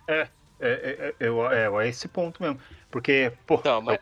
É, 0.08 0.28
é, 0.60 1.14
é, 1.20 1.28
é, 1.28 1.84
é 1.84 1.90
esse 1.90 2.08
ponto 2.08 2.42
mesmo. 2.42 2.60
Porque, 2.90 3.32
pô, 3.48 3.56
Então, 3.56 3.82
mas, 3.82 4.00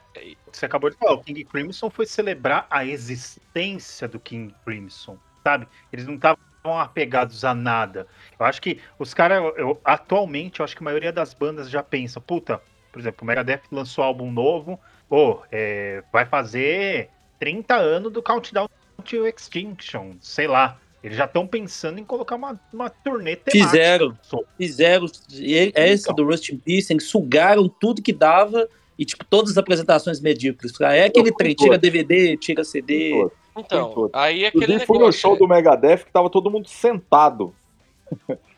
você 0.52 0.66
acabou 0.66 0.90
de 0.90 0.98
falar, 0.98 1.14
o 1.14 1.24
King 1.24 1.44
Crimson 1.46 1.90
foi 1.90 2.06
celebrar 2.06 2.66
a 2.70 2.84
existência 2.86 4.08
do 4.08 4.20
King 4.20 4.54
Crimson, 4.66 5.18
sabe? 5.44 5.68
Eles 5.94 6.08
não 6.08 6.16
estavam 6.16 6.40
apegados 6.64 7.44
a 7.46 7.54
nada. 7.54 8.08
Eu 8.40 8.46
acho 8.46 8.62
que 8.62 8.80
os 8.98 9.14
caras, 9.14 9.42
atualmente, 9.84 10.60
eu 10.60 10.64
acho 10.66 10.76
que 10.76 10.84
a 10.84 10.86
maioria 10.86 11.12
das 11.12 11.34
bandas 11.34 11.70
já 11.70 11.82
pensa, 11.84 12.20
puta, 12.20 12.62
por 12.92 13.00
exemplo, 13.00 13.20
o 13.24 13.26
Megadeth 13.26 13.62
lançou 13.72 14.04
álbum 14.04 14.32
novo, 14.32 14.80
pô, 15.08 15.42
é, 15.52 16.04
vai 16.12 16.26
fazer 16.26 17.10
30 17.40 17.76
anos 17.76 18.12
do 18.12 18.22
Countdown 18.22 18.68
to 19.04 19.26
Extinction, 19.28 20.14
sei 20.20 20.48
lá. 20.48 20.78
Eles 21.02 21.16
já 21.18 21.24
estão 21.26 21.48
pensando 21.48 21.98
em 21.98 22.04
colocar 22.04 22.36
uma, 22.36 22.60
uma 22.74 22.90
turnê 22.90 23.38
temática. 23.38 23.66
Fizeram. 23.66 24.18
Fizeram. 24.58 25.06
E 25.32 25.72
esse 25.74 26.04
Então. 26.04 26.16
do 26.16 26.26
Rust 26.26 26.50
in 26.50 26.58
Peace, 26.58 26.94
sugaram 27.00 27.70
tudo 27.70 28.02
que 28.02 28.12
dava 28.12 28.68
e, 28.98 29.06
tipo, 29.06 29.24
todas 29.24 29.52
as 29.52 29.58
apresentações 29.58 30.20
medíocres. 30.20 30.74
Ah, 30.82 30.94
É 30.94 31.06
aquele 31.06 31.32
trem, 31.32 31.54
em 31.54 31.56
tira. 31.56 31.78
DVD, 31.78 32.36
tira 32.36 32.66
CD. 32.66 33.12
Todos. 33.12 33.32
Então, 33.60 33.92
todo. 33.94 34.10
aí 34.14 34.44
é 34.44 34.48
aquele 34.48 34.64
Inclusive, 34.64 34.86
fui 34.86 34.98
negócio. 34.98 35.18
no 35.18 35.22
show 35.22 35.32
né? 35.34 35.38
do 35.40 35.48
Megadeth 35.48 35.98
que 36.06 36.12
tava 36.12 36.30
todo 36.30 36.50
mundo 36.52 36.68
sentado. 36.68 37.56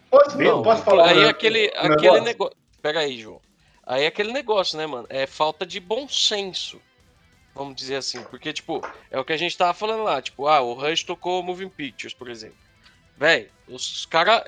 Posso, 0.10 0.38
Não, 0.38 0.62
posso 0.62 0.84
falar? 0.84 1.10
Aí 1.10 1.26
um- 1.26 1.30
aquele, 1.30 1.68
aquele 1.76 1.90
negócio? 2.02 2.24
negócio. 2.24 2.58
Pega 2.82 3.00
aí, 3.00 3.20
João. 3.20 3.40
Aí 3.86 4.06
aquele 4.06 4.32
negócio, 4.32 4.78
né, 4.78 4.86
mano? 4.86 5.06
É 5.10 5.26
falta 5.26 5.66
de 5.66 5.80
bom 5.80 6.08
senso. 6.08 6.82
Vamos 7.56 7.76
dizer 7.76 7.96
assim. 7.98 8.22
Porque, 8.24 8.52
tipo, 8.54 8.82
é 9.10 9.20
o 9.20 9.26
que 9.26 9.34
a 9.34 9.38
gente 9.38 9.58
tava 9.58 9.74
falando 9.74 10.04
lá. 10.04 10.22
Tipo, 10.22 10.48
ah, 10.48 10.62
o 10.62 10.74
Rush 10.74 11.04
tocou 11.04 11.42
Moving 11.44 11.70
Pictures, 11.70 12.14
por 12.14 12.30
exemplo. 12.30 12.58
Véi, 13.18 13.50
os 13.68 14.06
caras 14.06 14.44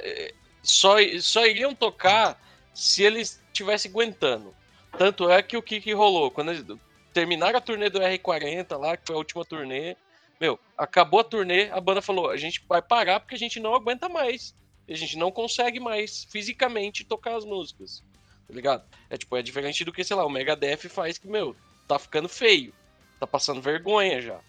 só, 0.61 0.95
só 1.19 1.45
iriam 1.45 1.75
tocar 1.75 2.41
se 2.73 3.03
eles 3.03 3.41
estivessem 3.47 3.91
aguentando. 3.91 4.53
Tanto 4.97 5.29
é 5.29 5.41
que 5.43 5.57
o 5.57 5.61
que, 5.61 5.79
que 5.81 5.93
rolou? 5.93 6.31
Quando 6.31 6.51
eles 6.51 6.65
terminaram 7.13 7.57
a 7.57 7.61
turnê 7.61 7.89
do 7.89 7.99
R40 7.99 8.77
lá, 8.77 8.97
que 8.97 9.03
foi 9.05 9.15
a 9.15 9.19
última 9.19 9.45
turnê, 9.45 9.95
meu, 10.43 10.59
acabou 10.77 11.21
a 11.21 11.23
turnê, 11.23 11.69
a 11.69 11.79
banda 11.79 12.01
falou: 12.01 12.29
a 12.29 12.35
gente 12.35 12.61
vai 12.67 12.81
parar 12.81 13.21
porque 13.21 13.35
a 13.35 13.39
gente 13.39 13.61
não 13.61 13.73
aguenta 13.73 14.09
mais. 14.09 14.53
A 14.89 14.93
gente 14.93 15.17
não 15.17 15.31
consegue 15.31 15.79
mais 15.79 16.25
fisicamente 16.29 17.05
tocar 17.05 17.37
as 17.37 17.45
músicas. 17.45 18.03
Tá 18.45 18.53
ligado? 18.53 18.83
É 19.09 19.17
tipo, 19.17 19.37
é 19.37 19.41
diferente 19.41 19.85
do 19.85 19.93
que, 19.93 20.03
sei 20.03 20.17
lá, 20.17 20.25
o 20.25 20.29
Megadeth 20.29 20.89
faz 20.89 21.17
que, 21.17 21.27
meu, 21.29 21.55
tá 21.87 21.97
ficando 21.97 22.27
feio. 22.27 22.73
Tá 23.17 23.25
passando 23.25 23.61
vergonha 23.61 24.21
já. 24.21 24.41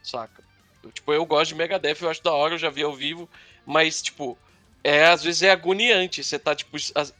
Saca? 0.00 0.44
Eu, 0.80 0.92
tipo, 0.92 1.12
eu 1.12 1.26
gosto 1.26 1.48
de 1.48 1.56
Megadeth, 1.56 1.96
eu 2.00 2.08
acho 2.10 2.22
da 2.22 2.32
hora, 2.32 2.54
eu 2.54 2.58
já 2.58 2.70
vi 2.70 2.84
ao 2.84 2.94
vivo, 2.94 3.28
mas, 3.66 4.00
tipo, 4.00 4.38
é, 4.84 5.06
às 5.06 5.24
vezes 5.24 5.42
é 5.42 5.50
agoniante. 5.50 6.22
Você 6.22 6.38
tá, 6.38 6.54
tipo, 6.54 6.76
as- 6.94 7.12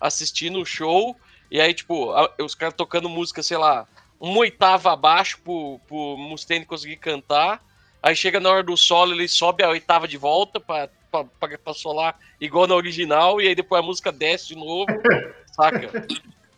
assistindo 0.00 0.58
o 0.58 0.64
show 0.64 1.14
e 1.50 1.60
aí, 1.60 1.74
tipo, 1.74 2.14
os 2.40 2.54
caras 2.54 2.74
tocando 2.74 3.10
música, 3.10 3.42
sei 3.42 3.58
lá, 3.58 3.86
uma 4.22 4.38
oitava 4.38 4.92
abaixo 4.92 5.40
pro, 5.42 5.80
pro 5.88 6.16
Mustaine 6.16 6.64
conseguir 6.64 6.96
cantar. 6.96 7.60
Aí 8.00 8.14
chega 8.14 8.38
na 8.38 8.50
hora 8.50 8.62
do 8.62 8.76
solo, 8.76 9.12
ele 9.12 9.26
sobe 9.26 9.64
a 9.64 9.68
oitava 9.68 10.06
de 10.06 10.16
volta 10.16 10.60
pra, 10.60 10.88
pra, 11.10 11.24
pra, 11.24 11.58
pra 11.58 11.74
solar 11.74 12.16
igual 12.40 12.68
na 12.68 12.76
original, 12.76 13.40
e 13.40 13.48
aí 13.48 13.54
depois 13.54 13.82
a 13.82 13.86
música 13.86 14.12
desce 14.12 14.48
de 14.48 14.56
novo, 14.56 14.86
saca? 15.52 16.06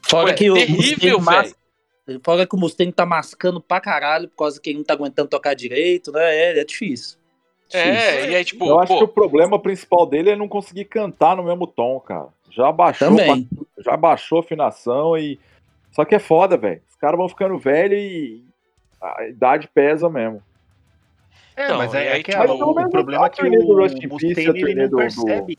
Fora 0.03 0.29
Ué, 0.29 0.35
que 0.35 0.51
o 0.51 0.55
terrível, 0.55 0.77
Mustaine 0.77 0.99
velho. 0.99 1.23
mas... 1.23 1.55
Fora 2.23 2.47
que 2.47 2.55
o 2.55 2.59
Mustaine 2.59 2.93
tá 2.93 3.07
mascando 3.07 3.63
pra 3.63 3.81
caralho 3.81 4.29
por 4.29 4.37
causa 4.37 4.61
que 4.61 4.69
ele 4.69 4.79
não 4.79 4.85
tá 4.85 4.93
aguentando 4.93 5.31
tocar 5.31 5.55
direito, 5.55 6.13
né? 6.13 6.37
É, 6.37 6.59
é 6.59 6.65
difícil. 6.65 7.19
É, 7.73 8.31
e 8.31 8.37
aí, 8.37 8.45
tipo, 8.45 8.67
eu 8.67 8.79
acho 8.79 8.93
pô, 8.93 8.99
que 8.99 9.05
o 9.05 9.09
problema 9.09 9.59
principal 9.59 10.07
dele 10.07 10.31
é 10.31 10.37
não 10.37 10.47
conseguir 10.47 10.85
cantar 10.85 11.35
no 11.35 11.45
mesmo 11.45 11.67
tom, 11.67 11.99
cara. 11.99 12.29
Já 12.51 12.71
baixou, 12.71 13.09
Também. 13.09 13.49
já 13.79 13.97
baixou 13.97 14.39
a 14.39 14.41
afinação 14.43 15.17
e. 15.17 15.41
Só 15.95 16.05
que 16.05 16.15
é 16.15 16.19
foda, 16.19 16.57
velho. 16.57 16.83
Os 16.89 16.97
caras 16.97 17.17
vão 17.17 17.29
ficando 17.29 17.57
velhos 17.59 17.99
e 17.99 18.45
a 19.01 19.27
idade 19.29 19.69
pesa 19.73 20.09
mesmo. 20.11 20.43
É, 21.57 21.67
Então, 21.67 21.79
mas 21.79 21.95
é, 21.95 21.99
aí, 21.99 22.21
é 22.21 22.23
que 22.23 22.33
tipo, 22.33 22.43
a- 22.43 22.47
Mas 22.49 22.59
pelo 22.59 22.71
o 22.71 22.75
menos 22.75 22.91
problema 22.91 23.27
é 23.27 23.31
que 23.31 23.49
do 23.49 23.73
o 23.73 23.81
Rust 23.81 23.97
in 23.97 24.09
Peace, 24.09 24.25
Mustaine 24.27 24.61
ele 24.61 24.75
não 24.75 24.83
do- 24.85 24.91
do- 24.91 24.97
percebe. 24.97 25.59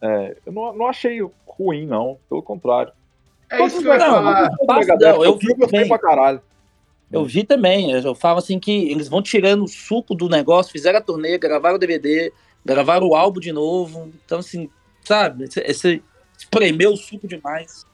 É, 0.00 0.36
eu 0.46 0.52
não, 0.52 0.72
não 0.76 0.86
achei 0.86 1.18
ruim, 1.46 1.86
não. 1.86 2.18
Pelo 2.28 2.42
contrário. 2.42 2.92
É 3.50 3.64
isso 3.64 3.80
que 3.80 3.88
eu 3.88 3.92
ia 3.92 3.98
Não, 3.98 4.06
falar. 4.14 4.50
Não, 5.00 5.24
eu 5.24 5.36
vi 5.36 5.46
gostei 5.54 5.66
também. 5.66 5.88
pra 5.88 5.98
caralho. 5.98 6.40
Eu 7.10 7.24
vi 7.24 7.42
também, 7.42 7.90
eu 7.90 8.14
falo 8.14 8.38
assim 8.38 8.60
que 8.60 8.90
eles 8.92 9.08
vão 9.08 9.22
tirando 9.22 9.64
o 9.64 9.68
suco 9.68 10.14
do 10.14 10.28
negócio, 10.28 10.70
fizeram 10.70 10.98
a 10.98 11.02
turnê, 11.02 11.38
gravaram 11.38 11.76
o 11.76 11.78
DVD, 11.78 12.30
gravaram 12.62 13.08
o 13.08 13.14
álbum 13.16 13.40
de 13.40 13.50
novo. 13.50 14.12
Então, 14.26 14.40
assim, 14.40 14.68
sabe, 15.02 15.44
esse, 15.44 15.58
esse 15.60 16.02
espremeu 16.36 16.92
o 16.92 16.96
suco 16.98 17.26
demais. 17.26 17.86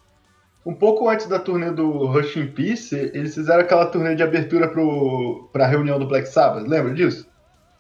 Um 0.65 0.75
pouco 0.75 1.09
antes 1.09 1.27
da 1.27 1.39
turnê 1.39 1.71
do 1.71 2.07
Rush 2.07 2.37
in 2.37 2.47
Peace, 2.47 2.95
eles 3.15 3.35
fizeram 3.35 3.61
aquela 3.61 3.87
turnê 3.87 4.15
de 4.15 4.23
abertura 4.23 4.69
pro, 4.69 5.49
pra 5.53 5.67
reunião 5.67 5.99
do 5.99 6.07
Black 6.07 6.27
Sabbath. 6.27 6.67
Lembra 6.67 6.95
disso? 6.95 7.29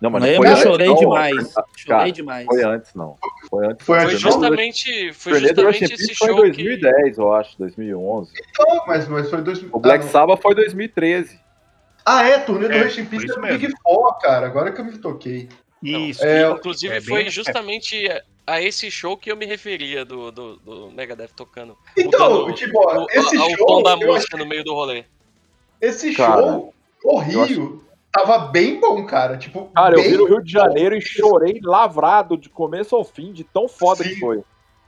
Não, 0.00 0.10
mas 0.10 0.22
foi 0.22 0.36
eu 0.36 0.50
antes, 0.50 0.62
chorei 0.62 0.88
não. 0.88 0.96
demais. 0.96 1.54
Chorei 1.76 1.86
Cara, 1.86 2.12
demais. 2.12 2.46
Foi 2.46 2.62
antes, 2.62 2.94
não. 2.94 3.16
Foi 3.48 3.66
antes. 3.66 3.86
Foi 3.86 4.00
foi 4.00 4.06
antes, 4.06 4.20
justamente, 4.20 5.12
foi 5.14 5.32
Rush 5.32 5.42
in 5.42 5.46
justamente 5.46 5.88
Peace 5.88 5.94
esse 5.94 6.14
foi 6.14 6.28
em 6.28 6.34
show 6.34 6.42
que... 6.52 6.62
2010, 6.62 7.18
eu 7.18 7.32
acho, 7.32 7.58
2011. 7.58 8.32
Não, 8.58 8.86
mas, 8.86 9.08
mas 9.08 9.30
foi 9.30 9.40
dois... 9.40 9.64
O 9.72 9.78
Black 9.78 10.04
ah. 10.04 10.08
Sabbath 10.08 10.42
foi 10.42 10.54
2013. 10.54 11.40
Ah, 12.04 12.22
é, 12.28 12.38
turnê 12.38 12.68
do 12.68 12.74
É, 12.74 12.82
Rush 12.82 12.98
in 12.98 13.06
Peace 13.06 13.26
é 13.30 13.56
Big. 13.56 13.72
Four, 13.82 14.18
cara. 14.18 14.46
Agora 14.46 14.70
que 14.72 14.80
eu 14.80 14.84
me 14.84 14.98
toquei. 14.98 15.48
Isso. 15.84 16.24
É, 16.24 16.50
Inclusive, 16.50 16.94
é 16.94 17.00
bem- 17.00 17.08
foi 17.08 17.28
justamente 17.30 18.08
a- 18.10 18.22
a 18.46 18.60
esse 18.62 18.90
show 18.90 19.16
que 19.16 19.30
eu 19.30 19.36
me 19.36 19.46
referia 19.46 20.04
do, 20.04 20.30
do, 20.30 20.56
do 20.56 20.90
Megadeth 20.90 21.30
tocando. 21.36 21.76
Então, 21.96 22.52
tipo, 22.52 22.78
o, 22.78 23.06
esse 23.10 23.36
a- 23.36 23.44
o 23.46 23.50
show, 23.56 23.66
tom 23.66 23.82
da 23.82 23.96
música 23.96 24.36
no 24.36 24.46
meio 24.46 24.64
do 24.64 24.72
rolê. 24.74 25.04
esse 25.80 26.14
Cara, 26.14 26.40
show, 26.42 26.74
o 27.04 27.18
Rio, 27.18 27.84
tava 28.12 28.38
bem 28.38 28.80
bom, 28.80 29.04
cara. 29.04 29.36
Tipo, 29.36 29.70
Cara, 29.74 29.96
eu 29.96 30.02
vi 30.02 30.16
no 30.16 30.26
Rio 30.26 30.42
de 30.42 30.50
Janeiro 30.52 30.96
e 30.96 31.00
chorei 31.02 31.60
lavrado 31.62 32.36
de 32.36 32.48
começo 32.48 32.94
ao 32.96 33.04
fim, 33.04 33.32
de 33.32 33.44
tão 33.44 33.68
foda 33.68 34.02
Sim. 34.04 34.10
que 34.10 34.20
foi. 34.20 34.42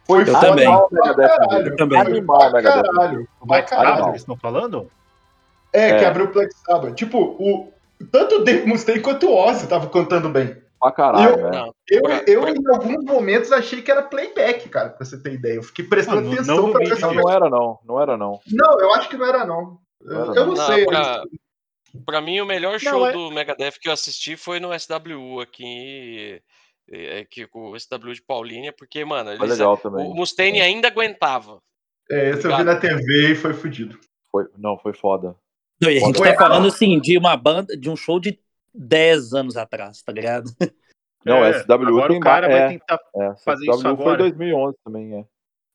Foi 0.05 0.23
Eu 0.23 0.27
foda 0.27 0.41
também. 0.41 0.67
Animal, 0.67 0.89
caralho. 0.91 1.67
Eu 1.69 1.77
também. 1.77 1.99
Foi 2.03 2.11
Animal, 2.13 2.53
Megadeth. 2.53 2.83
caralho. 2.83 3.29
Sabbath, 3.41 3.69
caralho. 3.69 4.09
eles 4.09 4.21
estão 4.21 4.37
falando? 4.37 4.91
É, 5.73 5.99
que 5.99 6.05
É. 6.05 6.07
abriu 6.07 6.27
o 6.27 6.33
Black 6.33 6.55
Sabbath. 6.65 6.95
Tipo, 6.95 7.19
o, 7.19 7.73
tanto 8.13 8.37
o 8.37 8.45
Dave 8.45 8.67
Mustaine 8.67 9.03
quanto 9.03 9.27
o 9.27 9.35
Ozzy 9.35 9.67
tava 9.67 9.89
cantando 9.89 10.29
bem. 10.29 10.57
Pra 10.81 10.93
caralho, 10.93 11.39
Eu- 11.41 11.47
é. 11.47 11.51
Não, 11.51 11.75
Eu, 11.89 12.03
Pra- 12.03 12.25
eu 12.27 12.41
pra- 12.43 12.51
em 12.51 12.69
alguns 12.69 13.05
momentos, 13.05 13.51
achei 13.53 13.81
que 13.83 13.91
era 13.91 14.03
playback, 14.03 14.69
cara, 14.69 14.91
pra 14.91 15.05
você 15.05 15.21
ter 15.21 15.33
ideia. 15.35 15.55
Eu 15.55 15.63
fiquei 15.63 15.85
prestando 15.85 16.23
Mano, 16.23 16.33
atenção 16.35 16.57
não 16.57 16.71
pra 16.73 16.81
ver 16.81 16.97
se 16.97 17.03
Não, 17.03 17.15
não 17.15 17.31
era 17.31 17.49
não, 17.51 17.79
não 17.85 18.01
era 18.03 18.17
não. 18.17 18.41
Não, 18.53 18.81
eu 18.81 18.93
acho 18.95 19.09
que 19.09 19.17
não 19.17 19.27
era, 19.27 19.45
não. 19.47 19.79
Eu, 20.01 20.07
Não 20.09 20.23
era, 20.23 20.29
eu 20.31 20.35
não. 20.35 20.47
não, 20.47 20.55
Não, 20.55 20.67
sei. 20.67 20.85
pra- 20.87 21.23
Pra 22.05 22.21
mim, 22.21 22.39
o 22.43 22.47
melhor 22.47 22.79
show 22.79 23.07
é- 23.09 23.13
do 23.13 23.31
Megadeth 23.31 23.79
que 23.81 23.89
eu 23.89 23.93
assisti 23.93 24.37
foi 24.37 24.61
no 24.61 24.71
SWU 24.71 25.41
aqui, 25.41 26.43
é, 26.91 27.25
que, 27.25 27.47
com 27.47 27.71
o 27.71 27.77
SWU 27.77 28.13
de 28.13 28.21
Paulínia, 28.23 28.71
porque, 28.71 29.03
mano, 29.03 29.35
Foi 29.39 29.47
eles, 29.47 29.59
legal 29.59 29.79
também. 29.79 30.07
o 30.07 30.15
Mustaine 30.15 30.61
ainda 30.61 30.89
aguentava. 30.89 31.59
É, 32.11 32.31
esse 32.31 32.47
eu 32.47 32.55
vi 32.55 32.65
na 32.65 32.77
TV 32.77 33.33
e 33.33 33.35
foi 33.35 33.55
fudido. 33.55 33.99
Foi, 34.31 34.45
não, 34.59 34.77
foi 34.79 34.93
foda. 34.93 35.35
Não, 35.81 35.91
e 35.91 35.97
a 35.97 36.01
gente 36.01 36.19
Foi- 36.19 36.33
tá 36.33 36.37
falando 36.39 36.69
assim 36.69 37.01
de 37.01 37.17
uma 37.17 37.35
banda, 37.37 37.75
de 37.77 37.89
um 37.89 37.97
show 37.97 38.21
de 38.21 38.39
10 38.77 39.33
anos 39.33 39.57
atrás, 39.57 40.03
tá 40.03 40.13
ligado? 40.13 40.51
Não, 41.25 41.45
É, 41.45 41.61
SWU 41.61 41.73
agora 41.73 42.09
tem 42.09 42.19
o 42.19 42.21
cara 42.21 42.47
vai 42.49 42.59
é, 42.61 42.69
tentar 42.69 43.01
é, 43.17 43.35
fazer 43.37 43.65
SWU 43.65 43.75
isso 43.75 43.83
foi 43.83 43.91
agora. 43.91 44.19
2011 44.19 44.77
também, 44.85 45.19
é. 45.19 45.25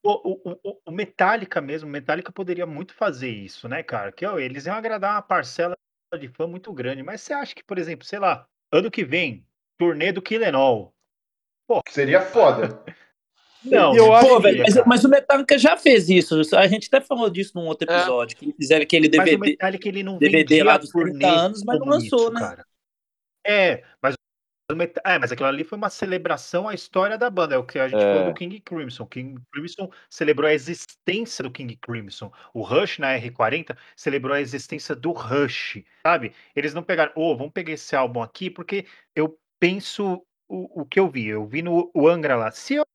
O, 0.03 0.49
o, 0.49 0.79
o- 0.87 0.91
Metallica 0.91 1.61
mesmo, 1.61 1.87
o 1.87 1.91
Metallica 1.91 2.31
poderia 2.31 2.65
muito 2.65 2.93
fazer 2.93 3.29
isso, 3.29 3.67
né, 3.67 3.83
cara? 3.83 4.11
Que 4.11 4.25
ó, 4.25 4.39
eles 4.39 4.65
iam 4.65 4.75
agradar 4.75 5.15
uma 5.15 5.21
parcela 5.21 5.75
de 6.17 6.27
fã 6.29 6.47
muito 6.47 6.71
grande. 6.73 7.03
Mas 7.03 7.21
você 7.21 7.33
acha 7.33 7.53
que, 7.53 7.63
por 7.63 7.77
exemplo, 7.77 8.05
sei 8.05 8.17
lá, 8.17 8.45
ano 8.71 8.89
que 8.89 9.03
vem, 9.03 9.45
turnê 9.77 10.11
do 10.11 10.21
Kill 10.21 10.41
Em 10.41 10.55
All. 10.55 10.93
Seria 11.89 12.21
foda. 12.21 12.83
Não, 13.63 13.95
eu 13.95 14.11
acho 14.11 14.27
Pô, 14.27 14.41
seria, 14.41 14.63
velho, 14.63 14.75
mas, 14.75 14.85
mas 14.87 15.03
o 15.05 15.09
Metallica 15.09 15.55
já 15.57 15.77
fez 15.77 16.09
isso. 16.09 16.41
A 16.55 16.65
gente 16.65 16.87
até 16.91 16.99
falou 16.99 17.29
disso 17.29 17.51
num 17.55 17.67
outro 17.67 17.87
É. 17.91 17.95
episódio, 17.95 18.35
que 18.35 18.51
fizeram 18.53 18.81
aquele 18.81 19.07
Mas 19.07 19.19
o 19.19 19.23
DVD. 19.23 19.51
Metallica 19.51 19.87
ele 19.87 20.01
não 20.01 20.17
DVD 20.17 20.63
lá 20.63 20.77
dos 20.77 20.89
30 20.89 21.09
turnê 21.11 21.25
anos, 21.25 21.63
mas 21.63 21.79
não 21.79 21.85
lançou, 21.85 22.21
isso, 22.23 22.33
né? 22.33 22.39
cara. 22.39 22.65
É, 23.45 23.83
mas 24.01 24.15
É, 25.05 25.19
mas 25.19 25.31
aquilo 25.31 25.49
ali 25.49 25.63
foi 25.65 25.77
uma 25.77 25.89
celebração 25.89 26.67
à 26.67 26.73
história 26.73 27.17
da 27.17 27.29
banda. 27.29 27.55
É 27.55 27.57
o 27.57 27.65
que 27.65 27.77
a 27.79 27.87
gente 27.89 28.03
É. 28.03 28.13
falou 28.13 28.33
do 28.33 28.33
King 28.33 28.59
Crimson. 28.61 29.05
King 29.05 29.41
Crimson 29.51 29.91
celebrou 30.09 30.49
a 30.49 30.53
existência 30.53 31.43
do 31.43 31.51
King 31.51 31.75
Crimson. 31.77 32.31
O 32.53 32.61
Rush 32.63 32.99
na 32.99 33.13
R40 33.17 33.77
celebrou 33.97 34.33
a 34.35 34.41
existência 34.41 34.95
do 34.95 35.11
Rush, 35.11 35.83
sabe? 36.07 36.33
Eles 36.55 36.73
não 36.73 36.83
pegaram, 36.83 37.11
ô, 37.15 37.35
vamos 37.37 37.53
pegar 37.53 37.73
esse 37.73 37.95
álbum 37.95 38.21
aqui, 38.23 38.49
porque 38.49 38.85
eu 39.15 39.37
penso 39.59 40.25
o, 40.49 40.81
o 40.81 40.85
que 40.85 40.99
eu 40.99 41.09
vi. 41.09 41.27
Eu 41.27 41.45
vi 41.45 41.61
no 41.61 41.91
o 41.93 42.07
Angra 42.07 42.35
lá. 42.37 42.51
Se 42.51 42.75
eu 42.75 42.85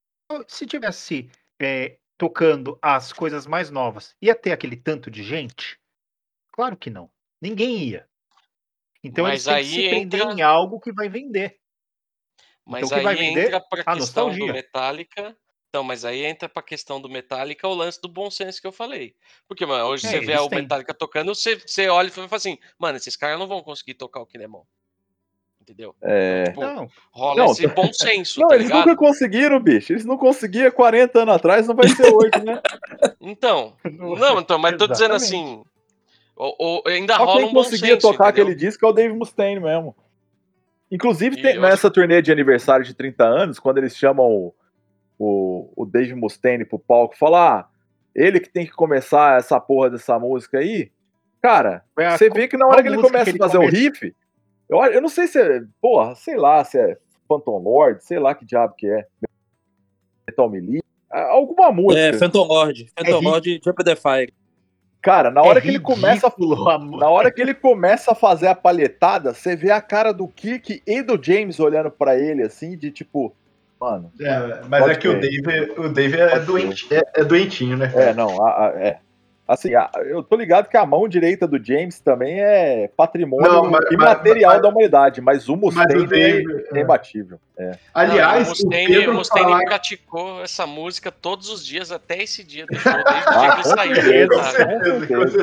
se 0.48 0.66
tivesse 0.66 1.30
é, 1.60 1.98
tocando 2.18 2.78
as 2.82 3.12
coisas 3.12 3.46
mais 3.46 3.70
novas, 3.70 4.14
ia 4.22 4.34
ter 4.34 4.52
aquele 4.52 4.76
tanto 4.76 5.10
de 5.10 5.22
gente? 5.22 5.78
Claro 6.52 6.76
que 6.76 6.90
não. 6.90 7.10
Ninguém 7.42 7.84
ia. 7.84 8.08
Então 9.06 9.24
Mas 9.24 9.46
eles 9.46 9.64
têm 9.64 9.64
que 9.64 9.70
se 9.70 9.80
aí 9.80 9.88
prender 10.08 10.20
entra- 10.20 10.32
em 10.34 10.42
algo 10.42 10.80
que 10.80 10.92
vai 10.92 11.08
vender. 11.08 11.56
Mas 12.64 12.84
Então, 12.84 12.98
que 12.98 13.04
vai 13.04 13.14
aí 13.14 13.28
vender? 13.28 13.46
entra 13.46 13.60
pra 13.60 13.82
A 13.86 13.94
questão 13.96 14.30
do. 14.36 14.46
Metallica. 14.52 15.36
Então, 15.68 15.84
mas 15.84 16.04
aí 16.04 16.24
entra 16.24 16.48
pra 16.48 16.62
questão 16.62 17.00
do 17.00 17.08
Metallica 17.08 17.68
o 17.68 17.74
lance 17.74 18.00
do 18.00 18.08
bom 18.08 18.30
senso 18.30 18.60
que 18.60 18.66
eu 18.66 18.72
falei. 18.72 19.14
Porque, 19.46 19.66
mano, 19.66 19.84
hoje 19.86 20.06
É, 20.06 20.10
você 20.10 20.20
vê 20.20 20.36
o 20.38 20.48
têm. 20.48 20.62
Metallica 20.62 20.94
tocando, 20.94 21.34
você, 21.34 21.56
você 21.56 21.88
olha 21.88 22.08
e 22.08 22.10
fala 22.10 22.28
assim, 22.32 22.58
mano, 22.78 22.96
esses 22.96 23.14
caras 23.16 23.38
não 23.38 23.46
vão 23.46 23.62
conseguir 23.62 23.94
tocar 23.94 24.20
o 24.20 24.26
Kinemon. 24.26 24.62
Entendeu? 25.60 25.94
É. 26.02 26.44
Tipo, 26.44 26.60
Não, 26.62 26.88
rola 27.12 27.44
Não, 27.44 27.52
esse 27.52 27.66
bom 27.68 27.92
senso, 27.92 28.40
Não, 28.40 28.48
tá 28.48 28.54
eles 28.54 28.68
ligado? 28.68 28.86
nunca 28.86 28.96
conseguiram, 28.96 29.60
bicho. 29.60 29.92
Eles 29.92 30.04
não 30.04 30.16
conseguiam 30.16 30.70
40 30.70 31.22
anos 31.22 31.34
atrás, 31.34 31.66
não 31.68 31.74
vai 31.74 31.88
ser 31.88 32.06
hoje, 32.12 32.40
né? 32.42 32.60
Então, 33.20 33.76
não, 33.84 34.40
então, 34.40 34.58
mas 34.58 34.76
tô 34.76 34.86
dizendo 34.86 35.14
assim, 35.14 35.62
o, 36.36 36.78
o- 36.80 36.88
ainda 36.88 37.16
Só 37.16 37.24
rola 37.24 37.38
quem 37.40 37.48
um 37.48 37.52
bom 37.52 37.62
conseguia 37.62 37.94
senso, 37.94 38.00
tocar 38.12 38.28
entendeu? 38.28 38.44
aquele 38.44 38.54
disco 38.54 38.84
é 38.84 38.88
o 38.88 38.92
Dave 38.92 39.14
Mustaine 39.14 39.60
mesmo. 39.60 39.96
Inclusive, 40.90 41.40
tem- 41.42 41.58
nessa 41.58 41.90
turnê 41.90 42.22
de 42.22 42.30
aniversário 42.30 42.84
de 42.84 42.94
30 42.94 43.24
anos, 43.24 43.58
quando 43.58 43.78
eles 43.78 43.96
chamam 43.96 44.26
o, 44.26 44.54
o, 45.18 45.72
o 45.82 45.86
Dave 45.86 46.14
Mustaine 46.14 46.64
pro 46.64 46.78
palco 46.78 47.14
e 47.14 47.18
falam, 47.18 47.40
ah, 47.40 47.68
ele 48.14 48.38
que 48.40 48.48
tem 48.48 48.64
que 48.66 48.72
começar 48.72 49.38
essa 49.38 49.58
porra 49.60 49.90
dessa 49.90 50.18
música 50.18 50.58
aí, 50.58 50.90
cara, 51.42 51.84
você 52.16 52.30
vê 52.30 52.46
que 52.48 52.56
na 52.56 52.66
hora 52.66 52.82
que 52.82 52.88
ele 52.88 52.96
começa 53.02 53.30
que 53.32 53.36
a 53.42 53.46
fazer 53.46 53.58
o 53.58 53.66
riff, 53.68 54.14
eu, 54.68 54.78
eu 54.84 55.00
não 55.02 55.08
sei 55.08 55.26
se 55.26 55.40
é, 55.40 55.62
porra, 55.80 56.14
sei 56.14 56.36
lá, 56.36 56.62
se 56.64 56.78
é 56.78 56.96
Phantom 57.28 57.58
Lord, 57.58 58.04
sei 58.04 58.18
lá 58.18 58.34
que 58.34 58.44
diabo 58.44 58.74
que 58.76 58.86
é, 58.88 59.06
Metal 60.28 60.48
Melee, 60.50 60.80
alguma 61.10 61.70
música. 61.72 62.00
É, 62.00 62.12
Phantom 62.12 62.46
Lord. 62.46 62.86
Phantom 62.96 63.18
ri- 63.18 63.24
Lord 63.24 63.60
Jump 63.64 63.84
the 63.84 63.96
Fire. 63.96 64.32
Cara, 65.06 65.30
na 65.30 65.40
É 65.40 65.44
hora 65.48 65.60
que 65.60 65.68
ele 65.68 65.78
começa 65.78 66.26
a 66.26 66.30
ridículo 66.30 66.68
a 66.68 66.78
mu- 66.80 66.96
Na 66.98 67.08
hora 67.08 67.30
que 67.30 67.40
ele 67.40 67.54
começa 67.54 68.10
a 68.10 68.14
fazer 68.16 68.48
a 68.48 68.56
palhetada, 68.56 69.32
você 69.32 69.54
vê 69.54 69.70
a 69.70 69.80
cara 69.80 70.12
do 70.12 70.26
Kirk 70.26 70.82
e 70.84 71.00
do 71.00 71.16
James 71.22 71.60
olhando 71.60 71.92
pra 71.92 72.18
ele, 72.18 72.42
assim, 72.42 72.76
de 72.76 72.90
tipo, 72.90 73.32
mano, 73.80 74.10
É, 74.20 74.62
mas 74.68 74.84
é 74.88 74.94
que 74.96 75.06
o. 75.06 75.20
Dave, 75.20 75.74
o 75.78 75.88
Dave 75.88 76.18
é, 76.18 76.40
doente, 76.40 76.92
é, 76.92 77.02
é 77.20 77.22
doentinho, 77.24 77.76
né? 77.76 77.92
é, 77.94 78.12
não, 78.12 78.44
a- 78.44 78.66
a- 78.66 78.72
é. 78.76 78.98
Assim, 79.48 79.70
eu 80.06 80.24
tô 80.24 80.34
ligado 80.34 80.68
que 80.68 80.76
a 80.76 80.84
mão 80.84 81.06
direita 81.08 81.46
do 81.46 81.64
James 81.64 82.00
também 82.00 82.40
é 82.40 82.90
patrimônio 82.96 83.48
Não, 83.48 83.70
mas- 83.70 83.90
imaterial 83.92 84.54
mas- 84.54 84.62
da 84.62 84.68
humanidade, 84.68 85.20
mas 85.20 85.48
o 85.48 85.56
Mas 85.56 85.74
Mustaine 85.76 86.02
o 86.02 86.06
Dave. 86.08 86.64
é, 86.72 86.78
é 86.78 86.82
imbatível. 86.82 87.38
É. 87.56 87.78
Aliás, 87.94 88.34
Não, 88.34 88.44
o 88.44 88.48
Mustaine, 88.48 89.08
o 89.08 89.14
Mustaine 89.14 89.48
falar- 89.52 89.64
praticou 89.64 90.42
essa 90.42 90.66
música 90.66 91.12
todos 91.12 91.48
os 91.48 91.64
dias 91.64 91.92
até 91.92 92.22
esse 92.24 92.42
dia 92.42 92.66
do 92.66 92.74
show, 92.76 92.92
desde 92.92 93.08
o 93.08 93.12
dia 93.12 93.22
que 93.22 93.38
Ah, 93.38 93.54
ele 93.54 93.62
saiu. 93.64 93.94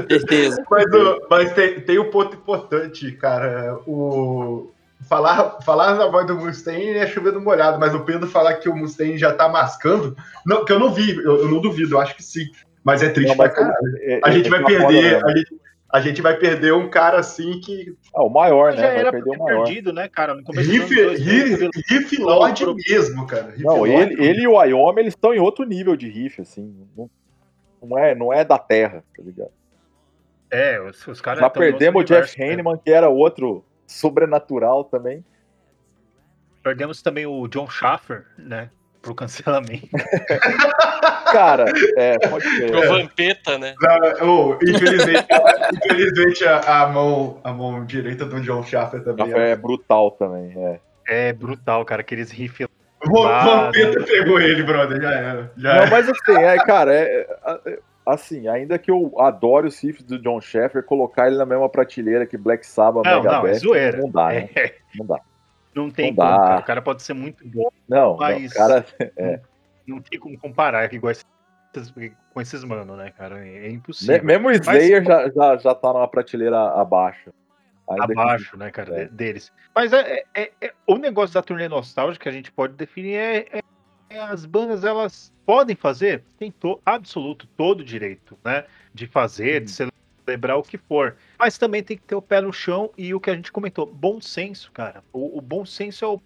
certeza, 0.04 0.64
com. 0.64 0.76
Mas, 0.76 0.94
o- 0.94 1.28
mas 1.30 1.54
tem, 1.54 1.80
tem 1.80 1.98
um 2.00 2.10
ponto 2.12 2.36
importante, 2.36 3.10
cara. 3.14 3.78
O, 3.88 4.70
falar, 5.08 5.62
falar 5.62 5.96
na 5.96 6.08
voz 6.08 6.28
do 6.28 6.36
Mustaine 6.36 6.98
é 6.98 7.08
chover 7.08 7.32
no 7.32 7.40
molhado, 7.42 7.80
mas 7.80 7.96
o 7.96 8.02
Pedro 8.02 8.28
falar 8.28 8.56
que 8.56 8.68
o 8.68 8.76
Mustaine 8.76 9.18
já 9.18 9.32
tá 9.34 9.48
mascando, 9.48 10.16
não, 10.46 10.66
que 10.66 10.74
eu 10.74 10.80
não 10.80 10.92
vi, 10.94 11.16
eu, 11.16 11.38
eu 11.44 11.48
não 11.50 11.62
duvido, 11.62 11.96
eu 11.96 12.02
acho 12.02 12.16
que 12.16 12.24
sim. 12.24 12.46
Mas 12.84 13.02
é 13.02 13.10
triste 13.10 13.30
Não, 13.30 13.38
pra 13.38 13.46
mas 13.48 13.56
caralho. 13.56 13.98
é- 14.02 14.20
A 14.24 14.30
é- 14.30 14.32
gente 14.34 14.48
é 14.48 14.50
vai 14.50 14.60
pra 14.60 14.70
fora 14.70 14.88
perder, 14.88 15.26
a 15.26 15.38
gente, 15.38 15.62
a 15.94 16.02
gente 16.02 16.22
vai 16.22 16.38
perder 16.38 16.74
um 16.74 16.90
cara 16.90 17.20
assim 17.20 17.60
que. 17.62 17.96
Ah, 18.16 18.24
o 18.24 18.30
maior, 18.30 18.74
já 18.74 18.82
né? 18.82 18.88
Vai 18.88 18.96
era 19.00 19.12
pra 19.12 19.22
perder 19.22 19.38
o 19.40 19.44
maior. 19.44 19.64
perdido, 19.66 19.94
né, 19.94 20.08
cara? 20.10 20.34
No 20.36 20.44
começo 20.44 20.70
Riff, 20.70 20.90
dos 20.94 20.98
anos 21.06 21.20
2000, 21.24 21.46
riff, 21.72 21.82
riff 21.90 22.18
Lord 22.22 22.66
mesmo, 22.90 23.26
cara. 23.28 23.48
Riff 23.52 23.64
Não, 23.64 23.78
Lord. 23.78 23.92
ele, 23.94 24.24
ele 24.26 24.42
e 24.42 24.48
o 24.48 24.54
Wyoming, 24.58 25.00
eles 25.02 25.14
estão 25.14 25.34
em 25.34 25.40
outro 25.40 25.64
nível 25.66 25.96
de 25.96 26.10
riff, 26.10 26.42
assim. 26.42 26.76
Não, 26.98 27.10
não 27.82 27.98
é, 27.98 28.14
não 28.16 28.34
é 28.34 28.44
da 28.44 28.58
terra, 28.58 29.04
tá 29.16 29.24
ligado? 29.24 29.52
É, 30.52 30.80
os, 30.82 31.08
os 31.08 31.20
caras 31.22 31.40
Já 31.40 31.50
perdemos 31.50 32.02
o 32.02 32.06
Jeff. 32.06 32.42
Hanneman, 32.44 32.78
que 32.78 32.92
era 32.92 33.10
outro 33.10 33.64
sobrenatural 33.88 34.84
também. 34.84 35.24
Perdemos 36.62 37.02
também 37.02 37.26
o 37.26 37.48
John 37.48 37.68
Schaffer, 37.70 38.26
né? 38.38 38.70
Pro 39.04 39.14
cancelamento. 39.14 39.90
Cara, 41.32 41.66
é, 41.98 42.18
pode 42.30 42.46
ser. 42.50 42.72
Pro 42.72 42.88
Vampeta, 42.88 43.58
né? 43.58 43.76
Oh, 44.22 44.56
infelizmente, 44.64 45.28
infelizmente 45.86 46.46
a, 46.46 46.84
a 46.84 46.88
mão, 46.88 47.42
a 47.44 47.52
mão 47.52 47.86
direita 47.86 48.26
do 48.26 48.40
John 48.40 48.64
Schaffer 48.64 49.04
também. 49.04 49.30
É 49.34 49.56
brutal 49.58 50.12
também, 50.12 50.54
é. 50.58 50.80
É 51.06 51.34
brutal, 51.34 51.84
cara. 51.84 52.00
Aqueles 52.00 52.32
riffs. 52.32 52.66
O 53.06 53.24
Vampeta 53.24 54.02
pegou 54.04 54.40
ele, 54.40 54.64
brother. 54.64 55.02
Já 55.02 55.12
era. 55.12 55.52
Já 55.58 55.74
Não, 55.74 55.82
era. 55.82 55.92
mas 55.92 56.08
assim, 56.10 56.38
é, 56.42 56.58
cara, 56.64 56.94
é, 56.96 57.28
é, 57.66 57.80
assim, 58.06 58.48
ainda 58.48 58.80
que 58.80 58.90
eu 58.90 59.14
adore 59.20 59.68
os 59.68 59.84
riffs 59.84 60.04
do 60.06 60.18
John 60.18 60.40
Sheffer, 60.40 60.82
colocar 60.82 61.28
ele 61.28 61.38
na 61.38 61.46
mesma 61.46 61.68
prateleira 61.68 62.26
que 62.26 62.38
Black 62.38 62.66
Sabbath, 62.66 63.04
Não, 63.04 63.22
não, 63.22 63.46
é 63.48 63.54
zoeira. 63.56 63.98
não 63.98 64.10
dá, 64.10 64.28
né? 64.28 64.50
É, 64.56 64.76
Não 64.96 65.06
dá. 65.06 65.20
Não 65.76 65.90
tem 65.90 66.14
Não 66.14 66.16
como, 66.26 66.38
cara. 66.40 66.60
O 66.60 66.64
cara 66.64 66.82
pode 66.82 67.04
ser 67.04 67.14
muito 67.14 67.48
bom, 67.48 67.70
Não, 67.88 68.12
não, 68.12 68.18
Mas- 68.18 68.54
cara, 68.54 68.86
não 69.88 70.00
tem 70.02 70.20
como 70.20 70.38
comparar 70.38 70.94
igual 70.94 71.12
esses, 71.12 71.26
com 72.34 72.41
esses 72.41 72.64
mano, 72.64 72.95
né, 72.95 73.12
cara? 73.12 73.45
É, 73.45 73.68
é 73.68 73.70
impossível. 73.72 74.24
mesmo 74.24 74.48
o 74.48 74.52
Slayer 74.52 75.04
já, 75.04 75.30
já, 75.30 75.58
já 75.58 75.76
tá 75.76 75.91
numa 75.94 76.08
prateleira 76.08 76.60
abaixo. 76.80 77.32
Ainda 77.90 78.06
que- 78.08 78.12
abaixo, 78.14 78.58
né, 78.58 78.72
cara, 78.72 78.95
É. 79.02 79.06
de- 79.06 79.12
deles. 79.12 79.52
Mas 79.76 79.91
é, 79.91 80.24
é- 80.34 80.52
é- 80.62 80.74
o 80.88 80.95
negócio 80.95 81.34
da 81.34 81.41
turnê 81.41 81.68
nostálgica 81.68 82.24
que 82.24 82.30
a 82.30 82.32
gente 82.32 82.52
pode 82.52 82.74
definir 82.76 83.16
é, 83.16 83.38
é- 83.52 83.62
é 84.10 84.20
as 84.20 84.45
bandas 84.45 84.84
elas 84.86 85.34
podem 85.45 85.76
fazer, 85.76 86.24
tem 86.40 86.50
to, 86.50 86.80
absoluto 86.86 87.45
todo 87.58 87.82
o 87.82 87.84
direito, 87.84 88.38
né, 88.45 88.64
de 88.94 89.06
fazer, 89.08 89.62
de 89.62 89.72
celebrar 90.26 90.58
o 90.58 90.64
que 90.64 90.78
for. 90.78 91.16
Mas 91.38 91.58
também 91.58 91.84
tem 91.84 91.98
que 91.98 92.04
ter 92.04 92.16
o 92.16 92.22
pé 92.22 92.41
no 92.41 92.52
chão 92.54 92.91
e 92.98 93.14
o 93.14 93.20
que 93.20 93.30
a 93.30 93.36
gente 93.36 93.52
comentou, 93.52 93.86
bom 93.86 94.20
senso, 94.22 94.72
cara. 94.72 95.04
O, 95.12 95.38
o 95.38 95.41
bom 95.41 95.66
senso 95.66 96.06
é 96.06 96.08
o 96.08 96.22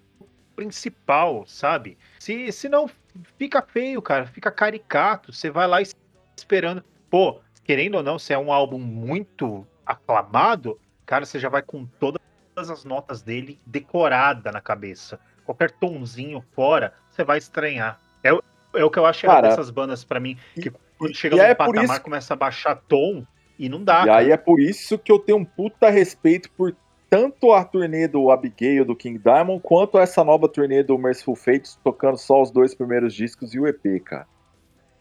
principal, 0.55 1.45
sabe? 1.45 1.97
Se, 2.19 2.51
se 2.51 2.67
não 2.69 2.89
fica 3.37 3.61
feio, 3.61 4.01
cara, 4.01 4.25
fica 4.25 4.51
caricato. 4.51 5.31
Você 5.33 5.49
vai 5.49 5.67
lá 5.67 5.81
es- 5.81 5.95
esperando, 6.35 6.83
pô, 7.09 7.39
querendo 7.63 7.95
ou 7.95 8.03
não, 8.03 8.17
se 8.17 8.33
é 8.33 8.37
um 8.37 8.51
álbum 8.51 8.79
muito 8.79 9.65
aclamado, 9.85 10.79
cara, 11.05 11.25
você 11.25 11.39
já 11.39 11.49
vai 11.49 11.61
com 11.61 11.85
todas 11.85 12.19
as 12.57 12.83
notas 12.83 13.21
dele 13.21 13.59
decorada 13.65 14.51
na 14.51 14.61
cabeça. 14.61 15.19
Qualquer 15.45 15.71
tonzinho 15.71 16.43
fora, 16.53 16.93
você 17.09 17.23
vai 17.23 17.37
estranhar. 17.37 17.99
É, 18.23 18.33
o- 18.33 18.43
é 18.73 18.83
o 18.83 18.89
que 18.89 18.99
eu 18.99 19.05
acho 19.05 19.25
errado 19.25 19.37
Cara, 19.43 19.49
dessas 19.49 19.69
bandas 19.69 20.03
pra 20.03 20.19
mim, 20.19 20.37
que 20.55 20.71
quando 20.97 21.15
chega 21.15 21.35
num 21.35 21.43
é 21.43 21.53
patamar, 21.55 21.85
isso- 21.85 22.01
começa 22.01 22.33
a 22.33 22.37
baixar 22.37 22.75
tom 22.87 23.25
e 23.57 23.67
não 23.69 23.83
dá. 23.83 24.05
E 24.05 24.09
aí 24.09 24.31
é 24.31 24.37
por 24.37 24.59
isso 24.59 24.97
que 24.97 25.11
eu 25.11 25.19
tenho 25.19 25.37
um 25.39 25.45
puta 25.45 25.89
respeito 25.89 26.49
por 26.51 26.75
tanto 27.09 27.53
a 27.53 27.63
turnê 27.63 28.07
do 28.07 28.29
Abigail 28.29 28.83
do 28.83 28.95
King 28.95 29.17
Diamond, 29.17 29.61
quanto 29.63 29.97
essa 29.97 30.23
nova 30.23 30.47
turnê 30.49 30.83
do 30.83 30.97
Merciful 30.97 31.35
Fates, 31.35 31.79
tocando 31.83 32.17
só 32.17 32.41
os 32.41 32.51
dois 32.51 32.75
primeiros 32.75 33.13
discos 33.13 33.53
e 33.53 33.59
o 33.59 33.65
EP, 33.67 34.01
cara. 34.03 34.27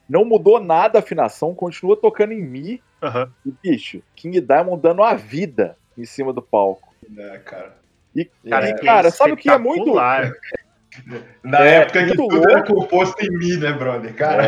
Não 0.09 0.25
mudou 0.25 0.61
nada 0.61 0.99
a 0.99 1.03
afinação, 1.03 1.53
continua 1.53 1.97
tocando 1.97 2.33
em 2.33 2.41
Mi 2.41 2.81
Aham. 3.03 3.29
e, 3.45 3.53
bicho, 3.63 4.01
King 4.15 4.41
Diamond 4.41 4.81
dando 4.81 5.03
a 5.03 5.15
vida 5.15 5.77
em 5.99 6.05
cima 6.05 6.33
do 6.33 6.41
palco. 6.41 6.95
É, 7.17 7.39
cara. 7.39 7.77
E, 8.15 8.25
Cara, 8.49 8.69
e, 8.71 8.75
que 8.75 8.87
cara, 8.87 9.11
sabe 9.11 9.33
o 9.33 9.37
que 9.37 9.51
é 9.51 9.59
muito. 9.59 9.93
Na 11.43 11.61
É, 11.67 11.75
época 11.83 12.07
que 12.07 12.17
tudo 12.17 12.37
era 12.49 12.59
louco. 12.65 12.75
composto 12.75 13.23
em 13.23 13.31
mim, 13.37 13.57
né, 13.59 13.73
brother? 13.73 14.15
Cara, 14.15 14.43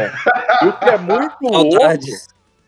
É. 0.63 0.65
O 0.67 0.73
que 0.79 0.89
é 0.89 0.97
muito 0.97 1.37
louco. 1.43 1.77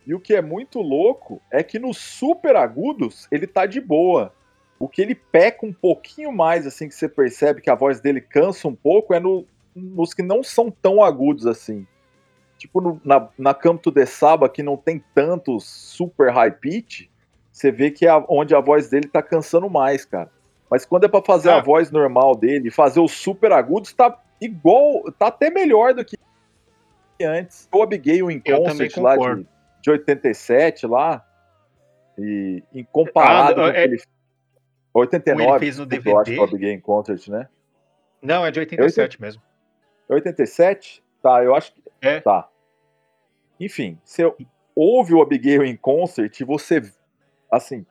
E 0.06 0.14
o 0.14 0.20
que 0.20 0.34
é 0.34 0.42
muito 0.42 0.80
louco 0.80 1.40
é 1.50 1.62
que 1.62 1.78
nos 1.78 1.98
super 1.98 2.56
agudos 2.56 3.28
ele 3.30 3.46
tá 3.46 3.66
de 3.66 3.80
boa. 3.80 4.32
O 4.78 4.88
que 4.88 5.02
ele 5.02 5.14
peca 5.14 5.66
um 5.66 5.72
pouquinho 5.72 6.32
mais, 6.32 6.66
assim, 6.66 6.88
que 6.88 6.94
você 6.94 7.08
percebe 7.08 7.60
que 7.60 7.68
a 7.70 7.74
voz 7.74 8.00
dele 8.00 8.20
cansa 8.20 8.66
um 8.66 8.74
pouco, 8.74 9.12
é 9.14 9.20
no- 9.20 9.46
nos 9.76 10.14
que 10.14 10.22
não 10.22 10.42
são 10.42 10.70
tão 10.70 11.02
agudos 11.02 11.46
assim. 11.46 11.86
Tipo 12.56 12.80
no- 12.80 13.00
na, 13.04 13.28
na 13.38 13.54
Campo 13.54 13.82
to 13.82 13.92
the 13.92 14.06
Saba, 14.06 14.48
que 14.48 14.62
não 14.62 14.76
tem 14.76 15.02
tantos 15.14 15.64
super 15.64 16.32
high 16.32 16.50
pitch, 16.50 17.08
você 17.52 17.70
vê 17.70 17.90
que 17.90 18.06
é 18.06 18.24
onde 18.28 18.54
a 18.54 18.60
voz 18.60 18.88
dele 18.88 19.06
tá 19.08 19.22
cansando 19.22 19.68
mais, 19.68 20.04
cara. 20.04 20.30
Mas 20.70 20.84
quando 20.86 21.04
é 21.04 21.08
pra 21.08 21.22
fazer 21.22 21.50
Ah. 21.50 21.56
a 21.58 21.62
voz 21.62 21.90
normal 21.90 22.34
dele, 22.34 22.70
fazer 22.70 23.00
os 23.00 23.12
super 23.12 23.52
agudos, 23.52 23.92
tá 23.92 24.18
igual, 24.40 25.02
tá 25.18 25.26
até 25.26 25.50
melhor 25.50 25.92
do 25.94 26.04
que 26.04 26.16
antes. 27.22 27.68
O 27.72 27.82
Abigail 27.82 28.30
em 28.30 28.40
Eu 28.44 28.62
concert 28.62 28.96
lá 28.96 29.16
de, 29.16 29.46
de 29.80 29.90
87 29.90 30.86
lá, 30.86 31.24
e 32.18 32.62
em 32.72 32.84
comparado 32.84 33.52
Ah, 33.52 33.54
com 33.54 33.70
o 33.70 33.72
que 33.72 33.78
é- 33.78 33.84
ele... 33.84 34.02
89, 34.92 35.50
Ele 35.52 35.58
fez 35.60 35.78
no 35.78 35.86
desculpa, 35.86 36.10
eu 36.10 36.20
acho 36.20 36.30
é 36.30 36.34
DVD. 36.34 36.54
Abigail 36.54 36.74
em 36.74 36.80
concert, 36.80 37.28
né? 37.28 37.48
Não, 38.20 38.44
é 38.44 38.50
de 38.50 38.60
87 38.60 39.20
mesmo. 39.20 39.42
É 40.08 40.14
87? 40.14 41.02
Tá, 41.22 41.44
eu 41.44 41.54
acho 41.54 41.72
que. 41.72 41.82
É. 42.00 42.20
Tá. 42.20 42.48
Enfim, 43.58 43.98
você 44.02 44.24
ouve 44.74 45.14
o 45.14 45.22
Abigail 45.22 45.64
em 45.64 45.76
concert 45.76 46.40
e 46.40 46.44
você. 46.44 46.82
Assim, 47.50 47.86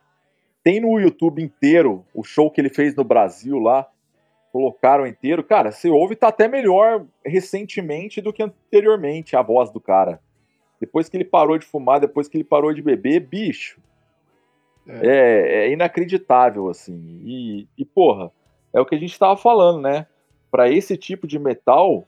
tem 0.63 0.79
no 0.81 0.99
YouTube 0.99 1.41
inteiro 1.41 2.05
o 2.13 2.23
show 2.23 2.51
que 2.51 2.59
ele 2.59 2.69
fez 2.69 2.95
no 2.95 3.03
Brasil 3.03 3.57
lá. 3.59 3.87
Colocaram 4.51 5.07
inteiro. 5.07 5.43
Cara, 5.43 5.71
você 5.71 5.89
ouve 5.89 6.15
tá 6.15 6.27
até 6.27 6.47
melhor 6.47 7.05
recentemente 7.25 8.19
do 8.19 8.33
que 8.33 8.43
anteriormente 8.43 9.35
a 9.35 9.41
voz 9.41 9.71
do 9.71 9.79
cara. 9.79 10.19
Depois 10.79 11.09
que 11.09 11.17
ele 11.17 11.25
parou 11.25 11.57
de 11.57 11.65
fumar, 11.65 11.99
depois 11.99 12.27
que 12.27 12.37
ele 12.37 12.43
parou 12.43 12.73
de 12.73 12.81
beber, 12.81 13.19
bicho. 13.19 13.79
É, 14.87 15.65
é 15.65 15.71
inacreditável, 15.71 16.69
assim. 16.69 17.21
E, 17.23 17.67
e, 17.77 17.85
porra, 17.85 18.31
é 18.73 18.79
o 18.79 18.85
que 18.85 18.95
a 18.95 18.99
gente 18.99 19.17
tava 19.19 19.37
falando, 19.37 19.81
né? 19.81 20.07
Pra 20.49 20.69
esse 20.69 20.97
tipo 20.97 21.27
de 21.27 21.37
metal, 21.37 22.07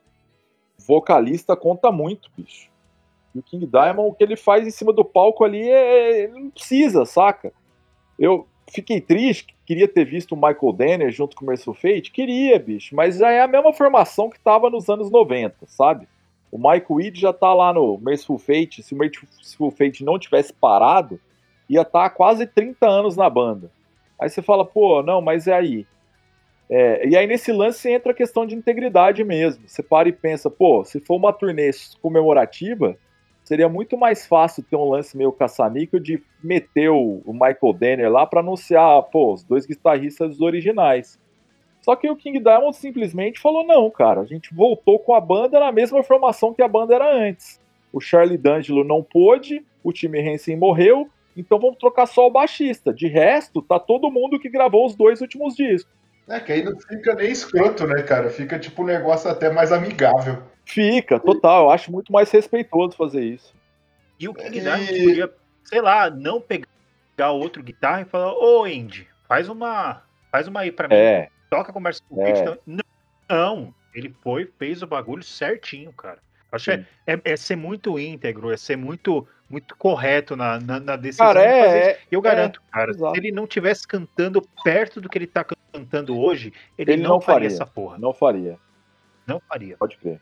vocalista 0.77 1.55
conta 1.55 1.91
muito, 1.91 2.31
bicho. 2.35 2.71
E 3.35 3.39
o 3.39 3.43
King 3.43 3.65
Diamond, 3.67 4.09
o 4.09 4.13
que 4.13 4.23
ele 4.23 4.35
faz 4.35 4.65
em 4.65 4.71
cima 4.71 4.91
do 4.91 5.05
palco 5.05 5.43
ali, 5.43 5.69
é, 5.69 6.23
ele 6.23 6.33
não 6.33 6.49
precisa, 6.49 7.05
saca? 7.05 7.53
Eu 8.17 8.47
fiquei 8.69 8.99
triste, 8.99 9.55
queria 9.65 9.87
ter 9.87 10.05
visto 10.05 10.33
o 10.33 10.35
Michael 10.35 10.73
Danner 10.73 11.11
junto 11.11 11.35
com 11.35 11.45
o 11.45 11.47
Merciful 11.47 11.73
Fate, 11.73 12.11
queria, 12.11 12.57
bicho, 12.57 12.95
mas 12.95 13.17
já 13.17 13.29
é 13.31 13.41
a 13.41 13.47
mesma 13.47 13.73
formação 13.73 14.29
que 14.29 14.39
tava 14.39 14.69
nos 14.69 14.89
anos 14.89 15.09
90, 15.11 15.55
sabe? 15.67 16.07
O 16.51 16.57
Michael 16.57 16.85
Weed 16.89 17.19
já 17.19 17.31
tá 17.31 17.53
lá 17.53 17.73
no 17.73 17.97
Merciful 17.97 18.37
Fate, 18.37 18.83
se 18.83 18.93
o 18.93 18.97
Merciful 18.97 19.71
Fate 19.71 20.03
não 20.03 20.19
tivesse 20.19 20.51
parado, 20.51 21.19
ia 21.69 21.81
estar 21.81 22.09
tá 22.09 22.09
quase 22.09 22.45
30 22.45 22.85
anos 22.85 23.15
na 23.15 23.29
banda. 23.29 23.71
Aí 24.19 24.29
você 24.29 24.41
fala, 24.41 24.65
pô, 24.65 25.01
não, 25.01 25.21
mas 25.21 25.47
é 25.47 25.53
aí. 25.53 25.87
É, 26.69 27.07
e 27.07 27.17
aí 27.17 27.25
nesse 27.27 27.51
lance 27.51 27.89
entra 27.89 28.11
a 28.11 28.15
questão 28.15 28.45
de 28.45 28.55
integridade 28.55 29.23
mesmo. 29.23 29.67
Você 29.67 29.81
para 29.81 30.09
e 30.09 30.13
pensa, 30.13 30.49
pô, 30.49 30.83
se 30.83 30.99
for 30.99 31.15
uma 31.15 31.33
turnê 31.33 31.71
comemorativa, 32.01 32.97
seria 33.43 33.67
muito 33.67 33.97
mais 33.97 34.25
fácil 34.25 34.63
ter 34.63 34.75
um 34.75 34.89
lance 34.89 35.17
meio 35.17 35.31
caça-níquel 35.31 35.99
de 35.99 36.21
meter 36.43 36.89
o, 36.89 37.21
Michael 37.27 37.73
Danner 37.77 38.11
lá 38.11 38.25
para 38.25 38.41
anunciar, 38.41 39.03
pô, 39.03 39.33
os 39.33 39.43
dois 39.43 39.65
guitarristas 39.65 40.39
originais. 40.39 41.19
Só 41.81 41.95
que 41.95 42.09
o 42.09 42.15
King 42.15 42.39
Diamond 42.39 42.75
simplesmente 42.75 43.39
falou: 43.39 43.65
não, 43.65 43.89
cara, 43.89 44.21
a 44.21 44.25
gente 44.25 44.53
voltou 44.53 44.99
com 44.99 45.13
a 45.13 45.21
banda 45.21 45.59
na 45.59 45.71
mesma 45.71 46.03
formação 46.03 46.53
que 46.53 46.61
a 46.61 46.67
banda 46.67 46.95
era 46.95 47.11
antes. 47.11 47.59
O 47.91 47.99
Charlie 47.99 48.37
D'Angelo 48.37 48.83
não 48.83 49.03
pôde, 49.03 49.65
o 49.83 49.91
Timmy 49.91 50.19
Henson 50.19 50.55
morreu, 50.55 51.09
então 51.35 51.59
vamos 51.59 51.77
trocar 51.77 52.05
só 52.05 52.27
o 52.27 52.31
baixista. 52.31 52.93
De 52.93 53.07
resto, 53.07 53.61
tá 53.61 53.79
todo 53.79 54.11
mundo 54.11 54.39
que 54.39 54.49
gravou 54.49 54.85
os 54.85 54.95
dois 54.95 55.21
últimos 55.21 55.55
discos. 55.55 55.91
É, 56.27 56.39
que 56.39 56.53
aí 56.53 56.63
não 56.63 56.79
fica 56.79 57.13
nem 57.15 57.31
escroto, 57.31 57.85
né, 57.85 58.03
cara? 58.03 58.29
Fica 58.29 58.57
tipo 58.57 58.83
um 58.83 58.85
negócio 58.85 59.29
até 59.29 59.49
mais 59.49 59.71
amigável. 59.71 60.41
Fica, 60.63 61.19
total. 61.19 61.65
Eu 61.65 61.71
acho 61.71 61.91
muito 61.91 62.13
mais 62.13 62.31
respeitoso 62.31 62.95
fazer 62.95 63.23
isso. 63.23 63.53
E 64.19 64.29
o 64.29 64.33
King 64.33 64.61
Diamond 64.61 64.87
podia, 64.87 65.33
sei 65.65 65.81
lá, 65.81 66.09
não 66.09 66.39
pegar 66.39 67.31
outro 67.31 67.63
guitarra 67.63 68.01
e 68.01 68.05
falar, 68.05 68.33
ô 68.33 68.63
Andy, 68.63 69.07
faz 69.27 69.49
uma. 69.49 70.03
Faz 70.31 70.47
uma 70.47 70.61
aí 70.61 70.71
pra 70.71 70.87
mim. 70.87 70.95
É. 70.95 71.29
Toca 71.51 71.73
conversa 71.73 72.01
com 72.07 72.15
o 72.15 72.21
É. 72.25 72.57
Não, 72.65 72.83
não, 73.29 73.73
ele 73.93 74.15
foi, 74.23 74.49
fez 74.57 74.81
o 74.81 74.87
bagulho 74.87 75.21
certinho, 75.21 75.91
cara. 75.91 76.17
Acho 76.49 76.65
que 76.65 76.71
é, 76.71 76.85
é- 77.13 77.21
é 77.25 77.35
ser 77.37 77.57
muito 77.57 77.99
íntegro, 77.99 78.51
é 78.51 78.57
ser 78.57 78.77
muito, 78.77 79.27
muito 79.49 79.75
correto 79.75 80.35
na, 80.35 80.59
na, 80.59 80.79
na 80.79 80.95
decisão 80.95 81.27
Cara, 81.27 81.41
de 81.41 81.61
fazer 81.65 81.77
é. 81.77 81.91
isso. 81.91 81.99
Eu 82.09 82.21
garanto, 82.21 82.61
cara, 82.71 82.91
exato. 82.91 83.13
se 83.13 83.19
ele 83.19 83.31
não 83.33 83.45
tivesse 83.45 83.85
cantando 83.87 84.41
perto 84.63 84.99
do 85.01 85.09
que 85.09 85.17
ele 85.17 85.27
tá 85.27 85.45
cantando 85.73 86.17
hoje, 86.17 86.53
ele, 86.77 86.93
Ele 86.93 87.03
não, 87.03 87.11
não 87.11 87.21
faria 87.21 87.49
faria. 87.49 87.55
essa 87.55 87.65
porra. 87.65 87.97
Não 87.97 88.13
faria, 88.13 88.57
Não 89.27 89.41
faria. 89.47 89.75
pode 89.77 89.97
crer. 89.97 90.19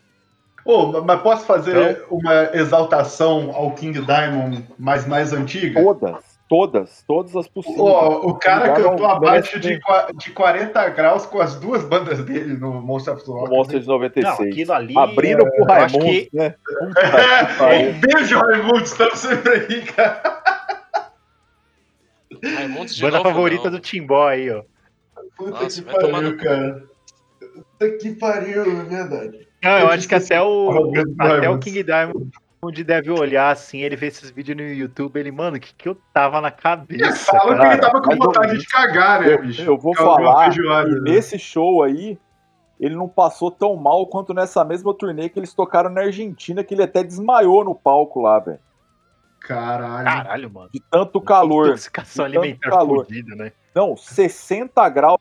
Ô, 0.66 1.02
mas 1.02 1.22
posso 1.22 1.46
fazer 1.46 2.06
uma 2.12 2.52
exaltação 2.56 3.52
ao 3.56 3.74
King 3.74 4.00
Diamond 4.06 4.68
mais 4.78 5.08
mais 5.08 5.32
antiga? 5.34 5.82
Todas, 5.82 6.29
todas, 6.50 7.04
todas 7.08 7.34
as 7.36 7.48
possíveis. 7.48 7.80
Ó, 7.80 8.28
o 8.28 8.34
cara 8.34 8.74
cantou 8.74 9.06
abaixo 9.06 9.60
de, 9.60 9.80
de 10.18 10.32
40 10.32 10.90
graus 10.90 11.26
com 11.26 11.40
as 11.40 11.56
duas 11.56 11.86
bandas 11.86 12.22
dele 12.26 12.56
no 12.58 12.74
Monster 12.82 13.14
of 13.14 13.24
the 13.24 13.32
O 13.32 13.36
Rock. 13.36 13.50
Monster 13.52 13.80
de 13.80 13.88
96. 13.88 14.40
Não, 14.40 14.46
aquilo 14.48 14.74
ali. 14.74 14.98
Abrindo 14.98 15.46
pro 15.46 15.64
eu 15.66 15.72
acho 15.72 15.98
Raimundo, 15.98 16.06
que- 16.06 16.30
né? 16.34 16.50
Que 16.50 17.58
pariu. 17.58 17.94
Beijo, 17.94 18.40
Raimundo, 18.40 18.84
estamos 18.84 19.20
sempre 19.20 19.52
aí, 19.54 19.82
cara. 19.84 20.42
Raimundos 22.44 22.96
de 22.96 23.02
Banda 23.02 23.18
novo, 23.18 23.30
favorita 23.30 23.64
não. 23.66 23.72
do 23.72 23.80
Timbó 23.80 24.28
aí, 24.28 24.50
ó. 24.50 24.64
Puta 25.38 25.52
Nossa, 25.64 25.82
que 25.84 25.94
pariu, 25.94 26.38
cara. 26.38 26.84
Puta 27.78 27.98
que 27.98 28.10
pariu, 28.16 28.62
é 28.64 28.84
verdade. 28.86 29.48
Não, 29.64 29.80
eu 29.80 29.88
acho 29.90 30.08
que 30.08 30.16
até 30.16 30.42
o, 30.42 30.92
até 31.20 31.50
o. 31.50 31.60
King 31.60 31.84
Diamond 31.84 32.30
deve 32.84 33.10
olhar 33.12 33.52
assim, 33.52 33.80
ele 33.80 33.96
vê 33.96 34.08
esses 34.08 34.30
vídeos 34.30 34.58
no 34.58 34.64
YouTube, 34.64 35.18
ele, 35.18 35.32
mano, 35.32 35.58
o 35.58 35.60
que, 35.60 35.74
que 35.74 35.88
eu 35.88 35.96
tava 36.14 36.42
na 36.42 36.52
cabeça? 36.52 37.32
Fala 37.32 37.58
que 37.58 37.66
ele 37.68 37.78
tava 37.78 38.02
com 38.02 38.08
mas 38.10 38.18
eu- 38.20 38.26
vontade 38.26 38.58
de 38.58 38.66
cagar, 38.68 39.22
né, 39.22 39.34
Eu, 39.34 39.42
bicho? 39.42 39.62
eu 39.62 39.78
vou 39.78 39.94
é 39.98 40.02
uma 40.02 40.16
falar 40.16 40.50
que 40.50 40.56
feijoada, 40.56 40.90
né? 40.90 41.12
nesse 41.12 41.40
show 41.40 41.82
aí, 41.84 42.20
ele 42.80 42.96
não 42.96 43.08
passou 43.08 43.50
tão 43.50 43.76
mal 43.76 44.06
quanto 44.08 44.34
nessa 44.34 44.64
mesma 44.66 44.94
turnê 44.94 45.30
que 45.30 45.40
eles 45.40 45.54
tocaram 45.54 45.90
na 45.90 46.02
Argentina, 46.02 46.64
que 46.64 46.74
ele 46.74 46.84
até 46.84 47.04
desmaiou 47.04 47.64
no 47.64 47.74
palco 47.76 48.22
lá, 48.22 48.40
velho. 48.40 48.60
Caralho. 49.40 50.06
Caralho, 50.06 50.50
mano. 50.52 50.70
De 50.72 50.82
tanto 50.82 51.22
calor. 51.22 51.68
Intoxicação 51.68 52.26
de 52.28 52.34
tanto 52.34 52.44
alimentar 52.44 52.70
calor. 52.70 53.06
fodida, 53.06 53.36
né? 53.36 53.52
Não, 53.74 53.96
60 53.96 54.88
graus 54.90 55.18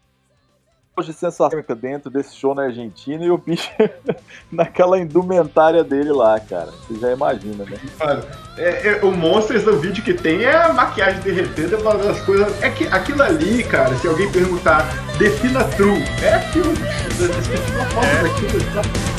de 1.06 1.12
sensação 1.12 1.48
dentro 1.80 2.10
desse 2.10 2.34
show 2.34 2.54
na 2.54 2.62
Argentina 2.64 3.24
e 3.24 3.30
o 3.30 3.38
bicho 3.38 3.70
naquela 4.50 4.98
indumentária 4.98 5.82
dele 5.84 6.12
lá, 6.12 6.38
cara. 6.40 6.68
Você 6.88 6.98
já 6.98 7.12
imagina, 7.12 7.64
né? 7.64 7.78
Mano, 7.98 8.22
é- 8.56 8.88
é- 8.88 9.04
o 9.04 9.10
Monsters, 9.10 9.66
o 9.66 9.78
vídeo 9.78 10.02
que 10.02 10.14
tem 10.14 10.44
é 10.44 10.54
a 10.56 10.72
maquiagem 10.72 11.20
derretendo, 11.20 11.74
é 11.76 11.78
uma 11.78 11.94
das 11.96 12.20
coisas. 12.22 12.62
É 12.62 12.70
que 12.70 12.86
aquilo 12.88 13.22
ali, 13.22 13.62
cara, 13.64 13.94
se 13.96 14.06
alguém 14.06 14.30
perguntar, 14.30 14.86
defina 15.18 15.64
true. 15.64 16.02
É 16.22 16.34
aquilo, 16.34 16.70
bicho. 16.70 17.08
Defina 17.28 17.82
a 17.82 17.86
forma 17.86 18.08
É. 18.10 18.22
daquilo. 18.22 18.60
tá? 18.74 19.17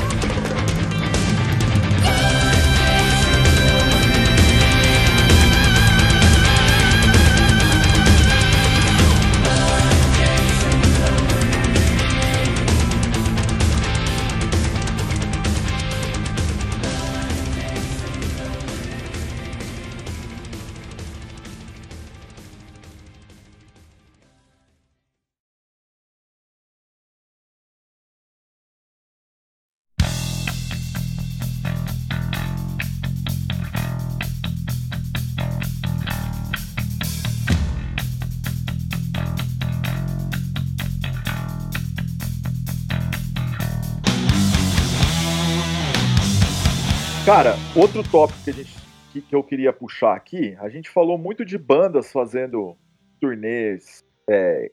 Cara, 47.29 47.53
outro 47.75 48.01
tópico 48.01 48.43
que, 48.43 48.49
a 48.49 48.53
gente, 48.53 48.73
que, 49.13 49.21
que 49.21 49.35
eu 49.35 49.43
queria 49.43 49.71
puxar 49.71 50.15
aqui, 50.15 50.57
a 50.59 50.67
gente 50.67 50.89
falou 50.89 51.15
muito 51.15 51.45
de 51.45 51.59
bandas 51.59 52.11
fazendo 52.11 52.75
turnês 53.21 54.03
é, 54.27 54.71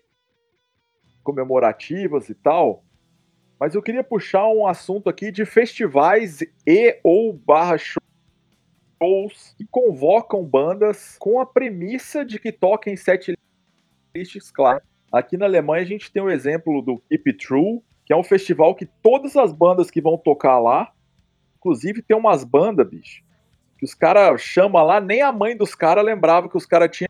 comemorativas 1.23 2.31
e 2.31 2.35
tal, 2.35 2.83
mas 3.61 3.75
eu 3.75 3.83
queria 3.83 4.03
puxar 4.03 4.49
um 4.49 4.67
assunto 4.67 5.11
aqui 5.11 5.31
de 5.31 5.45
festivais 5.45 6.41
e 6.67 6.99
ou 7.05 7.31
barra 7.35 7.77
shows 7.77 8.01
que 9.59 9.67
convocam 9.71 10.43
bandas 10.43 11.19
com 11.19 11.39
a 11.39 11.45
premissa 11.45 12.25
de 12.25 12.39
que 12.39 12.51
toquem 12.51 12.97
sete 12.97 13.35
lists, 14.17 14.51
claro. 14.51 14.83
Aqui 15.13 15.37
na 15.37 15.45
Alemanha 15.45 15.83
a 15.83 15.87
gente 15.87 16.11
tem 16.11 16.23
o 16.23 16.31
exemplo 16.31 16.81
do 16.81 17.03
Keep 17.11 17.35
True, 17.35 17.83
que 18.07 18.15
é 18.15 18.17
um 18.17 18.25
festival 18.25 18.75
que 18.75 18.87
todas 18.87 19.37
as 19.37 19.53
bandas 19.53 19.91
que 19.91 20.01
vão 20.01 20.17
tocar 20.17 20.59
lá 20.59 20.96
Inclusive, 21.59 22.03
tem 22.03 22.17
umas 22.17 22.45
bandas, 22.45 22.89
bicho, 22.89 23.23
que 23.79 23.85
os 23.85 23.95
caras 23.95 24.41
chamam 24.41 24.85
lá, 24.85 25.01
nem 25.01 25.23
a 25.23 25.33
mãe 25.33 25.57
dos 25.57 25.75
caras 25.75 26.05
lembrava 26.05 26.49
que 26.49 26.57
os 26.57 26.67
caras 26.67 26.97
tinham 26.97 27.09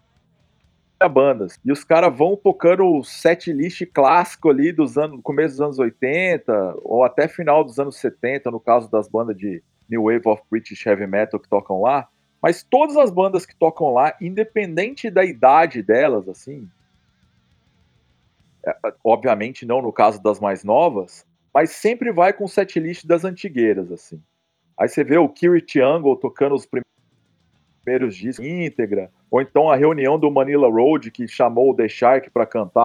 bandas. 1.10 1.60
E 1.64 1.70
os 1.70 1.84
caras 1.84 2.16
vão 2.16 2.36
tocando 2.36 2.86
o 2.86 3.04
set 3.04 3.52
list 3.52 3.84
clássico 3.92 4.48
ali 4.48 4.72
dos 4.72 4.96
anos, 4.96 5.20
começo 5.22 5.54
dos 5.54 5.60
anos 5.60 5.78
80, 5.78 6.76
ou 6.82 7.04
até 7.04 7.28
final 7.28 7.62
dos 7.62 7.78
anos 7.78 7.96
70, 7.96 8.50
no 8.50 8.58
caso 8.58 8.90
das 8.90 9.06
bandas 9.06 9.36
de 9.36 9.62
New 9.88 10.04
Wave 10.04 10.22
of 10.26 10.42
British 10.50 10.84
Heavy 10.86 11.06
Metal 11.06 11.38
que 11.38 11.48
tocam 11.48 11.82
lá. 11.82 12.08
Mas 12.40 12.62
todas 12.62 12.96
as 12.96 13.10
bandas 13.10 13.44
que 13.44 13.54
tocam 13.54 13.92
lá, 13.92 14.16
independente 14.20 15.10
da 15.10 15.24
idade 15.24 15.82
delas, 15.82 16.28
assim, 16.28 16.68
é, 18.64 18.74
obviamente 19.04 19.66
não 19.66 19.82
no 19.82 19.92
caso 19.92 20.22
das 20.22 20.40
mais 20.40 20.64
novas, 20.64 21.26
mas 21.52 21.70
sempre 21.70 22.12
vai 22.12 22.32
com 22.32 22.44
o 22.44 22.48
setlist 22.48 23.06
das 23.06 23.24
antigueiras, 23.24 23.90
assim. 23.92 24.22
Aí 24.78 24.88
você 24.88 25.02
vê 25.02 25.16
o 25.16 25.28
Kiri 25.28 25.62
Triangle 25.62 26.16
tocando 26.16 26.54
os 26.54 26.66
primeiros 26.66 28.16
discos 28.16 28.44
íntegra, 28.44 29.10
ou 29.30 29.40
então 29.40 29.70
a 29.70 29.76
reunião 29.76 30.18
do 30.18 30.30
Manila 30.30 30.68
Road, 30.68 31.10
que 31.10 31.26
chamou 31.26 31.70
o 31.70 31.74
The 31.74 31.88
Shark 31.88 32.30
para 32.30 32.46
cantar 32.46 32.84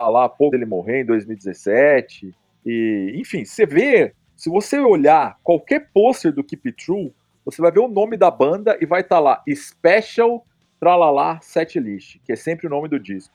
lá 0.00 0.24
a 0.24 0.28
pouco 0.28 0.54
ele 0.54 0.64
morrer 0.64 1.02
em 1.02 1.04
2017. 1.04 2.34
E, 2.64 3.12
enfim, 3.16 3.44
você 3.44 3.66
vê, 3.66 4.14
se 4.36 4.48
você 4.48 4.78
olhar 4.78 5.38
qualquer 5.42 5.90
pôster 5.92 6.32
do 6.32 6.44
Keep 6.44 6.68
It 6.68 6.84
True, 6.84 7.12
você 7.44 7.60
vai 7.60 7.72
ver 7.72 7.80
o 7.80 7.88
nome 7.88 8.16
da 8.16 8.30
banda 8.30 8.78
e 8.80 8.86
vai 8.86 9.00
estar 9.00 9.16
tá 9.16 9.20
lá 9.20 9.42
Special 9.48 10.46
Tralalá 10.78 11.40
Setlist, 11.40 12.18
que 12.24 12.32
é 12.32 12.36
sempre 12.36 12.66
o 12.66 12.70
nome 12.70 12.88
do 12.88 13.00
disco. 13.00 13.34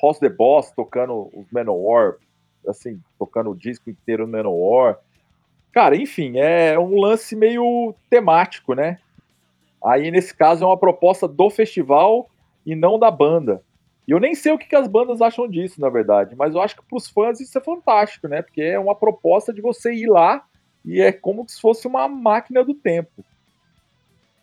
Ross 0.00 0.18
the 0.18 0.28
Boss 0.28 0.70
tocando 0.70 1.28
os 1.34 1.50
Manowar, 1.50 2.16
assim, 2.66 3.00
tocando 3.18 3.50
o 3.50 3.56
disco 3.56 3.90
inteiro 3.90 4.26
no 4.26 4.32
Manowar. 4.32 4.98
Cara, 5.72 5.96
enfim, 5.96 6.38
é 6.38 6.78
um 6.78 7.00
lance 7.00 7.36
meio 7.36 7.94
temático, 8.10 8.74
né? 8.74 8.98
Aí, 9.84 10.10
nesse 10.10 10.34
caso, 10.34 10.64
é 10.64 10.66
uma 10.66 10.76
proposta 10.76 11.28
do 11.28 11.50
festival 11.50 12.28
e 12.66 12.74
não 12.74 12.98
da 12.98 13.10
banda. 13.10 13.62
E 14.06 14.10
eu 14.10 14.18
nem 14.18 14.34
sei 14.34 14.52
o 14.52 14.58
que, 14.58 14.66
que 14.66 14.74
as 14.74 14.88
bandas 14.88 15.20
acham 15.20 15.46
disso, 15.46 15.80
na 15.80 15.90
verdade, 15.90 16.34
mas 16.34 16.54
eu 16.54 16.62
acho 16.62 16.76
que 16.76 16.82
para 16.82 16.96
os 16.96 17.08
fãs 17.08 17.40
isso 17.40 17.56
é 17.58 17.60
fantástico, 17.60 18.26
né? 18.26 18.40
Porque 18.40 18.62
é 18.62 18.78
uma 18.78 18.94
proposta 18.94 19.52
de 19.52 19.60
você 19.60 19.92
ir 19.92 20.08
lá 20.08 20.44
e 20.82 21.00
é 21.00 21.12
como 21.12 21.46
se 21.46 21.60
fosse 21.60 21.86
uma 21.86 22.08
máquina 22.08 22.64
do 22.64 22.72
tempo. 22.72 23.22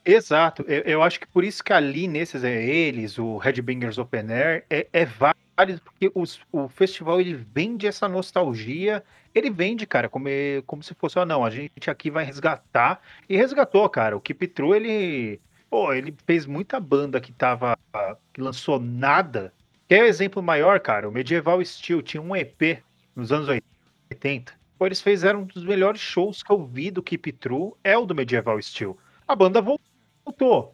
Exato, 0.05 0.63
eu, 0.67 0.81
eu 0.81 1.01
acho 1.01 1.19
que 1.19 1.27
por 1.27 1.43
isso 1.43 1.63
que 1.63 1.73
ali 1.73 2.07
nesses 2.07 2.43
é 2.43 2.63
eles, 2.63 3.17
o 3.17 3.37
Headbangers 3.37 3.97
Open 3.97 4.31
Air, 4.31 4.63
é, 4.69 4.85
é 4.93 5.03
válido, 5.03 5.81
porque 5.83 6.11
os, 6.13 6.39
o 6.51 6.69
festival 6.69 7.19
ele 7.19 7.33
vende 7.33 7.87
essa 7.87 8.07
nostalgia, 8.07 9.03
ele 9.35 9.49
vende, 9.49 9.85
cara, 9.85 10.07
como, 10.07 10.27
como 10.65 10.81
se 10.81 10.93
fosse, 10.93 11.19
ah, 11.19 11.25
não, 11.25 11.43
a 11.43 11.49
gente 11.49 11.89
aqui 11.89 12.09
vai 12.09 12.23
resgatar, 12.23 13.01
e 13.27 13.35
resgatou, 13.35 13.87
cara, 13.89 14.15
o 14.15 14.21
Keep 14.21 14.47
True, 14.47 14.77
ele, 14.77 15.41
pô, 15.69 15.93
ele 15.93 16.15
fez 16.25 16.45
muita 16.45 16.79
banda 16.79 17.19
que 17.19 17.33
tava, 17.33 17.77
que 18.33 18.39
lançou 18.41 18.79
nada, 18.79 19.53
quer 19.89 20.03
o 20.03 20.07
exemplo 20.07 20.41
maior, 20.41 20.79
cara, 20.79 21.09
o 21.09 21.11
Medieval 21.11 21.63
Steel 21.63 22.01
tinha 22.01 22.21
um 22.21 22.33
EP 22.35 22.81
nos 23.13 23.31
anos 23.31 23.49
80, 24.09 24.53
pô, 24.79 24.85
eles 24.85 25.01
fizeram 25.01 25.41
um 25.41 25.45
dos 25.45 25.65
melhores 25.65 25.99
shows 25.99 26.41
que 26.41 26.51
eu 26.51 26.65
vi 26.65 26.89
do 26.89 27.03
Keep 27.03 27.33
True, 27.33 27.73
é 27.83 27.97
o 27.97 28.05
do 28.05 28.15
Medieval 28.15 28.61
Steel, 28.61 28.97
a 29.27 29.35
banda 29.35 29.61
voltou. 29.61 29.81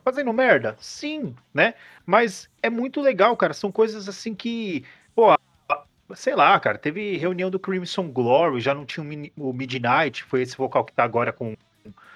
Fazendo 0.04 0.32
merda? 0.32 0.78
Sim, 0.80 1.36
né? 1.54 1.74
Mas 2.06 2.50
é 2.64 2.70
muito 2.70 3.02
legal, 3.02 3.36
cara. 3.36 3.54
São 3.54 3.70
coisas 3.70 4.08
assim 4.08 4.34
que, 4.34 4.86
pô, 5.14 5.36
sei 6.16 6.36
lá, 6.36 6.60
cara. 6.60 6.78
Teve 6.78 7.18
reunião 7.18 7.50
do 7.50 7.60
Crimson 7.60 8.10
Glory, 8.10 8.60
já 8.62 8.74
não 8.74 8.86
tinha 8.86 9.06
o 9.38 9.54
Midnight, 9.54 10.24
foi 10.24 10.42
esse 10.42 10.58
vocal 10.58 10.86
que 10.86 10.94
tá 10.94 11.04
agora 11.04 11.32
com 11.32 11.56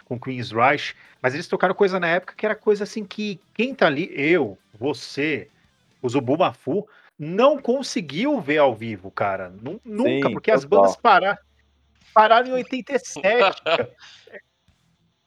com 0.05 0.19
Queen's 0.19 0.51
Rush, 0.51 0.95
mas 1.21 1.33
eles 1.33 1.47
tocaram 1.47 1.73
coisa 1.73 1.99
na 1.99 2.07
época 2.07 2.35
que 2.37 2.45
era 2.45 2.55
coisa 2.55 2.83
assim 2.83 3.03
que 3.03 3.39
quem 3.53 3.73
tá 3.73 3.87
ali, 3.87 4.09
eu, 4.15 4.57
você, 4.79 5.49
o 6.01 6.07
Zubumafu, 6.07 6.87
não 7.17 7.57
conseguiu 7.59 8.39
ver 8.39 8.59
ao 8.59 8.75
vivo, 8.75 9.09
cara. 9.09 9.49
Nunca, 9.49 10.09
Sim, 10.09 10.21
porque 10.31 10.51
total. 10.51 10.55
as 10.55 10.65
bandas 10.65 10.95
pararam, 10.95 11.37
pararam 12.13 12.47
em 12.47 12.53
87. 12.63 13.61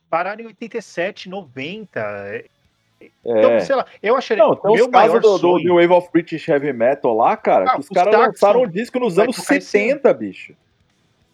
pararam 0.09 0.43
em 0.43 0.47
87, 0.47 1.29
90. 1.29 2.45
É. 3.01 3.11
Então, 3.25 3.61
sei 3.61 3.77
lá, 3.77 3.87
eu 4.03 4.17
acharia. 4.17 4.45
Não, 4.45 4.57
tem 4.57 4.81
os 4.81 4.87
casos 4.89 5.21
do, 5.21 5.39
do 5.39 5.59
New 5.59 5.75
Wave 5.75 5.93
of 5.93 6.09
British 6.13 6.49
Heavy 6.49 6.73
Metal 6.73 7.15
lá, 7.17 7.37
cara, 7.37 7.71
ah, 7.71 7.75
que 7.75 7.81
os, 7.81 7.87
os 7.87 7.95
caras 7.95 8.15
lançaram 8.15 8.63
um 8.63 8.69
disco 8.69 8.99
nos 8.99 9.19
anos 9.19 9.37
70, 9.37 10.13
bicho. 10.15 10.55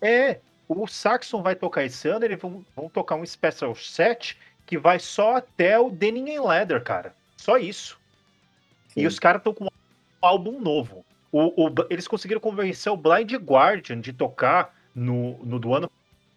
É, 0.01 0.39
o 0.69 0.87
Saxon 0.87 1.43
vai 1.43 1.55
tocar 1.55 1.85
esse 1.85 2.09
ano, 2.09 2.25
eles 2.25 2.39
vão, 2.39 2.65
vão 2.77 2.89
tocar 2.89 3.17
um 3.17 3.25
Special 3.25 3.75
Set 3.75 4.39
que 4.67 4.79
vai 4.79 4.99
só 4.99 5.37
até 5.37 5.79
o 5.79 5.91
Denim 5.91 6.37
and 6.37 6.43
Leather, 6.43 6.83
cara. 6.83 7.15
Só 7.37 7.57
isso. 7.57 7.99
Sim. 8.89 9.03
E 9.03 9.07
os 9.07 9.19
caras 9.19 9.41
estão 9.41 9.53
com 9.53 9.65
um 9.65 9.69
álbum 10.23 10.61
novo. 10.61 11.05
O, 11.31 11.67
o, 11.67 11.75
eles 11.91 12.09
conseguiram 12.09 12.41
convencer 12.41 12.93
o 12.93 12.97
Blind 12.97 13.33
Guardian 13.35 14.01
de 14.01 14.13
tocar 14.13 14.75
no, 14.95 15.39
no 15.45 15.59
do 15.59 15.75
ano 15.75 15.91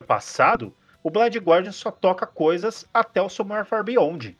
passado 0.05 0.73
o 1.07 1.09
Blood 1.09 1.39
Guardian 1.39 1.71
só 1.71 1.89
toca 1.89 2.27
coisas 2.27 2.85
até 2.93 3.21
o 3.21 3.29
Somewhere 3.29 3.65
Far 3.65 3.81
Beyond. 3.81 4.35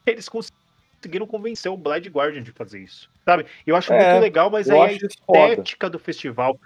Eles 0.06 0.28
conseguiram 0.28 1.26
convencer 1.26 1.70
o 1.70 1.76
Blood 1.76 2.08
Guardian 2.08 2.42
de 2.42 2.52
fazer 2.52 2.80
isso, 2.80 3.10
sabe? 3.24 3.46
Eu 3.66 3.76
acho 3.76 3.92
é, 3.92 4.12
muito 4.12 4.22
legal, 4.22 4.50
mas 4.50 4.68
aí 4.68 4.80
a 4.80 4.92
estética 4.92 5.86
foda. 5.86 5.90
do 5.90 5.98
festival. 5.98 6.58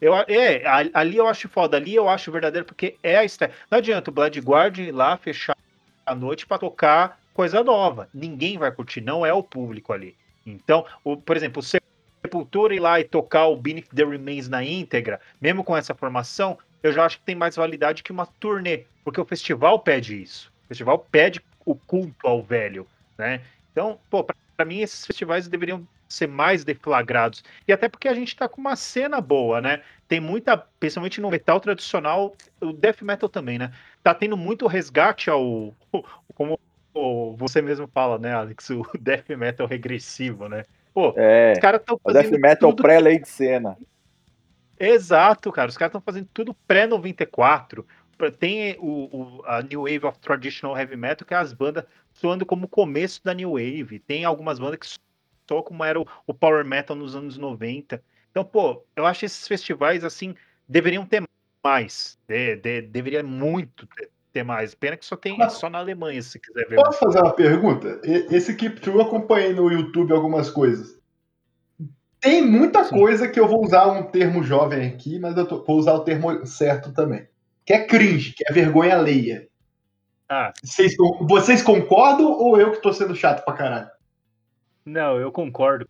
Eu, 0.00 0.14
é, 0.14 0.62
ali 0.94 1.16
eu 1.16 1.26
acho 1.26 1.48
foda, 1.48 1.76
ali 1.76 1.94
eu 1.94 2.08
acho 2.08 2.30
verdadeiro, 2.30 2.64
porque 2.64 2.96
é 3.02 3.16
a 3.16 3.24
estética. 3.24 3.58
Não 3.70 3.78
adianta 3.78 4.10
o 4.10 4.14
Blood 4.14 4.38
Guardian 4.40 4.84
ir 4.84 4.92
lá 4.92 5.16
fechar 5.16 5.56
a 6.06 6.14
noite 6.14 6.46
para 6.46 6.58
tocar 6.58 7.18
coisa 7.34 7.62
nova. 7.62 8.08
Ninguém 8.14 8.58
vai 8.58 8.70
curtir, 8.70 9.00
não 9.00 9.26
é 9.26 9.32
o 9.32 9.42
público 9.42 9.92
ali. 9.92 10.16
Então, 10.46 10.86
o, 11.04 11.16
por 11.16 11.36
exemplo, 11.36 11.60
o 11.60 11.62
Sepultura 12.22 12.74
ir 12.74 12.80
lá 12.80 12.98
e 12.98 13.04
tocar 13.04 13.46
o 13.46 13.56
Beneath 13.56 13.88
the 13.94 14.04
Remains 14.04 14.48
na 14.48 14.64
íntegra, 14.64 15.20
mesmo 15.40 15.62
com 15.62 15.76
essa 15.76 15.94
formação, 15.94 16.58
eu 16.82 16.92
já 16.92 17.04
acho 17.04 17.18
que 17.18 17.24
tem 17.24 17.34
mais 17.34 17.56
validade 17.56 18.02
que 18.02 18.12
uma 18.12 18.26
turnê, 18.26 18.84
porque 19.04 19.20
o 19.20 19.24
festival 19.24 19.78
pede 19.78 20.20
isso. 20.20 20.52
O 20.64 20.68
festival 20.68 20.98
pede 21.10 21.40
o 21.70 21.74
culto 21.74 22.26
ao 22.26 22.42
velho, 22.42 22.86
né? 23.16 23.42
Então, 23.70 23.98
pô, 24.08 24.24
para 24.24 24.64
mim 24.64 24.80
esses 24.80 25.04
festivais 25.04 25.48
deveriam 25.48 25.86
ser 26.08 26.26
mais 26.26 26.64
deflagrados. 26.64 27.44
E 27.66 27.72
até 27.72 27.88
porque 27.88 28.08
a 28.08 28.14
gente 28.14 28.34
tá 28.34 28.48
com 28.48 28.60
uma 28.60 28.74
cena 28.74 29.20
boa, 29.20 29.60
né? 29.60 29.82
Tem 30.08 30.18
muita, 30.20 30.56
principalmente 30.56 31.20
no 31.20 31.30
metal 31.30 31.60
tradicional, 31.60 32.34
o 32.60 32.72
death 32.72 33.02
metal 33.02 33.28
também, 33.28 33.58
né? 33.58 33.70
Tá 34.02 34.14
tendo 34.14 34.36
muito 34.36 34.66
resgate 34.66 35.28
ao 35.28 35.74
como 36.34 36.58
você 37.36 37.62
mesmo 37.62 37.86
fala, 37.86 38.18
né, 38.18 38.32
Alex, 38.32 38.70
o 38.70 38.82
death 38.98 39.28
metal 39.28 39.66
regressivo, 39.66 40.48
né? 40.48 40.64
Pô, 40.94 41.12
é, 41.16 41.52
os 41.52 41.58
caras 41.58 41.80
estão 41.80 42.00
fazendo 42.02 42.30
death 42.30 42.40
metal 42.40 42.74
pré-lei 42.74 43.20
de 43.20 43.28
cena. 43.28 43.76
Exato, 44.80 45.50
cara. 45.50 45.68
Os 45.68 45.76
caras 45.76 45.90
estão 45.90 46.00
fazendo 46.00 46.28
tudo 46.32 46.54
pré-94. 46.66 47.84
Tem 48.38 48.76
o, 48.78 49.38
o, 49.38 49.42
a 49.46 49.62
New 49.62 49.82
Wave 49.82 50.06
of 50.06 50.18
Traditional 50.18 50.76
Heavy 50.76 50.96
Metal, 50.96 51.26
que 51.26 51.34
é 51.34 51.36
as 51.36 51.52
bandas 51.52 51.84
soando 52.12 52.44
como 52.44 52.66
o 52.66 52.68
começo 52.68 53.22
da 53.24 53.32
New 53.32 53.52
Wave. 53.52 54.00
Tem 54.00 54.24
algumas 54.24 54.58
bandas 54.58 54.78
que 54.78 54.98
soam 55.48 55.62
como 55.62 55.84
era 55.84 56.00
o, 56.00 56.06
o 56.26 56.34
Power 56.34 56.64
Metal 56.64 56.96
nos 56.96 57.14
anos 57.14 57.38
90. 57.38 58.02
Então, 58.30 58.44
pô, 58.44 58.84
eu 58.96 59.06
acho 59.06 59.20
que 59.20 59.26
esses 59.26 59.46
festivais, 59.46 60.04
assim, 60.04 60.34
deveriam 60.68 61.06
ter 61.06 61.22
mais. 61.64 62.18
De, 62.28 62.56
de, 62.56 62.82
deveria 62.82 63.22
muito 63.22 63.86
ter, 63.86 64.10
ter, 64.32 64.42
mais. 64.42 64.74
Pena 64.74 64.96
que 64.96 65.04
só 65.04 65.16
tem 65.16 65.38
Mas, 65.38 65.54
só 65.54 65.70
na 65.70 65.78
Alemanha, 65.78 66.20
se 66.22 66.38
quiser 66.38 66.68
ver. 66.68 66.76
Posso 66.76 66.98
fazer 66.98 67.20
uma 67.20 67.34
pergunta? 67.34 68.00
Esse 68.04 68.54
Keep 68.54 68.80
True 68.80 68.96
eu 68.96 69.02
acompanhei 69.02 69.52
no 69.52 69.70
YouTube 69.70 70.12
algumas 70.12 70.50
coisas. 70.50 70.98
Tem 72.20 72.44
muita 72.44 72.84
Sim. 72.84 72.96
coisa 72.96 73.28
que 73.28 73.38
eu 73.38 73.46
vou 73.46 73.62
usar 73.64 73.86
um 73.86 74.02
termo 74.02 74.42
jovem 74.42 74.88
aqui, 74.88 75.20
mas 75.20 75.36
eu 75.36 75.46
tô, 75.46 75.64
vou 75.64 75.78
usar 75.78 75.94
o 75.94 76.00
termo 76.00 76.44
certo 76.44 76.92
também. 76.92 77.28
Que 77.68 77.74
é 77.74 77.84
cringe, 77.84 78.32
que 78.32 78.42
é 78.48 78.50
vergonha 78.50 78.96
alheia. 78.96 79.46
Ah. 80.26 80.54
Vocês, 80.64 80.96
vocês 81.20 81.62
concordam 81.62 82.32
ou 82.32 82.58
eu 82.58 82.72
que 82.72 82.80
tô 82.80 82.94
sendo 82.94 83.14
chato 83.14 83.44
pra 83.44 83.52
caralho? 83.52 83.90
Não, 84.86 85.18
eu 85.18 85.30
concordo. 85.30 85.86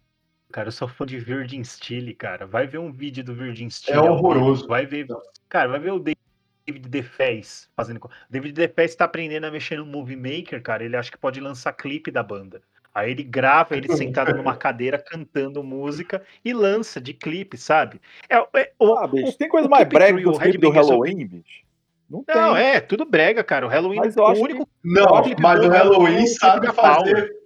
Cara, 0.50 0.66
eu 0.66 0.72
sou 0.72 0.88
fã 0.88 1.06
de 1.06 1.20
Virgin 1.20 1.62
Steel, 1.62 2.16
cara. 2.16 2.48
Vai 2.48 2.66
ver 2.66 2.78
um 2.78 2.90
vídeo 2.90 3.22
do 3.22 3.32
Virgin 3.32 3.70
Steel. 3.70 4.04
É 4.04 4.10
horroroso. 4.10 4.66
Vai 4.66 4.86
ver. 4.86 5.06
Cara, 5.48 5.68
vai 5.68 5.78
ver 5.78 5.92
o 5.92 6.00
David 6.00 6.88
DeFez 6.88 7.70
fazendo. 7.76 8.00
David 8.28 8.54
DeFez 8.54 8.96
tá 8.96 9.04
aprendendo 9.04 9.44
a 9.44 9.50
mexer 9.52 9.78
no 9.78 9.86
Movie 9.86 10.16
Maker, 10.16 10.60
cara. 10.60 10.84
Ele 10.84 10.96
acha 10.96 11.12
que 11.12 11.16
pode 11.16 11.38
lançar 11.38 11.72
clipe 11.74 12.10
da 12.10 12.24
banda. 12.24 12.60
Aí 12.92 13.12
ele 13.12 13.22
grava 13.22 13.76
ele 13.76 13.94
sentado 13.96 14.34
numa 14.34 14.56
cadeira 14.58 14.98
cantando 14.98 15.62
música 15.62 16.24
e 16.44 16.52
lança 16.52 17.00
de 17.00 17.14
clipe, 17.14 17.56
sabe? 17.56 18.00
É, 18.28 18.36
é 18.36 18.72
o, 18.80 18.94
ah, 18.94 19.06
bicho, 19.06 19.28
o, 19.28 19.38
tem 19.38 19.48
coisa 19.48 19.68
mais 19.68 19.88
brega 19.88 20.18
que 20.18 20.26
o 20.26 20.36
clipe 20.36 20.58
do 20.58 20.70
Halloween, 20.70 21.24
bicho? 21.24 21.67
Não, 22.08 22.24
não 22.26 22.56
é, 22.56 22.80
tudo 22.80 23.04
brega, 23.04 23.44
cara. 23.44 23.66
O 23.66 23.68
Halloween 23.68 23.98
mas 23.98 24.16
o 24.16 24.42
único. 24.42 24.66
Que... 24.66 24.72
Não, 24.82 25.22
mas 25.38 25.60
o 25.60 25.68
Halloween 25.68 26.26
sabe 26.26 26.72
fazer. 26.72 27.36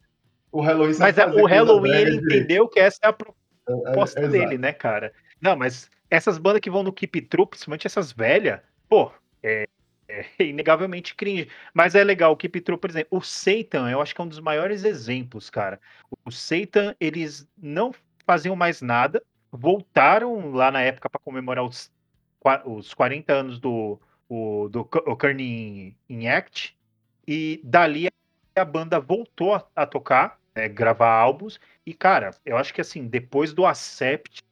O 0.53 0.61
Halloween 0.61 0.93
sabe 0.93 1.11
mas 1.11 1.19
é, 1.19 1.27
fazer 1.27 1.43
o 1.43 1.47
Halloween 1.47 1.95
ele 1.95 2.17
entendeu 2.17 2.69
que 2.69 2.79
essa 2.79 2.99
é 3.03 3.09
a 3.09 3.13
proposta 3.13 4.21
é, 4.21 4.25
é, 4.25 4.29
dele, 4.29 4.59
né, 4.59 4.73
cara? 4.73 5.13
Não, 5.41 5.57
mas 5.57 5.91
essas 6.09 6.39
bandas 6.39 6.61
que 6.61 6.71
vão 6.71 6.83
no 6.83 6.93
Keep 6.93 7.23
True, 7.23 7.47
principalmente 7.47 7.87
essas 7.87 8.13
velhas, 8.13 8.61
pô, 8.89 9.11
é, 9.43 9.67
é 10.09 10.25
inegavelmente 10.39 11.17
cringe. 11.17 11.49
Mas 11.75 11.97
é 11.97 12.05
legal, 12.05 12.33
o 12.33 12.37
Keep 12.37 12.61
True, 12.61 12.79
por 12.79 12.91
exemplo, 12.91 13.19
o 13.19 13.21
Satan, 13.21 13.91
eu 13.91 14.01
acho 14.01 14.15
que 14.15 14.21
é 14.21 14.25
um 14.25 14.29
dos 14.29 14.41
maiores 14.41 14.85
exemplos, 14.85 15.51
cara. 15.51 15.81
O 16.25 16.31
Satan, 16.31 16.95
eles 17.01 17.49
não 17.61 17.93
faziam 18.25 18.55
mais 18.55 18.81
nada, 18.81 19.21
voltaram 19.51 20.53
lá 20.53 20.71
na 20.71 20.83
época 20.83 21.11
para 21.11 21.21
comemorar 21.21 21.65
os, 21.65 21.91
os 22.65 22.95
40 22.95 23.33
anos 23.33 23.59
do, 23.59 23.99
o, 24.33 24.67
do 24.71 24.81
o 24.81 25.15
Kearney 25.15 25.95
in 26.09 26.27
Act, 26.27 26.75
e 27.29 27.61
dali 27.63 28.09
a 28.57 28.65
banda 28.65 28.99
voltou 28.99 29.55
a, 29.55 29.67
a 29.77 29.85
tocar, 29.85 30.39
né, 30.55 30.69
gravar 30.69 31.13
álbuns, 31.13 31.61
e 31.85 31.93
cara, 31.93 32.31
eu 32.45 32.57
acho 32.57 32.73
que 32.73 32.81
assim, 32.81 33.07
depois 33.07 33.53
do 33.53 33.67
Accept, 33.67 34.43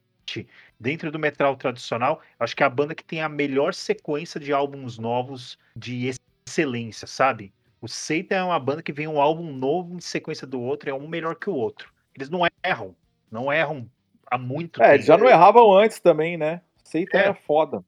dentro 0.79 1.11
do 1.11 1.19
metal 1.19 1.57
tradicional, 1.57 2.21
acho 2.39 2.55
que 2.55 2.63
é 2.63 2.67
a 2.67 2.71
banda 2.71 2.95
que 2.95 3.03
tem 3.03 3.23
a 3.23 3.29
melhor 3.29 3.73
sequência 3.73 4.39
de 4.39 4.53
álbuns 4.53 4.99
novos 4.99 5.59
de 5.75 6.13
excelência, 6.47 7.07
sabe? 7.07 7.51
O 7.81 7.89
Satan 7.89 8.37
é 8.37 8.45
uma 8.45 8.61
banda 8.61 8.83
que 8.83 8.93
vem 8.93 9.09
um 9.09 9.19
álbum 9.19 9.51
novo 9.51 9.97
em 9.97 10.01
sequência 10.01 10.47
do 10.47 10.61
outro, 10.61 10.91
é 10.91 10.95
um 10.95 11.09
melhor 11.09 11.35
que 11.37 11.49
o 11.49 11.55
outro. 11.55 11.91
Eles 12.15 12.29
não 12.29 12.43
erram, 12.63 12.95
não 13.31 13.51
erram 13.51 13.91
há 14.31 14.37
muito 14.37 14.83
É, 14.83 14.85
tempo. 14.85 14.95
eles 14.97 15.07
já 15.07 15.17
não 15.17 15.27
erravam 15.27 15.73
antes 15.73 16.01
também, 16.01 16.37
né? 16.37 16.61
Satan 16.85 17.19
É. 17.19 17.23
era 17.23 17.35
foda. 17.35 17.83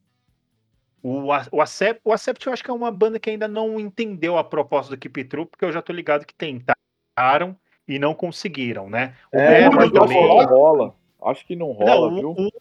O, 1.03 1.25
o, 1.51 1.61
Acept, 1.61 2.01
o 2.05 2.13
Acept 2.13 2.47
eu 2.47 2.53
acho 2.53 2.63
que 2.63 2.71
é 2.71 2.73
uma 2.73 2.89
banda 2.89 3.19
que 3.19 3.29
ainda 3.29 3.45
não 3.47 3.77
entendeu 3.77 4.37
a 4.37 4.43
proposta 4.43 4.95
do 4.95 4.97
Keep 4.99 5.25
True, 5.25 5.45
porque 5.45 5.65
eu 5.65 5.71
já 5.71 5.81
tô 5.81 5.91
ligado 5.91 6.25
que 6.25 6.33
tentaram 6.33 7.57
e 7.85 7.99
não 7.99 8.13
conseguiram, 8.15 8.89
né? 8.89 9.13
O 9.31 9.37
É, 9.37 9.69
que 9.69 9.91
também. 9.91 10.17
não 10.17 10.45
rola. 10.45 10.95
Acho 11.21 11.45
que 11.45 11.55
não 11.57 11.71
rola, 11.73 12.09
Não, 12.09 12.15
viu? 12.15 12.29
o, 12.31 12.47
o 12.47 12.51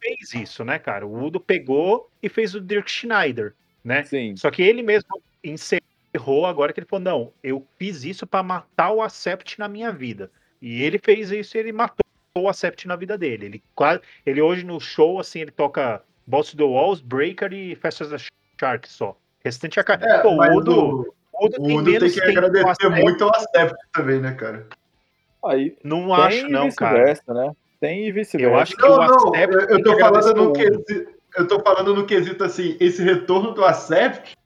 fez 0.00 0.34
isso, 0.34 0.64
né, 0.64 0.78
cara? 0.80 1.06
O 1.06 1.22
Udo 1.24 1.38
pegou 1.38 2.10
e 2.20 2.28
fez 2.28 2.54
o 2.56 2.60
Dirk 2.60 2.90
Schneider, 2.90 3.54
né? 3.84 4.02
Sim. 4.02 4.34
Só 4.36 4.50
que 4.50 4.62
ele 4.62 4.82
mesmo 4.82 5.08
encerrou 5.44 6.46
agora 6.46 6.72
que 6.72 6.80
ele 6.80 6.86
falou: 6.86 7.04
não, 7.04 7.32
eu 7.42 7.64
fiz 7.78 8.02
isso 8.04 8.26
pra 8.26 8.42
matar 8.42 8.90
o 8.92 9.00
Acept 9.02 9.58
na 9.58 9.68
minha 9.68 9.92
vida. 9.92 10.30
E 10.60 10.82
ele 10.82 10.98
fez 10.98 11.30
isso 11.30 11.56
e 11.56 11.60
ele 11.60 11.72
matou 11.72 12.04
o 12.36 12.48
Acept 12.48 12.86
na 12.88 12.96
vida 12.96 13.16
dele. 13.16 13.46
Ele, 13.46 13.62
quase, 13.74 14.00
ele 14.26 14.40
hoje 14.40 14.64
no 14.64 14.80
show, 14.80 15.20
assim, 15.20 15.40
ele 15.40 15.50
toca 15.50 16.02
Boss 16.30 16.50
to 16.52 16.56
the 16.56 16.62
Walls, 16.64 17.00
Breaker 17.00 17.52
e 17.52 17.74
Fast 17.74 18.02
as 18.04 18.12
a 18.12 18.18
Shark 18.58 18.88
só. 18.88 19.10
O 19.10 19.16
restante 19.44 19.78
é 19.78 19.82
a 19.82 19.84
cara. 19.84 20.06
É, 20.06 20.18
Pô, 20.20 20.28
o 20.30 20.56
Udo, 20.56 20.74
o, 21.32 21.46
Udo 21.46 21.56
tem 21.62 21.76
Udo 21.78 21.98
tem 21.98 22.10
que 22.10 22.20
agradecer 22.22 22.88
muito 22.88 23.24
ao 23.24 23.34
Acept 23.34 23.76
também, 23.92 24.20
né, 24.20 24.32
cara? 24.34 24.66
Aí 25.44 25.76
Não 25.82 26.04
tem 26.06 26.14
acho, 26.14 26.48
não, 26.48 26.70
cara. 26.70 26.98
vice-versa, 26.98 27.34
né? 27.34 27.52
Tem 27.80 28.06
e 28.06 28.12
vice-versa. 28.12 28.52
Eu 28.54 28.58
acho 28.58 28.76
que 28.76 28.82
Não, 28.82 28.92
o 28.92 29.06
não, 29.06 29.34
Acept 29.34 29.54
eu, 29.54 29.60
eu 29.78 29.82
tô 29.82 29.94
que 29.96 30.00
falando 30.00 30.34
no 30.34 30.52
quesito, 30.52 31.10
eu 31.36 31.48
tô 31.48 31.60
falando 31.60 31.94
no 31.94 32.06
quesito 32.06 32.44
assim, 32.44 32.76
esse 32.78 33.02
retorno 33.02 33.52
do 33.52 33.64
Acept 33.64 34.36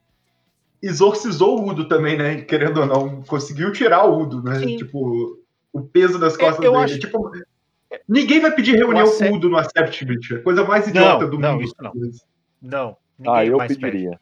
exorcizou 0.83 1.59
o 1.61 1.69
Udo 1.71 1.89
também, 1.89 2.17
né? 2.17 2.43
Querendo 2.43 2.81
ou 2.81 2.87
não, 2.87 3.23
conseguiu 3.23 3.73
tirar 3.73 4.05
o 4.07 4.21
Udo, 4.21 4.43
né? 4.43 4.59
Sim. 4.61 4.77
Tipo, 4.77 5.39
o 5.73 5.83
peso 5.83 6.19
das 6.19 6.35
É, 6.35 6.39
costas 6.39 6.65
eu 6.65 6.73
dele. 6.73 6.85
acho- 6.85 6.99
Tipo, 6.99 7.31
ninguém 8.09 8.41
vai 8.41 8.51
pedir 8.53 8.77
reunião 8.77 9.05
Acept- 9.07 9.29
com 9.29 9.35
o 9.35 9.39
Udo 9.39 9.51
no 9.51 9.57
Acept, 9.59 10.05
bicho. 10.05 10.35
É 10.35 10.39
a 10.39 10.43
coisa 10.43 10.65
mais 10.65 10.87
idiota 10.89 11.25
Não, 11.25 11.31
do 11.31 11.39
não, 11.39 11.53
mundo. 11.53 11.65
isso 11.65 11.75
não. 11.81 11.93
Não, 12.63 12.97
ninguém 13.19 13.35
Ah, 13.35 13.45
eu 13.47 13.59
pede. 13.59 13.77
pediria. 13.77 14.21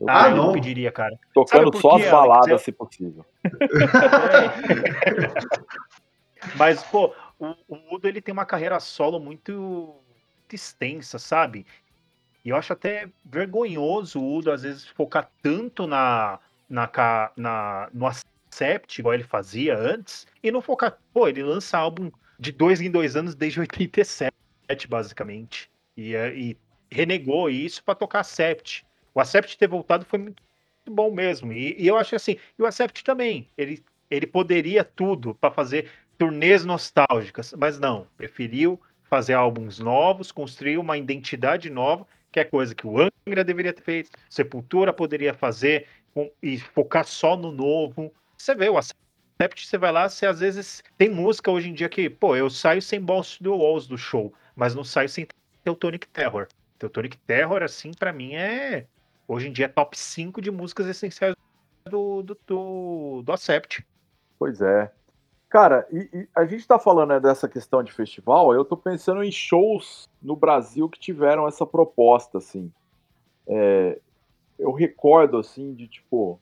Eu 0.00 0.06
Ah, 0.08 0.30
eu 0.30 0.36
não 0.36 0.52
pediria, 0.52 0.90
cara. 0.90 1.14
Tocando 1.34 1.76
só 1.78 1.96
as 1.96 2.10
baladas, 2.10 2.48
Eu- 2.50 2.58
se 2.58 2.72
possível. 2.72 3.24
Mas, 6.56 6.82
pô, 6.82 7.12
o, 7.38 7.54
o 7.68 7.94
Udo 7.94 8.08
ele 8.08 8.20
tem 8.20 8.32
uma 8.32 8.46
carreira 8.46 8.80
solo 8.80 9.20
muito, 9.20 9.52
muito 10.38 10.54
extensa, 10.54 11.18
sabe? 11.18 11.66
E 12.44 12.48
eu 12.48 12.56
acho 12.56 12.72
até 12.72 13.08
vergonhoso 13.24 14.20
o 14.20 14.36
Udo, 14.38 14.50
às 14.50 14.62
vezes, 14.62 14.86
focar 14.86 15.30
tanto 15.42 15.86
na, 15.86 16.38
na, 16.68 16.90
na, 17.36 17.88
no 17.92 18.06
Accept, 18.06 18.98
igual 19.00 19.14
ele 19.14 19.24
fazia 19.24 19.76
antes, 19.76 20.26
e 20.42 20.50
não 20.50 20.62
focar. 20.62 20.96
Pô, 21.12 21.28
ele 21.28 21.42
lança 21.42 21.76
álbum 21.76 22.10
de 22.40 22.50
dois 22.50 22.80
em 22.80 22.90
dois 22.90 23.14
anos 23.16 23.34
desde 23.34 23.60
87, 23.60 24.32
basicamente. 24.88 25.70
E, 25.96 26.14
é- 26.14 26.34
e 26.34 26.56
renegou 26.90 27.50
isso 27.50 27.84
pra 27.84 27.94
tocar 27.94 28.20
Accept. 28.20 28.84
O 29.14 29.20
Accept 29.20 29.58
ter 29.58 29.68
voltado 29.68 30.04
foi 30.04 30.18
muito 30.18 30.42
bom 30.88 31.12
mesmo. 31.12 31.52
E, 31.52 31.76
e 31.78 31.86
eu 31.86 31.96
acho 31.96 32.16
assim, 32.16 32.36
e 32.58 32.62
o 32.62 32.66
Accept 32.66 33.04
também. 33.04 33.46
Ele, 33.56 33.84
ele 34.10 34.26
poderia 34.26 34.82
tudo 34.82 35.34
pra 35.34 35.50
fazer 35.50 35.90
turnês 36.18 36.64
nostálgicas, 36.64 37.54
mas 37.56 37.78
não, 37.78 38.06
preferiu 38.16 38.80
fazer 39.04 39.34
álbuns 39.34 39.78
novos, 39.78 40.32
construir 40.32 40.78
uma 40.78 40.96
identidade 40.96 41.68
nova, 41.68 42.06
que 42.30 42.38
é 42.38 42.44
coisa 42.44 42.74
que 42.74 42.86
o 42.86 42.96
Angra 43.26 43.42
deveria 43.42 43.72
ter 43.72 43.82
feito, 43.82 44.10
Sepultura 44.28 44.92
poderia 44.92 45.34
fazer 45.34 45.86
e 46.42 46.58
focar 46.58 47.04
só 47.04 47.36
no 47.36 47.50
novo. 47.50 48.12
Você 48.36 48.54
vê 48.54 48.68
o 48.68 48.78
Accept, 49.40 49.66
você 49.66 49.78
vai 49.78 49.90
lá, 49.90 50.06
você 50.06 50.26
às 50.26 50.40
vezes 50.40 50.84
tem 50.98 51.08
música 51.08 51.50
hoje 51.50 51.70
em 51.70 51.72
dia 51.72 51.88
que, 51.88 52.10
pô, 52.10 52.36
eu 52.36 52.50
saio 52.50 52.82
sem 52.82 53.00
Boss 53.00 53.38
do 53.40 53.56
Walls 53.56 53.86
do 53.86 53.96
show, 53.96 54.34
mas 54.54 54.74
não 54.74 54.84
saio 54.84 55.08
sem 55.08 55.26
Teutonic 55.64 56.06
Terror. 56.08 56.46
Teutonic 56.78 57.16
Terror, 57.26 57.62
assim, 57.62 57.90
pra 57.98 58.12
mim 58.12 58.34
é 58.34 58.86
hoje 59.26 59.48
em 59.48 59.52
dia 59.52 59.64
é 59.64 59.68
top 59.68 59.98
5 59.98 60.42
de 60.42 60.50
músicas 60.50 60.86
essenciais 60.86 61.34
do, 61.86 62.22
do, 62.22 62.38
do, 62.46 63.22
do 63.22 63.32
Accept. 63.32 63.86
Pois 64.38 64.60
é. 64.60 64.92
Cara, 65.48 65.86
e, 65.90 66.08
e 66.12 66.28
a 66.36 66.44
gente 66.44 66.66
tá 66.66 66.78
falando 66.78 67.08
né, 67.08 67.20
dessa 67.20 67.48
questão 67.48 67.82
de 67.82 67.92
festival, 67.92 68.52
eu 68.52 68.64
tô 68.64 68.76
pensando 68.76 69.24
em 69.24 69.32
shows 69.32 70.06
no 70.20 70.36
Brasil 70.36 70.86
que 70.86 71.00
tiveram 71.00 71.48
essa 71.48 71.64
proposta, 71.64 72.36
assim. 72.36 72.70
É, 73.48 73.98
eu 74.58 74.70
recordo, 74.70 75.38
assim, 75.38 75.72
de 75.72 75.88
tipo. 75.88 76.38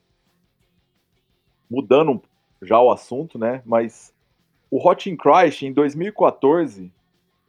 Mudando 1.71 2.23
já 2.63 2.81
o 2.81 2.91
assunto, 2.91 3.39
né? 3.39 3.63
Mas 3.65 4.13
o 4.71 4.87
Hot 4.87 5.09
in 5.09 5.17
Christ, 5.17 5.63
em 5.63 5.73
2014, 5.73 6.93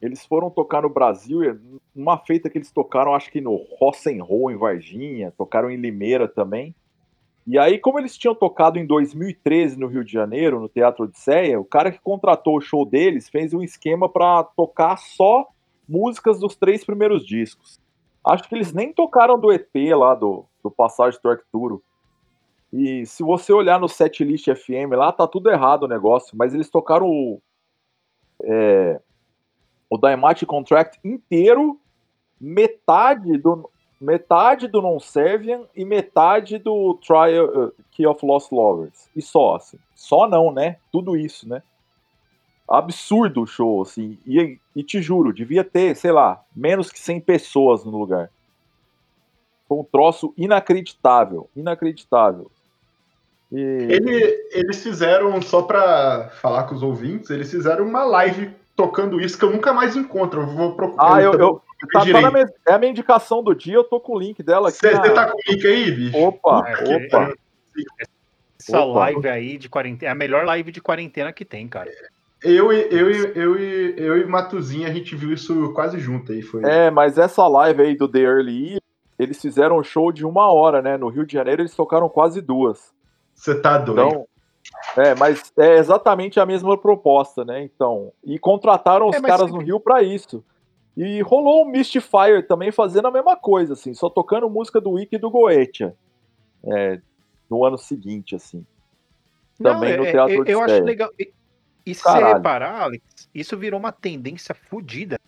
eles 0.00 0.24
foram 0.24 0.48
tocar 0.50 0.82
no 0.82 0.88
Brasil, 0.88 1.40
uma 1.94 2.16
feita 2.18 2.48
que 2.48 2.56
eles 2.56 2.70
tocaram, 2.70 3.14
acho 3.14 3.30
que 3.30 3.40
no 3.40 3.56
Rock'n'Roll 3.78 4.50
em 4.50 4.56
Varginha, 4.56 5.32
tocaram 5.36 5.70
em 5.70 5.76
Limeira 5.76 6.26
também. 6.26 6.74
E 7.46 7.58
aí, 7.58 7.78
como 7.78 7.98
eles 7.98 8.16
tinham 8.16 8.34
tocado 8.34 8.78
em 8.78 8.86
2013 8.86 9.78
no 9.78 9.86
Rio 9.86 10.04
de 10.04 10.12
Janeiro, 10.12 10.60
no 10.60 10.68
Teatro 10.68 11.04
Odisseia, 11.04 11.60
o 11.60 11.64
cara 11.64 11.90
que 11.90 11.98
contratou 12.00 12.56
o 12.56 12.60
show 12.60 12.86
deles 12.86 13.28
fez 13.28 13.52
um 13.52 13.62
esquema 13.62 14.08
para 14.08 14.44
tocar 14.44 14.96
só 14.96 15.48
músicas 15.88 16.38
dos 16.38 16.54
três 16.54 16.84
primeiros 16.84 17.26
discos. 17.26 17.80
Acho 18.24 18.48
que 18.48 18.54
eles 18.54 18.72
nem 18.72 18.92
tocaram 18.92 19.38
do 19.38 19.52
EP 19.52 19.74
lá, 19.96 20.14
do, 20.14 20.44
do 20.62 20.70
Passagem 20.70 21.18
do 21.22 21.28
Arcturo. 21.28 21.82
E 22.72 23.04
se 23.04 23.22
você 23.22 23.52
olhar 23.52 23.80
no 23.80 23.88
setlist 23.88 24.46
FM 24.46 24.92
lá, 24.94 25.10
tá 25.10 25.26
tudo 25.26 25.50
errado 25.50 25.84
o 25.84 25.88
negócio, 25.88 26.36
mas 26.36 26.54
eles 26.54 26.70
tocaram 26.70 27.08
o, 27.08 27.42
é, 28.44 29.00
o 29.88 29.98
Dynamite 29.98 30.46
Contract 30.46 30.98
inteiro, 31.04 31.80
metade 32.40 33.36
do, 33.38 33.68
metade 34.00 34.68
do 34.68 34.80
Non-Servian 34.80 35.64
e 35.76 35.84
metade 35.84 36.58
do 36.58 36.94
Trial 36.94 37.46
uh, 37.46 37.74
Key 37.90 38.06
of 38.06 38.24
Lost 38.24 38.50
Lovers. 38.52 39.10
E 39.14 39.20
só, 39.20 39.56
assim. 39.56 39.78
Só 39.94 40.26
não, 40.28 40.52
né? 40.52 40.76
Tudo 40.90 41.16
isso, 41.16 41.48
né? 41.48 41.62
Absurdo 42.68 43.42
o 43.42 43.46
show, 43.46 43.82
assim. 43.82 44.16
E, 44.24 44.58
e 44.74 44.82
te 44.84 45.02
juro, 45.02 45.34
devia 45.34 45.64
ter, 45.64 45.96
sei 45.96 46.12
lá, 46.12 46.42
menos 46.54 46.90
que 46.90 47.00
100 47.00 47.20
pessoas 47.20 47.84
no 47.84 47.98
lugar. 47.98 48.30
Foi 49.68 49.78
um 49.78 49.84
troço 49.84 50.32
inacreditável. 50.36 51.50
Inacreditável. 51.54 52.50
E... 53.52 53.60
Ele- 53.60 54.48
eles 54.52 54.82
fizeram, 54.82 55.40
só 55.42 55.62
pra 55.62 56.30
falar 56.40 56.64
com 56.64 56.74
os 56.74 56.82
ouvintes, 56.82 57.30
eles 57.30 57.50
fizeram 57.50 57.84
uma 57.86 58.04
live 58.04 58.50
tocando 58.76 59.20
isso 59.20 59.38
que 59.38 59.44
eu 59.44 59.50
nunca 59.50 59.72
mais 59.72 59.96
encontro. 59.96 60.42
Eu 60.42 60.46
vou 60.46 60.74
procurar. 60.74 61.16
Ah, 61.16 61.22
eu, 61.22 61.32
eu, 61.34 61.62
tá, 61.92 62.00
tá 62.00 62.30
minha, 62.30 62.46
é 62.68 62.72
a 62.72 62.78
minha 62.78 62.90
indicação 62.90 63.42
do 63.42 63.54
dia, 63.54 63.74
eu 63.74 63.84
tô 63.84 63.98
com 64.00 64.14
o 64.14 64.18
link 64.18 64.42
dela 64.42 64.68
aqui. 64.68 64.78
Você 64.78 64.92
na- 64.92 65.10
tá 65.10 65.26
com 65.30 65.36
o 65.36 65.40
link 65.52 65.66
aí, 65.66 65.90
bicho? 65.90 66.16
Opa, 66.18 66.64
É, 66.66 66.74
que- 66.76 67.06
opa. 67.06 67.34
Essa 68.58 68.80
Opa. 68.80 69.00
live 69.00 69.28
aí 69.28 69.58
de 69.58 69.68
quarentena 69.68 70.10
é 70.10 70.12
a 70.12 70.14
melhor 70.14 70.44
live 70.44 70.70
de 70.70 70.80
quarentena 70.80 71.32
que 71.32 71.44
tem, 71.44 71.66
cara. 71.66 71.90
Eu, 72.42 72.72
e- 72.72 72.88
eu, 72.90 73.10
e- 73.10 73.32
eu, 73.34 73.58
e- 73.58 73.94
eu 73.96 74.18
e 74.18 74.26
Matuzinha, 74.26 74.88
a 74.88 74.92
gente 74.92 75.14
viu 75.16 75.32
isso 75.32 75.72
quase 75.72 75.98
junto 75.98 76.32
aí. 76.32 76.42
Foi. 76.42 76.62
É, 76.64 76.90
mas 76.90 77.18
essa 77.18 77.46
live 77.48 77.82
aí 77.82 77.96
do 77.96 78.06
The 78.08 78.18
Early 78.20 78.68
Year, 78.68 78.80
eles 79.18 79.40
fizeram 79.40 79.78
um 79.78 79.82
show 79.82 80.10
de 80.12 80.24
uma 80.24 80.52
hora, 80.52 80.80
né? 80.80 80.96
No 80.96 81.08
Rio 81.08 81.26
de 81.26 81.32
Janeiro 81.34 81.62
eles 81.62 81.74
tocaram 81.74 82.08
quase 82.08 82.40
duas. 82.40 82.92
Você 83.40 83.58
tá 83.58 83.78
doido. 83.78 84.06
Então, 84.06 84.26
é, 85.02 85.14
mas 85.14 85.50
é 85.58 85.76
exatamente 85.76 86.38
a 86.38 86.44
mesma 86.44 86.76
proposta, 86.76 87.42
né? 87.42 87.62
Então, 87.62 88.12
e 88.22 88.38
contrataram 88.38 89.08
os 89.08 89.16
É, 89.16 89.20
caras 89.22 89.50
no 89.50 89.58
Rio 89.58 89.80
pra 89.80 90.02
isso. 90.02 90.44
E 90.94 91.22
rolou 91.22 91.64
um 91.64 91.70
Mystifier 91.70 92.46
também 92.46 92.70
fazendo 92.70 93.08
a 93.08 93.10
mesma 93.10 93.36
coisa, 93.36 93.72
assim, 93.72 93.94
só 93.94 94.10
tocando 94.10 94.50
música 94.50 94.78
do 94.78 94.90
Wiki 94.90 95.16
e 95.16 95.18
do 95.18 95.30
Goetia. 95.30 95.94
É, 96.64 97.00
no 97.48 97.64
ano 97.64 97.78
seguinte, 97.78 98.34
assim. 98.36 98.66
Também 99.62 99.96
no 99.96 100.04
é- 100.04 100.10
Teatro 100.10 100.34
eu, 100.34 100.44
eu 100.44 100.58
Odisseia. 100.58 100.76
acho 100.76 100.84
legal. 100.84 101.10
E, 101.18 101.32
e 101.86 101.94
se 101.94 102.02
você 102.02 102.22
reparar, 102.22 102.82
Alex, 102.82 103.02
isso 103.34 103.56
virou 103.56 103.80
uma 103.80 103.90
tendência 103.92 104.54
fodida 104.54 105.18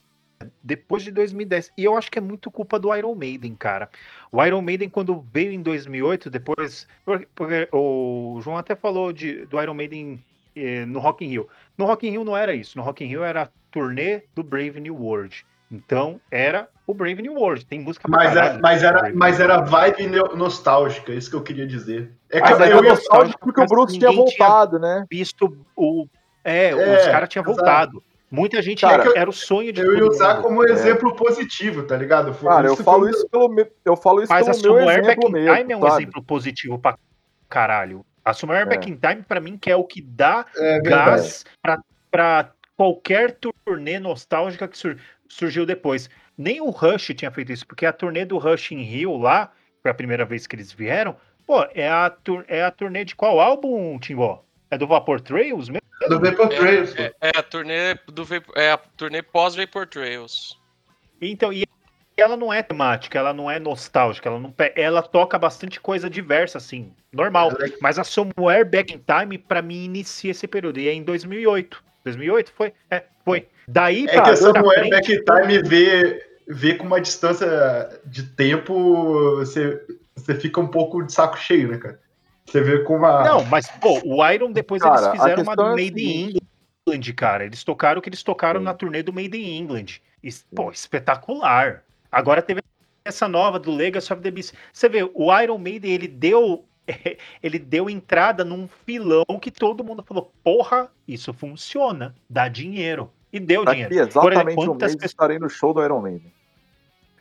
depois 0.62 1.02
de 1.02 1.10
2010. 1.10 1.72
E 1.76 1.84
eu 1.84 1.96
acho 1.96 2.10
que 2.10 2.18
é 2.18 2.22
muito 2.22 2.50
culpa 2.50 2.78
do 2.78 2.94
Iron 2.94 3.14
Maiden, 3.14 3.54
cara. 3.54 3.88
O 4.30 4.42
Iron 4.44 4.62
Maiden, 4.62 4.88
quando 4.88 5.24
veio 5.32 5.52
em 5.52 5.62
2008, 5.62 6.30
depois. 6.30 6.86
por- 7.04 7.26
Porque 7.34 7.68
o 7.72 8.38
João 8.42 8.56
até 8.56 8.74
falou 8.74 9.12
de, 9.12 9.44
do 9.46 9.60
Iron 9.60 9.74
Maiden 9.74 10.22
eh, 10.54 10.84
no 10.86 10.98
Rock 11.00 11.24
in 11.24 11.28
Rio. 11.28 11.48
No 11.76 11.84
Rock 11.86 12.06
in 12.06 12.10
Rio 12.10 12.24
não 12.24 12.36
era 12.36 12.54
isso. 12.54 12.76
No 12.78 12.84
Rock 12.84 13.04
in 13.04 13.08
Rio 13.08 13.22
era 13.24 13.42
a 13.42 13.48
turnê 13.70 14.22
do 14.34 14.42
Brave 14.42 14.78
New 14.80 14.94
World. 14.96 15.44
Então 15.70 16.20
era 16.30 16.68
o 16.86 16.92
Brave 16.92 17.22
New 17.22 17.32
World. 17.34 17.64
Tem 17.64 17.80
música 17.80 18.06
pra 18.06 18.18
Mas, 18.18 18.34
caralho 18.34 18.50
era, 18.52 18.60
mas, 18.60 18.82
era, 18.82 19.12
mas 19.14 19.40
era 19.40 19.60
vibe 19.62 20.06
nostálgica, 20.36 21.12
isso 21.14 21.30
que 21.30 21.36
eu 21.36 21.42
queria 21.42 21.66
dizer. 21.66 22.12
É 22.30 22.40
que 22.42 22.50
Mas 22.50 22.60
eu, 22.60 22.66
eu 22.66 22.78
é 22.80 22.82
ia- 22.84 22.88
nostálgico 22.90 23.40
porque 23.40 23.60
o 23.62 23.66
Bruce 23.66 23.98
tinha 23.98 24.10
ninguém 24.10 24.26
tinha- 24.26 24.46
voltado, 24.46 24.78
né? 24.78 25.06
visto 25.10 25.56
o. 25.74 26.06
É, 26.44 26.70
É, 26.70 26.98
os 26.98 27.06
caras 27.06 27.28
tinham 27.30 27.44
voltado. 27.44 28.02
Muita 28.34 28.62
gente 28.62 28.80
Cara, 28.80 29.02
era, 29.10 29.18
era 29.20 29.28
o 29.28 29.32
sonho 29.32 29.70
de 29.74 29.82
Eu 29.82 29.94
ia 29.94 30.06
usar 30.06 30.36
mundo. 30.36 30.44
como 30.44 30.64
exemplo 30.64 31.14
positivo, 31.14 31.82
tá 31.82 31.94
ligado? 31.98 32.32
Foi- 32.32 32.48
Cara, 32.48 32.66
eu 32.66 32.76
falo 32.78 33.02
foi- 33.02 33.10
isso 33.10 33.28
pelo 33.28 33.46
meu, 33.50 33.70
eu 33.84 33.94
falo 33.94 34.22
isso 34.22 34.32
Mas 34.32 34.48
a 34.48 34.52
pelo 34.62 34.76
meu 34.76 34.86
Back 34.86 35.00
exemplo 35.02 35.28
in 35.28 35.32
mesmo, 35.32 35.56
Time 35.56 35.72
é 35.72 35.76
um 35.76 35.80
sabe? 35.82 35.92
exemplo 36.02 36.22
positivo 36.22 36.78
pra 36.78 36.96
caralho. 37.48 38.04
A 38.24 38.32
Somewhere 38.32 38.64
É. 38.64 38.68
Back 38.70 38.90
in 38.90 38.96
Time, 38.96 39.22
pra 39.22 39.38
mim, 39.38 39.58
que 39.58 39.70
é 39.70 39.76
o 39.76 39.84
que 39.84 40.00
dá 40.00 40.46
É 40.56 40.80
gás 40.80 41.44
pra, 41.60 41.78
pra 42.10 42.52
qualquer 42.74 43.36
turnê 43.38 43.98
nostálgica 43.98 44.66
que 44.66 44.78
sur- 44.78 44.96
surgiu 45.28 45.66
depois. 45.66 46.08
Nem 46.38 46.60
o 46.62 46.70
Rush 46.70 47.12
tinha 47.14 47.30
feito 47.30 47.52
isso, 47.52 47.66
porque 47.66 47.84
a 47.84 47.92
turnê 47.92 48.24
do 48.24 48.38
Rush 48.38 48.72
em 48.72 48.82
Rio 48.82 49.18
lá, 49.18 49.52
foi 49.82 49.90
a 49.90 49.94
primeira 49.94 50.24
vez 50.24 50.46
que 50.46 50.56
eles 50.56 50.72
vieram, 50.72 51.14
pô, 51.46 51.66
é 51.74 51.86
a, 51.90 52.08
tur- 52.08 52.46
é 52.48 52.62
a 52.64 52.70
turnê 52.70 53.04
de 53.04 53.14
qual 53.14 53.38
álbum, 53.38 53.98
Timbó? 53.98 54.42
É 54.70 54.78
do 54.78 54.86
Vapor 54.86 55.20
Trails 55.20 55.68
mesmo? 55.68 55.81
Do 56.08 56.20
Vapor 56.20 56.48
Trails. 56.48 56.94
É, 56.96 57.12
é 57.20 57.30
a 57.36 57.42
turnê 57.42 57.94
do 58.08 58.24
Vapor- 58.24 58.54
é 58.56 58.72
a 58.72 58.76
turnê 58.76 59.22
pós 59.22 59.54
Vapor 59.54 59.86
Trails. 59.86 60.58
Então, 61.20 61.52
e 61.52 61.64
ela 62.16 62.36
não 62.36 62.52
é 62.52 62.62
temática, 62.62 63.18
ela 63.18 63.32
não 63.32 63.50
é 63.50 63.58
nostálgica, 63.58 64.28
ela 64.28 64.38
não 64.38 64.54
ela 64.76 65.02
toca 65.02 65.38
bastante 65.38 65.80
coisa 65.80 66.10
diversa, 66.10 66.58
assim, 66.58 66.92
normal. 67.12 67.52
É- 67.60 67.72
Mas 67.80 67.98
a 67.98 68.04
Somewhere 68.04 68.64
Back 68.64 68.94
in 68.94 69.00
Time, 69.06 69.38
pra 69.38 69.62
mim, 69.62 69.84
inicia 69.84 70.30
esse 70.30 70.46
período. 70.46 70.78
E 70.78 70.88
é 70.88 70.92
em 70.92 71.02
2008. 71.02 71.82
2008 72.04 72.52
foi? 72.52 72.72
É, 72.90 73.04
foi. 73.24 73.48
Daí 73.66 74.06
É 74.08 74.20
que 74.20 74.30
a 74.30 74.36
Samuel 74.36 74.70
frente, 74.72 74.90
Back 74.90 75.12
in 75.12 75.24
Time 75.24 75.62
vê, 75.62 76.26
vê 76.48 76.74
com 76.74 76.86
uma 76.86 77.00
distância 77.00 77.48
de 78.04 78.24
tempo, 78.24 79.36
você, 79.36 79.80
você 80.14 80.34
fica 80.34 80.60
um 80.60 80.66
pouco 80.66 81.02
de 81.02 81.12
saco 81.12 81.38
cheio, 81.38 81.68
né, 81.68 81.78
cara? 81.78 82.00
Você 82.46 82.60
vê 82.60 82.80
com 82.80 82.96
uma. 82.96 83.22
Não, 83.24 83.44
mas, 83.44 83.68
pô, 83.68 84.00
o 84.04 84.26
Iron 84.30 84.52
depois 84.52 84.82
Cara, 84.82 84.94
eles 84.96 85.06
a 85.06 85.12
fizeram 85.12 85.42
uma 85.42 85.56
questão 85.56 85.66
é 85.66 85.72
a 85.72 85.76
Made 85.76 86.02
in. 86.04 86.36
England, 86.86 87.12
cara. 87.14 87.44
Eles 87.44 87.62
tocaram 87.64 87.98
o 88.00 88.02
que 88.02 88.08
eles 88.08 88.22
tocaram 88.22 88.60
Sim. 88.60 88.64
na 88.64 88.74
turnê 88.74 89.02
do 89.02 89.12
Made 89.12 89.36
in 89.38 89.58
England. 89.58 90.00
E, 90.22 90.30
pô, 90.54 90.70
espetacular. 90.70 91.84
Agora 92.10 92.42
teve 92.42 92.60
essa 93.04 93.26
nova 93.28 93.58
do 93.58 93.70
Legacy 93.74 94.12
of 94.12 94.22
the 94.22 94.30
Beast. 94.30 94.54
Você 94.72 94.88
vê, 94.88 95.02
o 95.14 95.40
Iron 95.40 95.58
Maiden, 95.58 95.90
ele 95.92 96.08
deu 96.08 96.64
ele 97.42 97.58
deu 97.58 97.88
entrada 97.88 98.44
num 98.44 98.68
filão 98.84 99.24
que 99.40 99.50
todo 99.50 99.84
mundo 99.84 100.02
falou: 100.02 100.32
"Porra, 100.42 100.90
isso 101.06 101.32
funciona, 101.32 102.14
dá 102.28 102.48
dinheiro". 102.48 103.10
E 103.32 103.40
deu 103.40 103.64
Daqui 103.64 103.86
dinheiro. 103.86 104.08
exatamente 104.08 104.52
um 104.52 104.54
quantas 104.66 104.90
mês 104.90 104.96
pessoas- 104.96 105.10
estarei 105.10 105.38
no 105.38 105.48
show 105.48 105.72
do 105.72 105.82
Iron 105.82 106.00
Maiden. 106.02 106.32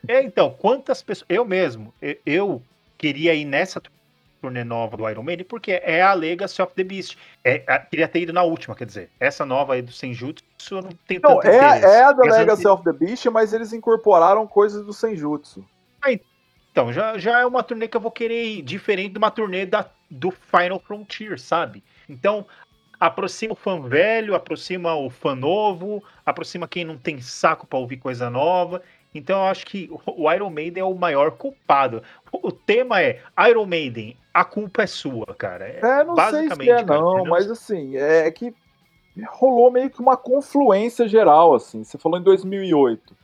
É, 0.07 0.21
então, 0.23 0.49
quantas 0.51 1.01
pessoas. 1.03 1.25
Eu 1.29 1.45
mesmo, 1.45 1.93
eu 2.25 2.61
queria 2.97 3.33
ir 3.35 3.45
nessa 3.45 3.79
turnê 4.41 4.63
nova 4.63 4.97
do 4.97 5.07
Iron 5.07 5.23
Maiden, 5.23 5.45
porque 5.45 5.79
é 5.83 6.01
a 6.01 6.13
Legacy 6.13 6.61
of 6.61 6.73
the 6.73 6.83
Beast. 6.83 7.17
É, 7.43 7.63
a- 7.67 7.79
queria 7.79 8.07
ter 8.07 8.21
ido 8.21 8.33
na 8.33 8.41
última, 8.41 8.75
quer 8.75 8.85
dizer. 8.85 9.09
Essa 9.19 9.45
nova 9.45 9.75
aí 9.75 9.81
do 9.81 9.91
Senjutsu, 9.91 10.43
eu 10.71 10.81
não 10.81 10.89
tenho 11.07 11.21
Não, 11.21 11.35
tanto 11.35 11.47
é, 11.47 11.55
interesse. 11.55 11.85
é 11.85 12.03
a 12.03 12.13
The 12.13 12.21
Mas 12.25 12.37
Legacy 12.37 12.67
of 12.67 12.83
the 12.83 12.91
Beast, 12.93 13.25
mas 13.27 13.53
eles 13.53 13.71
incorporaram 13.71 14.47
coisas 14.47 14.83
do 14.85 14.91
Senjutsu. 14.91 15.63
Então, 16.73 16.91
já, 16.93 17.17
já 17.17 17.41
é 17.41 17.45
uma 17.45 17.61
turnê 17.61 17.85
que 17.85 17.97
eu 17.97 18.01
vou 18.01 18.11
querer 18.11 18.45
ir, 18.45 18.61
diferente 18.61 19.11
de 19.11 19.17
uma 19.17 19.29
turnê 19.29 19.65
da, 19.65 19.85
do 20.09 20.31
Final 20.31 20.79
Frontier, 20.79 21.37
sabe? 21.37 21.83
Então, 22.07 22.45
aproxima 22.97 23.51
o 23.51 23.57
fã 23.57 23.81
velho, 23.81 24.33
aproxima 24.33 24.95
o 24.95 25.09
fã 25.09 25.35
novo, 25.35 26.01
aproxima 26.25 26.69
quem 26.69 26.85
não 26.85 26.97
tem 26.97 27.19
saco 27.19 27.67
pra 27.67 27.77
ouvir 27.77 27.97
coisa 27.97 28.29
nova. 28.29 28.81
Então, 29.13 29.39
eu 29.39 29.45
acho 29.47 29.65
que 29.65 29.89
o 30.05 30.31
Iron 30.31 30.49
Maiden 30.49 30.81
é 30.81 30.85
o 30.85 30.95
maior 30.95 31.31
culpado. 31.31 32.01
O, 32.31 32.51
tema 32.51 33.01
é 33.01 33.21
Iron 33.49 33.65
Maiden, 33.65 34.17
a 34.33 34.45
culpa 34.45 34.83
é 34.83 34.87
sua, 34.87 35.25
cara. 35.37 35.67
É, 35.67 36.03
não 36.03 36.15
sei 36.15 36.25
se 36.25 36.31
basicamente, 36.31 36.69
é 36.69 36.83
cara, 36.83 36.99
não, 36.99 37.13
entendeu? 37.15 37.31
mas 37.31 37.51
assim, 37.51 37.97
é 37.97 38.31
que 38.31 38.55
rolou 39.29 39.69
meio 39.69 39.89
que 39.89 39.99
uma 39.99 40.15
confluência 40.15 41.07
geral, 41.07 41.53
assim. 41.53 41.83
Você 41.83 41.97
falou 41.97 42.17
em 42.19 42.23
2008. 42.23 43.15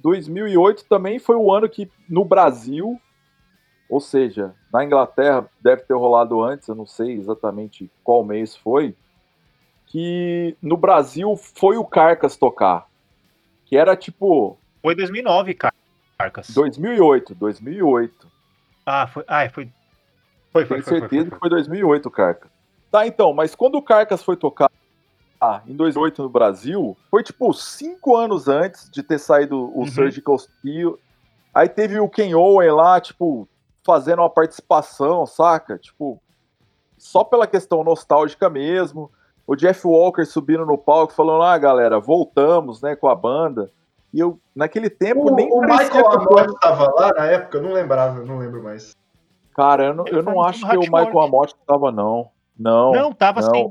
2008 0.00 0.84
também 0.86 1.18
foi 1.18 1.36
o 1.36 1.52
ano 1.52 1.68
que 1.68 1.90
no 2.08 2.24
Brasil, 2.24 3.00
ou 3.88 4.00
seja, 4.00 4.54
na 4.72 4.84
Inglaterra 4.84 5.48
deve 5.60 5.82
ter 5.82 5.94
rolado 5.94 6.42
antes, 6.42 6.68
eu 6.68 6.74
não 6.74 6.86
sei 6.86 7.12
exatamente 7.12 7.90
qual 8.02 8.24
mês 8.24 8.56
foi, 8.56 8.94
que 9.86 10.56
no 10.60 10.76
Brasil 10.76 11.36
foi 11.36 11.76
o 11.76 11.84
Carcas 11.84 12.36
tocar. 12.36 12.86
Que 13.64 13.76
era 13.76 13.96
tipo 13.96 14.58
Foi 14.82 14.94
2009, 14.94 15.54
cara. 15.54 15.74
Carcas. 16.18 16.50
2008, 16.50 17.34
2008. 17.34 18.26
Ah, 18.84 19.06
foi. 19.06 19.24
Ah, 19.26 19.48
foi. 19.48 19.70
Foi, 20.52 20.64
foi, 20.64 20.66
Tenho 20.66 20.82
foi, 20.82 20.82
foi, 20.82 21.00
certeza 21.00 21.22
foi, 21.24 21.30
que 21.30 21.38
foi 21.38 21.50
2008 21.50 22.06
o 22.06 22.10
Carcas. 22.10 22.50
Tá, 22.90 23.06
então, 23.06 23.32
mas 23.34 23.54
quando 23.54 23.76
o 23.76 23.82
Carcas 23.82 24.22
foi 24.22 24.36
tocar 24.36 24.70
ah, 25.40 25.62
em 25.66 25.76
2008 25.76 26.22
no 26.22 26.28
Brasil, 26.28 26.96
foi 27.10 27.22
tipo 27.22 27.52
cinco 27.52 28.16
anos 28.16 28.48
antes 28.48 28.90
de 28.90 29.02
ter 29.02 29.18
saído 29.18 29.56
o 29.56 29.80
Uhum. 29.80 29.86
Surgical 29.86 30.38
Steel. 30.38 30.98
Aí 31.54 31.68
teve 31.68 32.00
o 32.00 32.08
Ken 32.08 32.34
Owen 32.34 32.70
lá, 32.72 33.00
tipo, 33.00 33.48
fazendo 33.84 34.20
uma 34.20 34.30
participação, 34.30 35.26
saca? 35.26 35.78
Tipo, 35.78 36.20
só 36.96 37.22
pela 37.22 37.46
questão 37.46 37.84
nostálgica 37.84 38.50
mesmo. 38.50 39.10
O 39.46 39.54
Jeff 39.54 39.86
Walker 39.86 40.24
subindo 40.24 40.66
no 40.66 40.76
palco 40.76 41.12
falando, 41.12 41.42
ah, 41.42 41.56
galera, 41.56 42.00
voltamos, 42.00 42.82
né, 42.82 42.96
com 42.96 43.08
a 43.08 43.14
banda. 43.14 43.70
E 44.12 44.20
eu, 44.20 44.40
naquele 44.54 44.88
tempo, 44.88 45.30
O, 45.30 45.34
nem 45.34 45.48
o 45.52 45.60
Michael 45.60 46.06
Amott 46.10 46.58
tava 46.60 46.90
lá 46.94 47.12
na 47.14 47.26
época, 47.26 47.58
eu 47.58 47.62
não 47.62 47.72
lembrava, 47.72 48.20
eu 48.20 48.26
não 48.26 48.38
lembro 48.38 48.62
mais. 48.62 48.96
Cara, 49.54 49.86
eu 49.86 49.94
não, 49.94 50.06
Ele 50.06 50.18
eu 50.18 50.22
não 50.22 50.42
acho 50.42 50.66
que 50.68 50.76
o. 50.76 50.80
Michael 50.80 51.20
Amott 51.20 51.54
tava, 51.66 51.90
não. 51.92 52.30
Não, 52.58 52.92
Não, 52.92 53.12
tava 53.12 53.40
não. 53.40 53.50
sim. 53.54 53.68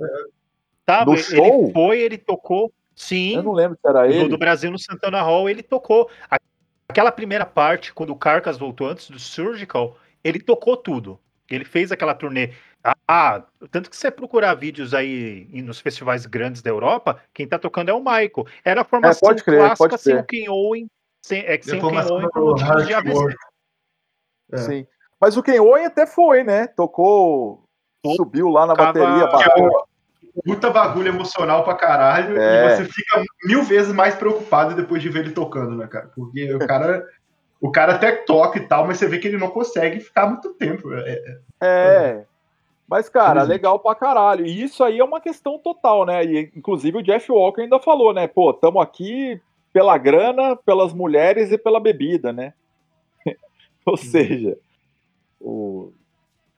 Tava, 0.86 1.06
No 1.06 1.14
ele 1.14 1.24
show? 1.24 1.72
foi, 1.74 2.00
ele 2.00 2.18
tocou. 2.18 2.72
Sim. 2.96 3.36
eu 3.36 3.44
não 3.44 3.52
lembro 3.52 3.78
se 3.80 3.88
era 3.90 4.08
No 4.08 4.14
ele. 4.14 4.30
do 4.30 4.38
Brasil 4.38 4.72
no 4.72 4.80
Santana 4.80 5.22
Hall, 5.22 5.50
ele 5.50 5.62
tocou. 5.62 6.10
Aquela 6.90 7.12
primeira 7.12 7.46
parte, 7.46 7.94
quando 7.94 8.12
o 8.12 8.16
Carcas 8.16 8.58
voltou 8.58 8.88
antes 8.88 9.10
do 9.10 9.20
Surgical, 9.20 9.98
ele 10.24 10.40
tocou 10.40 10.78
tudo. 10.78 11.20
Ele 11.50 11.66
fez 11.66 11.92
aquela 11.92 12.14
turnê. 12.14 12.52
Ah, 13.08 13.44
tanto 13.72 13.90
que 13.90 13.98
você 13.98 14.10
procurar 14.10 14.54
vídeos 14.54 14.94
aí 14.94 15.48
nos 15.62 15.80
festivais 15.80 16.26
grandes 16.26 16.62
da 16.62 16.70
Europa, 16.70 17.20
quem 17.34 17.48
tá 17.48 17.60
tocando 17.60 17.90
é 17.90 17.94
o 17.94 18.00
Michael. 18.00 18.46
Era 18.64 18.82
a 18.82 18.86
formação 18.86 19.28
pode 19.28 19.44
crer, 19.44 19.60
clássica 19.60 19.90
pode 19.90 20.02
sem 20.02 20.16
o 20.16 20.24
Ken 20.24 20.50
Owen. 20.50 20.88
Sem, 21.26 21.40
é 21.42 21.58
que 21.58 21.66
sem 21.66 21.80
o 21.84 21.90
Ken 21.90 21.98
Owen 22.10 22.28
de. 23.04 23.36
É. 24.54 24.58
Sim. 24.58 24.88
Mas 25.20 25.36
o 25.36 25.44
Ken 25.44 25.60
Owen 25.60 25.86
até 25.86 26.06
foi, 26.06 26.44
né? 26.44 26.68
Tocou, 26.68 27.64
Tocava- 28.02 28.16
subiu 28.16 28.50
lá 28.50 28.66
na 28.66 28.76
bateria. 28.76 29.24
É 29.24 29.28
bateu. 29.32 29.70
puta 30.46 30.70
bagulho 30.70 31.10
emocional 31.10 31.64
pra 31.64 31.76
caralho. 31.76 32.40
É. 32.40 32.74
E 32.74 32.76
você 32.78 32.86
fica 32.86 33.24
mil 33.44 33.64
vezes 33.64 33.92
mais 33.92 34.16
preocupado 34.16 34.76
depois 34.76 35.02
de 35.02 35.10
ver 35.10 35.20
ele 35.20 35.32
tocando, 35.32 35.76
né, 35.76 35.88
cara? 35.88 36.10
Porque 36.16 36.54
o 36.54 36.60
cara. 36.60 37.06
O 37.60 37.72
cara 37.72 37.96
até 37.96 38.12
toca 38.12 38.60
e 38.60 38.68
tal, 38.68 38.86
mas 38.86 38.98
você 39.00 39.08
vê 39.08 39.18
que 39.18 39.28
ele 39.28 39.40
não 39.40 39.50
consegue 39.50 40.00
ficar 40.00 40.28
muito 40.28 40.54
tempo. 40.54 40.94
É, 40.94 41.40
É. 41.60 42.26
Mas, 42.90 43.10
cara, 43.10 43.42
é. 43.42 43.44
legal 43.44 43.80
pra 43.80 43.94
caralho. 43.96 44.46
E 44.46 44.64
isso 44.64 44.84
aí 44.84 45.00
é 45.00 45.04
uma 45.04 45.20
questão 45.20 45.58
total, 45.60 46.06
né? 46.06 46.24
E, 46.24 46.52
inclusive, 46.56 46.98
o 46.98 47.04
Jeff 47.04 47.30
Walker 47.32 47.62
ainda 47.62 47.80
falou, 47.80 48.14
né? 48.14 48.28
Pô, 48.28 48.54
tamo 48.54 48.80
aqui 48.80 49.42
pela 49.74 49.98
grana, 49.98 50.56
pelas 50.56 50.94
mulheres 50.94 51.52
e 51.52 51.58
pela 51.58 51.80
bebida, 51.80 52.32
né? 52.32 52.54
Ou 53.86 53.98
seja, 53.98 54.58
o, 55.40 55.92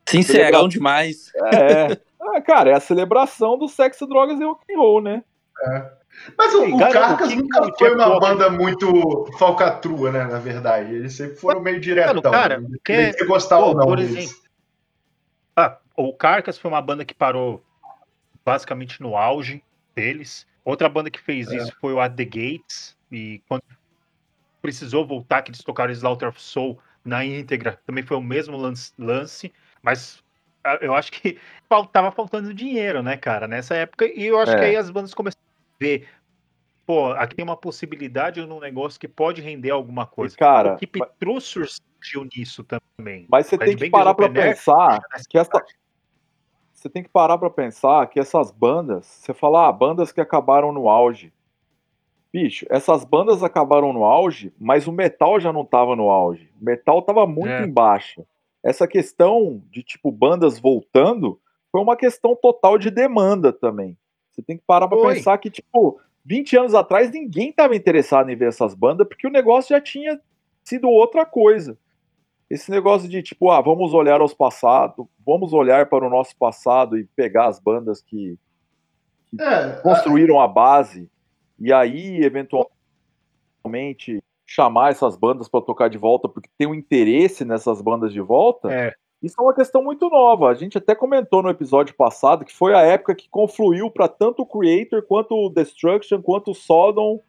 Sincerão 0.08 0.68
demais. 0.68 1.32
é. 1.54 1.98
Ah, 2.22 2.42
cara, 2.42 2.70
é 2.70 2.74
a 2.74 2.80
celebração 2.82 3.58
do 3.58 3.68
sexo, 3.68 4.06
drogas 4.06 4.40
e 4.40 4.44
rock 4.44 4.62
and 4.72 4.78
roll, 4.78 5.02
né? 5.02 5.24
Mas 6.38 6.54
o, 6.54 6.66
Sim, 6.66 6.74
o 6.74 6.78
cara, 6.78 6.92
Carcas 6.94 7.28
o 7.28 7.30
que 7.32 7.36
nunca 7.42 7.62
que 7.72 7.78
foi 7.80 7.88
Jeff 7.90 7.96
uma 7.96 8.08
Walker- 8.10 8.28
banda 8.28 8.50
muito 8.52 9.26
falcatrua, 9.40 10.12
né? 10.12 10.26
Na 10.26 10.38
verdade. 10.38 10.94
Eles 10.94 11.14
sempre 11.16 11.38
foram 11.38 11.62
meio 11.62 11.80
diretão. 11.80 12.22
cara, 12.22 12.60
né? 12.60 12.68
que- 12.86 12.92
Independente 12.94 13.14
de 13.14 13.20
você 13.20 13.26
gostar 13.26 13.58
pô, 13.60 13.68
ou 13.68 13.74
não 13.74 13.86
por 13.88 13.98
exemplo, 14.00 14.30
o 16.08 16.14
Carcas 16.14 16.58
foi 16.58 16.72
uma 16.72 16.82
banda 16.82 17.04
que 17.04 17.14
parou 17.14 17.64
basicamente 18.46 19.02
no 19.02 19.18
auge 19.18 19.62
deles. 19.94 20.48
Outra 20.64 20.88
banda 20.88 21.10
que 21.12 21.20
fez 21.20 21.52
É. 21.52 21.58
isso 21.58 21.76
foi 21.82 21.94
o 21.94 22.00
At 22.00 22.16
The 22.16 22.26
Gates. 22.26 22.98
E 23.12 23.42
quando 23.50 23.64
precisou 24.62 25.06
voltar, 25.06 25.42
que 25.42 25.52
eles 25.52 25.64
tocaram 25.64 25.92
Slaughter 25.92 26.30
of 26.30 26.42
Soul 26.42 26.80
na 27.04 27.26
íntegra, 27.26 27.80
também 27.86 28.04
foi 28.04 28.16
o 28.18 28.22
mesmo 28.22 28.56
lance. 28.56 28.94
lance 28.98 29.52
mas 29.82 30.24
ah, 30.64 30.78
eu 30.82 30.94
acho 30.94 31.12
que 31.12 31.38
fal- 31.68 31.86
tava 31.88 32.12
faltando 32.12 32.54
dinheiro, 32.54 33.02
né, 33.02 33.18
cara, 33.18 33.48
nessa 33.48 33.76
época. 33.76 34.06
E 34.06 34.26
eu 34.26 34.40
acho 34.40 34.52
É. 34.54 34.56
que 34.60 34.66
aí 34.66 34.76
as 34.76 34.90
bandas 34.90 35.14
começaram 35.14 35.44
a 35.46 35.84
ver. 35.84 36.08
Pô, 36.86 37.12
aqui 37.12 37.36
tem 37.36 37.44
uma 37.44 37.56
possibilidade 37.58 38.44
num 38.46 38.60
negócio 38.60 39.00
que 39.00 39.08
pode 39.08 39.42
render 39.42 39.70
alguma 39.70 40.06
coisa. 40.08 40.36
cara, 40.36 40.74
o 40.74 40.78
Keep 40.78 41.00
True 41.20 41.40
surgiu 41.40 42.28
nisso 42.36 42.64
também. 42.64 43.28
Mas 43.30 43.46
você 43.48 43.58
Red 43.58 43.66
tem 43.66 43.78
que 43.78 43.90
parar 43.90 44.14
pra 44.14 44.28
pensar 44.30 45.00
nessa 45.12 45.26
que 45.30 45.38
essa. 45.38 45.64
Você 46.80 46.90
tem 46.90 47.04
que 47.04 47.10
parar 47.10 47.38
pra 47.38 47.50
pensar 47.50 48.08
que 48.08 48.18
essas 48.22 48.52
bandas, 48.52 49.06
você 49.06 49.34
fala, 49.34 49.68
ah, 49.68 49.72
bandas 49.72 50.14
que 50.14 50.22
acabaram 50.22 50.72
no 50.72 50.88
auge. 50.88 51.34
Bicho, 52.32 52.66
essas 52.70 53.04
bandas 53.04 53.44
acabaram 53.44 53.92
no 53.92 54.06
auge, 54.06 54.54
mas 54.58 54.88
o 54.88 54.92
metal 54.94 55.42
já 55.42 55.52
não 55.52 55.66
tava 55.66 55.94
no 55.94 56.10
auge. 56.10 56.50
O 56.62 56.64
metal 56.64 57.02
tava 57.02 57.28
muito 57.28 57.50
É. 57.52 57.66
em 57.66 57.70
baixa. 57.70 58.24
Essa 58.64 58.88
questão 58.88 59.62
de, 59.70 59.84
tipo, 59.84 60.10
bandas 60.10 60.58
voltando 60.58 61.38
foi 61.70 61.82
uma 61.82 61.98
questão 61.98 62.34
total 62.34 62.78
de 62.78 62.90
demanda 62.90 63.52
também. 63.52 63.98
Você 64.32 64.42
tem 64.42 64.56
que 64.58 64.64
parar 64.66 64.88
pra 64.88 64.98
Foi. 64.98 65.16
pensar 65.16 65.38
que, 65.38 65.50
tipo, 65.50 66.00
20 66.24 66.56
anos 66.56 66.74
atrás 66.74 67.12
ninguém 67.12 67.50
estava 67.50 67.76
interessado 67.76 68.30
em 68.30 68.38
ver 68.38 68.48
essas 68.48 68.74
bandas 68.74 69.06
porque 69.06 69.28
o 69.28 69.32
negócio 69.32 69.76
já 69.76 69.82
tinha 69.82 70.18
sido 70.64 70.88
outra 70.88 71.26
coisa. 71.26 71.78
Esse 72.50 72.72
negócio 72.72 73.08
de 73.08 73.22
tipo, 73.22 73.52
ah, 73.52 73.62
vamos 73.62 73.94
olhar 73.94 74.22
aos 74.22 74.34
passados, 74.34 75.06
vamos 75.26 75.54
olhar 75.54 75.88
para 75.88 76.06
o 76.06 76.10
nosso 76.10 76.36
passado 76.36 76.98
e 76.98 77.06
pegar 77.16 77.46
as 77.46 77.60
bandas 77.60 78.02
que, 78.02 78.38
que 79.30 79.42
É, 79.42 79.74
construíram 79.82 80.42
a 80.42 80.48
base 80.48 81.08
e 81.60 81.72
aí 81.72 82.24
eventualmente 82.24 84.24
chamar 84.48 84.92
essas 84.92 85.16
bandas 85.16 85.48
para 85.48 85.62
tocar 85.62 85.90
de 85.90 86.00
volta 86.00 86.28
porque 86.28 86.50
tem 86.58 86.68
um 86.68 86.74
interesse 86.74 87.46
nessas 87.46 87.82
bandas 87.82 88.12
de 88.12 88.20
volta. 88.20 88.74
É. 88.74 88.96
Isso 89.22 89.36
é 89.38 89.44
uma 89.44 89.54
questão 89.54 89.84
muito 89.84 90.10
nova. 90.10 90.50
A 90.50 90.56
gente 90.56 90.78
até 90.78 90.96
comentou 90.96 91.44
no 91.44 91.50
episódio 91.50 91.94
passado 91.94 92.46
que 92.46 92.56
foi 92.56 92.74
a 92.74 92.82
época 92.82 93.14
que 93.14 93.30
confluiu 93.30 93.92
para 93.92 94.08
tanto 94.08 94.42
o 94.42 94.46
Creator 94.46 95.04
quanto 95.04 95.36
o 95.36 95.50
Destruction 95.50 96.22
quanto 96.22 96.52
o 96.52 96.56
Sodom. 96.56 97.22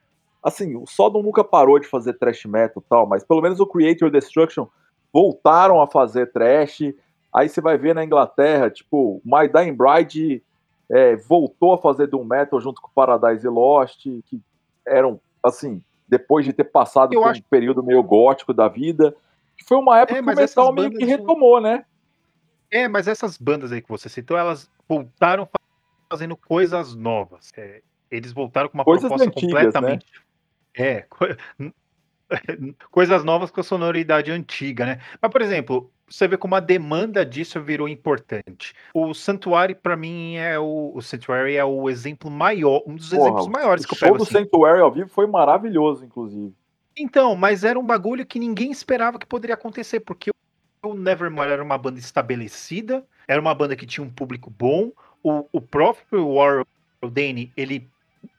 Assim, 0.42 0.76
o 0.76 0.86
Sodom 0.86 1.22
nunca 1.22 1.44
parou 1.44 1.78
de 1.78 1.86
fazer 1.86 2.14
thrash 2.14 2.46
metal 2.46 2.82
e 2.82 2.88
tal, 2.88 3.06
mas 3.06 3.22
pelo 3.22 3.42
menos 3.42 3.60
o 3.60 3.66
Creator 3.66 4.06
e 4.06 4.08
o 4.08 4.12
Destruction 4.12 4.66
voltaram 5.12 5.80
a 5.80 5.86
fazer 5.86 6.30
thrash. 6.32 6.92
Aí 7.32 7.48
você 7.48 7.60
vai 7.60 7.76
ver 7.78 7.94
na 7.94 8.04
Inglaterra, 8.04 8.70
tipo, 8.70 9.20
My 9.24 9.48
Dying 9.48 9.74
Bride 9.74 10.42
é, 10.90 11.14
voltou 11.16 11.72
a 11.74 11.78
fazer 11.78 12.08
Doom 12.08 12.24
Metal 12.24 12.60
junto 12.60 12.80
com 12.82 12.90
Paradise 12.94 13.46
Lost, 13.46 14.02
que 14.26 14.40
eram, 14.86 15.20
assim, 15.44 15.82
depois 16.08 16.44
de 16.44 16.52
ter 16.52 16.64
passado 16.64 17.14
Eu 17.14 17.22
por 17.22 17.28
acho- 17.30 17.40
um 17.40 17.44
período 17.48 17.82
meio 17.82 18.02
gótico 18.02 18.52
da 18.52 18.66
vida. 18.68 19.14
que 19.56 19.64
Foi 19.64 19.76
uma 19.78 19.98
época 20.00 20.18
É, 20.18 20.22
que 20.22 20.28
o 20.28 20.34
metal 20.34 20.72
meio 20.72 20.90
que 20.90 21.04
retomou, 21.04 21.60
né? 21.60 21.84
É, 22.72 22.88
mas 22.88 23.06
essas 23.06 23.36
bandas 23.36 23.70
aí 23.72 23.80
que 23.80 23.88
você 23.88 24.08
citou, 24.08 24.36
elas 24.36 24.68
voltaram 24.88 25.44
fa- 25.46 25.58
fazendo 26.12 26.36
coisas 26.36 26.94
novas. 26.96 27.50
É, 27.56 27.82
eles 28.10 28.32
voltaram 28.32 28.68
com 28.68 28.78
uma 28.78 28.84
Coisas 28.84 29.08
proposta 29.08 29.28
antigas, 29.28 29.64
completamente. 29.66 30.06
É, 30.76 31.02
co- 31.02 31.26
coisas 32.90 33.24
novas 33.24 33.50
com 33.50 33.60
a 33.60 33.64
sonoridade 33.64 34.30
antiga, 34.30 34.86
né? 34.86 35.00
Mas, 35.20 35.30
por 35.30 35.42
exemplo, 35.42 35.90
você 36.08 36.26
vê 36.26 36.36
como 36.36 36.54
a 36.54 36.60
demanda 36.60 37.24
disso 37.24 37.60
virou 37.60 37.88
importante. 37.88 38.74
O 38.94 39.14
Sanctuary, 39.14 39.74
pra 39.74 39.96
mim, 39.96 40.36
é 40.36 40.58
o, 40.58 40.92
o 40.94 41.00
Sanctuary 41.00 41.56
é 41.56 41.64
o 41.64 41.88
exemplo 41.88 42.30
maior, 42.30 42.82
um 42.86 42.96
dos 42.96 43.10
Porra, 43.10 43.22
exemplos 43.22 43.48
maiores 43.48 43.84
o 43.84 43.88
que 43.88 43.94
eu 43.94 43.98
show 43.98 44.08
pego 44.08 44.18
do 44.18 44.24
assim. 44.24 44.32
Sanctuary 44.32 44.80
ao 44.80 44.90
vivo 44.90 45.08
foi 45.08 45.26
maravilhoso, 45.26 46.04
inclusive. 46.04 46.52
Então, 46.96 47.36
mas 47.36 47.64
era 47.64 47.78
um 47.78 47.84
bagulho 47.84 48.26
que 48.26 48.38
ninguém 48.38 48.70
esperava 48.70 49.18
que 49.18 49.26
poderia 49.26 49.54
acontecer, 49.54 50.00
porque 50.00 50.30
o 50.82 50.94
Nevermore 50.94 51.50
era 51.50 51.62
uma 51.62 51.78
banda 51.78 51.98
estabelecida, 51.98 53.04
era 53.28 53.40
uma 53.40 53.54
banda 53.54 53.76
que 53.76 53.86
tinha 53.86 54.04
um 54.04 54.10
público 54.10 54.50
bom, 54.50 54.90
o, 55.22 55.46
o 55.52 55.60
próprio 55.60 56.34
Warren 56.34 56.64
Danny, 57.10 57.52
ele 57.56 57.88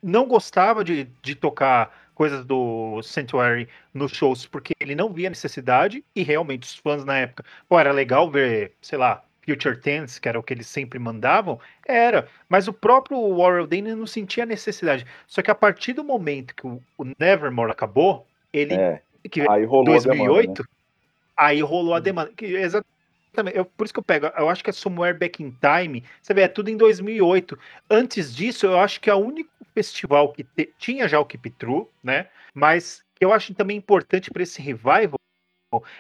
não 0.01 0.27
gostava 0.27 0.83
de, 0.83 1.05
de 1.21 1.35
tocar 1.35 2.00
coisas 2.13 2.45
do 2.45 3.01
Sanctuary 3.01 3.67
nos 3.93 4.11
shows, 4.11 4.45
porque 4.45 4.73
ele 4.79 4.95
não 4.95 5.11
via 5.11 5.29
necessidade, 5.29 6.03
e 6.15 6.23
realmente 6.23 6.63
os 6.63 6.75
fãs 6.75 7.03
na 7.03 7.17
época, 7.17 7.43
pô, 7.67 7.79
era 7.79 7.91
legal 7.91 8.29
ver, 8.29 8.73
sei 8.81 8.97
lá, 8.97 9.23
Future 9.45 9.77
Tense, 9.77 10.21
que 10.21 10.29
era 10.29 10.39
o 10.39 10.43
que 10.43 10.53
eles 10.53 10.67
sempre 10.67 10.99
mandavam, 10.99 11.59
era, 11.87 12.27
mas 12.47 12.67
o 12.67 12.73
próprio 12.73 13.17
Warren 13.35 13.67
Danny 13.67 13.95
não 13.95 14.05
sentia 14.05 14.45
necessidade. 14.45 15.05
Só 15.27 15.41
que 15.41 15.51
a 15.51 15.55
partir 15.55 15.93
do 15.93 16.03
momento 16.03 16.55
que 16.55 16.67
o, 16.67 16.81
Nevermore 17.19 17.71
acabou, 17.71 18.27
ele 18.53 18.75
É, 18.75 19.01
que 19.29 19.41
aí 19.49 19.65
rolou 19.65 19.95
a 19.95 19.99
demanda, 19.99 20.23
2008, 20.25 20.61
né? 20.61 20.67
aí 21.35 21.61
rolou 21.61 21.93
a 21.93 21.99
demanda. 21.99 22.31
Que, 22.35 22.45
exatamente, 22.45 22.87
eu, 23.53 23.65
por 23.65 23.85
isso 23.85 23.93
que 23.93 23.99
eu 23.99 24.03
pego, 24.03 24.27
eu 24.27 24.49
acho 24.49 24.63
que 24.63 24.69
é 24.69 24.73
Somewhere 24.73 25.17
Back 25.17 25.41
in 25.41 25.55
Time, 25.59 26.03
você 26.21 26.33
vê, 26.33 26.41
é 26.41 26.47
tudo 26.47 26.69
em 26.69 26.77
2008. 26.77 27.57
Antes 27.89 28.35
disso, 28.35 28.65
eu 28.65 28.79
acho 28.79 28.99
que 29.01 29.09
o 29.09 29.17
único 29.17 29.49
festival 29.73 30.31
que 30.31 30.43
te- 30.43 30.73
tinha 30.77 31.07
já 31.07 31.19
o 31.19 31.25
Keep 31.25 31.49
True, 31.51 31.87
né? 32.03 32.29
Mas 32.53 33.03
que 33.15 33.23
eu 33.25 33.33
acho 33.33 33.53
também 33.53 33.77
importante 33.77 34.29
para 34.31 34.43
esse 34.43 34.61
revival 34.61 35.19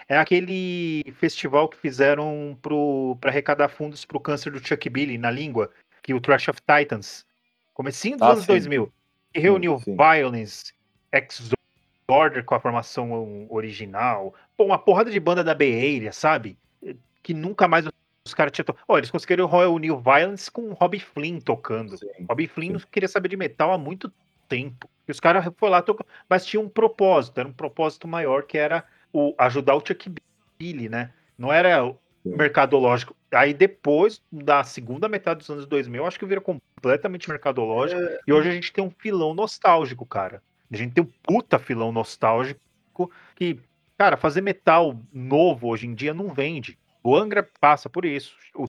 é 0.07 0.17
aquele 0.17 1.13
festival 1.17 1.69
que 1.69 1.77
fizeram 1.77 2.57
para 2.61 3.29
arrecadar 3.29 3.69
fundos 3.69 4.03
para 4.03 4.17
o 4.17 4.21
câncer 4.21 4.51
do 4.51 4.65
Chuck 4.65 4.89
Billy 4.89 5.17
na 5.17 5.31
língua, 5.31 5.71
que 6.03 6.11
é 6.11 6.15
o 6.15 6.19
Trash 6.19 6.49
of 6.49 6.59
Titans, 6.61 7.25
comecinho 7.73 8.17
dos 8.17 8.27
Ah, 8.27 8.31
anos 8.31 8.43
sim. 8.45 8.51
2000, 8.51 8.91
que 9.33 9.39
reuniu 9.39 9.79
sim. 9.79 9.95
Violence, 9.95 10.73
Exorder 11.13 12.43
com 12.43 12.55
a 12.55 12.59
formação 12.59 13.47
original, 13.49 14.33
pô, 14.57 14.65
uma 14.65 14.77
porrada 14.77 15.09
de 15.09 15.19
banda 15.19 15.43
da 15.43 15.55
Bay 15.55 15.73
Area, 15.97 16.11
sabe? 16.11 16.57
Que 17.23 17.33
nunca 17.33 17.67
mais 17.67 17.85
os 18.25 18.33
caras 18.33 18.51
tinham. 18.51 18.65
Ó, 18.87 18.97
eles 18.97 19.11
conseguiram 19.11 19.47
reunir 19.47 19.91
o 19.91 19.99
Violence 19.99 20.49
com 20.49 20.69
o 20.69 20.73
Robbie 20.73 20.99
Flynn 20.99 21.39
tocando. 21.39 21.97
Sim. 21.97 22.07
Robbie 22.29 22.47
Flynn 22.47 22.67
sim. 22.67 22.73
não 22.73 22.79
queria 22.91 23.09
saber 23.09 23.29
de 23.29 23.37
metal 23.37 23.71
há 23.71 23.77
muito 23.77 24.11
tempo. 24.47 24.89
E 25.07 25.11
os 25.11 25.19
caras 25.19 25.43
foram 25.57 25.71
lá 25.71 25.81
tocar, 25.81 26.05
mas 26.29 26.45
tinha 26.45 26.61
um 26.61 26.69
propósito, 26.69 27.39
era 27.39 27.49
um 27.49 27.53
propósito 27.53 28.07
maior 28.07 28.43
que 28.43 28.57
era 28.57 28.83
o 29.11 29.33
ajudar 29.37 29.75
o 29.75 29.85
Chuck 29.85 30.13
Billy, 30.59 30.87
né? 30.87 31.11
Não 31.37 31.51
era 31.51 31.83
Sim. 32.23 32.35
mercadológico. 32.35 33.15
Aí 33.31 33.53
depois 33.53 34.21
da 34.31 34.63
segunda 34.63 35.09
metade 35.09 35.39
dos 35.39 35.49
anos 35.49 35.65
2000, 35.65 36.01
eu 36.01 36.07
acho 36.07 36.19
que 36.19 36.25
vira 36.25 36.41
completamente 36.41 37.29
mercadológico. 37.29 38.01
E 38.27 38.31
hoje 38.31 38.49
a 38.49 38.51
gente 38.51 38.71
tem 38.71 38.83
um 38.83 38.91
filão 38.91 39.33
nostálgico, 39.33 40.05
cara. 40.05 40.43
A 40.71 40.77
gente 40.77 40.93
tem 40.93 41.03
um 41.03 41.09
puta 41.23 41.57
filão 41.57 41.91
nostálgico 41.91 42.59
que, 43.35 43.59
cara, 43.97 44.15
fazer 44.15 44.41
metal 44.41 44.97
novo 45.11 45.67
hoje 45.67 45.87
em 45.87 45.95
dia 45.95 46.13
não 46.13 46.29
vende. 46.29 46.77
O 47.03 47.15
Angra 47.15 47.47
passa 47.59 47.89
por 47.89 48.05
isso. 48.05 48.35
O 48.55 48.65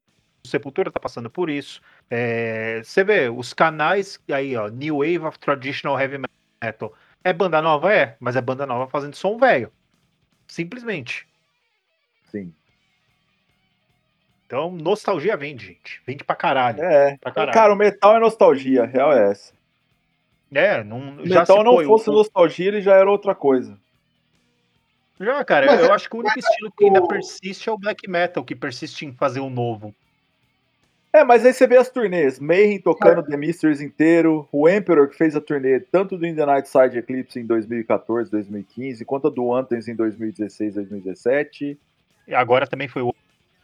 Sepultura 0.46 0.90
tá 0.90 0.98
passando 0.98 1.30
por 1.30 1.48
isso. 1.50 1.80
É, 2.10 2.80
você 2.82 3.04
vê, 3.04 3.28
os 3.28 3.52
canais 3.52 4.18
aí, 4.30 4.56
ó, 4.56 4.68
New 4.68 4.98
Wave 4.98 5.18
of 5.20 5.38
Traditional 5.38 5.98
Heavy 6.00 6.18
Metal. 6.62 6.92
É 7.24 7.32
banda 7.32 7.62
nova? 7.62 7.92
É, 7.92 8.16
mas 8.18 8.34
é 8.36 8.40
banda 8.40 8.66
nova 8.66 8.90
fazendo 8.90 9.14
som 9.14 9.38
velho. 9.38 9.72
Simplesmente. 10.48 11.26
Sim. 12.30 12.52
Então, 14.46 14.70
nostalgia 14.70 15.36
vende, 15.36 15.66
gente. 15.66 16.02
Vende 16.06 16.24
pra 16.24 16.36
caralho. 16.36 16.82
É. 16.82 17.16
Pra 17.18 17.30
caralho. 17.32 17.54
Cara, 17.54 17.72
o 17.72 17.76
metal 17.76 18.16
é 18.16 18.20
nostalgia, 18.20 18.84
real 18.84 19.12
é 19.12 19.30
essa. 19.30 19.54
É, 20.52 20.84
não, 20.84 21.16
Se 21.16 21.22
o 21.22 21.26
já 21.28 21.40
metal 21.40 21.58
se 21.58 21.64
não 21.64 21.74
foi, 21.74 21.84
fosse 21.86 22.10
o- 22.10 22.12
nostalgia, 22.12 22.68
ele 22.68 22.82
já 22.82 22.94
era 22.96 23.10
outra 23.10 23.34
coisa. 23.34 23.78
Já, 25.22 25.44
cara, 25.44 25.66
Mas 25.66 25.80
eu 25.80 25.86
é- 25.86 25.92
acho 25.92 26.10
que 26.10 26.16
o 26.16 26.18
único 26.18 26.38
estilo 26.38 26.72
que 26.76 26.84
ainda 26.84 27.06
persiste 27.06 27.68
é 27.68 27.72
o 27.72 27.78
black 27.78 28.08
metal, 28.10 28.44
que 28.44 28.56
persiste 28.56 29.06
em 29.06 29.12
fazer 29.12 29.38
o 29.40 29.48
novo. 29.48 29.94
É, 31.12 31.22
mas 31.22 31.44
aí 31.44 31.52
você 31.52 31.66
vê 31.66 31.76
as 31.76 31.90
turnês, 31.90 32.40
Mayhem 32.40 32.80
tocando 32.80 33.22
The 33.22 33.36
Mysteries 33.36 33.80
inteiro, 33.82 34.48
o 34.50 34.66
Emperor 34.68 35.06
que 35.08 35.14
fez 35.16 35.36
a 35.36 35.40
turnê 35.42 35.78
tanto 35.78 36.16
do 36.16 36.26
In 36.26 36.34
the 36.34 36.46
Night 36.46 36.68
Side 36.68 36.96
Eclipse 36.98 37.38
em 37.38 37.44
2014, 37.46 38.30
2015, 38.30 39.04
quanto 39.04 39.26
a 39.28 39.30
do 39.30 39.52
Anthems 39.54 39.86
em 39.88 39.94
2016, 39.94 40.74
2017. 40.74 41.78
E 42.26 42.34
agora 42.34 42.66
também 42.66 42.88
foi 42.88 43.02
o 43.02 43.14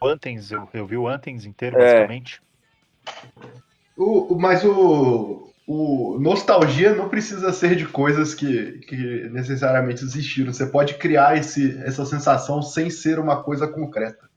Anthems, 0.01 0.51
eu, 0.51 0.69
eu 0.73 0.85
vi 0.85 0.95
o 0.95 1.07
Anthems 1.07 1.43
inteiro, 1.43 1.75
É. 1.77 1.79
basicamente. 1.85 2.39
O- 3.97 4.35
mas 4.39 4.63
o, 4.63 5.51
o 5.71 6.17
nostalgia 6.19 6.95
não 6.95 7.07
precisa 7.09 7.53
ser 7.53 7.75
de 7.75 7.85
coisas 7.85 8.33
que, 8.33 8.79
que 8.79 9.29
necessariamente 9.29 10.03
existiram. 10.03 10.51
Você 10.51 10.65
pode 10.65 10.95
criar 10.95 11.37
esse, 11.37 11.77
essa 11.85 12.03
sensação 12.07 12.59
sem 12.63 12.89
ser 12.89 13.19
uma 13.19 13.43
coisa 13.43 13.67
concreta. 13.67 14.27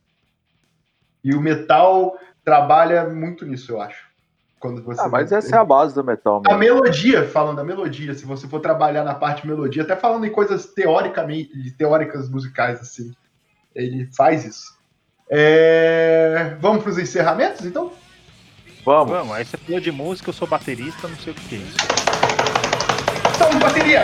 E 1.25 1.35
o 1.35 1.41
metal 1.41 2.19
trabalha 2.45 3.09
muito 3.09 3.47
nisso, 3.47 3.73
eu 3.73 3.81
acho. 3.81 4.09
Quando 4.61 4.83
você 4.83 5.01
Ah, 5.01 5.09
mas 5.09 5.33
essa 5.33 5.57
é 5.57 5.59
a 5.59 5.65
base 5.65 5.95
do 5.95 6.05
metal 6.05 6.43
A 6.47 6.51
mesmo. 6.51 6.59
melodia, 6.59 7.27
falando 7.27 7.57
da 7.57 7.65
melodia, 7.65 8.13
se 8.13 8.27
você 8.27 8.47
for 8.47 8.61
trabalhar 8.61 9.03
na 9.03 9.15
parte 9.15 9.41
de 9.41 9.49
melodia, 9.49 9.85
até 9.85 9.97
falando 9.97 10.27
em 10.27 10.31
coisas 10.31 10.67
teoricamente, 10.67 11.71
teóricas 11.79 12.29
musicais, 12.29 12.79
assim, 12.79 13.11
ele 13.75 14.07
faz 14.15 14.45
isso. 14.45 14.79
É, 15.31 16.59
Vamos 16.61 16.83
para 16.83 16.91
os 16.91 16.99
encerramentos, 16.99 17.65
então? 17.65 17.91
Vamos. 18.85 19.13
Vamos, 19.13 19.33
aí 19.33 19.45
você 19.45 19.57
falou 19.57 19.81
de 19.81 19.93
música, 19.93 20.31
eu 20.31 20.35
sou 20.35 20.49
baterista, 20.49 21.07
não 21.07 21.17
sei 21.17 21.33
o 21.33 21.37
que 21.37 21.55
é 21.55 21.59
isso. 21.59 21.77
Então, 23.35 23.59
bateria! 23.61 24.03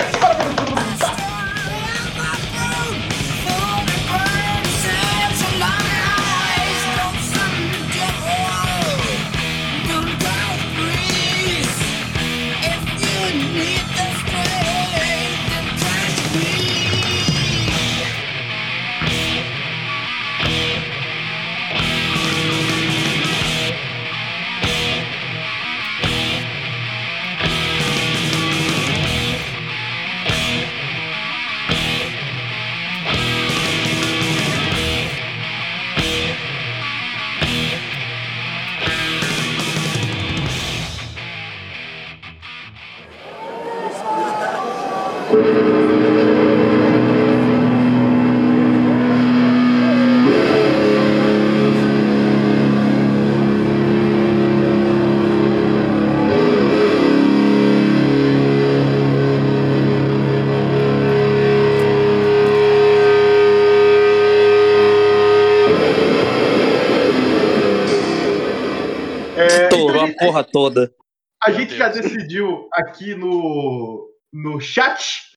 Porra 70.28 70.44
toda. 70.44 70.94
A 71.42 71.50
Meu 71.50 71.60
gente 71.60 71.76
já 71.76 71.88
decidiu 71.88 72.68
aqui 72.72 73.14
no, 73.14 74.09
no 74.32 74.60
chat 74.60 75.28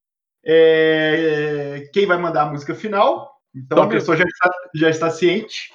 é, 0.46 1.90
quem 1.94 2.06
vai 2.06 2.18
mandar 2.18 2.44
a 2.44 2.52
música 2.52 2.74
final. 2.74 3.32
Então 3.56 3.78
Então, 3.78 3.84
a 3.84 3.88
pessoa 3.88 4.18
já 4.18 4.24
está, 4.24 4.50
já 4.76 4.90
está 4.90 5.10
ciente 5.10 5.72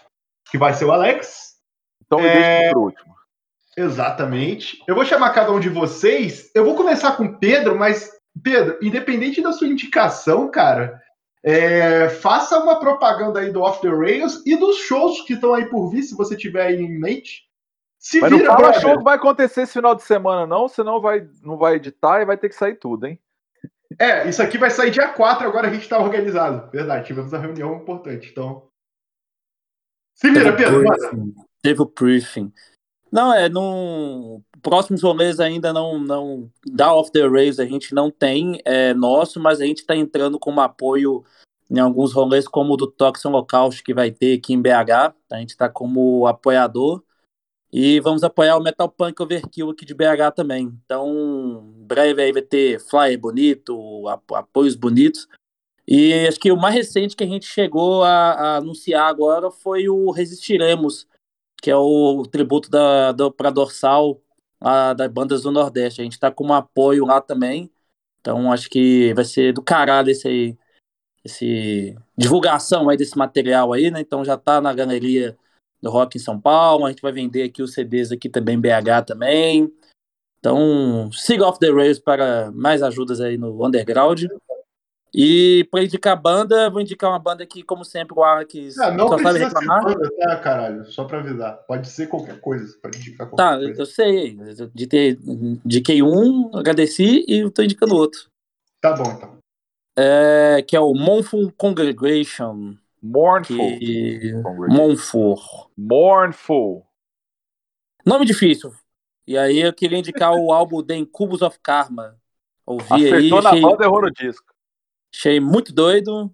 que 0.50 0.58
vai 0.58 0.74
ser 0.74 0.84
o 0.84 0.92
Alex. 0.92 1.56
Então 2.04 2.20
É. 2.20 2.58
deixa 2.60 2.72
por 2.72 2.82
último. 2.82 3.16
Exatamente. 3.76 4.82
Eu 4.86 4.94
vou 4.94 5.04
chamar 5.04 5.30
cada 5.30 5.52
um 5.52 5.60
de 5.60 5.68
vocês. 5.68 6.50
Eu 6.54 6.64
vou 6.64 6.74
começar 6.74 7.16
com 7.16 7.24
o 7.24 7.38
Pedro, 7.38 7.76
mas, 7.76 8.10
Pedro, 8.42 8.78
independente 8.80 9.42
da 9.42 9.52
sua 9.52 9.68
indicação, 9.68 10.50
cara, 10.50 10.98
é, 11.44 12.08
faça 12.08 12.58
uma 12.58 12.80
propaganda 12.80 13.40
aí 13.40 13.52
do 13.52 13.60
Off 13.60 13.80
the 13.82 13.88
Rails 13.88 14.42
e 14.46 14.56
dos 14.56 14.78
shows 14.78 15.20
que 15.22 15.34
estão 15.34 15.52
aí 15.52 15.66
por 15.66 15.90
vir, 15.90 16.02
se 16.02 16.16
você 16.16 16.34
tiver 16.36 16.66
aí 16.66 16.76
em 16.76 16.98
mente. 16.98 17.45
Se 18.06 18.20
Mas 18.20 18.30
não 18.30 18.38
vira, 18.38 18.52
fala 18.52 18.68
brother. 18.68 18.80
show 18.80 18.98
que 18.98 19.02
vai 19.02 19.16
acontecer 19.16 19.62
esse 19.62 19.72
final 19.72 19.92
de 19.92 20.04
semana, 20.04 20.46
não, 20.46 20.68
senão 20.68 21.00
vai, 21.00 21.28
não 21.42 21.56
vai 21.56 21.74
editar 21.74 22.22
e 22.22 22.24
vai 22.24 22.36
ter 22.36 22.48
que 22.48 22.54
sair 22.54 22.76
tudo, 22.76 23.04
hein? 23.04 23.18
É, 23.98 24.28
isso 24.28 24.40
aqui 24.40 24.56
vai 24.56 24.70
sair 24.70 24.92
dia 24.92 25.08
4, 25.08 25.44
agora 25.44 25.66
a 25.66 25.74
gente 25.74 25.88
tá 25.88 25.98
organizado. 25.98 26.70
Verdade, 26.70 27.04
tivemos 27.04 27.32
uma 27.32 27.40
reunião 27.40 27.74
importante, 27.74 28.30
então. 28.30 28.68
Se 30.14 30.30
vira, 30.30 30.52
Teve 30.52 30.56
Pedro, 30.56 30.84
briefing. 30.84 31.34
Teve 31.60 31.82
o 31.82 31.86
briefing. 31.86 32.52
Não, 33.10 33.34
é, 33.34 33.48
não. 33.48 34.40
Próximos 34.62 35.02
rolês 35.02 35.40
ainda 35.40 35.72
não. 35.72 35.98
não 35.98 36.48
da 36.64 36.94
Off 36.94 37.10
the 37.10 37.26
Rails 37.26 37.58
a 37.58 37.66
gente 37.66 37.92
não 37.92 38.08
tem 38.08 38.60
é, 38.64 38.94
nosso, 38.94 39.40
mas 39.40 39.60
a 39.60 39.66
gente 39.66 39.78
está 39.78 39.96
entrando 39.96 40.38
como 40.38 40.60
apoio 40.60 41.24
em 41.68 41.80
alguns 41.80 42.12
rolês, 42.12 42.46
como 42.46 42.74
o 42.74 42.76
do 42.76 42.86
Toxin 42.86 43.30
Lockout, 43.30 43.82
que 43.82 43.92
vai 43.92 44.12
ter 44.12 44.38
aqui 44.38 44.54
em 44.54 44.62
BH. 44.62 45.12
A 45.32 45.38
gente 45.38 45.50
está 45.50 45.68
como 45.68 46.24
apoiador. 46.28 47.02
E 47.78 48.00
vamos 48.00 48.24
apoiar 48.24 48.56
o 48.56 48.62
Metal 48.62 48.88
Punk 48.88 49.20
Overkill 49.20 49.68
aqui 49.68 49.84
de 49.84 49.92
BH 49.92 50.32
também. 50.34 50.72
Então, 50.86 51.74
em 51.76 51.84
breve 51.84 52.22
aí 52.22 52.32
vai 52.32 52.40
ter 52.40 52.80
flyer 52.80 53.20
bonito, 53.20 54.08
apo- 54.08 54.34
apoios 54.34 54.74
bonitos. 54.74 55.28
E 55.86 56.26
acho 56.26 56.40
que 56.40 56.50
o 56.50 56.56
mais 56.56 56.74
recente 56.74 57.14
que 57.14 57.22
a 57.22 57.26
gente 57.26 57.44
chegou 57.46 58.02
a, 58.02 58.32
a 58.32 58.56
anunciar 58.56 59.06
agora 59.06 59.50
foi 59.50 59.90
o 59.90 60.10
Resistiremos, 60.10 61.06
que 61.62 61.70
é 61.70 61.76
o 61.76 62.22
tributo 62.24 62.70
da, 62.70 63.12
do, 63.12 63.30
para 63.30 63.50
Dorsal 63.50 64.22
lá 64.58 64.94
das 64.94 65.12
bandas 65.12 65.42
do 65.42 65.50
Nordeste. 65.52 66.00
A 66.00 66.04
gente 66.04 66.14
está 66.14 66.30
com 66.30 66.46
um 66.46 66.54
apoio 66.54 67.04
lá 67.04 67.20
também. 67.20 67.70
Então 68.22 68.50
acho 68.50 68.70
que 68.70 69.12
vai 69.12 69.24
ser 69.26 69.52
do 69.52 69.60
caralho 69.62 70.08
esse 70.10 70.26
aí, 70.26 70.58
esse 71.22 71.94
divulgação 72.16 72.88
aí 72.88 72.96
desse 72.96 73.18
material 73.18 73.74
aí, 73.74 73.90
né? 73.90 74.00
Então 74.00 74.24
já 74.24 74.38
tá 74.38 74.62
na 74.62 74.72
galeria 74.72 75.36
do 75.86 75.90
Rock 75.92 76.16
em 76.16 76.20
São 76.20 76.38
Paulo. 76.40 76.84
A 76.84 76.90
gente 76.90 77.02
vai 77.02 77.12
vender 77.12 77.44
aqui 77.44 77.62
os 77.62 77.72
CDs 77.72 78.10
aqui 78.12 78.28
também 78.28 78.60
BH 78.60 79.02
também. 79.06 79.72
Então, 80.38 81.10
siga 81.12 81.46
Off 81.46 81.58
the 81.58 81.70
Rails 81.70 81.98
para 81.98 82.50
mais 82.52 82.82
ajudas 82.82 83.20
aí 83.20 83.36
no 83.38 83.64
underground. 83.66 84.24
E 85.14 85.66
para 85.70 85.82
indicar 85.82 86.20
banda, 86.20 86.68
vou 86.68 86.80
indicar 86.80 87.10
uma 87.10 87.18
banda 87.18 87.46
que, 87.46 87.62
como 87.62 87.84
sempre, 87.84 88.14
o 88.18 88.22
Alex 88.22 88.76
Ah, 88.78 88.90
não 88.90 89.08
só 89.08 89.18
sabe 89.18 89.38
reclamar. 89.38 89.84
banda, 89.84 90.10
tá, 90.18 90.36
caralho? 90.36 90.84
Só 90.92 91.04
pra 91.04 91.20
avisar. 91.20 91.56
Pode 91.66 91.88
ser 91.88 92.06
qualquer 92.08 92.38
coisa. 92.40 92.76
Pode 92.82 92.98
indicar 92.98 93.26
qualquer 93.28 93.36
Tá, 93.42 93.56
coisa. 93.56 93.80
eu 93.82 93.86
sei. 93.86 94.38
Eu 94.38 94.66
Indiquei, 94.66 95.18
indiquei 95.64 96.02
um, 96.02 96.50
agradeci 96.54 97.24
e 97.26 97.48
tô 97.50 97.62
indicando 97.62 97.94
outro. 97.96 98.28
Tá 98.80 98.92
bom, 98.92 99.10
então. 99.16 99.36
É, 99.98 100.62
que 100.68 100.76
é 100.76 100.80
o 100.80 100.92
Monfort 100.92 101.50
Congregation. 101.56 102.74
Mournful. 103.02 103.78
Que... 103.78 104.32
Monfort. 104.68 105.70
Mournful. 105.76 106.86
Nome 108.04 108.24
difícil. 108.24 108.72
E 109.26 109.36
aí 109.36 109.58
eu 109.60 109.72
queria 109.72 109.98
indicar 109.98 110.32
o 110.34 110.52
álbum 110.52 110.82
The 110.82 110.96
Incubus 110.96 111.42
of 111.42 111.58
Karma. 111.60 112.16
Ouvi 112.64 112.94
aí, 112.94 113.06
Acertou 113.12 113.42
na 113.42 113.50
achei, 113.50 113.60
roda 113.62 113.84
e 113.84 113.86
errou 113.86 114.02
no 114.02 114.10
disco. 114.10 114.46
achei 115.14 115.40
muito 115.40 115.72
doido. 115.72 116.32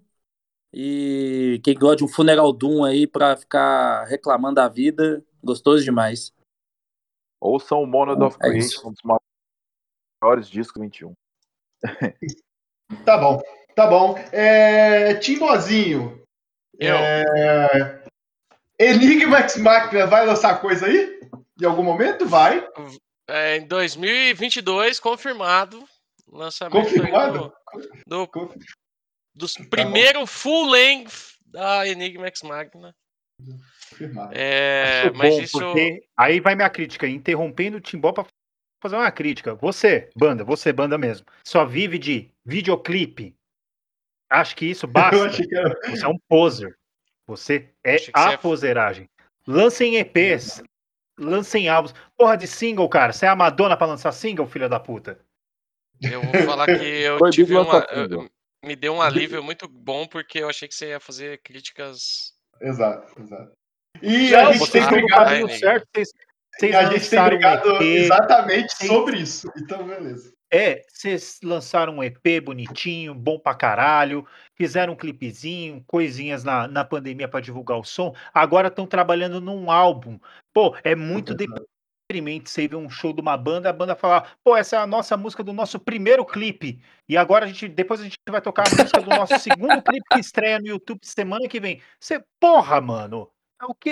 E 0.71 1.61
quem 1.63 1.75
gosta 1.75 1.97
de 1.97 2.03
um 2.03 2.07
funeral 2.07 2.51
doom 2.51 2.83
aí 2.83 3.05
pra 3.05 3.37
ficar 3.37 4.05
reclamando 4.05 4.55
da 4.55 4.67
vida, 4.67 5.23
gostoso 5.43 5.83
demais. 5.83 6.33
Ouçam 7.39 7.83
o 7.83 7.85
Monad 7.85 8.19
of 8.21 8.37
É 8.41 8.47
Creation, 8.49 8.67
isso. 8.67 8.87
um 8.87 8.91
dos 8.91 9.19
maiores 10.21 10.47
discos 10.47 10.73
do 10.73 10.81
21. 10.81 11.13
Tá 13.05 13.17
bom, 13.17 13.39
tá 13.75 13.87
bom. 13.87 14.15
É... 14.31 15.13
Timbozinho. 15.15 16.22
Eu. 16.79 16.95
É... 16.95 18.03
Enigma 18.79 19.39
X 19.39 19.57
Machina 19.57 20.07
vai 20.07 20.25
lançar 20.25 20.59
coisa 20.59 20.87
aí? 20.87 21.19
Em 21.61 21.65
algum 21.65 21.83
momento? 21.83 22.25
Vai. 22.25 22.67
É, 23.27 23.57
em 23.57 23.67
2022, 23.67 24.99
confirmado. 24.99 25.83
Lançamento 26.27 26.81
Confirmado? 26.83 27.53
do, 28.07 28.29
do, 29.35 29.47
primeiro 29.69 30.25
full 30.25 30.69
length 30.69 31.35
da 31.45 31.87
Enigma 31.87 32.27
X 32.27 32.41
Magna. 32.41 32.95
Confirmado. 33.89 34.33
É, 34.35 35.03
Acho 35.05 35.17
mas 35.17 35.35
bom, 35.35 35.41
isso. 35.41 35.59
porque 35.59 36.03
aí 36.17 36.39
vai 36.39 36.55
minha 36.55 36.69
crítica, 36.69 37.07
interrompendo 37.07 37.77
o 37.77 37.81
Timbó 37.81 38.11
pra 38.11 38.25
fazer 38.81 38.95
uma 38.95 39.11
crítica. 39.11 39.53
Você, 39.55 40.09
banda, 40.15 40.43
você, 40.43 40.73
banda 40.73 40.97
mesmo, 40.97 41.25
só 41.45 41.65
vive 41.65 41.99
de 41.99 42.31
videoclipe. 42.43 43.35
Acho 44.33 44.55
que 44.55 44.65
isso 44.65 44.85
Eu 44.87 44.91
basta. 44.91 45.25
achei 45.25 45.47
que 45.47 45.55
era. 45.55 45.75
Você 45.89 46.03
é 46.05 46.07
um 46.07 46.17
poser. 46.27 46.75
Você 47.27 47.69
é 47.83 47.97
a 48.13 48.37
poseragem. 48.37 49.07
Lancem 49.47 49.95
EPs, 49.97 50.61
lancem 51.17 51.69
álbuns. 51.69 51.93
Porra 52.17 52.35
de 52.37 52.47
single, 52.47 52.87
cara. 52.89 53.13
Você 53.13 53.25
é 53.25 53.29
a 53.29 53.35
Madonna 53.35 53.77
pra 53.77 53.87
lançar 53.87 54.11
single, 54.11 54.47
filha 54.47 54.67
da 54.67 54.79
puta? 54.79 55.19
Eu 56.01 56.21
vou 56.21 56.33
falar 56.43 56.65
que 56.65 56.71
eu 56.71 57.17
Proibido 57.17 57.45
tive 57.47 57.55
uma. 57.57 57.79
eu- 57.91 58.29
me 58.65 58.75
deu 58.75 58.93
um 58.93 59.01
alívio 59.01 59.43
muito 59.43 59.67
bom, 59.67 60.07
porque 60.07 60.39
eu 60.39 60.49
achei 60.49 60.67
que 60.67 60.75
você 60.75 60.89
ia 60.89 60.99
fazer 60.99 61.41
críticas. 61.43 62.33
Exato, 62.61 63.13
exato. 63.21 63.51
E 64.01 64.31
Não, 64.31 64.39
a 64.47 64.53
gente 64.53 64.71
tem 64.71 64.85
brigado. 64.87 65.49
certo. 65.49 65.87
Vocês, 65.93 66.09
vocês 66.57 66.73
E 66.73 66.75
a 66.75 66.85
gente 66.91 67.09
tem 67.09 67.23
brigado 67.25 67.83
exatamente 67.83 68.87
sobre 68.87 69.17
isso. 69.19 69.49
Então, 69.57 69.85
beleza. 69.85 70.33
É, 70.53 70.85
vocês 70.87 71.39
lançaram 71.43 71.95
um 71.97 72.03
EP 72.03 72.39
bonitinho, 72.43 73.15
bom 73.15 73.39
pra 73.39 73.55
caralho, 73.55 74.23
fizeram 74.55 74.93
um 74.93 74.95
clipezinho, 74.95 75.83
coisinhas 75.87 76.43
na, 76.43 76.67
na 76.67 76.85
pandemia 76.85 77.27
pra 77.27 77.39
divulgar 77.39 77.79
o 77.79 77.83
som. 77.83 78.13
Agora 78.31 78.67
estão 78.67 78.85
trabalhando 78.85 79.41
num 79.41 79.71
álbum. 79.71 80.19
Pô, 80.53 80.75
é 80.83 80.93
muito 80.95 81.33
deprimente 82.07 82.51
você 82.51 82.67
ver 82.67 82.75
um 82.75 82.87
show 82.87 83.11
de 83.13 83.19
uma 83.19 83.35
banda, 83.35 83.67
a 83.69 83.73
banda 83.73 83.95
falar, 83.95 84.35
pô, 84.43 84.55
essa 84.55 84.75
é 84.75 84.79
a 84.79 84.85
nossa 84.85 85.17
música 85.17 85.43
do 85.43 85.53
nosso 85.53 85.79
primeiro 85.79 86.23
clipe. 86.23 86.79
E 87.09 87.17
agora 87.17 87.45
a 87.45 87.47
gente, 87.47 87.67
depois 87.67 87.99
a 87.99 88.03
gente 88.03 88.17
vai 88.29 88.39
tocar 88.39 88.67
a 88.67 88.75
música 88.75 89.01
do 89.01 89.09
nosso 89.09 89.39
segundo 89.39 89.81
clipe 89.81 90.05
que 90.11 90.19
estreia 90.19 90.59
no 90.59 90.67
YouTube 90.67 90.99
semana 91.03 91.47
que 91.49 91.59
vem. 91.59 91.81
Você, 91.99 92.23
porra, 92.39 92.79
mano, 92.79 93.27
é 93.59 93.65
o 93.65 93.73
quê? 93.73 93.91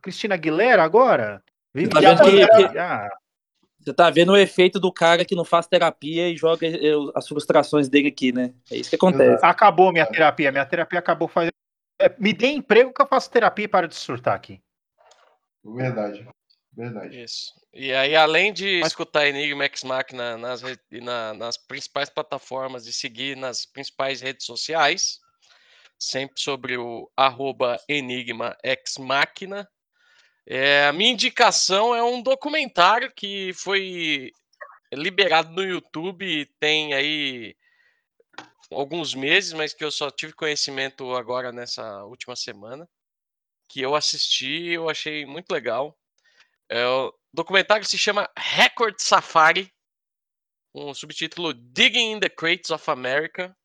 Cristina 0.00 0.36
Aguilera 0.36 0.84
agora? 0.84 1.42
Vive 1.74 1.90
Tá 1.90 1.98
vendo 1.98 2.70
que- 2.70 2.78
Ah, 2.78 3.08
Você 3.84 3.92
tá 3.92 4.08
vendo 4.10 4.32
o 4.32 4.36
efeito 4.36 4.80
do 4.80 4.90
cara 4.92 5.24
que 5.24 5.34
não 5.36 5.44
faz 5.44 5.66
terapia 5.66 6.28
e 6.28 6.36
joga 6.36 6.66
eh, 6.66 6.92
as 7.14 7.28
frustrações 7.28 7.88
dele 7.88 8.08
aqui, 8.08 8.32
né? 8.32 8.54
É 8.70 8.76
isso 8.76 8.88
que 8.90 8.96
acontece. 8.96 9.44
Acabou 9.44 9.92
minha 9.92 10.06
terapia. 10.06 10.50
Minha 10.50 10.64
terapia 10.64 10.98
acabou 10.98 11.28
fazendo. 11.28 11.52
É, 12.00 12.08
me 12.18 12.32
dê 12.32 12.46
emprego 12.48 12.92
que 12.92 13.02
eu 13.02 13.06
faço 13.06 13.30
terapia 13.30 13.66
e 13.66 13.68
para 13.68 13.86
de 13.86 13.94
surtar 13.94 14.34
aqui. 14.34 14.60
Verdade. 15.62 16.26
Verdade. 16.72 17.22
Isso. 17.22 17.52
E 17.72 17.92
aí, 17.92 18.16
além 18.16 18.52
de 18.52 18.78
Mas- 18.80 18.88
escutar 18.88 19.26
Enigma 19.26 19.64
X 19.64 19.84
Machina 19.84 20.36
nas, 20.36 20.62
na- 20.90 21.34
nas 21.34 21.56
principais 21.56 22.08
plataformas 22.08 22.86
e 22.86 22.92
seguir 22.92 23.36
nas 23.36 23.64
principais 23.66 24.20
redes 24.20 24.44
sociais, 24.46 25.18
sempre 25.98 26.40
sobre 26.40 26.76
o 26.76 27.08
arroba 27.16 27.78
Enigma 27.88 28.56
X 28.64 28.96
Machina. 28.98 29.68
É, 30.46 30.86
a 30.86 30.92
minha 30.92 31.12
indicação 31.12 31.94
é 31.94 32.02
um 32.02 32.22
documentário 32.22 33.10
que 33.14 33.52
foi 33.54 34.30
liberado 34.92 35.52
no 35.52 35.62
YouTube 35.62 36.46
tem 36.60 36.92
aí 36.92 37.56
alguns 38.70 39.14
meses, 39.14 39.52
mas 39.52 39.72
que 39.72 39.84
eu 39.84 39.90
só 39.90 40.10
tive 40.10 40.32
conhecimento 40.34 41.14
agora 41.14 41.50
nessa 41.50 42.04
última 42.04 42.36
semana, 42.36 42.88
que 43.68 43.80
eu 43.80 43.94
assisti 43.94 44.46
e 44.46 44.74
eu 44.74 44.88
achei 44.90 45.24
muito 45.24 45.50
legal. 45.50 45.98
É, 46.68 46.86
o 46.86 47.12
documentário 47.32 47.86
se 47.86 47.98
chama 47.98 48.30
Record 48.36 48.96
Safari. 48.98 49.72
um 50.74 50.92
subtítulo 50.92 51.54
Digging 51.54 52.12
in 52.12 52.20
the 52.20 52.28
Crates 52.28 52.70
of 52.70 52.90
America. 52.90 53.56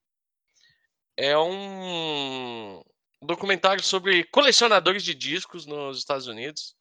É 1.17 1.37
um 1.37 2.81
documentário 3.21 3.83
sobre 3.83 4.23
colecionadores 4.25 5.03
de 5.03 5.13
discos 5.13 5.65
nos 5.65 5.97
Estados 5.97 6.27
Unidos. 6.27 6.75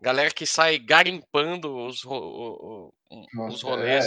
Galera 0.00 0.30
que 0.30 0.46
sai 0.46 0.78
garimpando 0.78 1.76
os, 1.86 2.02
ro 2.02 2.92
os 3.48 3.62
rolês. 3.62 4.06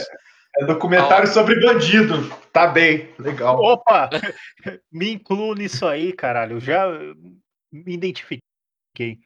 É, 0.57 0.63
é 0.63 0.65
documentário 0.65 1.27
sobre 1.27 1.59
bandido. 1.59 2.29
Tá 2.51 2.67
bem, 2.67 3.13
legal. 3.19 3.57
Opa! 3.61 4.09
me 4.91 5.11
incluo 5.11 5.53
nisso 5.53 5.85
aí, 5.85 6.11
caralho. 6.11 6.57
Eu 6.57 6.59
já 6.59 6.85
me 7.71 7.93
identifiquei. 7.93 9.19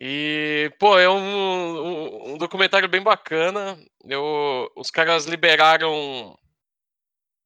E, 0.00 0.72
pô, 0.78 0.98
é 0.98 1.08
um, 1.08 1.16
um, 1.16 2.32
um 2.32 2.38
documentário 2.38 2.88
bem 2.88 3.02
bacana. 3.02 3.78
Eu, 4.04 4.70
os 4.76 4.90
caras 4.90 5.26
liberaram 5.26 6.36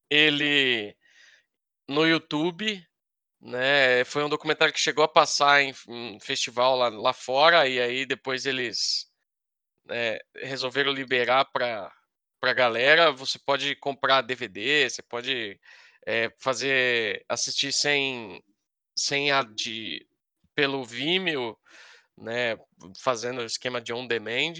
ele 0.09 0.95
no 1.87 2.05
YouTube, 2.05 2.83
né? 3.41 4.03
Foi 4.05 4.23
um 4.23 4.29
documentário 4.29 4.73
que 4.73 4.79
chegou 4.79 5.03
a 5.03 5.07
passar 5.07 5.61
em, 5.61 5.73
festival 6.19 6.75
lá, 6.77 6.89
lá 6.89 7.13
fora, 7.13 7.67
e 7.67 7.79
aí 7.79 8.05
depois 8.05 8.45
eles 8.45 9.07
é, 9.89 10.21
resolveram 10.35 10.91
liberar 10.91 11.45
para 11.45 11.91
pra 12.39 12.53
galera. 12.53 13.11
Você 13.11 13.37
pode 13.39 13.75
comprar 13.75 14.21
DVD, 14.21 14.89
você 14.89 15.01
pode 15.03 15.59
é, 16.05 16.31
fazer 16.39 17.25
assistir 17.29 17.73
sem, 17.73 18.43
sem 18.95 19.31
a 19.31 19.43
de 19.43 20.07
pelo 20.55 20.83
Vimeo 20.83 21.57
né, 22.19 22.57
fazendo 22.97 23.41
o 23.41 23.45
esquema 23.45 23.81
de 23.81 23.93
on 23.93 24.05
demand. 24.07 24.53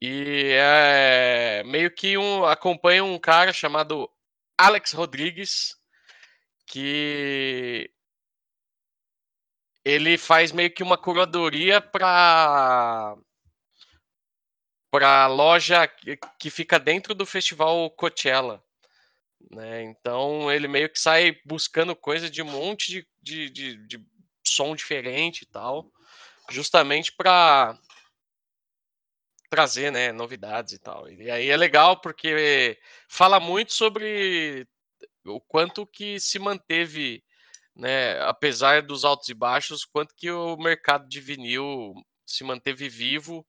E 0.00 0.52
é 0.54 1.62
meio 1.64 1.90
que 1.94 2.16
um, 2.16 2.44
acompanha 2.44 3.04
um 3.04 3.18
cara 3.18 3.52
chamado 3.52 4.10
Alex 4.58 4.92
Rodrigues, 4.92 5.76
que 6.70 7.90
ele 9.84 10.16
faz 10.16 10.52
meio 10.52 10.72
que 10.72 10.82
uma 10.82 10.96
curadoria 10.96 11.80
para 11.80 13.16
para 14.92 15.26
loja 15.26 15.86
que 16.38 16.50
fica 16.50 16.78
dentro 16.78 17.14
do 17.14 17.24
festival 17.24 17.90
Coachella. 17.90 18.62
Né? 19.50 19.84
Então 19.84 20.50
ele 20.50 20.68
meio 20.68 20.88
que 20.88 20.98
sai 20.98 21.40
buscando 21.44 21.94
coisa 21.96 22.28
de 22.28 22.42
um 22.42 22.46
monte 22.46 22.90
de, 22.90 23.08
de, 23.22 23.50
de, 23.50 23.86
de 23.86 24.06
som 24.46 24.74
diferente 24.74 25.42
e 25.42 25.46
tal 25.46 25.90
justamente 26.50 27.12
para 27.12 27.78
trazer, 29.48 29.90
né, 29.90 30.12
novidades 30.12 30.74
e 30.74 30.78
tal. 30.78 31.08
E 31.08 31.30
aí 31.30 31.48
é 31.48 31.56
legal 31.56 32.00
porque 32.00 32.78
fala 33.08 33.40
muito 33.40 33.72
sobre 33.72 34.66
o 35.24 35.40
quanto 35.40 35.86
que 35.86 36.18
se 36.20 36.38
manteve, 36.38 37.22
né, 37.74 38.20
apesar 38.22 38.82
dos 38.82 39.04
altos 39.04 39.28
e 39.28 39.34
baixos, 39.34 39.84
quanto 39.84 40.14
que 40.16 40.30
o 40.30 40.56
mercado 40.56 41.08
de 41.08 41.20
vinil 41.20 41.94
se 42.26 42.44
manteve 42.44 42.88
vivo, 42.88 43.46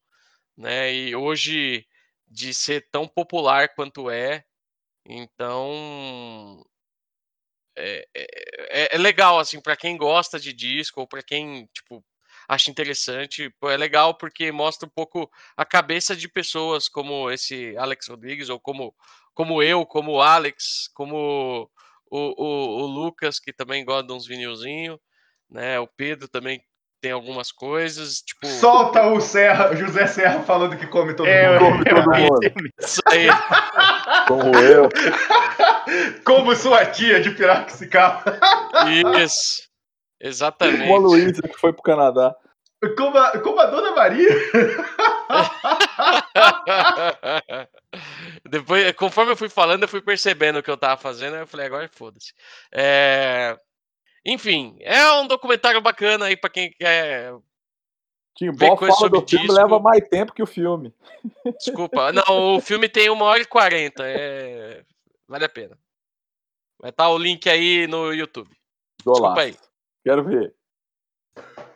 né, 0.57 0.93
e 0.93 1.15
hoje 1.15 1.85
de 2.27 2.53
ser 2.53 2.87
tão 2.91 3.07
popular 3.07 3.73
quanto 3.75 4.09
é, 4.09 4.43
então 5.05 6.63
é, 7.77 8.07
é, 8.15 8.95
é 8.95 8.97
legal 8.97 9.39
assim 9.39 9.59
para 9.61 9.75
quem 9.77 9.97
gosta 9.97 10.39
de 10.39 10.53
disco 10.53 11.01
ou 11.01 11.07
para 11.07 11.23
quem 11.23 11.67
tipo 11.73 12.03
acho 12.47 12.69
interessante. 12.69 13.53
É 13.63 13.77
legal 13.77 14.15
porque 14.17 14.51
mostra 14.51 14.87
um 14.87 14.91
pouco 14.91 15.31
a 15.55 15.65
cabeça 15.65 16.15
de 16.15 16.27
pessoas 16.27 16.89
como 16.89 17.31
esse 17.31 17.75
Alex 17.77 18.07
Rodrigues, 18.07 18.49
ou 18.49 18.59
como, 18.59 18.93
como 19.33 19.63
eu, 19.63 19.85
como 19.85 20.11
o 20.13 20.21
Alex, 20.21 20.89
como 20.93 21.69
o, 22.09 22.33
o, 22.37 22.83
o 22.83 22.85
Lucas, 22.85 23.39
que 23.39 23.53
também 23.53 23.85
gosta 23.85 24.07
de 24.07 24.13
uns 24.13 24.27
vinilzinhos, 24.27 24.99
né? 25.49 25.79
O 25.79 25.87
Pedro 25.87 26.27
também 26.27 26.61
tem 27.01 27.11
algumas 27.11 27.51
coisas, 27.51 28.21
tipo... 28.21 28.45
Solta 28.45 29.07
o 29.07 29.19
Serra, 29.19 29.75
José 29.75 30.05
Serra 30.05 30.43
falando 30.43 30.77
que 30.77 30.85
come 30.85 31.15
todo 31.15 31.25
É, 31.27 31.57
mundo. 31.59 31.83
eu, 31.87 31.97
eu-. 31.97 32.37
Isso 32.79 33.01
aí. 33.07 33.27
Como 34.27 34.55
eu. 34.55 34.87
Como 36.23 36.55
sua 36.55 36.85
tia 36.85 37.19
de 37.19 37.31
Piracicaba. 37.31 38.39
Isso. 39.19 39.63
Exatamente. 40.19 40.83
Como 40.87 40.95
a 40.95 40.99
Luísa 40.99 41.41
que 41.41 41.57
foi 41.57 41.73
pro 41.73 41.81
Canadá. 41.81 42.35
Como 42.95 43.17
a, 43.17 43.39
como 43.39 43.59
a 43.59 43.65
Dona 43.65 43.95
Maria. 43.95 44.29
Depois, 48.49 48.91
conforme 48.93 49.33
eu 49.33 49.37
fui 49.37 49.49
falando, 49.49 49.83
eu 49.83 49.87
fui 49.87 50.01
percebendo 50.01 50.59
o 50.59 50.63
que 50.63 50.71
eu 50.71 50.77
tava 50.77 50.99
fazendo, 51.01 51.35
eu 51.35 51.47
falei, 51.47 51.65
agora 51.65 51.89
foda-se. 51.91 52.33
É, 52.71 53.57
Enfim, 54.25 54.77
é 54.81 55.11
um 55.13 55.27
documentário 55.27 55.81
bacana 55.81 56.25
aí 56.25 56.37
pra 56.37 56.49
quem 56.49 56.71
quer. 56.71 57.33
Timbó 58.35 58.77
coisa 58.77 58.95
fala 58.95 59.09
do 59.09 59.17
sobre 59.17 59.29
filme 59.29 59.47
disco. 59.47 59.61
leva 59.61 59.79
mais 59.79 60.07
tempo 60.07 60.33
que 60.33 60.41
o 60.41 60.47
filme. 60.47 60.93
Desculpa. 61.59 62.11
Não, 62.13 62.55
o 62.55 62.61
filme 62.61 62.87
tem 62.87 63.09
uma 63.09 63.25
hora 63.25 63.41
e 63.41 63.45
quarenta. 63.45 64.03
É... 64.05 64.83
Vale 65.27 65.45
a 65.45 65.49
pena. 65.49 65.77
Vai 66.79 66.91
estar 66.91 67.09
o 67.09 67.17
link 67.17 67.49
aí 67.49 67.87
no 67.87 68.13
YouTube. 68.13 68.49
Desculpa 69.05 69.41
aí. 69.41 69.55
Quero 70.03 70.23
ver. 70.23 70.55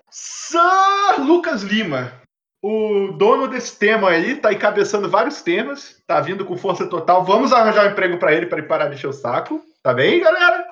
Sir 0.09 1.19
Lucas 1.19 1.61
Lima. 1.61 2.21
O 2.61 3.11
dono 3.11 3.47
desse 3.47 3.77
tema 3.77 4.09
aí 4.09 4.37
tá 4.37 4.51
encabeçando 4.51 5.09
vários 5.09 5.41
temas, 5.41 6.01
tá 6.07 6.19
vindo 6.19 6.45
com 6.45 6.57
força 6.57 6.87
total. 6.87 7.23
Vamos 7.23 7.53
arranjar 7.53 7.85
um 7.85 7.91
emprego 7.91 8.17
pra 8.17 8.33
ele 8.33 8.47
para 8.47 8.57
ele 8.57 8.67
parar 8.67 8.87
de 8.87 8.95
encher 8.95 9.07
o 9.07 9.13
saco. 9.13 9.61
Tá 9.83 9.93
bem, 9.93 10.19
galera? 10.21 10.65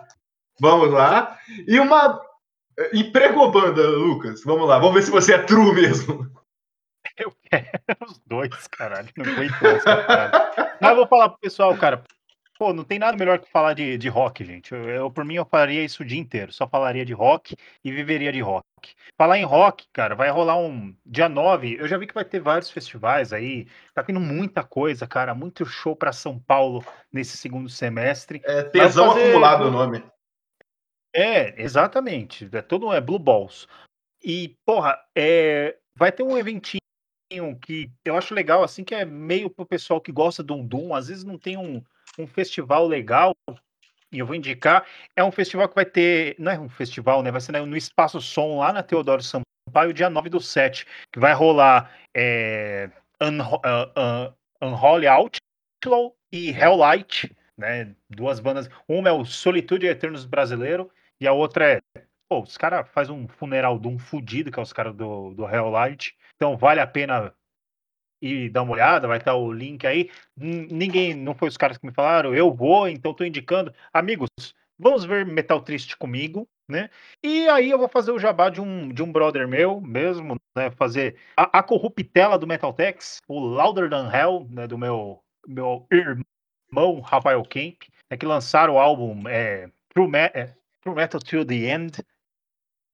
Vamos 0.59 0.91
lá. 0.91 1.37
E 1.67 1.79
uma 1.79 2.19
emprego 2.93 3.51
banda, 3.51 3.87
Lucas. 3.87 4.43
Vamos 4.43 4.67
lá. 4.67 4.79
Vamos 4.79 4.95
ver 4.95 5.03
se 5.03 5.11
você 5.11 5.35
é 5.35 5.37
true 5.39 5.73
mesmo. 5.73 6.27
Eu 7.17 7.31
quero 7.43 7.69
os 8.09 8.19
dois, 8.25 8.67
caralho. 8.67 9.09
Não 9.15 9.31
aguento 9.31 9.63
essa 9.63 9.97
parada. 9.97 10.77
Mas 10.81 10.89
eu 10.89 10.95
vou 10.95 11.07
falar 11.07 11.29
pro 11.29 11.39
pessoal, 11.39 11.77
cara. 11.77 12.03
Pô, 12.63 12.71
não 12.71 12.85
tem 12.85 12.97
nada 12.97 13.17
melhor 13.17 13.39
que 13.39 13.51
falar 13.51 13.73
de, 13.73 13.97
de 13.97 14.07
rock, 14.07 14.41
gente. 14.45 14.71
Eu, 14.73 14.89
eu, 14.89 15.11
por 15.11 15.25
mim, 15.25 15.35
eu 15.35 15.43
faria 15.43 15.83
isso 15.83 16.01
o 16.01 16.05
dia 16.05 16.17
inteiro. 16.17 16.53
Só 16.53 16.65
falaria 16.65 17.03
de 17.03 17.11
rock 17.11 17.57
e 17.83 17.91
viveria 17.91 18.31
de 18.31 18.39
rock. 18.39 18.63
Falar 19.17 19.37
em 19.37 19.43
rock, 19.43 19.85
cara, 19.91 20.15
vai 20.15 20.29
rolar 20.29 20.55
um 20.57 20.95
dia 21.05 21.27
9. 21.27 21.75
Eu 21.77 21.89
já 21.89 21.97
vi 21.97 22.07
que 22.07 22.13
vai 22.13 22.23
ter 22.23 22.39
vários 22.39 22.71
festivais 22.71 23.33
aí. 23.33 23.67
Tá 23.93 24.01
tendo 24.01 24.21
muita 24.21 24.63
coisa, 24.63 25.05
cara. 25.05 25.35
Muito 25.35 25.65
show 25.65 25.93
pra 25.93 26.13
São 26.13 26.39
Paulo 26.39 26.85
nesse 27.11 27.35
segundo 27.35 27.67
semestre. 27.67 28.41
É 28.45 28.63
tesão 28.63 29.09
fazer- 29.09 29.23
acumulado 29.23 29.65
o 29.65 29.71
nome. 29.71 30.01
É, 31.13 31.61
exatamente. 31.61 32.47
É 32.49 32.61
todo 32.61 32.93
é 32.93 33.01
Blue 33.01 33.19
Balls. 33.19 33.67
E, 34.23 34.55
porra, 34.65 34.97
é, 35.13 35.75
vai 35.97 36.13
ter 36.13 36.23
um 36.23 36.37
eventinho 36.37 36.79
que 37.61 37.91
eu 38.05 38.15
acho 38.15 38.33
legal, 38.33 38.63
assim, 38.63 38.85
que 38.85 38.95
é 38.95 39.03
meio 39.03 39.49
pro 39.49 39.65
pessoal 39.65 39.99
que 39.99 40.13
gosta 40.13 40.41
do 40.41 40.63
Doom. 40.63 40.95
Às 40.95 41.09
vezes 41.09 41.25
não 41.25 41.37
tem 41.37 41.57
um, 41.57 41.83
um 42.17 42.27
festival 42.27 42.87
legal, 42.87 43.35
e 44.11 44.19
eu 44.19 44.25
vou 44.25 44.35
indicar. 44.35 44.85
É 45.15 45.23
um 45.23 45.31
festival 45.31 45.67
que 45.67 45.75
vai 45.75 45.85
ter. 45.85 46.35
Não 46.37 46.51
é 46.51 46.59
um 46.59 46.69
festival, 46.69 47.23
né? 47.23 47.31
Vai 47.31 47.41
ser 47.41 47.51
no 47.51 47.77
Espaço 47.77 48.21
Som, 48.21 48.59
lá 48.59 48.71
na 48.71 48.83
Teodoro 48.83 49.23
Sampaio, 49.23 49.93
dia 49.93 50.09
9 50.09 50.29
do 50.29 50.39
7, 50.39 50.85
que 51.11 51.19
vai 51.19 51.33
rolar 51.33 51.91
é, 52.15 52.89
Unho- 53.21 53.55
uh, 53.55 54.29
uh, 54.29 54.33
Unholy 54.61 55.07
Outlaw 55.07 56.15
e 56.31 56.51
Helllight, 56.51 57.35
né? 57.57 57.95
Duas 58.09 58.39
bandas. 58.39 58.69
Uma 58.87 59.09
é 59.09 59.11
o 59.11 59.25
Solitude 59.25 59.87
Eternos 59.87 60.25
brasileiro, 60.25 60.91
e 61.19 61.27
a 61.27 61.33
outra 61.33 61.73
é. 61.73 61.81
Pô, 62.29 62.41
os 62.41 62.57
caras 62.57 62.87
fazem 62.89 63.13
um 63.13 63.27
funeral 63.27 63.77
de 63.77 63.87
um 63.87 63.99
fudido, 63.99 64.51
que 64.51 64.57
é 64.59 64.61
os 64.61 64.73
caras 64.73 64.95
do, 64.95 65.33
do 65.33 65.47
Helllight. 65.47 66.15
Então 66.35 66.57
vale 66.57 66.79
a 66.79 66.87
pena 66.87 67.33
ir 68.23 68.49
dar 68.49 68.63
uma 68.63 68.73
olhada, 68.73 69.07
vai 69.07 69.17
estar 69.17 69.35
o 69.35 69.51
link 69.51 69.85
aí. 69.85 70.09
Ninguém, 70.37 71.13
não 71.13 71.35
foi 71.35 71.49
os 71.49 71.57
caras 71.57 71.77
que 71.77 71.85
me 71.85 71.93
falaram, 71.93 72.33
eu 72.33 72.51
vou, 72.53 72.87
então 72.87 73.13
tô 73.13 73.23
indicando. 73.23 73.73
Amigos, 73.93 74.29
vamos 74.79 75.03
ver 75.03 75.25
Metal 75.25 75.61
Triste 75.61 75.97
comigo, 75.97 76.47
né? 76.67 76.89
E 77.21 77.47
aí 77.49 77.69
eu 77.69 77.77
vou 77.77 77.89
fazer 77.89 78.11
o 78.11 78.19
jabá 78.19 78.49
de 78.49 78.61
um, 78.61 78.89
de 78.89 79.03
um 79.03 79.11
brother 79.11 79.47
meu 79.47 79.81
mesmo, 79.81 80.37
né? 80.57 80.71
Fazer 80.71 81.17
a, 81.37 81.59
a 81.59 81.63
corruptela 81.63 82.37
do 82.37 82.47
Metaltex, 82.47 83.19
o 83.27 83.39
Louder 83.39 83.89
Than 83.89 84.09
Hell, 84.11 84.47
né? 84.49 84.67
Do 84.67 84.77
meu, 84.77 85.21
meu 85.45 85.85
irmão 85.91 87.01
Rafael 87.01 87.43
Kemp, 87.43 87.83
é 88.09 88.17
que 88.17 88.25
lançaram 88.25 88.75
o 88.75 88.79
álbum 88.79 89.27
é, 89.27 89.69
True, 89.89 90.07
Me- 90.07 90.31
é, 90.33 90.55
True 90.81 90.95
Metal 90.95 91.19
to 91.19 91.45
the 91.45 91.55
End. 91.55 92.03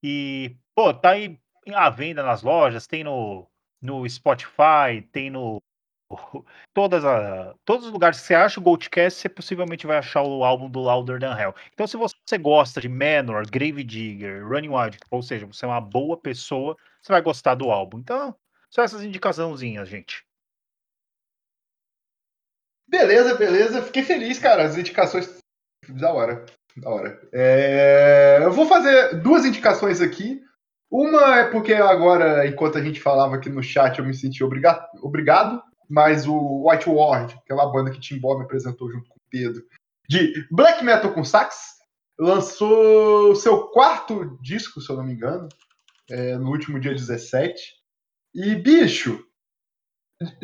E, 0.03 0.55
pô, 0.73 0.93
tá 0.93 1.11
aí 1.11 1.37
à 1.73 1.89
venda 1.89 2.23
nas 2.23 2.41
lojas, 2.41 2.87
tem 2.87 3.03
no, 3.03 3.47
no 3.81 4.07
Spotify, 4.09 5.01
tem 5.11 5.29
no. 5.29 5.61
Todas 6.73 7.05
a, 7.05 7.53
todos 7.63 7.85
os 7.85 7.91
lugares 7.91 8.19
que 8.19 8.25
você 8.25 8.33
acha 8.33 8.59
o 8.59 8.63
Goldcast, 8.63 9.19
você 9.19 9.29
possivelmente 9.29 9.85
vai 9.85 9.97
achar 9.97 10.23
o 10.23 10.43
álbum 10.43 10.69
do 10.69 10.79
Louder 10.79 11.19
Than 11.19 11.37
Hell. 11.39 11.53
Então, 11.71 11.85
se 11.85 11.97
você 11.97 12.37
gosta 12.37 12.81
de 12.81 12.89
Manor, 12.89 13.45
Grave 13.49 13.83
Digger, 13.83 14.47
Running 14.47 14.69
Wild, 14.69 14.97
ou 15.11 15.21
seja, 15.21 15.45
você 15.45 15.65
é 15.65 15.67
uma 15.67 15.81
boa 15.81 16.17
pessoa, 16.17 16.75
você 17.01 17.11
vai 17.11 17.21
gostar 17.21 17.55
do 17.55 17.69
álbum. 17.69 17.99
Então, 17.99 18.35
só 18.71 18.81
essas 18.81 19.03
indicaçãozinhas, 19.03 19.87
gente. 19.87 20.23
Beleza, 22.89 23.35
beleza. 23.35 23.83
Fiquei 23.83 24.03
feliz, 24.03 24.39
cara. 24.39 24.63
As 24.63 24.77
indicações. 24.77 25.37
Da 25.87 26.11
hora. 26.11 26.45
Da 26.75 26.89
hora. 26.89 27.19
É, 27.31 28.39
Eu 28.41 28.51
vou 28.51 28.67
fazer 28.67 29.21
duas 29.21 29.45
indicações 29.45 30.01
aqui. 30.01 30.43
Uma 30.91 31.39
é 31.39 31.43
porque 31.49 31.73
agora, 31.73 32.47
enquanto 32.47 32.77
a 32.77 32.83
gente 32.83 32.99
falava 32.99 33.35
aqui 33.35 33.49
no 33.49 33.61
chat, 33.61 33.99
eu 33.99 34.05
me 34.05 34.13
senti 34.13 34.43
obriga... 34.43 34.87
obrigado. 35.01 35.61
Mas 35.87 36.27
o 36.27 36.67
White 36.67 36.89
Ward, 36.89 37.35
aquela 37.43 37.65
banda 37.71 37.89
que 37.89 37.99
Tim 37.99 38.19
Bob 38.19 38.39
me 38.39 38.45
apresentou 38.45 38.91
junto 38.91 39.09
com 39.09 39.15
o 39.15 39.29
Pedro, 39.29 39.63
de 40.07 40.33
black 40.51 40.83
metal 40.83 41.11
com 41.13 41.23
sax, 41.23 41.79
lançou 42.19 43.31
o 43.31 43.35
seu 43.35 43.67
quarto 43.69 44.37
disco, 44.41 44.81
se 44.81 44.91
eu 44.91 44.97
não 44.97 45.03
me 45.03 45.13
engano, 45.13 45.49
é, 46.09 46.37
no 46.37 46.49
último 46.49 46.79
dia 46.79 46.93
17. 46.93 47.75
E, 48.35 48.55
bicho, 48.55 49.25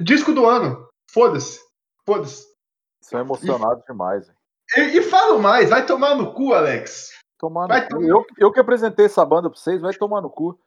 disco 0.04 0.34
do 0.34 0.46
ano. 0.46 0.88
Foda-se. 1.12 1.60
Foda-se. 2.06 2.46
Emocionado 3.12 3.84
demais. 3.88 4.28
hein. 4.28 4.36
E, 4.78 4.98
e 4.98 5.02
falo 5.04 5.40
mais, 5.40 5.70
vai 5.70 5.86
tomar 5.86 6.16
no 6.16 6.34
cu, 6.34 6.54
Alex. 6.54 7.12
Tomar 7.40 7.64
no 7.64 7.68
Vai 7.70 7.84
cu. 7.84 7.90
tomar- 7.90 8.08
Eu, 8.08 8.26
eu 8.38 8.52
que 8.52 8.60
apresentei 8.60 9.06
essa 9.06 9.26
banda 9.26 9.50
pra 9.50 9.60
vocês, 9.60 9.82
vai 9.82 9.94
tomar 9.94 10.22
no 10.22 10.30
cu. 10.30 10.58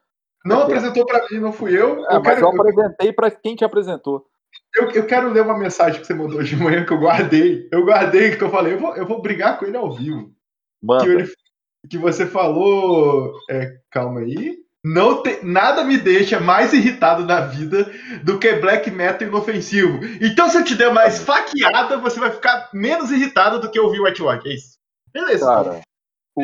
Não 0.45 0.61
apresentou 0.63 1.05
pra 1.05 1.25
mim, 1.29 1.39
não 1.39 1.51
fui 1.51 1.75
eu. 1.77 2.05
É, 2.09 2.15
Eu 2.15 2.21
mas 2.21 2.35
quero, 2.35 2.41
eu 2.41 2.49
apresentei 2.61 3.11
pra 3.13 3.29
quem 3.31 3.55
te 3.55 3.65
apresentou. 3.65 4.25
eu, 4.75 4.89
eu 4.91 5.05
quero 5.05 5.29
ler 5.31 5.41
uma 5.43 5.57
mensagem 5.57 5.99
que 5.99 6.07
você 6.07 6.13
mandou 6.13 6.39
hoje 6.39 6.55
de 6.55 6.63
manhã 6.63 6.85
que 6.85 6.93
eu 6.93 6.99
guardei. 6.99 7.67
Eu 7.71 7.83
guardei 7.85 8.35
que 8.35 8.43
eu 8.43 8.49
falei, 8.49 8.73
eu 8.73 8.79
vou, 8.79 8.95
eu 8.95 9.05
vou 9.05 9.21
brigar 9.21 9.57
com 9.59 9.65
ele 9.65 9.75
ao 9.77 9.91
vivo. 9.91 10.31
Manda. 10.81 11.03
Que, 11.03 11.09
ele- 11.09 11.33
que 11.89 11.97
você 11.97 12.25
falou. 12.25 13.33
é, 13.49 13.77
calma 13.91 14.21
aí. 14.21 14.57
Não 14.81 15.21
te- 15.21 15.41
nada 15.43 15.83
me 15.83 15.97
deixa 15.97 16.39
mais 16.39 16.71
irritado 16.71 17.25
na 17.25 17.41
vida 17.41 17.91
do 18.23 18.39
que 18.39 18.53
black 18.53 18.89
metal 18.89 19.27
inofensivo. 19.27 19.99
Então, 20.21 20.47
se 20.49 20.57
eu 20.57 20.63
te 20.63 20.73
der 20.73 20.93
mais 20.93 21.19
faqueada, 21.21 21.97
você 21.97 22.17
vai 22.17 22.31
ficar 22.31 22.69
menos 22.73 23.11
irritado 23.11 23.59
do 23.59 23.69
que 23.69 23.77
ouvir 23.79 23.99
White 23.99 24.21
Rock. 24.21 24.47
É 24.47 24.53
isso. 24.53 24.77
Beleza. 25.13 25.45
Cara, 25.45 25.81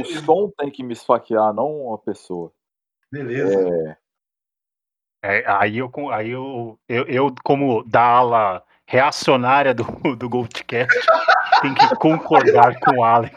o 0.02 0.06
som 0.06 0.52
tem 0.58 0.70
que 0.72 0.84
me 0.84 0.94
esfaquear, 0.94 1.54
não 1.54 1.94
a 1.94 1.98
pessoa. 1.98 2.52
Beleza. 3.12 3.60
É, 5.24 5.40
É, 5.40 5.44
aí 5.48 5.78
eu, 5.80 5.90
com- 5.90 6.10
aí 6.10 6.30
eu, 6.30 6.78
eu, 6.88 7.04
eu, 7.08 7.36
como 7.44 7.84
da 7.84 8.02
ala 8.04 8.64
reacionária 8.86 9.74
do, 9.74 9.84
do 10.16 10.30
Goldcast, 10.30 10.88
tenho 11.62 11.74
que 11.76 11.96
concordar 11.96 12.80
com 12.80 12.98
o 13.00 13.04
Alex. 13.04 13.36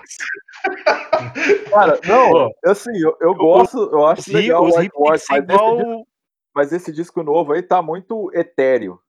Cara, 1.70 1.98
não, 2.06 2.50
assim, 2.66 2.90
eu, 3.00 3.16
eu 3.20 3.34
gosto, 3.34 3.78
eu 3.90 4.06
acho 4.06 4.30
legal 4.32 4.62
o 4.64 4.68
os 4.68 4.76
White 4.76 4.92
mas, 4.98 5.22
esse, 5.22 5.34
igual. 5.34 5.76
disco- 5.76 6.06
mas 6.54 6.72
esse 6.72 6.92
disco 6.92 7.22
novo 7.22 7.52
aí 7.52 7.62
tá 7.62 7.80
muito 7.80 8.30
etéreo. 8.34 9.00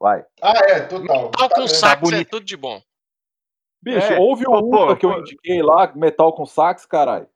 Vai. 0.00 0.24
Ah, 0.42 0.58
é, 0.68 0.80
total. 0.80 1.30
Tal 1.30 1.48
Tá 1.48 1.54
com 1.56 1.68
sax 1.68 1.92
é 1.92 1.96
bonito. 1.96 2.28
tudo 2.30 2.44
de 2.46 2.56
bom. 2.56 2.80
Bicho, 3.84 4.12
É, 4.14 4.18
ouve 4.18 4.44
o 4.46 4.70
pô, 4.70 4.96
que 4.96 5.04
eu 5.04 5.18
indiquei 5.18 5.62
lá, 5.62 5.92
metal 5.94 6.32
com 6.34 6.46
sax, 6.46 6.86
caralho. 6.86 7.28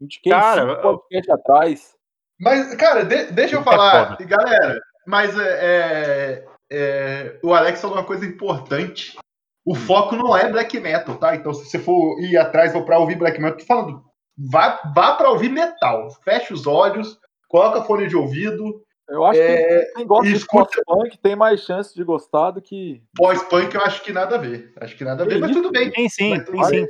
Indiquei 0.00 0.30
Cara, 0.32 0.60
cinco 0.60 0.72
eu- 0.72 0.82
podcasts 0.98 1.30
atrás. 1.30 1.96
Mas, 2.38 2.74
cara, 2.74 3.04
de- 3.04 3.32
deixa 3.32 3.56
eu 3.56 3.60
É 3.60 3.64
falar, 3.64 4.16
foda. 4.16 4.24
galera, 4.24 4.80
mas 5.06 5.38
é, 5.38 5.58
é, 5.62 6.44
é, 6.70 7.40
o 7.42 7.52
Alex 7.54 7.80
falou 7.80 7.96
uma 7.96 8.04
coisa 8.04 8.24
importante. 8.26 9.16
O 9.64 9.74
foco 9.74 10.16
não 10.16 10.36
é 10.36 10.50
black 10.50 10.78
metal, 10.80 11.16
tá? 11.16 11.34
Então, 11.36 11.52
se 11.52 11.64
você 11.66 11.78
for 11.78 12.18
ir 12.20 12.36
atrás 12.36 12.74
ou 12.74 12.84
pra 12.84 12.98
ouvir 12.98 13.16
black 13.16 13.38
metal, 13.40 13.58
tô 13.58 13.64
falando, 13.66 14.04
vá, 14.50 14.80
vá 14.94 15.14
pra 15.16 15.30
ouvir 15.30 15.50
metal. 15.50 16.08
Fecha 16.24 16.52
os 16.54 16.66
olhos, 16.66 17.18
coloca 17.48 17.82
fone 17.84 18.06
de 18.06 18.16
ouvido. 18.16 18.82
Eu 19.10 19.24
acho 19.24 19.40
É, 19.40 19.84
que 19.86 19.92
quem 19.94 20.06
gosta 20.06 20.24
de 20.28 20.36
escuta- 20.36 20.82
punk 20.86 21.18
tem 21.18 21.34
mais 21.34 21.60
chance 21.60 21.94
de 21.94 22.04
gostar 22.04 22.52
do 22.52 22.62
que. 22.62 23.02
Pós-punk 23.16 23.74
eu 23.74 23.80
acho 23.82 24.02
que 24.02 24.12
nada 24.12 24.36
a 24.36 24.38
ver. 24.38 24.72
Acho 24.80 24.96
que 24.96 25.04
nada 25.04 25.24
a 25.24 25.26
ver, 25.26 25.40
mas 25.40 25.50
isso? 25.50 25.60
tudo 25.60 25.72
bem. 25.72 25.90
Sim, 25.92 26.08
sim, 26.08 26.30
Mas 26.30 26.68
sim, 26.68 26.80
sim. 26.84 26.86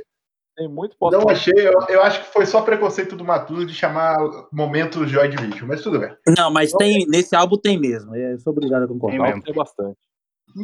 Tem 0.55 0.67
muito 0.67 0.91
Não 1.01 1.09
pós-punk. 1.09 1.31
achei, 1.31 1.53
eu, 1.57 1.73
eu 1.89 2.03
acho 2.03 2.19
que 2.21 2.27
foi 2.33 2.45
só 2.45 2.61
preconceito 2.61 3.15
do 3.15 3.23
Matuso 3.23 3.65
de 3.65 3.73
chamar 3.73 4.15
momento 4.51 5.07
Joy 5.07 5.29
Division, 5.29 5.67
mas 5.67 5.81
tudo 5.81 5.97
bem. 5.99 6.15
Não, 6.37 6.51
mas 6.51 6.71
tem, 6.73 7.07
nesse 7.07 7.35
álbum 7.35 7.57
tem 7.57 7.79
mesmo. 7.79 8.15
Eu 8.15 8.37
sou 8.39 8.51
obrigado 8.53 8.83
a 8.83 8.87
concordar. 8.87 9.17
Tem 9.17 9.25
mesmo. 9.27 9.43
Tem 9.43 9.53
bastante. 9.53 9.97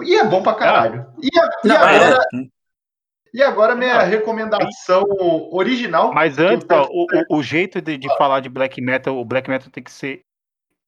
E 0.03 0.15
é 0.15 0.25
bom 0.25 0.43
pra 0.43 0.53
caralho. 0.53 1.07
E, 1.23 1.29
a- 1.39 1.49
e 1.63 1.67
Não, 1.69 1.75
agora, 1.77 2.19
é. 2.33 2.37
e 3.33 3.41
agora 3.41 3.75
minha 3.75 3.99
Não. 4.03 4.05
recomendação 4.09 5.03
original. 5.51 6.13
Mas 6.13 6.37
antes, 6.37 6.67
ó, 6.69 6.85
o, 6.91 7.37
o- 7.37 7.41
jeito 7.41 7.81
de, 7.81 7.97
de 7.97 8.07
falar 8.17 8.41
de 8.41 8.49
black 8.49 8.81
metal, 8.81 9.17
o 9.17 9.23
black 9.25 9.49
metal 9.49 9.69
tem 9.71 9.83
que 9.83 9.91
ser 9.91 10.21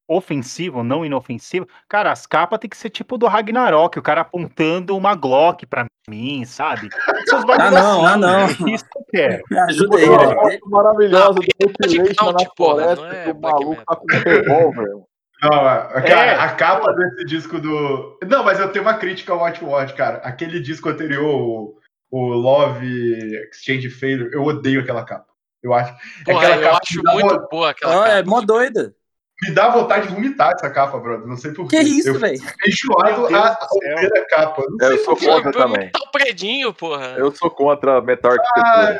ofensivo, 0.09 0.83
não 0.83 1.05
inofensivo. 1.05 1.67
Cara, 1.87 2.11
as 2.11 2.25
capas 2.25 2.59
tem 2.59 2.69
que 2.69 2.75
ser 2.75 2.89
tipo 2.89 3.17
do 3.17 3.27
Ragnarok, 3.27 3.99
o 3.99 4.01
cara 4.01 4.21
apontando 4.21 4.97
uma 4.97 5.13
Glock 5.15 5.65
pra 5.67 5.85
mim, 6.09 6.43
sabe? 6.45 6.89
Seus 7.27 7.45
bagulho 7.45 7.71
não, 7.71 8.05
assim, 8.05 8.13
ah, 8.13 8.17
não. 8.17 8.39
é 8.39 8.71
Isso 8.73 8.85
que 8.89 8.97
eu 8.99 9.05
quero. 9.11 9.43
Me 9.51 9.59
ajuda 9.59 9.97
aí, 9.97 10.05
velho. 10.09 10.19
foto 10.33 10.69
maravilhosa 10.69 11.33
do 11.33 11.41
Não, 11.59 11.67
Mutilation 11.67 12.31
na 12.31 12.45
porra, 12.55 12.95
floresta 12.95 13.05
não 13.05 13.11
é 13.11 13.23
que 13.23 13.29
o 13.29 13.33
black 13.35 13.59
maluco 13.59 13.83
tá 13.85 13.95
com 13.95 14.05
um 14.05 14.19
revólver. 14.19 14.89
Não, 15.41 15.53
a, 15.53 16.01
cara, 16.01 16.25
É. 16.25 16.35
a 16.39 16.49
capa 16.55 16.91
desse 16.93 17.23
disco 17.25 17.59
do. 17.59 18.17
Não, 18.27 18.43
mas 18.43 18.59
eu 18.59 18.69
tenho 18.71 18.83
uma 18.83 18.95
crítica 18.95 19.31
ao 19.31 19.39
Watch 19.39 19.63
Watch, 19.63 19.93
cara. 19.93 20.17
Aquele 20.17 20.59
disco 20.59 20.89
anterior, 20.89 21.23
o, 21.33 21.75
o 22.11 22.25
Love 22.33 23.37
Exchange 23.49 23.89
Failure, 23.89 24.33
eu 24.33 24.43
odeio 24.43 24.81
aquela 24.81 25.05
capa. 25.05 25.27
Eu 25.63 25.73
acho. 25.73 25.93
Porra, 26.25 26.39
aquela 26.39 26.55
eu 26.57 26.61
capa 26.63 26.79
acho 26.83 27.01
muito 27.03 27.47
boa 27.49 27.69
aquela 27.69 28.09
é 28.09 28.17
capa. 28.17 28.29
mó 28.29 28.41
doida. 28.41 28.93
Me 29.41 29.51
dá 29.53 29.69
vontade 29.69 30.07
de 30.07 30.13
vomitar 30.13 30.51
essa 30.53 30.69
capa, 30.69 30.97
brother. 30.99 31.25
Não 31.27 31.37
sei 31.37 31.53
porquê. 31.53 31.77
Que 31.77 31.83
isso, 31.83 32.19
velho? 32.19 32.37
enjoado 32.67 33.27
a, 33.27 33.29
do 33.29 33.35
a 33.37 33.55
céu. 33.67 33.95
ver 33.97 34.17
a 34.17 34.25
capa. 34.27 34.63
Não 34.69 34.85
É, 34.85 34.89
sei 34.89 34.99
eu 34.99 35.03
sou 35.05 35.15
contra 35.15 35.51
também. 35.53 35.79
muito 35.81 36.11
predinho, 36.11 36.73
porra. 36.73 37.15
Eu 37.17 37.31
sou 37.33 37.49
contra 37.49 38.01
metal 38.01 38.33
Ah, 38.57 38.99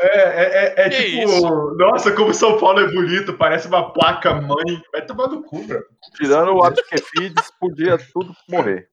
é, 0.00 0.18
é, 0.18 0.74
é, 0.82 0.86
é 0.86 0.90
Que 0.90 1.02
tipo. 1.02 1.28
isso? 1.30 1.74
Nossa, 1.78 2.10
como 2.12 2.34
São 2.34 2.58
Paulo 2.58 2.80
é 2.80 2.90
bonito, 2.90 3.34
parece 3.34 3.68
uma 3.68 3.92
placa 3.92 4.34
mãe. 4.34 4.82
Vai 4.92 5.06
tomar 5.06 5.28
no 5.28 5.44
cu, 5.44 5.62
bro. 5.64 5.80
Tirando 6.16 6.52
o 6.54 6.64
Absquefides, 6.64 7.50
podia 7.60 7.96
tudo 8.12 8.34
morrer. 8.48 8.88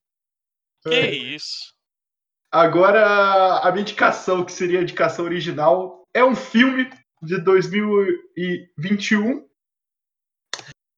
Que 0.84 0.94
É. 0.94 1.10
isso? 1.10 1.74
Agora, 2.52 3.57
a 3.60 3.72
minha 3.72 3.82
indicação, 3.82 4.44
que 4.45 4.52
seria 4.52 4.80
a 4.80 4.84
indicação 4.84 5.26
original, 5.26 6.03
é 6.14 6.24
um 6.24 6.36
filme 6.36 6.88
de 7.22 7.38
2021 7.41 9.44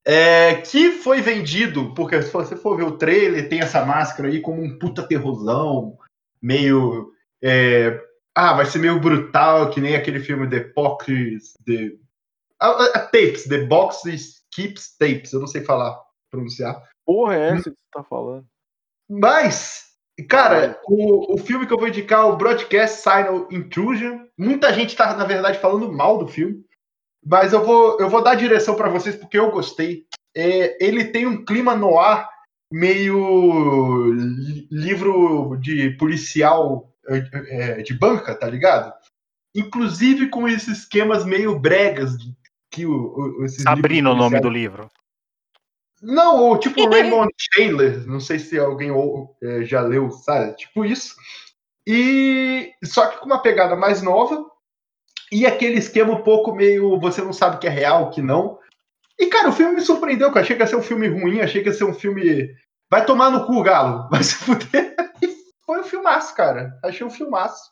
é, 0.08 0.56
que 0.62 0.92
foi 0.94 1.22
vendido, 1.22 1.94
porque 1.94 2.22
se 2.22 2.32
você 2.32 2.56
for 2.56 2.78
ver 2.78 2.84
o 2.84 2.98
trailer, 2.98 3.50
tem 3.50 3.60
essa 3.60 3.86
máscara 3.86 4.30
aí 4.30 4.40
como 4.40 4.62
um 4.64 4.80
puta 4.80 5.06
terrorzão, 5.06 5.98
meio. 6.42 7.12
é, 7.44 8.02
ah, 8.34 8.54
vai 8.54 8.66
ser 8.66 8.80
meio 8.80 9.00
brutal, 9.02 9.70
que 9.70 9.82
nem 9.82 9.96
aquele 9.96 10.20
filme 10.22 10.50
The 10.50 10.72
Box. 10.74 11.54
The, 11.66 11.92
a, 12.60 12.68
a- 12.68 12.86
a 12.96 13.00
Tapes, 13.00 13.44
The 13.48 13.66
Boxes 13.66 14.44
Keeps 14.52 14.96
Tapes, 14.98 15.34
eu 15.34 15.40
não 15.42 15.48
sei 15.48 15.62
falar, 15.64 16.00
pronunciar. 16.32 16.82
Porra, 17.06 17.36
é 17.36 17.50
essa 17.50 17.70
que 17.70 17.78
você 17.78 17.86
tá 17.92 18.04
falando? 18.04 18.46
Mas, 19.10 19.88
cara, 20.30 20.80
o, 20.86 21.34
o 21.34 21.38
filme 21.38 21.66
que 21.68 21.74
eu 21.74 21.78
vou 21.78 21.88
indicar 21.88 22.28
o 22.28 22.38
Broadcast 22.38 22.98
Signal 23.02 23.48
Intrusion. 23.52 24.26
Muita 24.38 24.74
gente 24.74 24.96
tá, 24.96 25.16
na 25.16 25.26
verdade, 25.26 25.60
falando 25.60 25.92
mal 25.92 26.18
do 26.18 26.28
filme. 26.28 26.64
Mas 27.30 27.52
eu 27.52 27.64
vou, 27.64 28.00
eu 28.00 28.10
vou 28.10 28.24
dar 28.24 28.36
direção 28.36 28.76
pra 28.76 28.90
vocês 28.90 29.16
porque 29.16 29.38
eu 29.38 29.52
gostei. 29.52 30.06
É, 30.36 30.78
ele 30.84 31.06
tem 31.06 31.26
um 31.28 31.44
clima 31.44 31.76
no 31.76 32.00
ar 32.00 32.30
meio 32.72 34.12
li- 34.14 34.68
livro 34.72 35.58
de 35.58 35.92
policial 35.98 36.94
é, 37.08 37.80
é, 37.80 37.82
de 37.82 37.94
banca, 37.94 38.36
tá 38.36 38.48
ligado? 38.50 38.94
Inclusive 39.56 40.30
com 40.30 40.48
esses 40.48 40.80
esquemas 40.80 41.26
meio 41.26 41.58
bregas 41.60 42.18
de- 42.18 42.36
que 42.72 42.86
o, 42.86 43.40
o, 43.40 43.46
esses 43.46 43.64
Sabrina 43.64 44.12
o 44.12 44.16
nome 44.16 44.40
do 44.40 44.50
livro. 44.50 44.90
não, 46.02 46.52
o 46.52 46.58
tipo 46.58 46.88
Raymond 46.90 47.32
Chandler, 47.54 48.06
não 48.08 48.20
sei 48.20 48.40
se 48.40 48.60
alguém 48.60 48.92
ou- 48.92 49.36
é, 49.42 49.64
já 49.64 49.82
leu, 49.82 50.12
sabe? 50.12 50.56
Tipo 50.56 50.86
isso. 50.86 51.16
E 51.86 52.72
só 52.84 53.08
que 53.08 53.18
com 53.18 53.26
uma 53.26 53.42
pegada 53.42 53.76
mais 53.76 54.02
nova 54.02 54.46
e 55.32 55.46
aquele 55.46 55.78
esquema 55.78 56.14
um 56.14 56.24
pouco 56.24 56.54
meio 56.54 57.00
você 57.00 57.22
não 57.22 57.34
sabe 57.34 57.60
que 57.60 57.68
é 57.68 57.70
real, 57.70 58.04
o 58.06 58.10
que 58.10 58.22
não. 58.22 58.60
E 59.20 59.28
cara, 59.28 59.50
o 59.50 59.54
filme 59.54 59.76
me 59.76 59.82
surpreendeu, 59.82 60.30
eu 60.30 60.38
achei 60.38 60.56
que 60.56 60.62
ia 60.62 60.68
ser 60.68 60.76
um 60.76 60.84
filme 60.84 61.08
ruim, 61.08 61.42
achei 61.42 61.62
que 61.62 61.70
ia 61.70 61.74
ser 61.74 61.86
um 61.86 61.94
filme 61.94 62.56
vai 62.90 63.06
tomar 63.06 63.30
no 63.30 63.46
cu, 63.46 63.62
galo, 63.64 64.08
vai 64.12 64.24
se 64.24 64.36
fuder. 64.36 64.96
Foi 65.66 65.80
um 65.82 65.84
filmaço, 65.84 66.34
cara. 66.34 66.80
Achei 66.84 67.06
um 67.06 67.10
filmaço. 67.10 67.72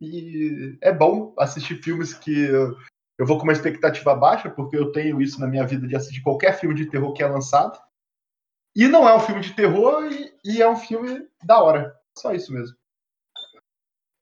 E 0.00 0.78
é 0.80 0.92
bom 0.92 1.34
assistir 1.38 1.82
filmes 1.82 2.14
que 2.14 2.32
eu- 2.44 2.76
eu 3.18 3.26
vou 3.26 3.36
com 3.36 3.44
uma 3.44 3.52
expectativa 3.52 4.14
baixa, 4.14 4.48
porque 4.50 4.76
eu 4.76 4.92
tenho 4.92 5.20
isso 5.20 5.40
na 5.40 5.46
minha 5.46 5.66
vida 5.66 5.86
de 5.86 5.96
assistir 5.96 6.22
qualquer 6.22 6.58
filme 6.58 6.74
de 6.74 6.86
terror 6.86 7.12
que 7.12 7.22
é 7.22 7.26
lançado. 7.26 7.78
E 8.74 8.86
não 8.88 9.08
é 9.08 9.14
um 9.14 9.20
filme 9.20 9.40
de 9.40 9.52
terror 9.54 10.04
e, 10.04 10.32
e 10.44 10.62
é 10.62 10.68
um 10.68 10.76
filme 10.76 11.26
da 11.44 11.60
hora. 11.60 11.94
Só 12.16 12.32
isso 12.32 12.52
mesmo. 12.52 12.76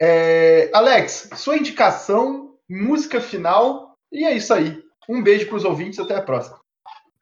É, 0.00 0.70
Alex, 0.72 1.30
sua 1.36 1.56
indicação, 1.56 2.49
música 2.70 3.20
final, 3.20 3.96
e 4.12 4.24
é 4.24 4.32
isso 4.32 4.54
aí. 4.54 4.82
Um 5.08 5.22
beijo 5.22 5.48
pros 5.48 5.64
ouvintes, 5.64 5.98
até 5.98 6.14
a 6.14 6.22
próxima. 6.22 6.60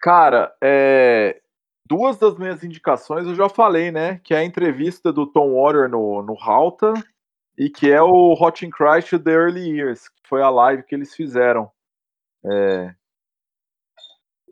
Cara, 0.00 0.54
é, 0.62 1.40
duas 1.86 2.18
das 2.18 2.36
minhas 2.36 2.62
indicações 2.62 3.26
eu 3.26 3.34
já 3.34 3.48
falei, 3.48 3.90
né? 3.90 4.20
Que 4.22 4.34
é 4.34 4.38
a 4.38 4.44
entrevista 4.44 5.12
do 5.12 5.26
Tom 5.26 5.54
Water 5.54 5.88
no, 5.88 6.22
no 6.22 6.34
Halta 6.34 6.92
e 7.56 7.70
que 7.70 7.90
é 7.90 8.00
o 8.00 8.34
Hot 8.34 8.64
in 8.64 8.70
Christ 8.70 9.18
The 9.18 9.30
Early 9.30 9.70
Years, 9.70 10.08
que 10.08 10.28
foi 10.28 10.42
a 10.42 10.50
live 10.50 10.84
que 10.84 10.94
eles 10.94 11.14
fizeram 11.14 11.70
é, 12.44 12.94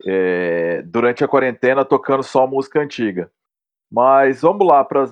é, 0.05 0.81
durante 0.81 1.23
a 1.23 1.27
quarentena 1.27 1.85
tocando 1.85 2.23
só 2.23 2.47
música 2.47 2.81
antiga. 2.81 3.31
Mas 3.89 4.41
vamos 4.41 4.67
lá 4.67 4.83
para 4.83 5.05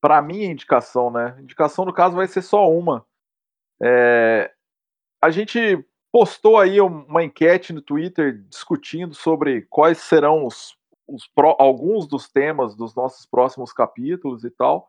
para 0.00 0.22
minha 0.22 0.50
indicação, 0.50 1.10
né? 1.10 1.36
Indicação 1.40 1.84
no 1.84 1.92
caso 1.92 2.16
vai 2.16 2.26
ser 2.26 2.42
só 2.42 2.70
uma. 2.70 3.06
É, 3.82 4.52
a 5.26 5.30
gente 5.30 5.84
postou 6.12 6.56
aí 6.56 6.80
uma 6.80 7.24
enquete 7.24 7.72
no 7.72 7.82
Twitter 7.82 8.44
discutindo 8.48 9.12
sobre 9.12 9.62
quais 9.62 9.98
serão 9.98 10.46
os, 10.46 10.78
os 11.06 11.26
pro, 11.26 11.56
alguns 11.58 12.06
dos 12.06 12.28
temas 12.28 12.76
dos 12.76 12.94
nossos 12.94 13.26
próximos 13.26 13.72
capítulos 13.72 14.44
e 14.44 14.50
tal. 14.50 14.88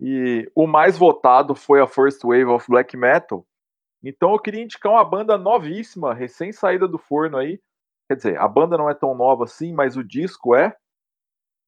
E 0.00 0.50
o 0.54 0.66
mais 0.66 0.96
votado 0.96 1.54
foi 1.54 1.80
a 1.80 1.86
First 1.86 2.22
Wave 2.22 2.46
of 2.46 2.66
Black 2.70 2.96
Metal. 2.96 3.46
Então 4.02 4.32
eu 4.32 4.38
queria 4.38 4.62
indicar 4.62 4.92
uma 4.92 5.04
banda 5.04 5.36
novíssima, 5.36 6.14
recém 6.14 6.52
saída 6.52 6.88
do 6.88 6.98
forno 6.98 7.36
aí. 7.36 7.60
Quer 8.08 8.16
dizer, 8.16 8.38
a 8.38 8.48
banda 8.48 8.78
não 8.78 8.88
é 8.88 8.94
tão 8.94 9.14
nova 9.14 9.44
assim, 9.44 9.74
mas 9.74 9.94
o 9.94 10.02
disco 10.02 10.54
é. 10.54 10.74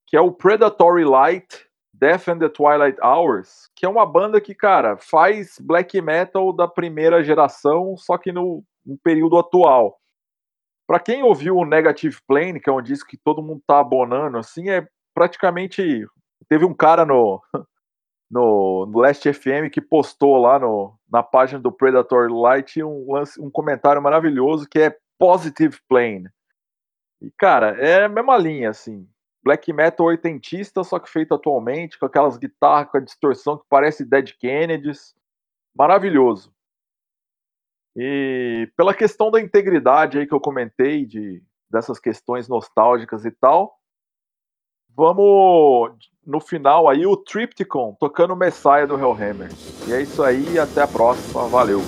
Que 0.06 0.16
é 0.16 0.20
o 0.20 0.32
Predatory 0.32 1.04
Light 1.04 1.67
Death 2.00 2.28
and 2.28 2.38
the 2.38 2.48
Twilight 2.48 2.98
Hours, 3.02 3.68
que 3.74 3.84
é 3.84 3.88
uma 3.88 4.06
banda 4.06 4.40
que, 4.40 4.54
cara, 4.54 4.96
faz 4.96 5.58
black 5.60 6.00
metal 6.00 6.52
da 6.52 6.68
primeira 6.68 7.22
geração, 7.24 7.96
só 7.96 8.16
que 8.16 8.30
no, 8.30 8.62
no 8.86 8.96
período 8.98 9.36
atual. 9.36 9.98
Para 10.86 11.00
quem 11.00 11.22
ouviu 11.22 11.56
o 11.56 11.64
Negative 11.64 12.16
Plane, 12.26 12.60
que 12.60 12.70
é 12.70 12.72
um 12.72 12.80
disco 12.80 13.08
que 13.08 13.18
todo 13.18 13.42
mundo 13.42 13.62
tá 13.66 13.80
abonando, 13.80 14.38
assim, 14.38 14.70
é 14.70 14.86
praticamente. 15.14 16.06
Teve 16.48 16.64
um 16.64 16.72
cara 16.72 17.04
no, 17.04 17.42
no, 18.30 18.86
no 18.86 19.00
Last 19.00 19.30
FM 19.32 19.68
que 19.72 19.80
postou 19.80 20.38
lá 20.38 20.58
no, 20.58 20.96
na 21.10 21.22
página 21.22 21.60
do 21.60 21.72
Predator 21.72 22.30
Light 22.30 22.82
um, 22.82 23.06
um 23.40 23.50
comentário 23.50 24.00
maravilhoso 24.00 24.68
que 24.68 24.78
é 24.78 24.96
Positive 25.18 25.78
Plane. 25.88 26.28
E, 27.20 27.30
cara, 27.36 27.76
é 27.80 28.04
a 28.04 28.08
mesma 28.08 28.38
linha, 28.38 28.70
assim. 28.70 29.06
Black 29.48 29.72
metal 29.72 30.08
oitentista, 30.08 30.84
só 30.84 30.98
que 30.98 31.08
feito 31.08 31.32
atualmente, 31.32 31.98
com 31.98 32.04
aquelas 32.04 32.36
guitarras 32.36 32.90
com 32.90 32.98
a 32.98 33.00
distorção 33.00 33.56
que 33.56 33.64
parece 33.66 34.04
Dead 34.04 34.36
Kennedys. 34.38 35.14
Maravilhoso. 35.74 36.52
E 37.96 38.70
pela 38.76 38.92
questão 38.92 39.30
da 39.30 39.40
integridade 39.40 40.18
aí 40.18 40.26
que 40.26 40.34
eu 40.34 40.40
comentei, 40.40 41.06
de, 41.06 41.42
dessas 41.70 41.98
questões 41.98 42.46
nostálgicas 42.46 43.24
e 43.24 43.30
tal, 43.30 43.78
vamos 44.94 45.96
no 46.26 46.40
final 46.40 46.86
aí 46.86 47.06
o 47.06 47.16
Tripticon 47.16 47.96
tocando 47.98 48.36
Messiah 48.36 48.84
do 48.84 48.98
Hellhammer. 48.98 49.48
E 49.88 49.94
é 49.94 50.02
isso 50.02 50.22
aí, 50.22 50.58
até 50.58 50.82
a 50.82 50.86
próxima, 50.86 51.48
valeu. 51.48 51.80